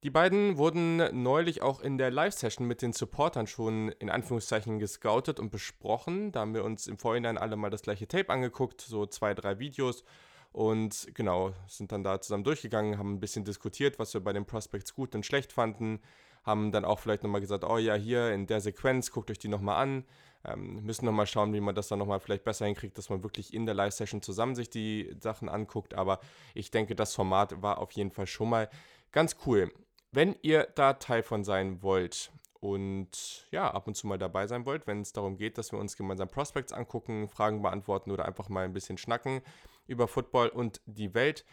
Die 0.03 0.09
beiden 0.09 0.57
wurden 0.57 1.21
neulich 1.21 1.61
auch 1.61 1.79
in 1.79 1.99
der 1.99 2.09
Live-Session 2.09 2.65
mit 2.65 2.81
den 2.81 2.91
Supportern 2.91 3.45
schon 3.45 3.89
in 3.99 4.09
Anführungszeichen 4.09 4.79
gescoutet 4.79 5.39
und 5.39 5.51
besprochen. 5.51 6.31
Da 6.31 6.39
haben 6.39 6.55
wir 6.55 6.63
uns 6.63 6.87
im 6.87 6.97
Vorhinein 6.97 7.37
alle 7.37 7.55
mal 7.55 7.69
das 7.69 7.83
gleiche 7.83 8.07
Tape 8.07 8.29
angeguckt, 8.29 8.81
so 8.81 9.05
zwei, 9.05 9.35
drei 9.35 9.59
Videos. 9.59 10.03
Und 10.51 11.09
genau, 11.13 11.53
sind 11.67 11.91
dann 11.91 12.03
da 12.03 12.19
zusammen 12.19 12.43
durchgegangen, 12.43 12.97
haben 12.97 13.13
ein 13.13 13.19
bisschen 13.19 13.45
diskutiert, 13.45 13.99
was 13.99 14.15
wir 14.15 14.21
bei 14.21 14.33
den 14.33 14.45
Prospects 14.45 14.95
gut 14.95 15.13
und 15.13 15.23
schlecht 15.23 15.53
fanden. 15.53 16.01
Haben 16.43 16.71
dann 16.71 16.83
auch 16.83 16.97
vielleicht 16.97 17.21
nochmal 17.21 17.41
gesagt, 17.41 17.63
oh 17.63 17.77
ja, 17.77 17.93
hier 17.93 18.31
in 18.31 18.47
der 18.47 18.59
Sequenz, 18.59 19.11
guckt 19.11 19.29
euch 19.29 19.37
die 19.37 19.49
nochmal 19.49 19.83
an. 19.83 20.05
Ähm, 20.43 20.83
müssen 20.83 21.05
nochmal 21.05 21.27
schauen, 21.27 21.53
wie 21.53 21.61
man 21.61 21.75
das 21.75 21.89
dann 21.89 21.99
nochmal 21.99 22.19
vielleicht 22.19 22.43
besser 22.43 22.65
hinkriegt, 22.65 22.97
dass 22.97 23.11
man 23.11 23.21
wirklich 23.21 23.53
in 23.53 23.67
der 23.67 23.75
Live-Session 23.75 24.23
zusammen 24.23 24.55
sich 24.55 24.71
die 24.71 25.15
Sachen 25.19 25.47
anguckt. 25.47 25.93
Aber 25.93 26.19
ich 26.55 26.71
denke, 26.71 26.95
das 26.95 27.13
Format 27.13 27.61
war 27.61 27.77
auf 27.77 27.91
jeden 27.91 28.09
Fall 28.09 28.25
schon 28.25 28.49
mal 28.49 28.67
ganz 29.11 29.35
cool. 29.45 29.71
Wenn 30.11 30.35
ihr 30.41 30.67
da 30.75 30.93
Teil 30.93 31.23
von 31.23 31.43
sein 31.43 31.81
wollt 31.81 32.31
und 32.59 33.47
ja, 33.51 33.71
ab 33.71 33.87
und 33.87 33.95
zu 33.95 34.07
mal 34.07 34.17
dabei 34.17 34.45
sein 34.45 34.65
wollt, 34.65 34.85
wenn 34.85 35.01
es 35.01 35.13
darum 35.13 35.37
geht, 35.37 35.57
dass 35.57 35.71
wir 35.71 35.79
uns 35.79 35.95
gemeinsam 35.95 36.27
Prospects 36.27 36.73
angucken, 36.73 37.29
Fragen 37.29 37.61
beantworten 37.61 38.11
oder 38.11 38.25
einfach 38.25 38.49
mal 38.49 38.65
ein 38.65 38.73
bisschen 38.73 38.97
schnacken 38.97 39.41
über 39.87 40.07
Football 40.07 40.49
und 40.49 40.81
die 40.85 41.13
Welt, 41.13 41.45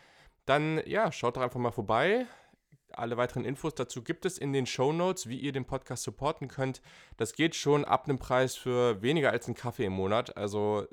dann 0.44 0.82
ja, 0.86 1.12
schaut 1.12 1.36
doch 1.36 1.42
einfach 1.42 1.60
mal 1.60 1.70
vorbei. 1.70 2.26
Alle 2.90 3.16
weiteren 3.16 3.44
Infos 3.44 3.74
dazu 3.74 4.02
gibt 4.02 4.24
es 4.24 4.38
in 4.38 4.52
den 4.52 4.66
Show 4.66 4.92
Notes, 4.92 5.28
wie 5.28 5.38
ihr 5.38 5.52
den 5.52 5.66
Podcast 5.66 6.02
supporten 6.02 6.48
könnt. 6.48 6.82
Das 7.16 7.34
geht 7.34 7.54
schon 7.54 7.84
ab 7.84 8.04
einem 8.04 8.18
Preis 8.18 8.56
für 8.56 9.02
weniger 9.02 9.30
als 9.30 9.46
einen 9.46 9.54
Kaffee 9.54 9.84
im 9.84 9.92
Monat. 9.92 10.36
Also 10.36 10.86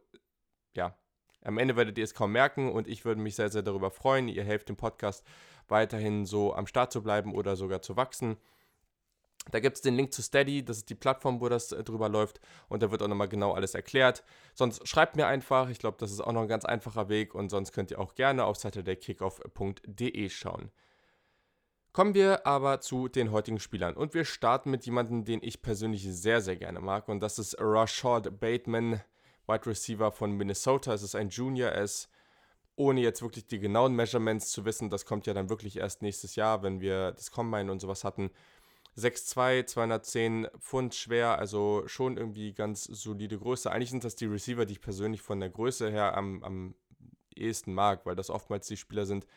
ja, 0.76 0.96
am 1.42 1.58
Ende 1.58 1.76
werdet 1.76 1.98
ihr 1.98 2.04
es 2.04 2.14
kaum 2.14 2.32
merken 2.32 2.72
und 2.72 2.88
ich 2.88 3.06
würde 3.06 3.22
mich 3.22 3.36
sehr, 3.36 3.50
sehr 3.50 3.64
darüber 3.64 3.92
freuen. 3.92 4.28
Ihr 4.28 4.44
helft 4.44 4.68
dem 4.70 4.76
Podcast 4.76 5.26
weiterhin 5.68 6.26
so 6.26 6.54
am 6.54 6.68
Start 6.68 6.92
zu 6.92 7.02
bleiben 7.02 7.34
oder 7.34 7.56
sogar 7.56 7.82
zu 7.82 7.96
wachsen. 7.96 8.38
Da 9.52 9.60
gibt 9.60 9.76
es 9.76 9.82
den 9.82 9.96
Link 9.96 10.12
zu 10.12 10.24
Steady, 10.24 10.66
das 10.66 10.78
ist 10.78 10.90
die 10.90 10.96
Plattform, 10.96 11.40
wo 11.40 11.50
das 11.50 11.72
äh, 11.72 11.84
drüber 11.84 12.10
läuft 12.10 12.40
und 12.68 12.82
da 12.82 12.90
wird 12.92 13.04
auch 13.04 13.08
nochmal 13.08 13.30
genau 13.30 13.54
alles 13.54 13.76
erklärt. 13.76 14.24
Sonst 14.56 14.88
schreibt 14.88 15.16
mir 15.16 15.28
einfach, 15.28 15.70
ich 15.70 15.78
glaube, 15.80 15.98
das 16.00 16.12
ist 16.12 16.22
auch 16.22 16.32
noch 16.32 16.42
ein 16.42 16.48
ganz 16.48 16.66
einfacher 16.66 17.10
Weg 17.10 17.36
und 17.36 17.50
sonst 17.50 17.72
könnt 17.72 17.92
ihr 17.92 18.00
auch 18.00 18.16
gerne 18.16 18.46
auf 18.46 18.58
saturdaykickoff.de 18.58 20.30
schauen. 20.30 20.72
Kommen 21.94 22.14
wir 22.14 22.46
aber 22.46 22.82
zu 22.82 23.08
den 23.08 23.32
heutigen 23.32 23.60
Spielern 23.60 23.96
und 23.96 24.14
wir 24.14 24.26
starten 24.26 24.72
mit 24.72 24.86
jemandem, 24.86 25.24
den 25.24 25.42
ich 25.44 25.62
persönlich 25.62 26.04
sehr, 26.04 26.42
sehr 26.42 26.58
gerne 26.58 26.80
mag 26.80 27.08
und 27.08 27.20
das 27.20 27.40
ist 27.40 27.56
Rashad 27.60 28.40
Bateman, 28.40 29.02
Wide 29.48 29.66
Receiver 29.68 30.12
von 30.12 30.32
Minnesota. 30.32 30.94
Es 30.94 31.04
ist 31.04 31.16
ein 31.16 31.30
Junior, 31.30 31.70
er 31.70 31.84
ist 31.84 32.10
ohne 32.76 33.02
jetzt 33.02 33.22
wirklich 33.22 33.48
die 33.48 33.60
genauen 33.60 33.96
Measurements 33.96 34.52
zu 34.52 34.66
wissen, 34.66 34.90
das 34.90 35.06
kommt 35.06 35.28
ja 35.28 35.34
dann 35.34 35.50
wirklich 35.50 35.78
erst 35.78 36.02
nächstes 36.02 36.36
Jahr, 36.36 36.64
wenn 36.64 36.82
wir 36.82 37.12
das 37.12 37.32
Combine 37.32 37.72
und 37.72 37.80
sowas 37.80 38.04
hatten. 38.04 38.32
6'2, 38.98 39.66
210 39.66 40.48
Pfund 40.60 40.96
schwer, 40.96 41.38
also 41.38 41.84
schon 41.86 42.18
irgendwie 42.18 42.54
ganz 42.54 42.84
solide 42.86 43.38
Größe. 43.38 43.72
Eigentlich 43.72 43.90
sind 43.90 44.06
das 44.06 44.16
die 44.16 44.26
Receiver, 44.26 44.66
die 44.66 44.74
ich 44.74 44.82
persönlich 44.82 45.22
von 45.22 45.40
der 45.40 45.50
Größe 45.50 45.92
her 45.92 46.16
am, 46.16 46.44
am 46.44 46.76
ehesten 47.36 47.74
mag, 47.74 48.06
weil 48.06 48.16
das 48.16 48.30
oftmals 48.30 48.68
die 48.68 48.78
Spieler 48.78 49.06
sind, 49.06 49.28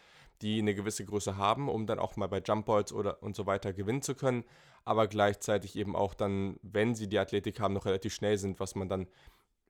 die 0.43 0.61
eine 0.61 0.75
gewisse 0.75 1.05
Größe 1.05 1.37
haben, 1.37 1.69
um 1.69 1.87
dann 1.87 1.99
auch 1.99 2.17
mal 2.17 2.29
bei 2.29 2.41
Jump 2.41 2.67
Balls 2.67 2.93
oder 2.93 3.23
und 3.23 3.35
so 3.35 3.47
weiter 3.47 3.73
gewinnen 3.73 4.03
zu 4.03 4.15
können, 4.15 4.45
aber 4.85 5.09
gleichzeitig 5.09 5.75
eben 5.77 5.97
auch 5.97 6.15
dann, 6.15 6.59
wenn 6.63 6.95
sie 6.95 7.09
die 7.09 7.19
Athletik 7.19 7.59
haben, 7.59 7.75
noch 7.75 7.87
relativ 7.87 8.15
schnell 8.15 8.39
sind, 8.39 8.61
was 8.61 8.77
man 8.77 8.89
dann 8.89 9.09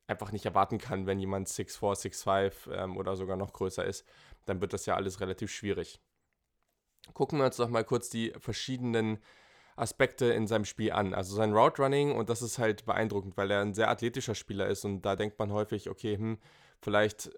einfach 0.09 0.33
nicht 0.33 0.47
erwarten 0.47 0.79
kann, 0.79 1.07
wenn 1.07 1.21
jemand 1.21 1.49
6'4, 1.49 1.95
6'5 1.95 2.73
ähm, 2.73 2.97
oder 2.97 3.15
sogar 3.15 3.37
noch 3.37 3.53
größer 3.53 3.85
ist, 3.85 4.05
dann 4.47 4.61
wird 4.61 4.73
das 4.73 4.87
ja 4.87 4.97
alles 4.97 5.21
relativ 5.21 5.53
schwierig. 5.53 6.01
Gucken 7.15 7.39
wir 7.39 7.47
uns 7.47 7.57
doch 7.57 7.69
mal 7.69 7.85
kurz 7.85 8.11
die 8.11 8.33
verschiedenen 8.39 9.19
Aspekte 9.77 10.27
in 10.27 10.47
seinem 10.47 10.65
Spiel 10.65 10.93
an. 10.93 11.15
Also 11.15 11.37
sein 11.37 11.53
Route 11.53 11.81
Running 11.81 12.13
und 12.13 12.29
das 12.31 12.43
ist 12.43 12.59
halt 12.59 12.85
beeindruckend, 12.85 13.37
weil 13.37 13.51
er 13.51 13.61
ein 13.61 13.75
sehr 13.75 13.91
athletischer 13.91 14.35
Spieler 14.35 14.67
ist 14.67 14.85
und 14.85 15.03
da 15.03 15.15
denkt 15.15 15.39
man 15.39 15.53
häufig, 15.53 15.89
okay, 15.89 16.17
hm, 16.17 16.39
vielleicht 16.81 17.31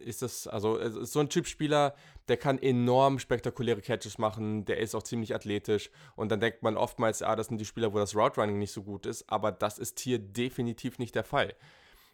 ist 0.00 0.22
das, 0.22 0.46
also 0.46 0.76
ist 0.76 1.12
so 1.12 1.20
ein 1.20 1.28
Typ-Spieler, 1.28 1.94
der 2.28 2.36
kann 2.36 2.58
enorm 2.58 3.18
spektakuläre 3.18 3.80
Catches 3.80 4.18
machen, 4.18 4.64
der 4.64 4.78
ist 4.78 4.94
auch 4.94 5.02
ziemlich 5.02 5.34
athletisch 5.34 5.90
und 6.14 6.30
dann 6.30 6.40
denkt 6.40 6.62
man 6.62 6.76
oftmals, 6.76 7.22
ah, 7.22 7.36
das 7.36 7.48
sind 7.48 7.58
die 7.58 7.64
Spieler, 7.64 7.92
wo 7.92 7.98
das 7.98 8.14
Route 8.14 8.40
Running 8.40 8.58
nicht 8.58 8.72
so 8.72 8.82
gut 8.82 9.06
ist, 9.06 9.28
aber 9.30 9.52
das 9.52 9.78
ist 9.78 10.00
hier 10.00 10.18
definitiv 10.18 10.98
nicht 10.98 11.14
der 11.14 11.24
Fall. 11.24 11.54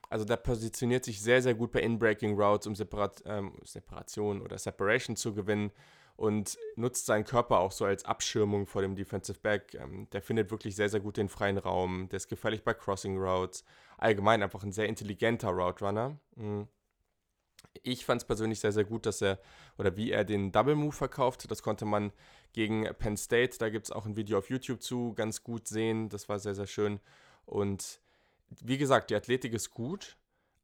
Also 0.09 0.25
der 0.25 0.37
positioniert 0.37 1.05
sich 1.05 1.23
sehr, 1.23 1.41
sehr 1.41 1.55
gut 1.55 1.73
bei 1.73 1.81
In-Breaking 1.81 2.39
Routes, 2.39 2.67
um 2.67 2.75
Separat 2.75 3.23
ähm, 3.25 3.55
Separation 3.65 4.43
oder 4.43 4.59
Separation 4.59 5.17
zu 5.17 5.33
gewinnen 5.33 5.73
und 6.17 6.59
nutzt 6.77 7.07
seinen 7.07 7.25
Körper 7.25 7.61
auch 7.61 7.73
so 7.73 7.87
als 7.87 8.05
Abschirmung 8.05 8.67
vor 8.67 8.83
dem 8.83 8.95
Defensive 8.95 9.39
Back. 9.41 9.75
Ähm, 9.75 10.09
der 10.13 10.21
findet 10.21 10.51
wirklich 10.51 10.77
sehr, 10.77 10.91
sehr 10.91 11.01
gut 11.01 11.17
den 11.17 11.31
freien 11.31 11.57
Raum, 11.57 12.09
der 12.11 12.19
ist 12.19 12.29
gefährlich 12.29 12.63
bei 12.63 12.75
Crossing 12.75 13.19
Routes. 13.19 13.65
Allgemein 13.97 14.43
einfach 14.43 14.63
ein 14.63 14.73
sehr 14.73 14.87
intelligenter 14.87 15.49
Route 15.49 15.85
Runner. 15.85 16.19
Mhm. 16.37 16.69
Ich 17.83 18.05
fand 18.05 18.21
es 18.21 18.27
persönlich 18.27 18.61
sehr, 18.61 18.73
sehr 18.73 18.85
gut, 18.85 19.07
dass 19.07 19.23
er 19.23 19.39
oder 19.79 19.97
wie 19.97 20.11
er 20.11 20.25
den 20.25 20.53
Double 20.53 20.75
Move 20.75 20.93
verkauft. 20.93 21.51
Das 21.51 21.63
konnte 21.63 21.85
man 21.85 22.13
gegen 22.53 22.85
Penn 22.99 23.17
State, 23.17 23.59
da 23.59 23.71
gibt 23.71 23.87
es 23.87 23.93
auch 23.93 24.07
ein 24.07 24.17
Video 24.17 24.39
auf 24.39 24.51
YouTube 24.51 24.83
zu, 24.83 25.15
ganz 25.15 25.43
gut 25.43 25.67
sehen. 25.67 26.09
Das 26.09 26.29
war 26.29 26.39
sehr, 26.39 26.55
sehr 26.55 26.67
schön. 26.67 27.01
Und 27.47 28.01
wie 28.61 28.79
gesagt, 28.79 29.11
die 29.11 29.17
Athletik 29.17 29.53
ist 29.55 29.71
gut, 29.71 30.17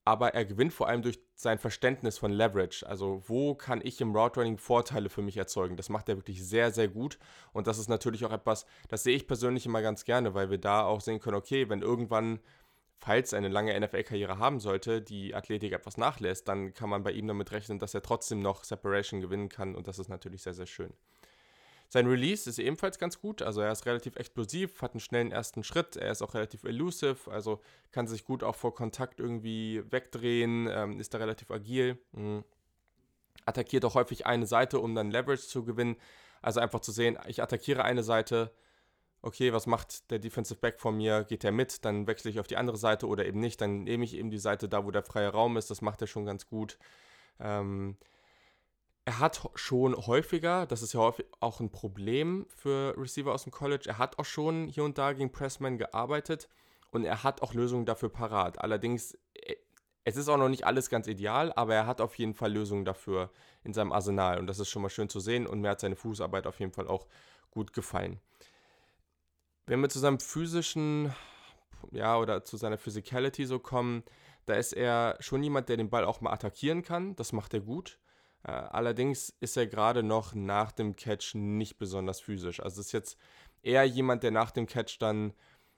aber 0.04 0.34
er 0.34 0.44
gewinnt 0.44 0.72
vor 0.72 0.88
allem 0.88 1.02
durch 1.02 1.18
sein 1.34 1.58
Verständnis 1.58 2.16
von 2.16 2.32
Leverage. 2.32 2.86
Also, 2.86 3.22
wo 3.26 3.54
kann 3.54 3.80
ich 3.84 4.00
im 4.00 4.16
Route 4.16 4.40
Running 4.40 4.56
Vorteile 4.56 5.10
für 5.10 5.22
mich 5.22 5.36
erzeugen? 5.36 5.76
Das 5.76 5.90
macht 5.90 6.08
er 6.08 6.16
wirklich 6.16 6.42
sehr, 6.42 6.70
sehr 6.70 6.88
gut. 6.88 7.18
Und 7.52 7.66
das 7.66 7.78
ist 7.78 7.88
natürlich 7.88 8.24
auch 8.24 8.32
etwas, 8.32 8.64
das 8.88 9.02
sehe 9.02 9.16
ich 9.16 9.26
persönlich 9.26 9.66
immer 9.66 9.82
ganz 9.82 10.04
gerne, 10.04 10.32
weil 10.32 10.50
wir 10.50 10.58
da 10.58 10.84
auch 10.84 11.00
sehen 11.00 11.20
können, 11.20 11.36
okay, 11.36 11.68
wenn 11.68 11.82
irgendwann 11.82 12.40
falls 12.98 13.32
er 13.32 13.38
eine 13.38 13.48
lange 13.48 13.78
NFL-Karriere 13.78 14.38
haben 14.38 14.60
sollte, 14.60 15.00
die 15.00 15.34
Athletik 15.34 15.72
etwas 15.72 15.96
nachlässt, 15.96 16.48
dann 16.48 16.74
kann 16.74 16.90
man 16.90 17.02
bei 17.02 17.12
ihm 17.12 17.26
damit 17.26 17.52
rechnen, 17.52 17.78
dass 17.78 17.94
er 17.94 18.02
trotzdem 18.02 18.40
noch 18.40 18.64
Separation 18.64 19.20
gewinnen 19.20 19.48
kann 19.48 19.74
und 19.74 19.86
das 19.86 19.98
ist 19.98 20.08
natürlich 20.08 20.42
sehr, 20.42 20.54
sehr 20.54 20.66
schön. 20.66 20.92
Sein 21.90 22.06
Release 22.06 22.48
ist 22.50 22.58
ebenfalls 22.58 22.98
ganz 22.98 23.18
gut, 23.18 23.40
also 23.40 23.62
er 23.62 23.72
ist 23.72 23.86
relativ 23.86 24.16
explosiv, 24.16 24.82
hat 24.82 24.92
einen 24.92 25.00
schnellen 25.00 25.32
ersten 25.32 25.64
Schritt, 25.64 25.96
er 25.96 26.12
ist 26.12 26.20
auch 26.20 26.34
relativ 26.34 26.64
elusive, 26.64 27.30
also 27.30 27.62
kann 27.92 28.06
sich 28.06 28.24
gut 28.24 28.42
auch 28.42 28.56
vor 28.56 28.74
Kontakt 28.74 29.20
irgendwie 29.20 29.82
wegdrehen, 29.90 30.68
ähm, 30.70 31.00
ist 31.00 31.14
da 31.14 31.18
relativ 31.18 31.50
agil, 31.50 31.96
mhm. 32.12 32.44
attackiert 33.46 33.86
auch 33.86 33.94
häufig 33.94 34.26
eine 34.26 34.46
Seite, 34.46 34.80
um 34.80 34.94
dann 34.94 35.10
Leverage 35.10 35.46
zu 35.46 35.64
gewinnen, 35.64 35.96
also 36.42 36.60
einfach 36.60 36.80
zu 36.80 36.92
sehen, 36.92 37.16
ich 37.26 37.42
attackiere 37.42 37.84
eine 37.84 38.02
Seite, 38.02 38.52
okay, 39.22 39.52
was 39.52 39.66
macht 39.66 40.10
der 40.10 40.18
Defensive 40.18 40.60
Back 40.60 40.80
von 40.80 40.96
mir? 40.96 41.24
Geht 41.24 41.44
er 41.44 41.52
mit? 41.52 41.84
Dann 41.84 42.06
wechsle 42.06 42.30
ich 42.30 42.40
auf 42.40 42.46
die 42.46 42.56
andere 42.56 42.76
Seite 42.76 43.06
oder 43.06 43.26
eben 43.26 43.40
nicht. 43.40 43.60
Dann 43.60 43.84
nehme 43.84 44.04
ich 44.04 44.14
eben 44.14 44.30
die 44.30 44.38
Seite 44.38 44.68
da, 44.68 44.84
wo 44.84 44.90
der 44.90 45.02
freie 45.02 45.28
Raum 45.28 45.56
ist. 45.56 45.70
Das 45.70 45.82
macht 45.82 46.00
er 46.00 46.06
schon 46.06 46.24
ganz 46.24 46.46
gut. 46.46 46.78
Ähm, 47.40 47.96
er 49.08 49.20
hat 49.20 49.40
schon 49.54 49.96
häufiger, 49.96 50.66
das 50.66 50.82
ist 50.82 50.92
ja 50.92 51.00
häufig 51.00 51.24
auch 51.40 51.60
ein 51.60 51.70
Problem 51.70 52.44
für 52.54 52.94
Receiver 52.98 53.32
aus 53.32 53.44
dem 53.44 53.52
College, 53.52 53.84
er 53.88 53.96
hat 53.96 54.18
auch 54.18 54.26
schon 54.26 54.68
hier 54.68 54.84
und 54.84 54.98
da 54.98 55.14
gegen 55.14 55.32
Pressman 55.32 55.78
gearbeitet 55.78 56.46
und 56.90 57.06
er 57.06 57.24
hat 57.24 57.40
auch 57.40 57.54
Lösungen 57.54 57.86
dafür 57.86 58.10
parat. 58.10 58.60
Allerdings, 58.60 59.16
äh, 59.32 59.54
es 60.04 60.18
ist 60.18 60.28
auch 60.28 60.36
noch 60.36 60.50
nicht 60.50 60.66
alles 60.66 60.90
ganz 60.90 61.06
ideal, 61.06 61.54
aber 61.56 61.74
er 61.74 61.86
hat 61.86 62.02
auf 62.02 62.16
jeden 62.16 62.34
Fall 62.34 62.52
Lösungen 62.52 62.84
dafür 62.84 63.30
in 63.64 63.72
seinem 63.72 63.92
Arsenal 63.92 64.38
und 64.40 64.46
das 64.46 64.58
ist 64.58 64.68
schon 64.68 64.82
mal 64.82 64.90
schön 64.90 65.08
zu 65.08 65.20
sehen 65.20 65.46
und 65.46 65.62
mir 65.62 65.70
hat 65.70 65.80
seine 65.80 65.96
Fußarbeit 65.96 66.46
auf 66.46 66.60
jeden 66.60 66.72
Fall 66.72 66.86
auch 66.86 67.06
gut 67.50 67.72
gefallen. 67.72 68.20
Wenn 69.68 69.82
wir 69.82 69.90
zu 69.90 69.98
seinem 69.98 70.18
physischen, 70.18 71.14
ja, 71.90 72.18
oder 72.18 72.42
zu 72.42 72.56
seiner 72.56 72.78
Physicality 72.78 73.44
so 73.44 73.58
kommen, 73.58 74.02
da 74.46 74.54
ist 74.54 74.72
er 74.72 75.18
schon 75.20 75.42
jemand, 75.42 75.68
der 75.68 75.76
den 75.76 75.90
Ball 75.90 76.06
auch 76.06 76.22
mal 76.22 76.32
attackieren 76.32 76.82
kann. 76.82 77.14
Das 77.16 77.34
macht 77.34 77.52
er 77.52 77.60
gut. 77.60 77.98
Äh, 78.44 78.52
allerdings 78.52 79.28
ist 79.40 79.58
er 79.58 79.66
gerade 79.66 80.02
noch 80.02 80.34
nach 80.34 80.72
dem 80.72 80.96
Catch 80.96 81.34
nicht 81.34 81.76
besonders 81.76 82.18
physisch. 82.18 82.60
Also 82.60 82.80
ist 82.80 82.92
jetzt 82.92 83.18
eher 83.62 83.84
jemand, 83.84 84.22
der 84.22 84.30
nach 84.30 84.52
dem 84.52 84.66
Catch 84.66 84.96
dann 85.00 85.34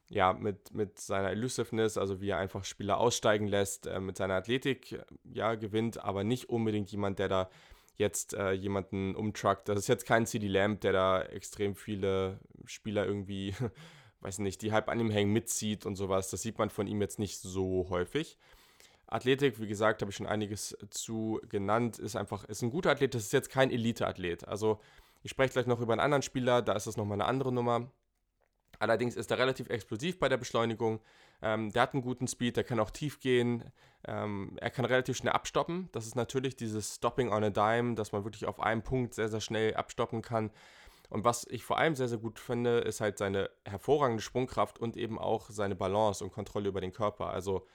ja, 0.09 0.35
mit, 0.35 0.73
mit 0.73 1.01
seiner 1.01 1.31
Elusiveness, 1.31 1.99
also 1.99 2.21
wie 2.21 2.31
er 2.31 2.39
einfach 2.39 2.65
Spieler 2.65 2.99
aussteigen 2.99 3.49
lässt, 3.49 3.89
äh, 3.89 3.99
mit 3.99 4.17
seiner 4.17 4.35
Athletik 4.35 5.01
ja, 5.25 5.57
gewinnt, 5.57 5.99
aber 5.99 6.23
nicht 6.23 6.49
unbedingt 6.49 6.93
jemand, 6.93 7.19
der 7.19 7.29
da 7.29 7.51
jetzt 8.01 8.35
äh, 8.35 8.51
jemanden 8.53 9.15
umtruckt. 9.15 9.69
Das 9.69 9.79
ist 9.79 9.89
jetzt 9.89 10.07
kein 10.07 10.27
CD 10.27 10.49
Lamb, 10.49 10.81
der 10.81 10.93
da 10.93 11.23
extrem 11.23 11.77
viele 11.77 12.41
Spieler 12.65 13.07
irgendwie, 13.07 13.55
weiß 14.21 14.39
nicht, 14.41 14.63
die 14.63 14.73
halb 14.73 14.89
an 14.89 14.99
ihm 14.99 15.11
hängen, 15.11 15.33
mitzieht 15.33 15.87
und 15.87 15.95
sowas. 15.95 16.31
Das 16.31 16.43
sieht 16.43 16.59
man 16.59 16.71
von 16.71 16.89
ihm 16.89 17.01
jetzt 17.01 17.21
nicht 17.21 17.39
so 17.39 17.87
häufig. 17.91 18.39
Athletik, 19.07 19.61
wie 19.61 19.67
gesagt, 19.67 20.03
habe 20.03 20.11
ich 20.11 20.17
schon 20.17 20.27
einiges 20.27 20.77
zu 20.91 21.41
genannt, 21.49 21.99
ist 21.99 22.17
einfach, 22.17 22.45
ist 22.45 22.63
ein 22.63 22.71
guter 22.71 22.91
Athlet, 22.91 23.15
das 23.15 23.25
ist 23.25 23.33
jetzt 23.33 23.51
kein 23.51 23.71
Elite-Athlet. 23.71 24.47
Also 24.47 24.81
ich 25.23 25.31
spreche 25.33 25.53
gleich 25.53 25.67
noch 25.67 25.81
über 25.81 25.93
einen 25.93 26.01
anderen 26.01 26.23
Spieler, 26.23 26.63
da 26.63 26.75
ist 26.75 26.87
das 26.87 26.97
nochmal 26.97 27.17
eine 27.17 27.27
andere 27.27 27.53
Nummer. 27.53 27.91
Allerdings 28.79 29.17
ist 29.17 29.31
er 29.31 29.39
relativ 29.39 29.69
explosiv 29.69 30.19
bei 30.19 30.29
der 30.29 30.39
Beschleunigung. 30.39 31.01
Ähm, 31.43 31.73
der 31.73 31.83
hat 31.83 31.95
einen 31.95 32.03
guten 32.03 32.29
Speed, 32.29 32.57
der 32.57 32.65
kann 32.65 32.81
auch 32.81 32.91
tief 32.91 33.21
gehen. 33.21 33.65
Ähm, 34.07 34.57
er 34.61 34.71
kann 34.71 34.85
relativ 34.85 35.17
schnell 35.17 35.33
abstoppen. 35.33 35.89
Das 35.93 36.07
ist 36.07 36.17
natürlich 36.17 36.57
dieses 36.57 36.97
Stopping 36.97 37.31
on 37.31 37.45
a 37.45 37.51
Dime, 37.51 37.95
dass 37.95 38.13
man 38.13 38.25
wirklich 38.25 38.47
auf 38.47 38.61
einem 38.61 38.83
Punkt 38.83 39.15
sehr, 39.15 39.29
sehr 39.29 39.41
schnell 39.41 39.75
abstoppen 39.75 40.23
kann. 40.23 40.51
Und 41.09 41.25
was 41.25 41.47
ich 41.51 41.65
vor 41.65 41.79
allem 41.79 41.97
sehr, 41.97 42.09
sehr 42.09 42.19
gut 42.19 42.39
finde, 42.39 42.79
ist 42.79 43.01
halt 43.01 43.19
seine 43.19 43.51
hervorragende 43.65 44.23
Sprungkraft 44.23 44.79
und 44.79 44.97
eben 44.97 45.19
auch 45.19 45.51
seine 45.51 45.75
Balance 45.75 46.23
und 46.23 46.31
Kontrolle 46.31 46.69
über 46.69 46.81
den 46.81 46.93
Körper. 46.93 47.31
Also 47.31 47.67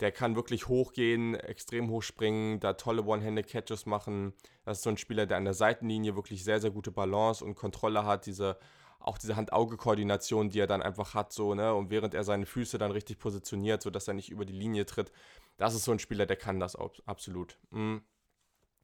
der 0.00 0.12
kann 0.12 0.36
wirklich 0.36 0.68
hochgehen, 0.68 1.34
extrem 1.34 1.90
hoch 1.90 2.02
springen, 2.02 2.60
da 2.60 2.74
tolle 2.74 3.04
One-Handed-Catches 3.04 3.86
machen. 3.86 4.32
Das 4.64 4.78
ist 4.78 4.84
so 4.84 4.90
ein 4.90 4.96
Spieler, 4.96 5.26
der 5.26 5.38
an 5.38 5.44
der 5.44 5.54
Seitenlinie 5.54 6.16
wirklich 6.16 6.44
sehr, 6.44 6.60
sehr 6.60 6.70
gute 6.70 6.92
Balance 6.92 7.44
und 7.44 7.54
Kontrolle 7.54 8.04
hat. 8.04 8.26
Diese, 8.26 8.58
auch 9.00 9.18
diese 9.18 9.36
Hand-Auge-Koordination, 9.36 10.50
die 10.50 10.60
er 10.60 10.66
dann 10.66 10.82
einfach 10.82 11.14
hat, 11.14 11.32
so, 11.32 11.54
ne? 11.54 11.74
Und 11.74 11.90
während 11.90 12.14
er 12.14 12.24
seine 12.24 12.46
Füße 12.46 12.78
dann 12.78 12.90
richtig 12.90 13.18
positioniert, 13.18 13.82
sodass 13.82 14.08
er 14.08 14.14
nicht 14.14 14.30
über 14.30 14.44
die 14.44 14.52
Linie 14.52 14.86
tritt. 14.86 15.12
Das 15.56 15.74
ist 15.74 15.84
so 15.84 15.92
ein 15.92 15.98
Spieler, 15.98 16.26
der 16.26 16.36
kann 16.36 16.60
das 16.60 16.76
absolut. 17.06 17.58
Mhm. 17.70 18.02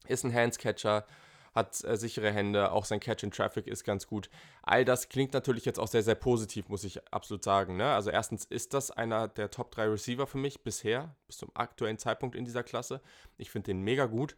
Ist 0.07 0.23
ein 0.23 0.33
Hands-Catcher 0.33 1.05
hat 1.53 1.83
äh, 1.83 1.97
sichere 1.97 2.31
Hände, 2.31 2.71
auch 2.71 2.85
sein 2.85 2.99
Catch 2.99 3.23
in 3.23 3.31
Traffic 3.31 3.67
ist 3.67 3.83
ganz 3.83 4.07
gut. 4.07 4.29
All 4.63 4.85
das 4.85 5.09
klingt 5.09 5.33
natürlich 5.33 5.65
jetzt 5.65 5.79
auch 5.79 5.87
sehr, 5.87 6.03
sehr 6.03 6.15
positiv, 6.15 6.67
muss 6.69 6.83
ich 6.83 7.07
absolut 7.13 7.43
sagen. 7.43 7.77
Ne? 7.77 7.93
Also 7.93 8.09
erstens 8.09 8.45
ist 8.45 8.73
das 8.73 8.91
einer 8.91 9.27
der 9.27 9.51
Top 9.51 9.71
3 9.71 9.89
Receiver 9.89 10.25
für 10.25 10.37
mich 10.37 10.63
bisher, 10.63 11.15
bis 11.27 11.37
zum 11.37 11.51
aktuellen 11.53 11.97
Zeitpunkt 11.97 12.35
in 12.35 12.45
dieser 12.45 12.63
Klasse. 12.63 13.01
Ich 13.37 13.51
finde 13.51 13.67
den 13.67 13.81
mega 13.81 14.05
gut. 14.05 14.35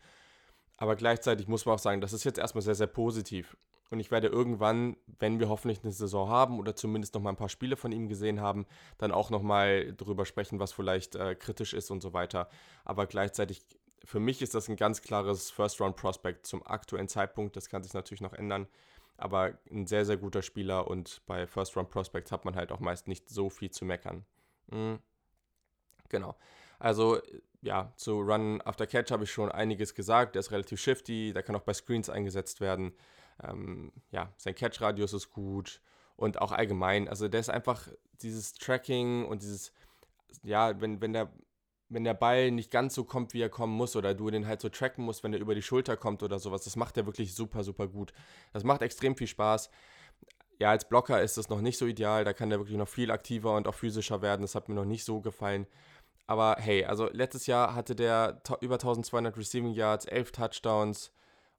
Aber 0.77 0.97
gleichzeitig 0.97 1.47
muss 1.47 1.65
man 1.65 1.75
auch 1.75 1.79
sagen, 1.79 2.01
das 2.01 2.11
ist 2.11 2.25
jetzt 2.25 2.37
erstmal 2.37 2.61
sehr, 2.61 2.75
sehr 2.75 2.87
positiv. 2.87 3.55
Und 3.91 3.99
ich 3.99 4.11
werde 4.11 4.27
irgendwann, 4.27 4.97
wenn 5.19 5.39
wir 5.39 5.49
hoffentlich 5.49 5.83
eine 5.83 5.91
Saison 5.91 6.27
haben 6.29 6.59
oder 6.59 6.75
zumindest 6.75 7.13
noch 7.13 7.21
mal 7.21 7.29
ein 7.29 7.35
paar 7.35 7.49
Spiele 7.49 7.77
von 7.77 7.91
ihm 7.91 8.09
gesehen 8.09 8.41
haben, 8.41 8.65
dann 8.97 9.11
auch 9.11 9.29
noch 9.29 9.43
mal 9.43 9.93
drüber 9.93 10.25
sprechen, 10.25 10.59
was 10.59 10.73
vielleicht 10.73 11.15
äh, 11.15 11.35
kritisch 11.35 11.73
ist 11.73 11.91
und 11.91 12.01
so 12.01 12.13
weiter. 12.13 12.49
Aber 12.83 13.05
gleichzeitig 13.05 13.61
für 14.03 14.19
mich 14.19 14.41
ist 14.41 14.55
das 14.55 14.69
ein 14.69 14.75
ganz 14.75 15.01
klares 15.01 15.51
First-Round-Prospect 15.51 16.45
zum 16.45 16.65
aktuellen 16.65 17.07
Zeitpunkt. 17.07 17.55
Das 17.55 17.69
kann 17.69 17.83
sich 17.83 17.93
natürlich 17.93 18.21
noch 18.21 18.33
ändern. 18.33 18.67
Aber 19.17 19.57
ein 19.71 19.87
sehr, 19.87 20.05
sehr 20.05 20.17
guter 20.17 20.41
Spieler 20.41 20.87
und 20.87 21.21
bei 21.25 21.47
First-Round-Prospects 21.47 22.31
hat 22.31 22.45
man 22.45 22.55
halt 22.55 22.71
auch 22.71 22.79
meist 22.79 23.07
nicht 23.07 23.29
so 23.29 23.49
viel 23.49 23.71
zu 23.71 23.85
meckern. 23.85 24.25
Mhm. 24.67 24.99
Genau. 26.09 26.35
Also, 26.79 27.19
ja, 27.61 27.93
zu 27.95 28.19
Run 28.19 28.61
After 28.61 28.85
Catch 28.85 29.11
habe 29.11 29.23
ich 29.23 29.31
schon 29.31 29.51
einiges 29.51 29.95
gesagt. 29.95 30.35
Der 30.35 30.41
ist 30.41 30.51
relativ 30.51 30.79
shifty, 30.79 31.33
der 31.33 31.43
kann 31.43 31.55
auch 31.55 31.61
bei 31.61 31.73
Screens 31.73 32.09
eingesetzt 32.09 32.61
werden. 32.61 32.93
Ähm, 33.43 33.91
ja, 34.11 34.33
sein 34.37 34.55
Catch-Radius 34.55 35.13
ist 35.13 35.31
gut 35.31 35.81
und 36.15 36.41
auch 36.41 36.51
allgemein. 36.51 37.07
Also, 37.07 37.27
der 37.27 37.39
ist 37.39 37.49
einfach 37.49 37.87
dieses 38.21 38.53
Tracking 38.53 39.25
und 39.25 39.41
dieses, 39.41 39.73
ja, 40.43 40.79
wenn, 40.79 41.01
wenn 41.01 41.13
der 41.13 41.31
wenn 41.89 42.03
der 42.03 42.13
Ball 42.13 42.51
nicht 42.51 42.71
ganz 42.71 42.95
so 42.95 43.03
kommt, 43.03 43.33
wie 43.33 43.41
er 43.41 43.49
kommen 43.49 43.73
muss, 43.73 43.95
oder 43.95 44.13
du 44.13 44.29
den 44.29 44.47
halt 44.47 44.61
so 44.61 44.69
tracken 44.69 45.05
musst, 45.05 45.23
wenn 45.23 45.33
er 45.33 45.39
über 45.39 45.55
die 45.55 45.61
Schulter 45.61 45.97
kommt 45.97 46.23
oder 46.23 46.39
sowas, 46.39 46.63
das 46.63 46.75
macht 46.75 46.97
er 46.97 47.05
wirklich 47.05 47.35
super, 47.35 47.63
super 47.63 47.87
gut. 47.87 48.11
Das 48.53 48.63
macht 48.63 48.81
extrem 48.81 49.15
viel 49.15 49.27
Spaß. 49.27 49.69
Ja, 50.59 50.71
als 50.71 50.87
Blocker 50.87 51.21
ist 51.21 51.37
das 51.37 51.49
noch 51.49 51.61
nicht 51.61 51.77
so 51.77 51.85
ideal, 51.85 52.23
da 52.23 52.33
kann 52.33 52.51
er 52.51 52.59
wirklich 52.59 52.77
noch 52.77 52.87
viel 52.87 53.11
aktiver 53.11 53.55
und 53.55 53.67
auch 53.67 53.75
physischer 53.75 54.21
werden, 54.21 54.41
das 54.41 54.55
hat 54.55 54.69
mir 54.69 54.75
noch 54.75 54.85
nicht 54.85 55.03
so 55.03 55.21
gefallen. 55.21 55.67
Aber 56.27 56.55
hey, 56.59 56.85
also 56.85 57.07
letztes 57.11 57.45
Jahr 57.45 57.75
hatte 57.75 57.95
der 57.95 58.41
über 58.61 58.75
1200 58.75 59.37
Receiving 59.37 59.73
Yards, 59.73 60.05
11 60.05 60.31
Touchdowns 60.31 61.11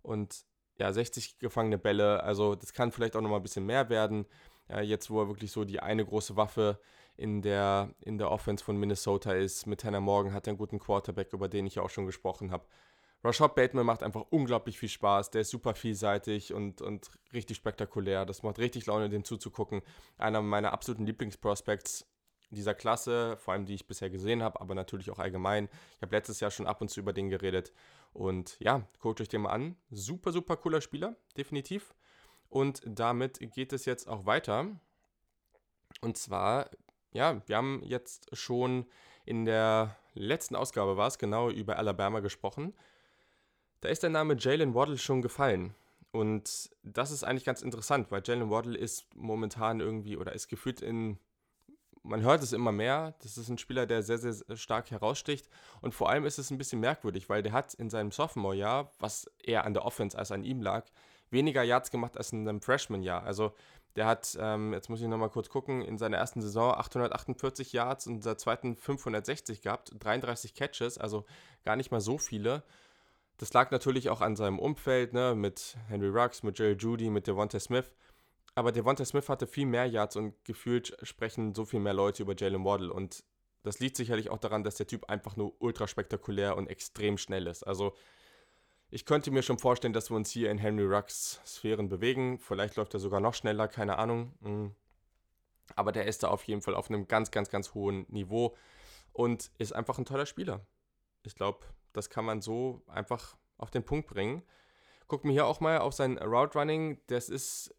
und 0.03 0.45
ja, 0.79 0.93
60 0.93 1.39
gefangene 1.39 1.79
Bälle, 1.79 2.23
also 2.23 2.55
das 2.55 2.73
kann 2.73 2.93
vielleicht 2.93 3.17
auch 3.17 3.21
noch 3.21 3.31
mal 3.31 3.37
ein 3.37 3.43
bisschen 3.43 3.67
mehr 3.67 3.89
werden. 3.89 4.27
Ja, 4.69 4.81
jetzt, 4.81 5.11
wo 5.11 5.21
er 5.21 5.29
wirklich 5.29 5.53
so 5.53 5.65
die 5.65 5.81
eine 5.81 6.05
große 6.05 6.37
Waffe 6.37 6.81
in 7.17 7.41
der, 7.41 7.95
in 8.01 8.19
der 8.19 8.31
Offense 8.31 8.65
von 8.65 8.77
Minnesota 8.77 9.33
ist. 9.33 9.67
Mit 9.67 9.81
Tanner 9.81 10.01
Morgan 10.01 10.33
hat 10.33 10.47
er 10.47 10.53
einen 10.53 10.59
guten 10.59 10.79
Quarterback, 10.79 11.33
über 11.33 11.49
den 11.49 11.67
ich 11.67 11.79
auch 11.79 11.91
schon 11.91 12.07
gesprochen 12.07 12.51
habe. 12.51 12.67
Rashad 13.25 13.55
Bateman 13.55 13.87
macht 13.87 14.03
einfach 14.03 14.25
unglaublich 14.31 14.79
viel 14.79 14.89
Spaß. 14.89 15.31
Der 15.31 15.41
ist 15.41 15.51
super 15.51 15.75
vielseitig 15.75 16.53
und, 16.53 16.83
und 16.83 17.11
richtig 17.33 17.57
spektakulär. 17.57 18.27
Das 18.27 18.43
macht 18.43 18.59
richtig 18.59 18.87
Laune, 18.87 19.09
dem 19.09 19.25
zuzugucken. 19.25 19.83
Einer 20.19 20.43
meiner 20.43 20.73
absoluten 20.73 21.07
Lieblingsprospects 21.07 22.07
dieser 22.51 22.75
Klasse, 22.75 23.37
vor 23.39 23.55
allem 23.55 23.67
die 23.67 23.75
ich 23.75 23.89
bisher 23.89 24.11
gesehen 24.11 24.43
habe, 24.43 24.61
aber 24.61 24.75
natürlich 24.75 25.11
auch 25.11 25.19
allgemein. 25.19 25.69
Ich 25.97 26.03
habe 26.03 26.15
letztes 26.15 26.39
Jahr 26.41 26.51
schon 26.51 26.67
ab 26.67 26.81
und 26.81 26.89
zu 26.89 27.01
über 27.01 27.13
den 27.13 27.29
geredet. 27.29 27.73
Und 28.17 28.57
ja, 28.61 28.89
guckt 29.01 29.21
euch 29.21 29.29
den 29.29 29.43
mal 29.43 29.51
an. 29.51 29.77
Super, 29.91 30.33
super 30.33 30.57
cooler 30.57 30.81
Spieler, 30.81 31.17
definitiv. 31.37 31.95
Und 32.49 32.83
damit 32.85 33.39
geht 33.53 33.73
es 33.73 33.85
jetzt 33.85 34.09
auch 34.09 34.25
weiter. 34.25 34.67
Und 36.01 36.17
zwar 36.17 36.71
ja, 37.17 37.41
wir 37.47 37.57
haben 37.57 37.83
jetzt 37.83 38.37
schon 38.37 38.87
in 39.25 39.45
der 39.45 39.97
letzten 40.15 40.55
Ausgabe 40.55 40.97
war 40.97 41.09
es 41.09 41.19
genau 41.19 41.51
über 41.51 41.79
Alabama 41.79 42.21
gesprochen. 42.21 42.75
Da 43.81 43.89
ist 43.89 44.03
der 44.03 44.11
Name 44.11 44.37
Jalen 44.39 44.75
Waddle 44.75 44.99
schon 44.99 45.23
gefallen. 45.23 45.75
Und 46.13 46.71
das 46.83 47.11
ist 47.11 47.25
eigentlich 47.25 47.45
ganz 47.45 47.63
interessant, 47.63 48.11
weil 48.11 48.23
Jalen 48.25 48.51
Waddle 48.51 48.77
ist 48.77 49.07
momentan 49.15 49.81
irgendwie 49.81 50.17
oder 50.17 50.33
ist 50.33 50.49
gefühlt 50.49 50.81
in. 50.81 51.19
Man 52.07 52.23
hört 52.23 52.43
es 52.43 52.53
immer 52.53 52.73
mehr. 52.73 53.15
Das 53.23 53.37
ist 53.37 53.49
ein 53.49 53.59
Spieler, 53.59 53.87
der 53.87 54.03
sehr, 54.03 54.19
sehr 54.19 54.57
stark 54.57 54.91
heraussticht. 54.91 55.49
Und 55.81 55.95
vor 55.95 56.09
allem 56.09 56.25
ist 56.25 56.39
es 56.39 56.51
ein 56.51 56.59
bisschen 56.59 56.81
merkwürdig, 56.81 57.29
weil 57.29 57.43
der 57.43 57.53
hat 57.53 57.75
in 57.75 57.91
seinem 57.91 58.11
Sophomore-Jahr, 58.11 58.91
was 58.99 59.31
eher 59.43 59.65
an 59.65 59.75
der 59.75 59.85
Offense 59.85 60.17
als 60.17 60.33
an 60.33 60.45
ihm 60.45 60.63
lag, 60.63 60.87
weniger 61.31 61.63
Yards 61.63 61.91
gemacht 61.91 62.17
als 62.17 62.33
in 62.33 62.45
seinem 62.45 62.61
Freshman-Jahr. 62.61 63.25
Also 63.25 63.53
der 63.97 64.07
hat, 64.07 64.37
ähm, 64.41 64.73
jetzt 64.75 64.91
muss 64.91 65.01
ich 65.01 65.09
nochmal 65.09 65.31
kurz 65.31 65.49
gucken, 65.49 65.83
in 65.83 65.97
seiner 65.97 66.19
ersten 66.19 66.43
Saison 66.43 66.75
848 66.75 67.73
Yards 67.73 68.07
und 68.07 68.17
in 68.17 68.21
der 68.21 68.37
zweiten 68.37 68.77
560 68.77 69.63
gehabt, 69.63 69.93
33 69.99 70.55
Catches, 70.55 70.99
also 70.99 71.25
gar 71.65 71.77
nicht 71.77 71.91
mal 71.91 72.01
so 72.01 72.19
viele. 72.19 72.63
Das 73.39 73.53
lag 73.53 73.71
natürlich 73.71 74.11
auch 74.11 74.21
an 74.21 74.37
seinem 74.37 74.59
Umfeld, 74.59 75.13
ne, 75.13 75.35
mit 75.35 75.77
Henry 75.89 76.09
Ruggs, 76.09 76.43
mit 76.43 76.59
Jerry 76.59 76.75
Judy, 76.75 77.11
mit 77.11 77.27
Devontae 77.27 77.59
Smith. 77.59 77.95
Aber 78.57 78.73
Devontae 78.73 79.05
Smith 79.05 79.29
hatte 79.29 79.47
viel 79.47 79.67
mehr 79.67 79.85
Yards 79.85 80.17
und 80.17 80.43
gefühlt 80.45 80.97
sprechen 81.03 81.55
so 81.55 81.67
viel 81.67 81.79
mehr 81.79 81.93
Leute 81.93 82.23
über 82.23 82.35
Jalen 82.35 82.65
Waddle. 82.65 82.91
Und 82.91 83.23
das 83.63 83.81
liegt 83.81 83.97
sicherlich 83.97 84.31
auch 84.31 84.39
daran, 84.39 84.65
dass 84.65 84.77
der 84.77 84.87
Typ 84.87 85.11
einfach 85.11 85.37
nur 85.37 85.55
ultra 85.61 85.87
spektakulär 85.87 86.57
und 86.57 86.67
extrem 86.69 87.19
schnell 87.19 87.47
ist. 87.47 87.65
Also 87.65 87.95
ich 88.89 89.05
könnte 89.05 89.31
mir 89.31 89.43
schon 89.43 89.59
vorstellen, 89.59 89.93
dass 89.93 90.11
wir 90.11 90.17
uns 90.17 90.31
hier 90.31 90.51
in 90.51 90.57
Henry 90.57 90.87
Rucks 90.87 91.39
Sphären 91.45 91.91
bewegen. 91.91 92.39
Vielleicht 92.39 92.77
läuft 92.77 92.95
er 92.95 93.01
sogar 93.01 93.21
noch 93.21 93.35
schneller, 93.35 93.69
keine 93.69 93.99
Ahnung. 93.99 94.33
Hm. 94.41 94.75
Aber 95.75 95.93
der 95.93 96.07
ist 96.07 96.23
da 96.23 96.29
auf 96.29 96.45
jeden 96.45 96.63
Fall 96.63 96.75
auf 96.75 96.89
einem 96.89 97.09
ganz, 97.09 97.31
ganz, 97.31 97.51
ganz 97.51 97.75
hohen 97.75 98.07
Niveau 98.09 98.57
und 99.13 99.51
ist 99.59 99.75
einfach 99.75 99.99
ein 99.99 100.07
toller 100.07 100.25
Spieler. 100.25 100.65
Ich 101.25 101.35
glaube, 101.35 101.67
das 101.93 102.09
kann 102.09 102.25
man 102.25 102.41
so 102.41 102.83
einfach 102.87 103.37
auf 103.59 103.71
den 103.71 103.85
Punkt 103.85 104.09
bringen. 104.09 104.43
Guck 105.09 105.27
mir 105.27 105.33
hier 105.33 105.47
auch 105.47 105.61
mal 105.61 105.79
auf 105.79 105.93
sein 105.93 106.17
Route 106.17 106.59
Running. 106.59 107.03
Das 107.09 107.29
ist 107.29 107.75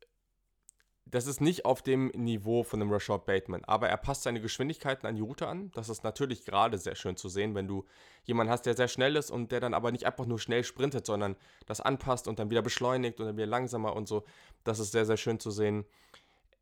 das 1.11 1.27
ist 1.27 1.41
nicht 1.41 1.65
auf 1.65 1.81
dem 1.81 2.07
Niveau 2.09 2.63
von 2.63 2.81
einem 2.81 2.91
Rashad 2.91 3.25
Bateman, 3.25 3.63
aber 3.65 3.87
er 3.87 3.97
passt 3.97 4.23
seine 4.23 4.41
Geschwindigkeiten 4.41 5.07
an 5.07 5.15
die 5.15 5.21
Route 5.21 5.47
an. 5.47 5.71
Das 5.73 5.89
ist 5.89 6.03
natürlich 6.03 6.45
gerade 6.45 6.77
sehr 6.77 6.95
schön 6.95 7.15
zu 7.15 7.29
sehen, 7.29 7.55
wenn 7.55 7.67
du 7.67 7.85
jemanden 8.23 8.51
hast, 8.51 8.65
der 8.65 8.75
sehr 8.75 8.87
schnell 8.87 9.15
ist 9.15 9.31
und 9.31 9.51
der 9.51 9.59
dann 9.59 9.73
aber 9.73 9.91
nicht 9.91 10.05
einfach 10.05 10.25
nur 10.25 10.39
schnell 10.39 10.63
sprintet, 10.63 11.05
sondern 11.05 11.35
das 11.65 11.81
anpasst 11.81 12.27
und 12.27 12.39
dann 12.39 12.49
wieder 12.49 12.61
beschleunigt 12.61 13.19
und 13.19 13.27
dann 13.27 13.37
wieder 13.37 13.47
langsamer 13.47 13.95
und 13.95 14.07
so. 14.07 14.23
Das 14.63 14.79
ist 14.79 14.91
sehr, 14.91 15.05
sehr 15.05 15.17
schön 15.17 15.39
zu 15.39 15.51
sehen. 15.51 15.85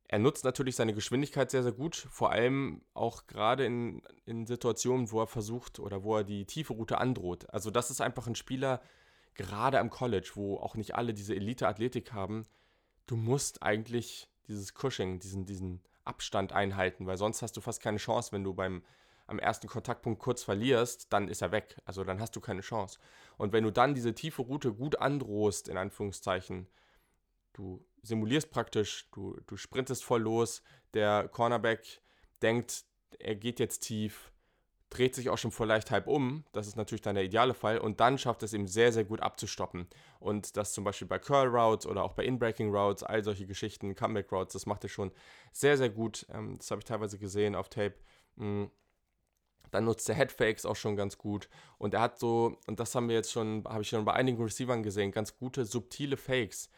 Er 0.07 0.19
nutzt 0.19 0.45
natürlich 0.45 0.75
seine 0.75 0.93
Geschwindigkeit 0.93 1.49
sehr, 1.49 1.63
sehr 1.63 1.71
gut, 1.71 1.95
vor 1.95 2.31
allem 2.31 2.81
auch 2.93 3.25
gerade 3.25 3.65
in, 3.65 4.03
in 4.25 4.45
Situationen, 4.45 5.11
wo 5.11 5.21
er 5.21 5.27
versucht 5.27 5.79
oder 5.79 6.03
wo 6.03 6.17
er 6.17 6.23
die 6.23 6.45
tiefe 6.45 6.73
Route 6.73 6.99
androht. 6.99 7.49
Also 7.51 7.71
das 7.71 7.89
ist 7.89 8.01
einfach 8.01 8.27
ein 8.27 8.35
Spieler, 8.35 8.81
gerade 9.33 9.79
am 9.79 9.89
College, 9.89 10.31
wo 10.35 10.57
auch 10.57 10.75
nicht 10.75 10.93
alle 10.93 11.15
diese 11.15 11.35
Elite-Athletik 11.35 12.13
haben. 12.13 12.45
Du 13.07 13.15
musst 13.15 13.63
eigentlich 13.63 14.29
dieses 14.47 14.73
Cushing, 14.73 15.19
diesen, 15.19 15.45
diesen 15.45 15.81
Abstand 16.03 16.53
einhalten, 16.53 17.07
weil 17.07 17.17
sonst 17.17 17.41
hast 17.41 17.57
du 17.57 17.61
fast 17.61 17.81
keine 17.81 17.97
Chance, 17.97 18.31
wenn 18.31 18.43
du 18.43 18.53
beim 18.53 18.83
am 19.27 19.39
ersten 19.39 19.67
Kontaktpunkt 19.67 20.19
kurz 20.19 20.43
verlierst, 20.43 21.11
dann 21.11 21.27
ist 21.27 21.41
er 21.41 21.51
weg. 21.51 21.77
Also 21.85 22.03
dann 22.03 22.19
hast 22.19 22.35
du 22.35 22.41
keine 22.41 22.61
Chance. 22.61 22.99
Und 23.37 23.53
wenn 23.53 23.63
du 23.63 23.71
dann 23.71 23.95
diese 23.95 24.13
tiefe 24.13 24.43
Route 24.43 24.73
gut 24.73 24.99
androhst, 24.99 25.67
in 25.67 25.77
Anführungszeichen, 25.77 26.67
du 27.53 27.83
simulierst 28.03 28.51
praktisch, 28.51 29.09
du, 29.13 29.39
du 29.47 29.57
sprintest 29.57 30.03
voll 30.03 30.21
los, 30.21 30.61
der 30.93 31.27
Cornerback 31.27 32.01
denkt, 32.41 32.85
er 33.17 33.35
geht 33.35 33.59
jetzt 33.59 33.79
tief, 33.79 34.31
dreht 34.95 35.13
sich 35.13 35.29
auch 35.29 35.37
schon 35.37 35.51
vor 35.51 35.65
leicht 35.65 35.91
halb 35.91 36.07
um. 36.07 36.45
Das 36.53 36.67
ist 36.67 36.77
natürlich 36.77 37.01
dann 37.01 37.15
der 37.15 37.25
ideale 37.25 37.53
Fall. 37.53 37.77
Und 37.79 37.99
dann 37.99 38.17
schafft 38.17 38.43
es 38.43 38.53
ihm 38.53 38.67
sehr, 38.67 38.93
sehr 38.93 39.03
gut 39.03 39.21
abzustoppen. 39.21 39.87
Und 40.19 40.55
das 40.55 40.73
zum 40.73 40.83
Beispiel 40.83 41.07
bei 41.07 41.19
Curl 41.19 41.47
Routes 41.47 41.85
oder 41.85 42.03
auch 42.03 42.13
bei 42.13 42.23
Inbreaking 42.23 42.73
Routes, 42.73 43.03
all 43.03 43.23
solche 43.23 43.45
Geschichten, 43.45 43.95
Comeback 43.95 44.31
Routes, 44.31 44.53
das 44.53 44.65
macht 44.65 44.83
er 44.83 44.89
schon 44.89 45.11
sehr, 45.51 45.77
sehr 45.77 45.89
gut. 45.89 46.25
Ähm, 46.33 46.57
das 46.57 46.71
habe 46.71 46.79
ich 46.79 46.85
teilweise 46.85 47.19
gesehen 47.19 47.55
auf 47.55 47.69
Tape. 47.69 47.95
Mm. 48.35 48.65
Dann 49.71 49.83
nutzt 49.83 50.07
er 50.07 50.15
Headfakes 50.15 50.65
auch 50.65 50.75
schon 50.75 50.95
ganz 50.95 51.17
gut. 51.17 51.49
Und 51.77 51.93
er 51.93 52.01
hat 52.01 52.17
so, 52.17 52.57
und 52.67 52.79
das 52.79 52.95
haben 52.95 53.09
wir 53.09 53.15
jetzt 53.15 53.31
schon, 53.31 53.65
habe 53.65 53.81
ich 53.81 53.89
schon 53.89 54.05
bei 54.05 54.13
einigen 54.13 54.41
Receivern 54.41 54.83
gesehen, 54.83 55.11
ganz 55.11 55.37
gute 55.37 55.65
subtile 55.65 56.15
Fakes. 56.15 56.69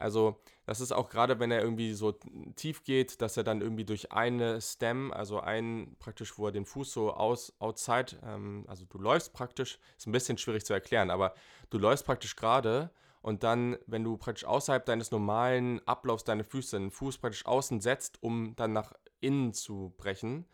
Also 0.00 0.40
das 0.66 0.80
ist 0.80 0.92
auch 0.92 1.08
gerade, 1.08 1.38
wenn 1.40 1.50
er 1.50 1.62
irgendwie 1.62 1.92
so 1.92 2.12
tief 2.56 2.84
geht, 2.84 3.20
dass 3.20 3.36
er 3.36 3.44
dann 3.44 3.60
irgendwie 3.60 3.84
durch 3.84 4.12
eine 4.12 4.60
Stem, 4.60 5.12
also 5.12 5.40
ein 5.40 5.96
praktisch, 5.98 6.38
wo 6.38 6.46
er 6.46 6.52
den 6.52 6.64
Fuß 6.64 6.92
so 6.92 7.12
aus, 7.12 7.52
outside, 7.58 8.18
ähm, 8.24 8.64
also 8.68 8.84
du 8.86 8.98
läufst 8.98 9.32
praktisch, 9.32 9.78
ist 9.98 10.06
ein 10.06 10.12
bisschen 10.12 10.38
schwierig 10.38 10.64
zu 10.64 10.72
erklären, 10.72 11.10
aber 11.10 11.34
du 11.70 11.78
läufst 11.78 12.06
praktisch 12.06 12.36
gerade 12.36 12.90
und 13.22 13.42
dann, 13.42 13.76
wenn 13.86 14.04
du 14.04 14.16
praktisch 14.16 14.44
außerhalb 14.44 14.84
deines 14.86 15.10
normalen 15.10 15.86
Ablaufs 15.86 16.24
deine 16.24 16.44
Füße, 16.44 16.78
den 16.78 16.90
Fuß 16.90 17.18
praktisch 17.18 17.44
außen 17.44 17.80
setzt, 17.80 18.22
um 18.22 18.54
dann 18.56 18.72
nach 18.72 18.94
innen 19.20 19.52
zu 19.52 19.94
brechen, 19.98 20.46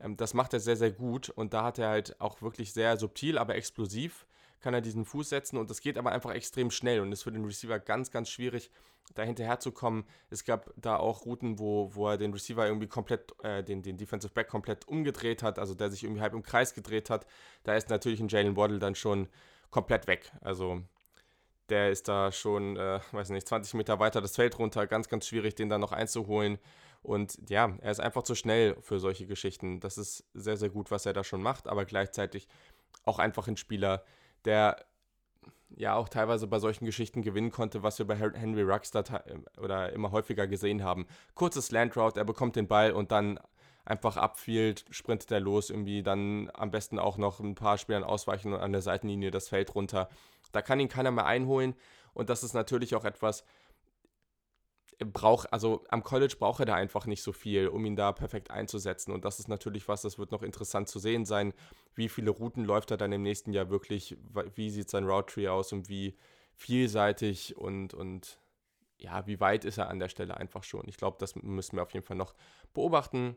ähm, 0.00 0.16
das 0.16 0.34
macht 0.34 0.52
er 0.52 0.60
sehr, 0.60 0.76
sehr 0.76 0.92
gut 0.92 1.28
und 1.30 1.54
da 1.54 1.64
hat 1.64 1.78
er 1.78 1.88
halt 1.88 2.20
auch 2.20 2.42
wirklich 2.42 2.72
sehr 2.72 2.96
subtil, 2.96 3.38
aber 3.38 3.54
explosiv 3.54 4.26
kann 4.60 4.74
er 4.74 4.80
diesen 4.80 5.04
Fuß 5.04 5.28
setzen 5.28 5.56
und 5.56 5.70
das 5.70 5.80
geht 5.80 5.98
aber 5.98 6.12
einfach 6.12 6.32
extrem 6.32 6.70
schnell 6.70 7.00
und 7.00 7.12
ist 7.12 7.22
für 7.22 7.32
den 7.32 7.44
Receiver 7.44 7.78
ganz, 7.78 8.10
ganz 8.10 8.28
schwierig, 8.28 8.70
da 9.14 9.22
hinterherzukommen. 9.22 10.04
Es 10.28 10.44
gab 10.44 10.72
da 10.76 10.96
auch 10.96 11.24
Routen, 11.24 11.58
wo, 11.58 11.94
wo 11.94 12.08
er 12.08 12.18
den 12.18 12.32
Receiver 12.32 12.66
irgendwie 12.66 12.86
komplett, 12.86 13.34
äh, 13.42 13.64
den, 13.64 13.82
den 13.82 13.96
Defensive 13.96 14.32
Back 14.32 14.48
komplett 14.48 14.86
umgedreht 14.86 15.42
hat, 15.42 15.58
also 15.58 15.74
der 15.74 15.90
sich 15.90 16.04
irgendwie 16.04 16.22
halb 16.22 16.34
im 16.34 16.42
Kreis 16.42 16.74
gedreht 16.74 17.10
hat. 17.10 17.26
Da 17.64 17.74
ist 17.74 17.90
natürlich 17.90 18.20
ein 18.20 18.28
Jalen 18.28 18.56
Waddle 18.56 18.78
dann 18.78 18.94
schon 18.94 19.28
komplett 19.70 20.06
weg. 20.06 20.30
Also 20.40 20.82
der 21.68 21.90
ist 21.90 22.08
da 22.08 22.32
schon, 22.32 22.76
äh, 22.76 23.00
weiß 23.12 23.30
nicht, 23.30 23.48
20 23.48 23.74
Meter 23.74 23.98
weiter 23.98 24.20
das 24.20 24.36
Feld 24.36 24.58
runter, 24.58 24.86
ganz, 24.86 25.08
ganz 25.08 25.26
schwierig, 25.26 25.54
den 25.54 25.68
dann 25.68 25.80
noch 25.80 25.92
einzuholen. 25.92 26.58
Und 27.02 27.38
ja, 27.48 27.76
er 27.80 27.90
ist 27.90 28.00
einfach 28.00 28.22
zu 28.24 28.34
schnell 28.34 28.76
für 28.82 28.98
solche 28.98 29.26
Geschichten. 29.26 29.80
Das 29.80 29.96
ist 29.96 30.24
sehr, 30.34 30.56
sehr 30.56 30.68
gut, 30.68 30.90
was 30.90 31.06
er 31.06 31.12
da 31.12 31.24
schon 31.24 31.42
macht, 31.42 31.66
aber 31.66 31.84
gleichzeitig 31.84 32.46
auch 33.04 33.18
einfach 33.18 33.48
ein 33.48 33.56
Spieler, 33.56 34.04
der 34.44 34.84
ja 35.76 35.94
auch 35.94 36.08
teilweise 36.08 36.46
bei 36.46 36.58
solchen 36.58 36.84
Geschichten 36.84 37.22
gewinnen 37.22 37.50
konnte, 37.50 37.82
was 37.82 37.98
wir 37.98 38.06
bei 38.06 38.16
Henry 38.16 38.62
Rux 38.62 38.92
oder 39.60 39.92
immer 39.92 40.10
häufiger 40.10 40.46
gesehen 40.46 40.82
haben. 40.82 41.06
Kurzes 41.34 41.70
Landroute, 41.70 42.20
er 42.20 42.24
bekommt 42.24 42.56
den 42.56 42.66
Ball 42.68 42.92
und 42.92 43.12
dann 43.12 43.38
einfach 43.84 44.16
abfield, 44.16 44.84
sprintet 44.90 45.30
er 45.30 45.40
los, 45.40 45.70
irgendwie 45.70 46.02
dann 46.02 46.50
am 46.54 46.70
besten 46.70 46.98
auch 46.98 47.16
noch 47.16 47.40
ein 47.40 47.54
paar 47.54 47.78
Spielern 47.78 48.04
ausweichen 48.04 48.52
und 48.52 48.60
an 48.60 48.72
der 48.72 48.82
Seitenlinie 48.82 49.30
das 49.30 49.48
Feld 49.48 49.74
runter. 49.74 50.08
Da 50.52 50.62
kann 50.62 50.80
ihn 50.80 50.88
keiner 50.88 51.10
mehr 51.10 51.26
einholen 51.26 51.74
und 52.12 52.30
das 52.30 52.42
ist 52.42 52.54
natürlich 52.54 52.94
auch 52.94 53.04
etwas, 53.04 53.44
braucht, 55.04 55.52
also 55.52 55.84
am 55.88 56.02
College 56.02 56.36
braucht 56.38 56.60
er 56.60 56.66
da 56.66 56.74
einfach 56.74 57.06
nicht 57.06 57.22
so 57.22 57.32
viel, 57.32 57.68
um 57.68 57.84
ihn 57.84 57.96
da 57.96 58.12
perfekt 58.12 58.50
einzusetzen. 58.50 59.12
Und 59.12 59.24
das 59.24 59.38
ist 59.38 59.48
natürlich 59.48 59.88
was, 59.88 60.02
das 60.02 60.18
wird 60.18 60.30
noch 60.30 60.42
interessant 60.42 60.88
zu 60.88 60.98
sehen 60.98 61.24
sein. 61.24 61.54
Wie 61.94 62.08
viele 62.08 62.30
Routen 62.30 62.64
läuft 62.64 62.90
er 62.90 62.96
dann 62.96 63.12
im 63.12 63.22
nächsten 63.22 63.52
Jahr 63.52 63.70
wirklich? 63.70 64.16
Wie 64.54 64.70
sieht 64.70 64.90
sein 64.90 65.04
Route 65.04 65.34
Tree 65.34 65.48
aus 65.48 65.72
und 65.72 65.88
wie 65.88 66.16
vielseitig 66.54 67.56
und, 67.56 67.94
und 67.94 68.38
ja, 68.98 69.26
wie 69.26 69.40
weit 69.40 69.64
ist 69.64 69.78
er 69.78 69.88
an 69.88 69.98
der 69.98 70.08
Stelle 70.08 70.36
einfach 70.36 70.64
schon? 70.64 70.86
Ich 70.88 70.98
glaube, 70.98 71.16
das 71.18 71.34
müssen 71.36 71.76
wir 71.76 71.82
auf 71.82 71.94
jeden 71.94 72.04
Fall 72.04 72.16
noch 72.16 72.34
beobachten. 72.74 73.36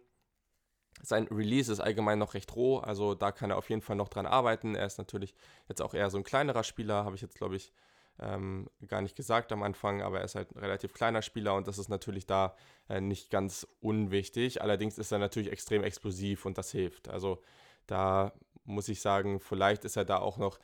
Sein 1.01 1.27
Release 1.27 1.71
ist 1.71 1.79
allgemein 1.79 2.19
noch 2.19 2.33
recht 2.33 2.55
roh, 2.55 2.77
also 2.77 3.15
da 3.15 3.31
kann 3.31 3.49
er 3.49 3.57
auf 3.57 3.69
jeden 3.69 3.81
Fall 3.81 3.95
noch 3.95 4.09
dran 4.09 4.25
arbeiten. 4.25 4.75
Er 4.75 4.85
ist 4.85 4.97
natürlich 4.97 5.33
jetzt 5.67 5.81
auch 5.81 5.93
eher 5.93 6.09
so 6.09 6.17
ein 6.17 6.23
kleinerer 6.23 6.63
Spieler, 6.63 7.05
habe 7.05 7.15
ich 7.15 7.21
jetzt, 7.21 7.35
glaube 7.35 7.55
ich, 7.55 7.71
ähm, 8.19 8.69
gar 8.87 9.01
nicht 9.01 9.15
gesagt 9.15 9.51
am 9.51 9.63
Anfang, 9.63 10.01
aber 10.01 10.19
er 10.19 10.25
ist 10.25 10.35
halt 10.35 10.55
ein 10.55 10.59
relativ 10.59 10.93
kleiner 10.93 11.21
Spieler 11.21 11.55
und 11.55 11.67
das 11.67 11.77
ist 11.77 11.89
natürlich 11.89 12.25
da 12.25 12.55
äh, 12.89 13.01
nicht 13.01 13.29
ganz 13.29 13.67
unwichtig. 13.81 14.61
Allerdings 14.61 14.97
ist 14.97 15.11
er 15.11 15.19
natürlich 15.19 15.51
extrem 15.51 15.83
explosiv 15.83 16.45
und 16.45 16.57
das 16.57 16.71
hilft. 16.71 17.09
Also 17.09 17.41
da 17.87 18.33
muss 18.65 18.87
ich 18.87 19.01
sagen, 19.01 19.39
vielleicht 19.39 19.83
ist 19.85 19.97
er 19.97 20.05
da 20.05 20.17
auch 20.19 20.37
noch 20.37 20.59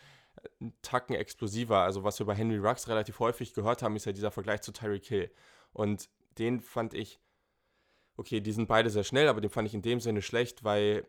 einen 0.60 0.74
Tacken 0.82 1.16
explosiver. 1.16 1.80
Also 1.80 2.04
was 2.04 2.20
wir 2.20 2.26
bei 2.26 2.36
Henry 2.36 2.58
Rux 2.58 2.88
relativ 2.88 3.20
häufig 3.20 3.54
gehört 3.54 3.82
haben, 3.82 3.96
ist 3.96 4.06
ja 4.06 4.12
dieser 4.12 4.32
Vergleich 4.32 4.62
zu 4.62 4.72
Tyreek 4.72 5.06
Hill. 5.06 5.32
Und 5.74 6.10
den 6.38 6.62
fand 6.62 6.94
ich, 6.94 7.20
okay, 8.16 8.42
die 8.42 8.52
sind 8.52 8.68
beide 8.68 8.90
sehr 8.90 9.04
schnell, 9.04 9.28
aber 9.28 9.42
den 9.42 9.50
fand 9.50 9.68
ich 9.68 9.74
in 9.74 9.82
dem 9.82 10.00
Sinne 10.00 10.22
schlecht, 10.22 10.64
weil 10.64 11.06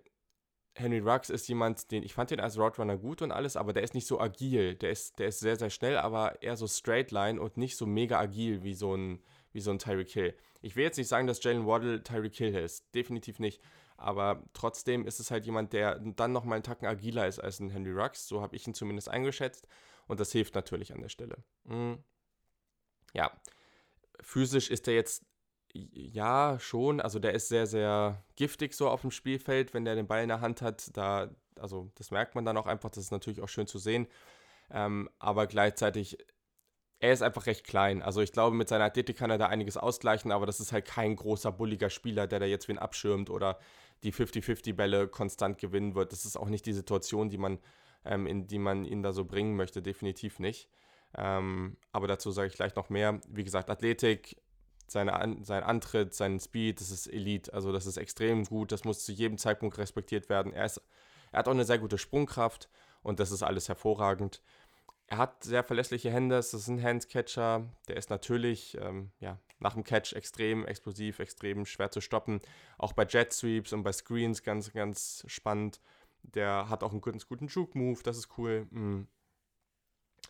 Henry 0.74 1.00
Ruggs 1.00 1.30
ist 1.30 1.48
jemand, 1.48 1.90
den 1.90 2.02
ich 2.02 2.14
fand 2.14 2.30
den 2.30 2.40
als 2.40 2.56
Roadrunner 2.58 2.96
gut 2.96 3.22
und 3.22 3.32
alles, 3.32 3.56
aber 3.56 3.72
der 3.72 3.82
ist 3.82 3.94
nicht 3.94 4.06
so 4.06 4.20
agil. 4.20 4.76
Der 4.76 4.90
ist, 4.90 5.18
der 5.18 5.28
ist 5.28 5.40
sehr, 5.40 5.56
sehr 5.56 5.70
schnell, 5.70 5.96
aber 5.96 6.40
eher 6.42 6.56
so 6.56 6.66
straight 6.66 7.10
line 7.10 7.40
und 7.40 7.56
nicht 7.56 7.76
so 7.76 7.86
mega 7.86 8.18
agil 8.18 8.62
wie 8.62 8.74
so 8.74 8.94
ein, 8.94 9.22
wie 9.52 9.60
so 9.60 9.70
ein 9.70 9.78
Tyreek 9.78 10.10
Hill. 10.10 10.36
Ich 10.62 10.76
will 10.76 10.84
jetzt 10.84 10.96
nicht 10.96 11.08
sagen, 11.08 11.26
dass 11.26 11.42
Jalen 11.42 11.66
Waddle 11.66 12.02
Tyreek 12.02 12.36
Hill 12.36 12.54
ist. 12.54 12.94
Definitiv 12.94 13.38
nicht. 13.38 13.60
Aber 13.96 14.44
trotzdem 14.54 15.06
ist 15.06 15.20
es 15.20 15.30
halt 15.30 15.44
jemand, 15.44 15.72
der 15.72 15.98
dann 15.98 16.32
nochmal 16.32 16.56
einen 16.56 16.62
Tacken 16.62 16.86
agiler 16.86 17.26
ist 17.26 17.38
als 17.38 17.60
ein 17.60 17.70
Henry 17.70 17.92
Ruggs. 17.92 18.26
So 18.28 18.40
habe 18.40 18.56
ich 18.56 18.66
ihn 18.66 18.74
zumindest 18.74 19.08
eingeschätzt. 19.08 19.66
Und 20.06 20.20
das 20.20 20.32
hilft 20.32 20.54
natürlich 20.54 20.92
an 20.94 21.02
der 21.02 21.08
Stelle. 21.08 21.44
Mhm. 21.64 22.02
Ja. 23.12 23.30
Physisch 24.22 24.70
ist 24.70 24.86
er 24.88 24.94
jetzt 24.94 25.24
ja, 25.72 26.58
schon. 26.58 27.00
Also 27.00 27.18
der 27.18 27.34
ist 27.34 27.48
sehr, 27.48 27.66
sehr 27.66 28.22
giftig 28.36 28.74
so 28.74 28.88
auf 28.88 29.02
dem 29.02 29.10
Spielfeld, 29.10 29.74
wenn 29.74 29.84
der 29.84 29.94
den 29.94 30.06
Ball 30.06 30.22
in 30.22 30.28
der 30.28 30.40
Hand 30.40 30.62
hat. 30.62 30.96
Da, 30.96 31.30
also 31.58 31.90
das 31.96 32.10
merkt 32.10 32.34
man 32.34 32.44
dann 32.44 32.56
auch 32.56 32.66
einfach. 32.66 32.90
Das 32.90 33.04
ist 33.04 33.12
natürlich 33.12 33.40
auch 33.40 33.48
schön 33.48 33.66
zu 33.66 33.78
sehen. 33.78 34.06
Ähm, 34.70 35.08
aber 35.18 35.46
gleichzeitig, 35.46 36.18
er 36.98 37.12
ist 37.12 37.22
einfach 37.22 37.46
recht 37.46 37.66
klein. 37.66 38.02
Also 38.02 38.20
ich 38.20 38.32
glaube, 38.32 38.56
mit 38.56 38.68
seiner 38.68 38.84
Athletik 38.84 39.16
kann 39.16 39.30
er 39.30 39.38
da 39.38 39.46
einiges 39.46 39.76
ausgleichen, 39.76 40.32
aber 40.32 40.46
das 40.46 40.60
ist 40.60 40.72
halt 40.72 40.84
kein 40.84 41.16
großer, 41.16 41.50
bulliger 41.52 41.90
Spieler, 41.90 42.26
der 42.26 42.40
da 42.40 42.46
jetzt 42.46 42.68
wen 42.68 42.78
abschirmt 42.78 43.30
oder 43.30 43.58
die 44.02 44.12
50-50-Bälle 44.12 45.08
konstant 45.08 45.58
gewinnen 45.58 45.94
wird. 45.94 46.12
Das 46.12 46.24
ist 46.24 46.36
auch 46.36 46.48
nicht 46.48 46.66
die 46.66 46.72
Situation, 46.72 47.28
die 47.28 47.38
man, 47.38 47.58
ähm, 48.04 48.26
in 48.26 48.46
die 48.46 48.58
man 48.58 48.84
ihn 48.84 49.02
da 49.02 49.12
so 49.12 49.24
bringen 49.24 49.56
möchte. 49.56 49.82
Definitiv 49.82 50.38
nicht. 50.40 50.68
Ähm, 51.16 51.76
aber 51.92 52.06
dazu 52.06 52.30
sage 52.30 52.48
ich 52.48 52.54
gleich 52.54 52.74
noch 52.76 52.88
mehr. 52.90 53.20
Wie 53.28 53.44
gesagt, 53.44 53.70
Athletik, 53.70 54.36
seine, 54.90 55.38
sein 55.42 55.62
Antritt, 55.62 56.14
sein 56.14 56.40
Speed, 56.40 56.80
das 56.80 56.90
ist 56.90 57.06
Elite. 57.06 57.52
Also 57.52 57.72
das 57.72 57.86
ist 57.86 57.96
extrem 57.96 58.44
gut. 58.44 58.72
Das 58.72 58.84
muss 58.84 59.04
zu 59.04 59.12
jedem 59.12 59.38
Zeitpunkt 59.38 59.78
respektiert 59.78 60.28
werden. 60.28 60.52
Er, 60.52 60.66
ist, 60.66 60.80
er 61.32 61.40
hat 61.40 61.48
auch 61.48 61.52
eine 61.52 61.64
sehr 61.64 61.78
gute 61.78 61.98
Sprungkraft 61.98 62.68
und 63.02 63.20
das 63.20 63.30
ist 63.30 63.42
alles 63.42 63.68
hervorragend. 63.68 64.42
Er 65.06 65.18
hat 65.18 65.42
sehr 65.42 65.64
verlässliche 65.64 66.10
Hände, 66.10 66.36
das 66.36 66.54
ist 66.54 66.68
ein 66.68 66.82
Handcatcher. 66.82 67.68
Der 67.88 67.96
ist 67.96 68.10
natürlich 68.10 68.76
ähm, 68.80 69.10
ja, 69.18 69.38
nach 69.58 69.74
dem 69.74 69.84
Catch 69.84 70.12
extrem 70.12 70.64
explosiv, 70.66 71.18
extrem 71.18 71.66
schwer 71.66 71.90
zu 71.90 72.00
stoppen. 72.00 72.40
Auch 72.78 72.92
bei 72.92 73.04
Jet 73.04 73.32
Sweeps 73.32 73.72
und 73.72 73.82
bei 73.82 73.92
Screens 73.92 74.42
ganz, 74.42 74.72
ganz 74.72 75.24
spannend. 75.26 75.80
Der 76.22 76.68
hat 76.68 76.82
auch 76.82 76.92
einen 76.92 77.00
ganz 77.00 77.26
guten 77.26 77.46
Juke-Move, 77.48 78.02
das 78.02 78.18
ist 78.18 78.38
cool. 78.38 78.66
Mhm. 78.70 79.08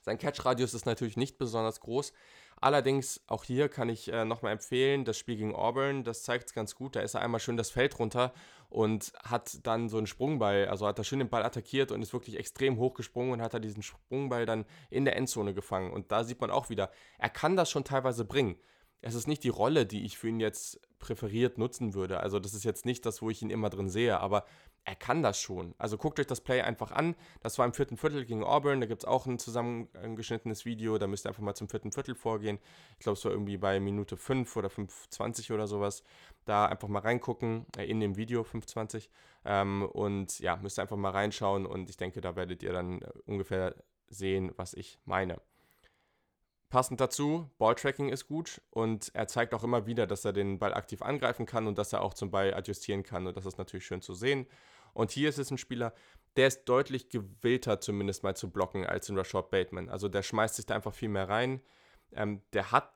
Sein 0.03 0.19
Catch-Radius 0.19 0.73
ist 0.73 0.87
natürlich 0.87 1.17
nicht 1.17 1.37
besonders 1.37 1.81
groß, 1.81 2.13
Allerdings, 2.61 3.23
auch 3.27 3.45
hier 3.45 3.71
kann 3.71 3.89
ich 3.89 4.13
äh, 4.13 4.27
nochmal 4.27 4.53
empfehlen, 4.53 5.07
das 5.07 5.17
Spiel 5.17 5.37
gegen 5.37 5.55
Auburn, 5.55 6.05
das 6.05 6.23
zeigt 6.23 6.49
es 6.49 6.55
ganz 6.55 6.75
gut. 6.75 6.95
Da 6.95 7.01
ist 7.01 7.15
er 7.15 7.23
einmal 7.23 7.41
schön 7.41 7.57
das 7.57 7.71
Feld 7.71 7.99
runter 7.99 8.35
und 8.69 9.13
hat 9.25 9.67
dann 9.67 9.89
so 9.89 9.97
einen 9.97 10.07
Sprungball, 10.07 10.69
also 10.69 10.87
hat 10.87 10.99
er 10.99 11.05
schön 11.05 11.21
den 11.21 11.31
Ball 11.31 11.43
attackiert 11.43 11.91
und 11.91 12.03
ist 12.03 12.13
wirklich 12.13 12.39
extrem 12.39 12.79
hoch 12.79 12.93
gesprungen 12.93 13.33
und 13.33 13.43
hat 13.43 13.55
er 13.55 13.61
diesen 13.61 13.83
Sprungball 13.83 14.45
dann 14.45 14.67
in 14.91 15.07
der 15.07 15.17
Endzone 15.17 15.55
gefangen. 15.55 15.91
Und 15.91 16.13
da 16.13 16.23
sieht 16.23 16.41
man 16.43 16.51
auch 16.51 16.69
wieder, 16.69 16.91
er 17.19 17.31
kann 17.31 17.57
das 17.57 17.71
schon 17.71 17.85
teilweise 17.85 18.27
bringen. 18.27 18.57
Es 19.01 19.15
ist 19.15 19.27
nicht 19.27 19.43
die 19.45 19.49
Rolle, 19.49 19.87
die 19.87 20.05
ich 20.05 20.19
für 20.19 20.29
ihn 20.29 20.41
jetzt 20.41 20.81
präferiert 20.99 21.57
nutzen 21.57 21.95
würde. 21.95 22.21
Also 22.21 22.39
das 22.39 22.53
ist 22.53 22.65
jetzt 22.65 22.85
nicht 22.85 23.07
das, 23.07 23.23
wo 23.23 23.31
ich 23.31 23.41
ihn 23.41 23.49
immer 23.49 23.71
drin 23.71 23.89
sehe, 23.89 24.21
aber 24.21 24.45
er 24.91 24.97
kann 24.97 25.23
das 25.23 25.41
schon. 25.41 25.73
Also 25.79 25.97
guckt 25.97 26.19
euch 26.19 26.27
das 26.27 26.41
Play 26.41 26.63
einfach 26.63 26.91
an. 26.91 27.15
Das 27.43 27.59
war 27.59 27.65
im 27.65 27.73
vierten 27.73 27.97
Viertel 27.97 28.25
gegen 28.25 28.43
Auburn. 28.43 28.81
Da 28.81 28.89
gibt 28.89 29.03
es 29.03 29.09
auch 29.09 29.25
ein 29.25 29.39
zusammengeschnittenes 29.39 30.65
Video. 30.65 30.99
Da 30.99 31.07
müsst 31.07 31.27
ihr 31.27 31.29
einfach 31.29 31.45
mal 31.45 31.55
zum 31.55 31.69
vierten 31.69 31.93
Viertel 31.93 32.17
vorgehen. 32.17 32.59
Ich 32.99 33.05
glaube, 33.05 33.17
es 33.17 33.25
war 33.25 33.31
irgendwie 33.31 33.57
bei 33.57 33.79
Minute 33.79 34.17
5 34.17 34.57
oder 34.57 34.67
5,20 34.67 35.55
oder 35.55 35.69
sowas. 35.69 36.03
Da 36.45 36.67
einfach 36.67 36.89
mal 36.89 37.03
reingucken, 37.03 37.67
äh, 37.77 37.85
in 37.85 38.01
dem 38.01 38.17
Video 38.17 38.43
5,20. 38.43 39.09
Ähm, 39.45 39.89
und 39.93 40.41
ja, 40.41 40.57
müsst 40.57 40.81
ihr 40.81 40.83
einfach 40.83 40.97
mal 40.97 41.11
reinschauen. 41.11 41.67
Und 41.67 41.89
ich 41.89 41.97
denke, 41.97 42.21
da 42.21 42.35
werdet 42.35 42.65
ihr 42.65 42.73
dann 42.73 43.01
äh, 43.01 43.13
ungefähr 43.27 43.77
sehen, 44.09 44.51
was 44.57 44.75
ich 44.75 44.99
meine. 45.05 45.41
Passend 46.71 47.01
dazu, 47.01 47.51
Balltracking 47.59 48.11
ist 48.11 48.29
gut 48.29 48.61
und 48.71 49.11
er 49.13 49.27
zeigt 49.27 49.55
auch 49.55 49.65
immer 49.65 49.87
wieder, 49.87 50.07
dass 50.07 50.25
er 50.25 50.33
den 50.33 50.61
Ball 50.61 50.73
aktiv 50.73 51.03
angreifen 51.03 51.45
kann 51.45 51.67
und 51.67 51.77
dass 51.79 51.93
er 51.93 52.01
auch 52.01 52.15
zum 52.15 52.31
Ball 52.31 52.55
adjustieren 52.55 53.03
kann 53.03 53.27
und 53.27 53.37
das 53.37 53.45
ist 53.45 53.59
natürlich 53.59 53.85
schön 53.85 54.03
zu 54.03 54.15
sehen. 54.15 54.47
Und 54.95 55.11
hier 55.11 55.29
ist 55.29 55.39
es 55.39 55.51
ein 55.51 55.59
Spieler, 55.59 55.93
der 56.37 56.49
ist 56.49 56.65
deutlich 56.65 57.09
gewillter 57.09 57.81
zumindest 57.81 58.23
mal 58.23 58.37
zu 58.37 58.51
blocken 58.51 58.87
als 58.87 59.09
in 59.09 59.19
Rashad 59.19 59.51
Bateman. 59.51 59.89
Also 59.89 60.09
der 60.09 60.23
schmeißt 60.23 60.57
sich 60.57 60.67
da 60.67 60.75
einfach 60.75 60.95
viel 60.95 61.09
mehr 61.09 61.29
rein. 61.29 61.61
Ähm, 62.13 62.43
der 62.53 62.73
hat 62.73 62.93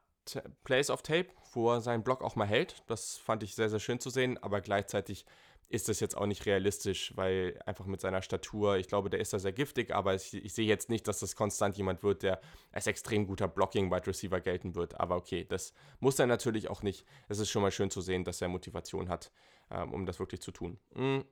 Plays 0.62 0.91
of 0.91 1.03
Tape, 1.03 1.29
wo 1.53 1.73
er 1.73 1.81
seinen 1.81 2.03
Block 2.03 2.23
auch 2.23 2.37
mal 2.37 2.47
hält. 2.47 2.83
Das 2.87 3.16
fand 3.16 3.43
ich 3.43 3.55
sehr, 3.55 3.69
sehr 3.69 3.81
schön 3.81 4.01
zu 4.01 4.11
sehen, 4.11 4.43
aber 4.43 4.61
gleichzeitig 4.61 5.27
ist 5.69 5.89
das 5.89 6.01
jetzt 6.01 6.16
auch 6.16 6.27
nicht 6.27 6.47
realistisch, 6.47 7.12
weil 7.16 7.59
einfach 7.66 7.87
mit 7.87 8.01
seiner 8.01 8.23
Statur, 8.23 8.77
ich 8.77 8.87
glaube, 8.87 9.11
der 9.11 9.21
ist 9.21 9.33
da 9.33 9.39
sehr 9.39 9.53
giftig, 9.53 9.93
aber 9.93 10.15
ich, 10.15 10.33
ich 10.35 10.55
sehe 10.55 10.66
jetzt 10.66 10.89
nicht, 10.89 11.09
dass 11.09 11.21
das 11.21 11.35
konstant 11.37 11.77
jemand 11.77 12.03
wird, 12.03 12.23
der 12.23 12.41
als 12.71 12.87
extrem 12.87 13.27
guter 13.27 13.49
Blocking-Wide 13.49 14.07
Receiver 14.07 14.41
gelten 14.41 14.75
wird. 14.75 15.01
Aber 15.01 15.16
okay, 15.16 15.45
das 15.45 15.73
muss 16.01 16.19
er 16.19 16.27
natürlich 16.27 16.71
auch 16.71 16.83
nicht. 16.83 17.05
Es 17.29 17.39
ist 17.39 17.51
schon 17.51 17.62
mal 17.62 17.73
schön 17.73 17.91
zu 17.91 18.01
sehen, 18.01 18.25
dass 18.25 18.41
er 18.41 18.49
Motivation 18.49 19.09
hat, 19.09 19.33
ähm, 19.71 19.93
um 19.93 20.07
das 20.07 20.19
wirklich 20.19 20.43
zu 20.43 20.53
tun. 20.53 20.79
Mhm. 20.95 21.25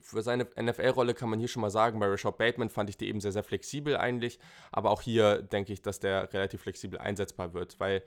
Für 0.00 0.22
seine 0.22 0.46
NFL-Rolle 0.60 1.14
kann 1.14 1.28
man 1.28 1.38
hier 1.38 1.48
schon 1.48 1.60
mal 1.62 1.70
sagen, 1.70 1.98
bei 1.98 2.06
Rashad 2.06 2.38
Bateman 2.38 2.68
fand 2.68 2.88
ich 2.88 2.96
die 2.96 3.08
eben 3.08 3.20
sehr, 3.20 3.32
sehr 3.32 3.42
flexibel 3.42 3.96
eigentlich. 3.96 4.38
Aber 4.70 4.90
auch 4.90 5.00
hier 5.00 5.42
denke 5.42 5.72
ich, 5.72 5.82
dass 5.82 5.98
der 5.98 6.32
relativ 6.32 6.62
flexibel 6.62 6.98
einsetzbar 6.98 7.52
wird, 7.52 7.80
weil 7.80 8.02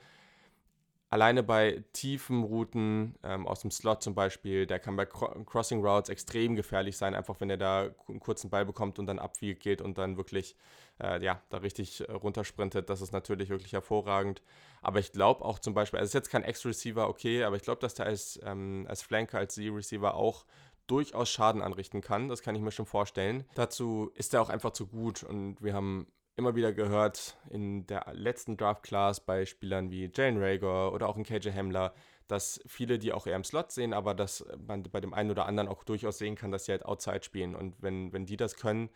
alleine 1.09 1.43
bei 1.43 1.83
tiefen 1.93 2.43
Routen 2.43 3.15
ähm, 3.23 3.47
aus 3.47 3.61
dem 3.61 3.71
Slot 3.71 4.03
zum 4.03 4.15
Beispiel, 4.15 4.65
der 4.65 4.79
kann 4.79 4.95
bei 4.95 5.05
Crossing 5.05 5.85
Routes 5.85 6.09
extrem 6.09 6.55
gefährlich 6.55 6.97
sein, 6.97 7.15
einfach 7.15 7.39
wenn 7.39 7.49
er 7.49 7.57
da 7.57 7.89
einen 8.07 8.19
kurzen 8.19 8.49
Ball 8.49 8.65
bekommt 8.65 8.99
und 8.99 9.05
dann 9.05 9.19
abwiegt 9.19 9.61
geht 9.61 9.81
und 9.81 9.97
dann 9.97 10.17
wirklich 10.17 10.55
äh, 11.01 11.23
ja, 11.23 11.41
da 11.49 11.57
richtig 11.57 12.01
äh, 12.07 12.11
runtersprintet. 12.11 12.89
Das 12.89 13.01
ist 13.01 13.13
natürlich 13.13 13.49
wirklich 13.49 13.73
hervorragend. 13.73 14.41
Aber 14.81 14.99
ich 14.99 15.11
glaube 15.11 15.43
auch 15.45 15.59
zum 15.59 15.73
Beispiel, 15.73 15.99
also 15.99 16.09
ist 16.09 16.13
jetzt 16.13 16.29
kein 16.29 16.43
Ex-Receiver, 16.43 17.07
okay, 17.07 17.43
aber 17.43 17.55
ich 17.55 17.63
glaube, 17.63 17.81
dass 17.81 17.93
der 17.93 18.07
als, 18.07 18.39
ähm, 18.43 18.85
als 18.89 19.01
Flanker, 19.01 19.37
als 19.37 19.55
Z-Receiver 19.55 20.15
auch 20.15 20.45
durchaus 20.87 21.29
Schaden 21.29 21.61
anrichten 21.61 22.01
kann. 22.01 22.29
Das 22.29 22.41
kann 22.41 22.55
ich 22.55 22.61
mir 22.61 22.71
schon 22.71 22.85
vorstellen. 22.85 23.45
Dazu 23.55 24.11
ist 24.15 24.33
er 24.33 24.41
auch 24.41 24.49
einfach 24.49 24.71
zu 24.71 24.87
gut 24.87 25.23
und 25.23 25.61
wir 25.61 25.73
haben 25.73 26.07
immer 26.37 26.55
wieder 26.55 26.73
gehört 26.73 27.37
in 27.49 27.87
der 27.87 28.05
letzten 28.13 28.57
Draft-Class 28.57 29.21
bei 29.21 29.45
Spielern 29.45 29.89
wie 29.89 30.11
Jane 30.13 30.41
Rager 30.41 30.91
oder 30.91 31.07
auch 31.07 31.15
in 31.15 31.23
KJ 31.23 31.51
Hamler, 31.51 31.93
dass 32.27 32.61
viele 32.65 32.99
die 32.99 33.13
auch 33.13 33.27
eher 33.27 33.35
im 33.35 33.43
Slot 33.43 33.71
sehen, 33.71 33.93
aber 33.93 34.13
dass 34.13 34.45
man 34.67 34.83
bei 34.83 34.99
dem 34.99 35.13
einen 35.13 35.31
oder 35.31 35.45
anderen 35.45 35.69
auch 35.69 35.83
durchaus 35.83 36.17
sehen 36.17 36.35
kann, 36.35 36.51
dass 36.51 36.65
sie 36.65 36.73
halt 36.73 36.85
Outside 36.85 37.23
spielen. 37.23 37.55
Und 37.55 37.81
wenn, 37.81 38.11
wenn 38.11 38.25
die 38.25 38.37
das 38.37 38.55
können, 38.55 38.89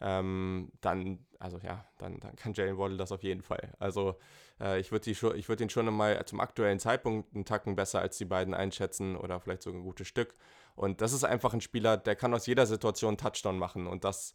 ähm, 0.00 0.70
dann, 0.80 1.26
also 1.38 1.58
ja, 1.58 1.84
dann, 1.98 2.20
dann 2.20 2.36
kann 2.36 2.52
Jalen 2.54 2.78
Waddle 2.78 2.96
das 2.96 3.12
auf 3.12 3.22
jeden 3.22 3.42
Fall. 3.42 3.72
Also 3.78 4.16
äh, 4.60 4.78
ich 4.80 4.92
würde 4.92 5.06
würd 5.14 5.60
ihn 5.60 5.70
schon 5.70 5.92
mal 5.94 6.24
zum 6.26 6.40
aktuellen 6.40 6.78
Zeitpunkt 6.78 7.34
einen 7.34 7.44
Tacken 7.44 7.76
besser 7.76 8.00
als 8.00 8.18
die 8.18 8.24
beiden 8.24 8.54
einschätzen 8.54 9.16
oder 9.16 9.40
vielleicht 9.40 9.62
sogar 9.62 9.80
ein 9.80 9.84
gutes 9.84 10.06
Stück. 10.08 10.34
Und 10.76 11.00
das 11.00 11.12
ist 11.12 11.24
einfach 11.24 11.52
ein 11.52 11.60
Spieler, 11.60 11.96
der 11.96 12.14
kann 12.14 12.32
aus 12.32 12.46
jeder 12.46 12.66
Situation 12.66 13.10
einen 13.10 13.18
Touchdown 13.18 13.58
machen 13.58 13.86
und 13.86 14.04
das 14.04 14.34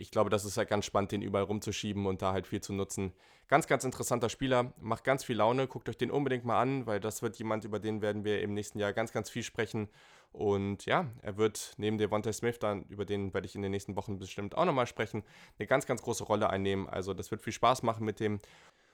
ich 0.00 0.10
glaube, 0.10 0.30
das 0.30 0.44
ist 0.46 0.56
halt 0.56 0.68
ganz 0.68 0.86
spannend, 0.86 1.12
den 1.12 1.20
überall 1.20 1.44
rumzuschieben 1.44 2.06
und 2.06 2.22
da 2.22 2.32
halt 2.32 2.46
viel 2.46 2.60
zu 2.62 2.72
nutzen. 2.72 3.12
Ganz, 3.48 3.66
ganz 3.66 3.84
interessanter 3.84 4.30
Spieler, 4.30 4.72
macht 4.80 5.04
ganz 5.04 5.24
viel 5.24 5.36
Laune. 5.36 5.66
Guckt 5.66 5.88
euch 5.88 5.98
den 5.98 6.10
unbedingt 6.10 6.44
mal 6.44 6.60
an, 6.60 6.86
weil 6.86 7.00
das 7.00 7.20
wird 7.20 7.36
jemand, 7.36 7.64
über 7.64 7.78
den 7.78 8.00
werden 8.00 8.24
wir 8.24 8.40
im 8.40 8.54
nächsten 8.54 8.78
Jahr 8.78 8.94
ganz, 8.94 9.12
ganz 9.12 9.28
viel 9.28 9.42
sprechen. 9.42 9.88
Und 10.32 10.86
ja, 10.86 11.06
er 11.20 11.36
wird 11.36 11.74
neben 11.76 11.98
Devontae 11.98 12.32
Smith, 12.32 12.58
dann, 12.58 12.84
über 12.84 13.04
den 13.04 13.34
werde 13.34 13.46
ich 13.46 13.54
in 13.54 13.62
den 13.62 13.72
nächsten 13.72 13.96
Wochen 13.96 14.18
bestimmt 14.18 14.56
auch 14.56 14.64
nochmal 14.64 14.86
sprechen, 14.86 15.22
eine 15.58 15.66
ganz, 15.66 15.84
ganz 15.86 16.00
große 16.02 16.24
Rolle 16.24 16.48
einnehmen. 16.48 16.88
Also 16.88 17.12
das 17.12 17.30
wird 17.30 17.42
viel 17.42 17.52
Spaß 17.52 17.82
machen 17.82 18.04
mit 18.06 18.20
dem. 18.20 18.40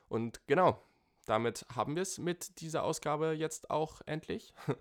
Und 0.09 0.41
genau, 0.49 0.83
damit 1.27 1.67
haben 1.75 1.95
wir 1.95 2.03
es 2.03 2.19
mit 2.19 2.61
dieser 2.61 2.83
Ausgabe 2.83 3.33
jetzt 3.33 3.71
auch 3.71 4.01
endlich. 4.07 4.55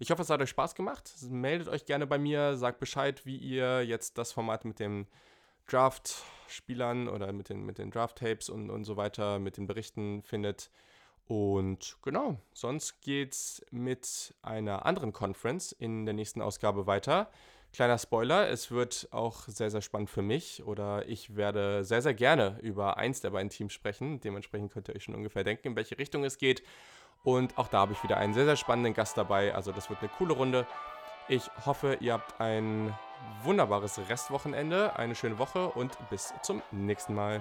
Ich 0.00 0.10
hoffe, 0.10 0.22
es 0.22 0.30
hat 0.30 0.40
euch 0.40 0.50
Spaß 0.50 0.74
gemacht. 0.74 1.10
Meldet 1.30 1.68
euch 1.68 1.84
gerne 1.86 2.06
bei 2.06 2.18
mir, 2.18 2.56
sagt 2.56 2.80
Bescheid, 2.80 3.24
wie 3.24 3.36
ihr 3.36 3.82
jetzt 3.82 4.18
das 4.18 4.32
Format 4.32 4.64
mit 4.64 4.80
dem 4.80 5.06
Draft-Spielern 5.68 7.08
oder 7.08 7.32
mit 7.32 7.48
den, 7.48 7.64
mit 7.64 7.78
den 7.78 7.90
Draft-Tapes 7.90 8.48
und, 8.48 8.70
und 8.70 8.84
so 8.84 8.96
weiter, 8.96 9.38
mit 9.38 9.56
den 9.56 9.66
Berichten 9.66 10.22
findet. 10.22 10.70
Und 11.26 11.96
genau, 12.02 12.38
sonst 12.52 13.00
geht's 13.00 13.64
mit 13.70 14.34
einer 14.42 14.84
anderen 14.84 15.12
Conference 15.12 15.72
in 15.72 16.04
der 16.04 16.14
nächsten 16.14 16.42
Ausgabe 16.42 16.86
weiter. 16.86 17.30
Kleiner 17.72 17.98
Spoiler, 17.98 18.48
es 18.48 18.70
wird 18.70 19.08
auch 19.10 19.48
sehr, 19.48 19.70
sehr 19.70 19.80
spannend 19.80 20.10
für 20.10 20.22
mich 20.22 20.62
oder 20.64 21.08
ich 21.08 21.34
werde 21.34 21.82
sehr, 21.84 22.02
sehr 22.02 22.14
gerne 22.14 22.58
über 22.62 22.98
eins 22.98 23.20
der 23.20 23.30
beiden 23.30 23.50
Teams 23.50 23.72
sprechen. 23.72 24.20
Dementsprechend 24.20 24.72
könnt 24.72 24.88
ihr 24.88 24.94
euch 24.94 25.04
schon 25.04 25.14
ungefähr 25.14 25.44
denken, 25.44 25.68
in 25.68 25.76
welche 25.76 25.98
Richtung 25.98 26.24
es 26.24 26.38
geht. 26.38 26.62
Und 27.24 27.56
auch 27.58 27.68
da 27.68 27.78
habe 27.78 27.92
ich 27.94 28.02
wieder 28.04 28.18
einen 28.18 28.34
sehr, 28.34 28.44
sehr 28.44 28.56
spannenden 28.56 28.94
Gast 28.94 29.16
dabei. 29.16 29.54
Also 29.54 29.72
das 29.72 29.88
wird 29.88 30.00
eine 30.00 30.10
coole 30.10 30.34
Runde. 30.34 30.66
Ich 31.26 31.50
hoffe, 31.64 31.96
ihr 32.00 32.12
habt 32.12 32.38
ein 32.38 32.94
wunderbares 33.42 33.98
Restwochenende, 34.08 34.96
eine 34.96 35.14
schöne 35.14 35.38
Woche 35.38 35.68
und 35.68 35.96
bis 36.10 36.34
zum 36.42 36.62
nächsten 36.70 37.14
Mal. 37.14 37.40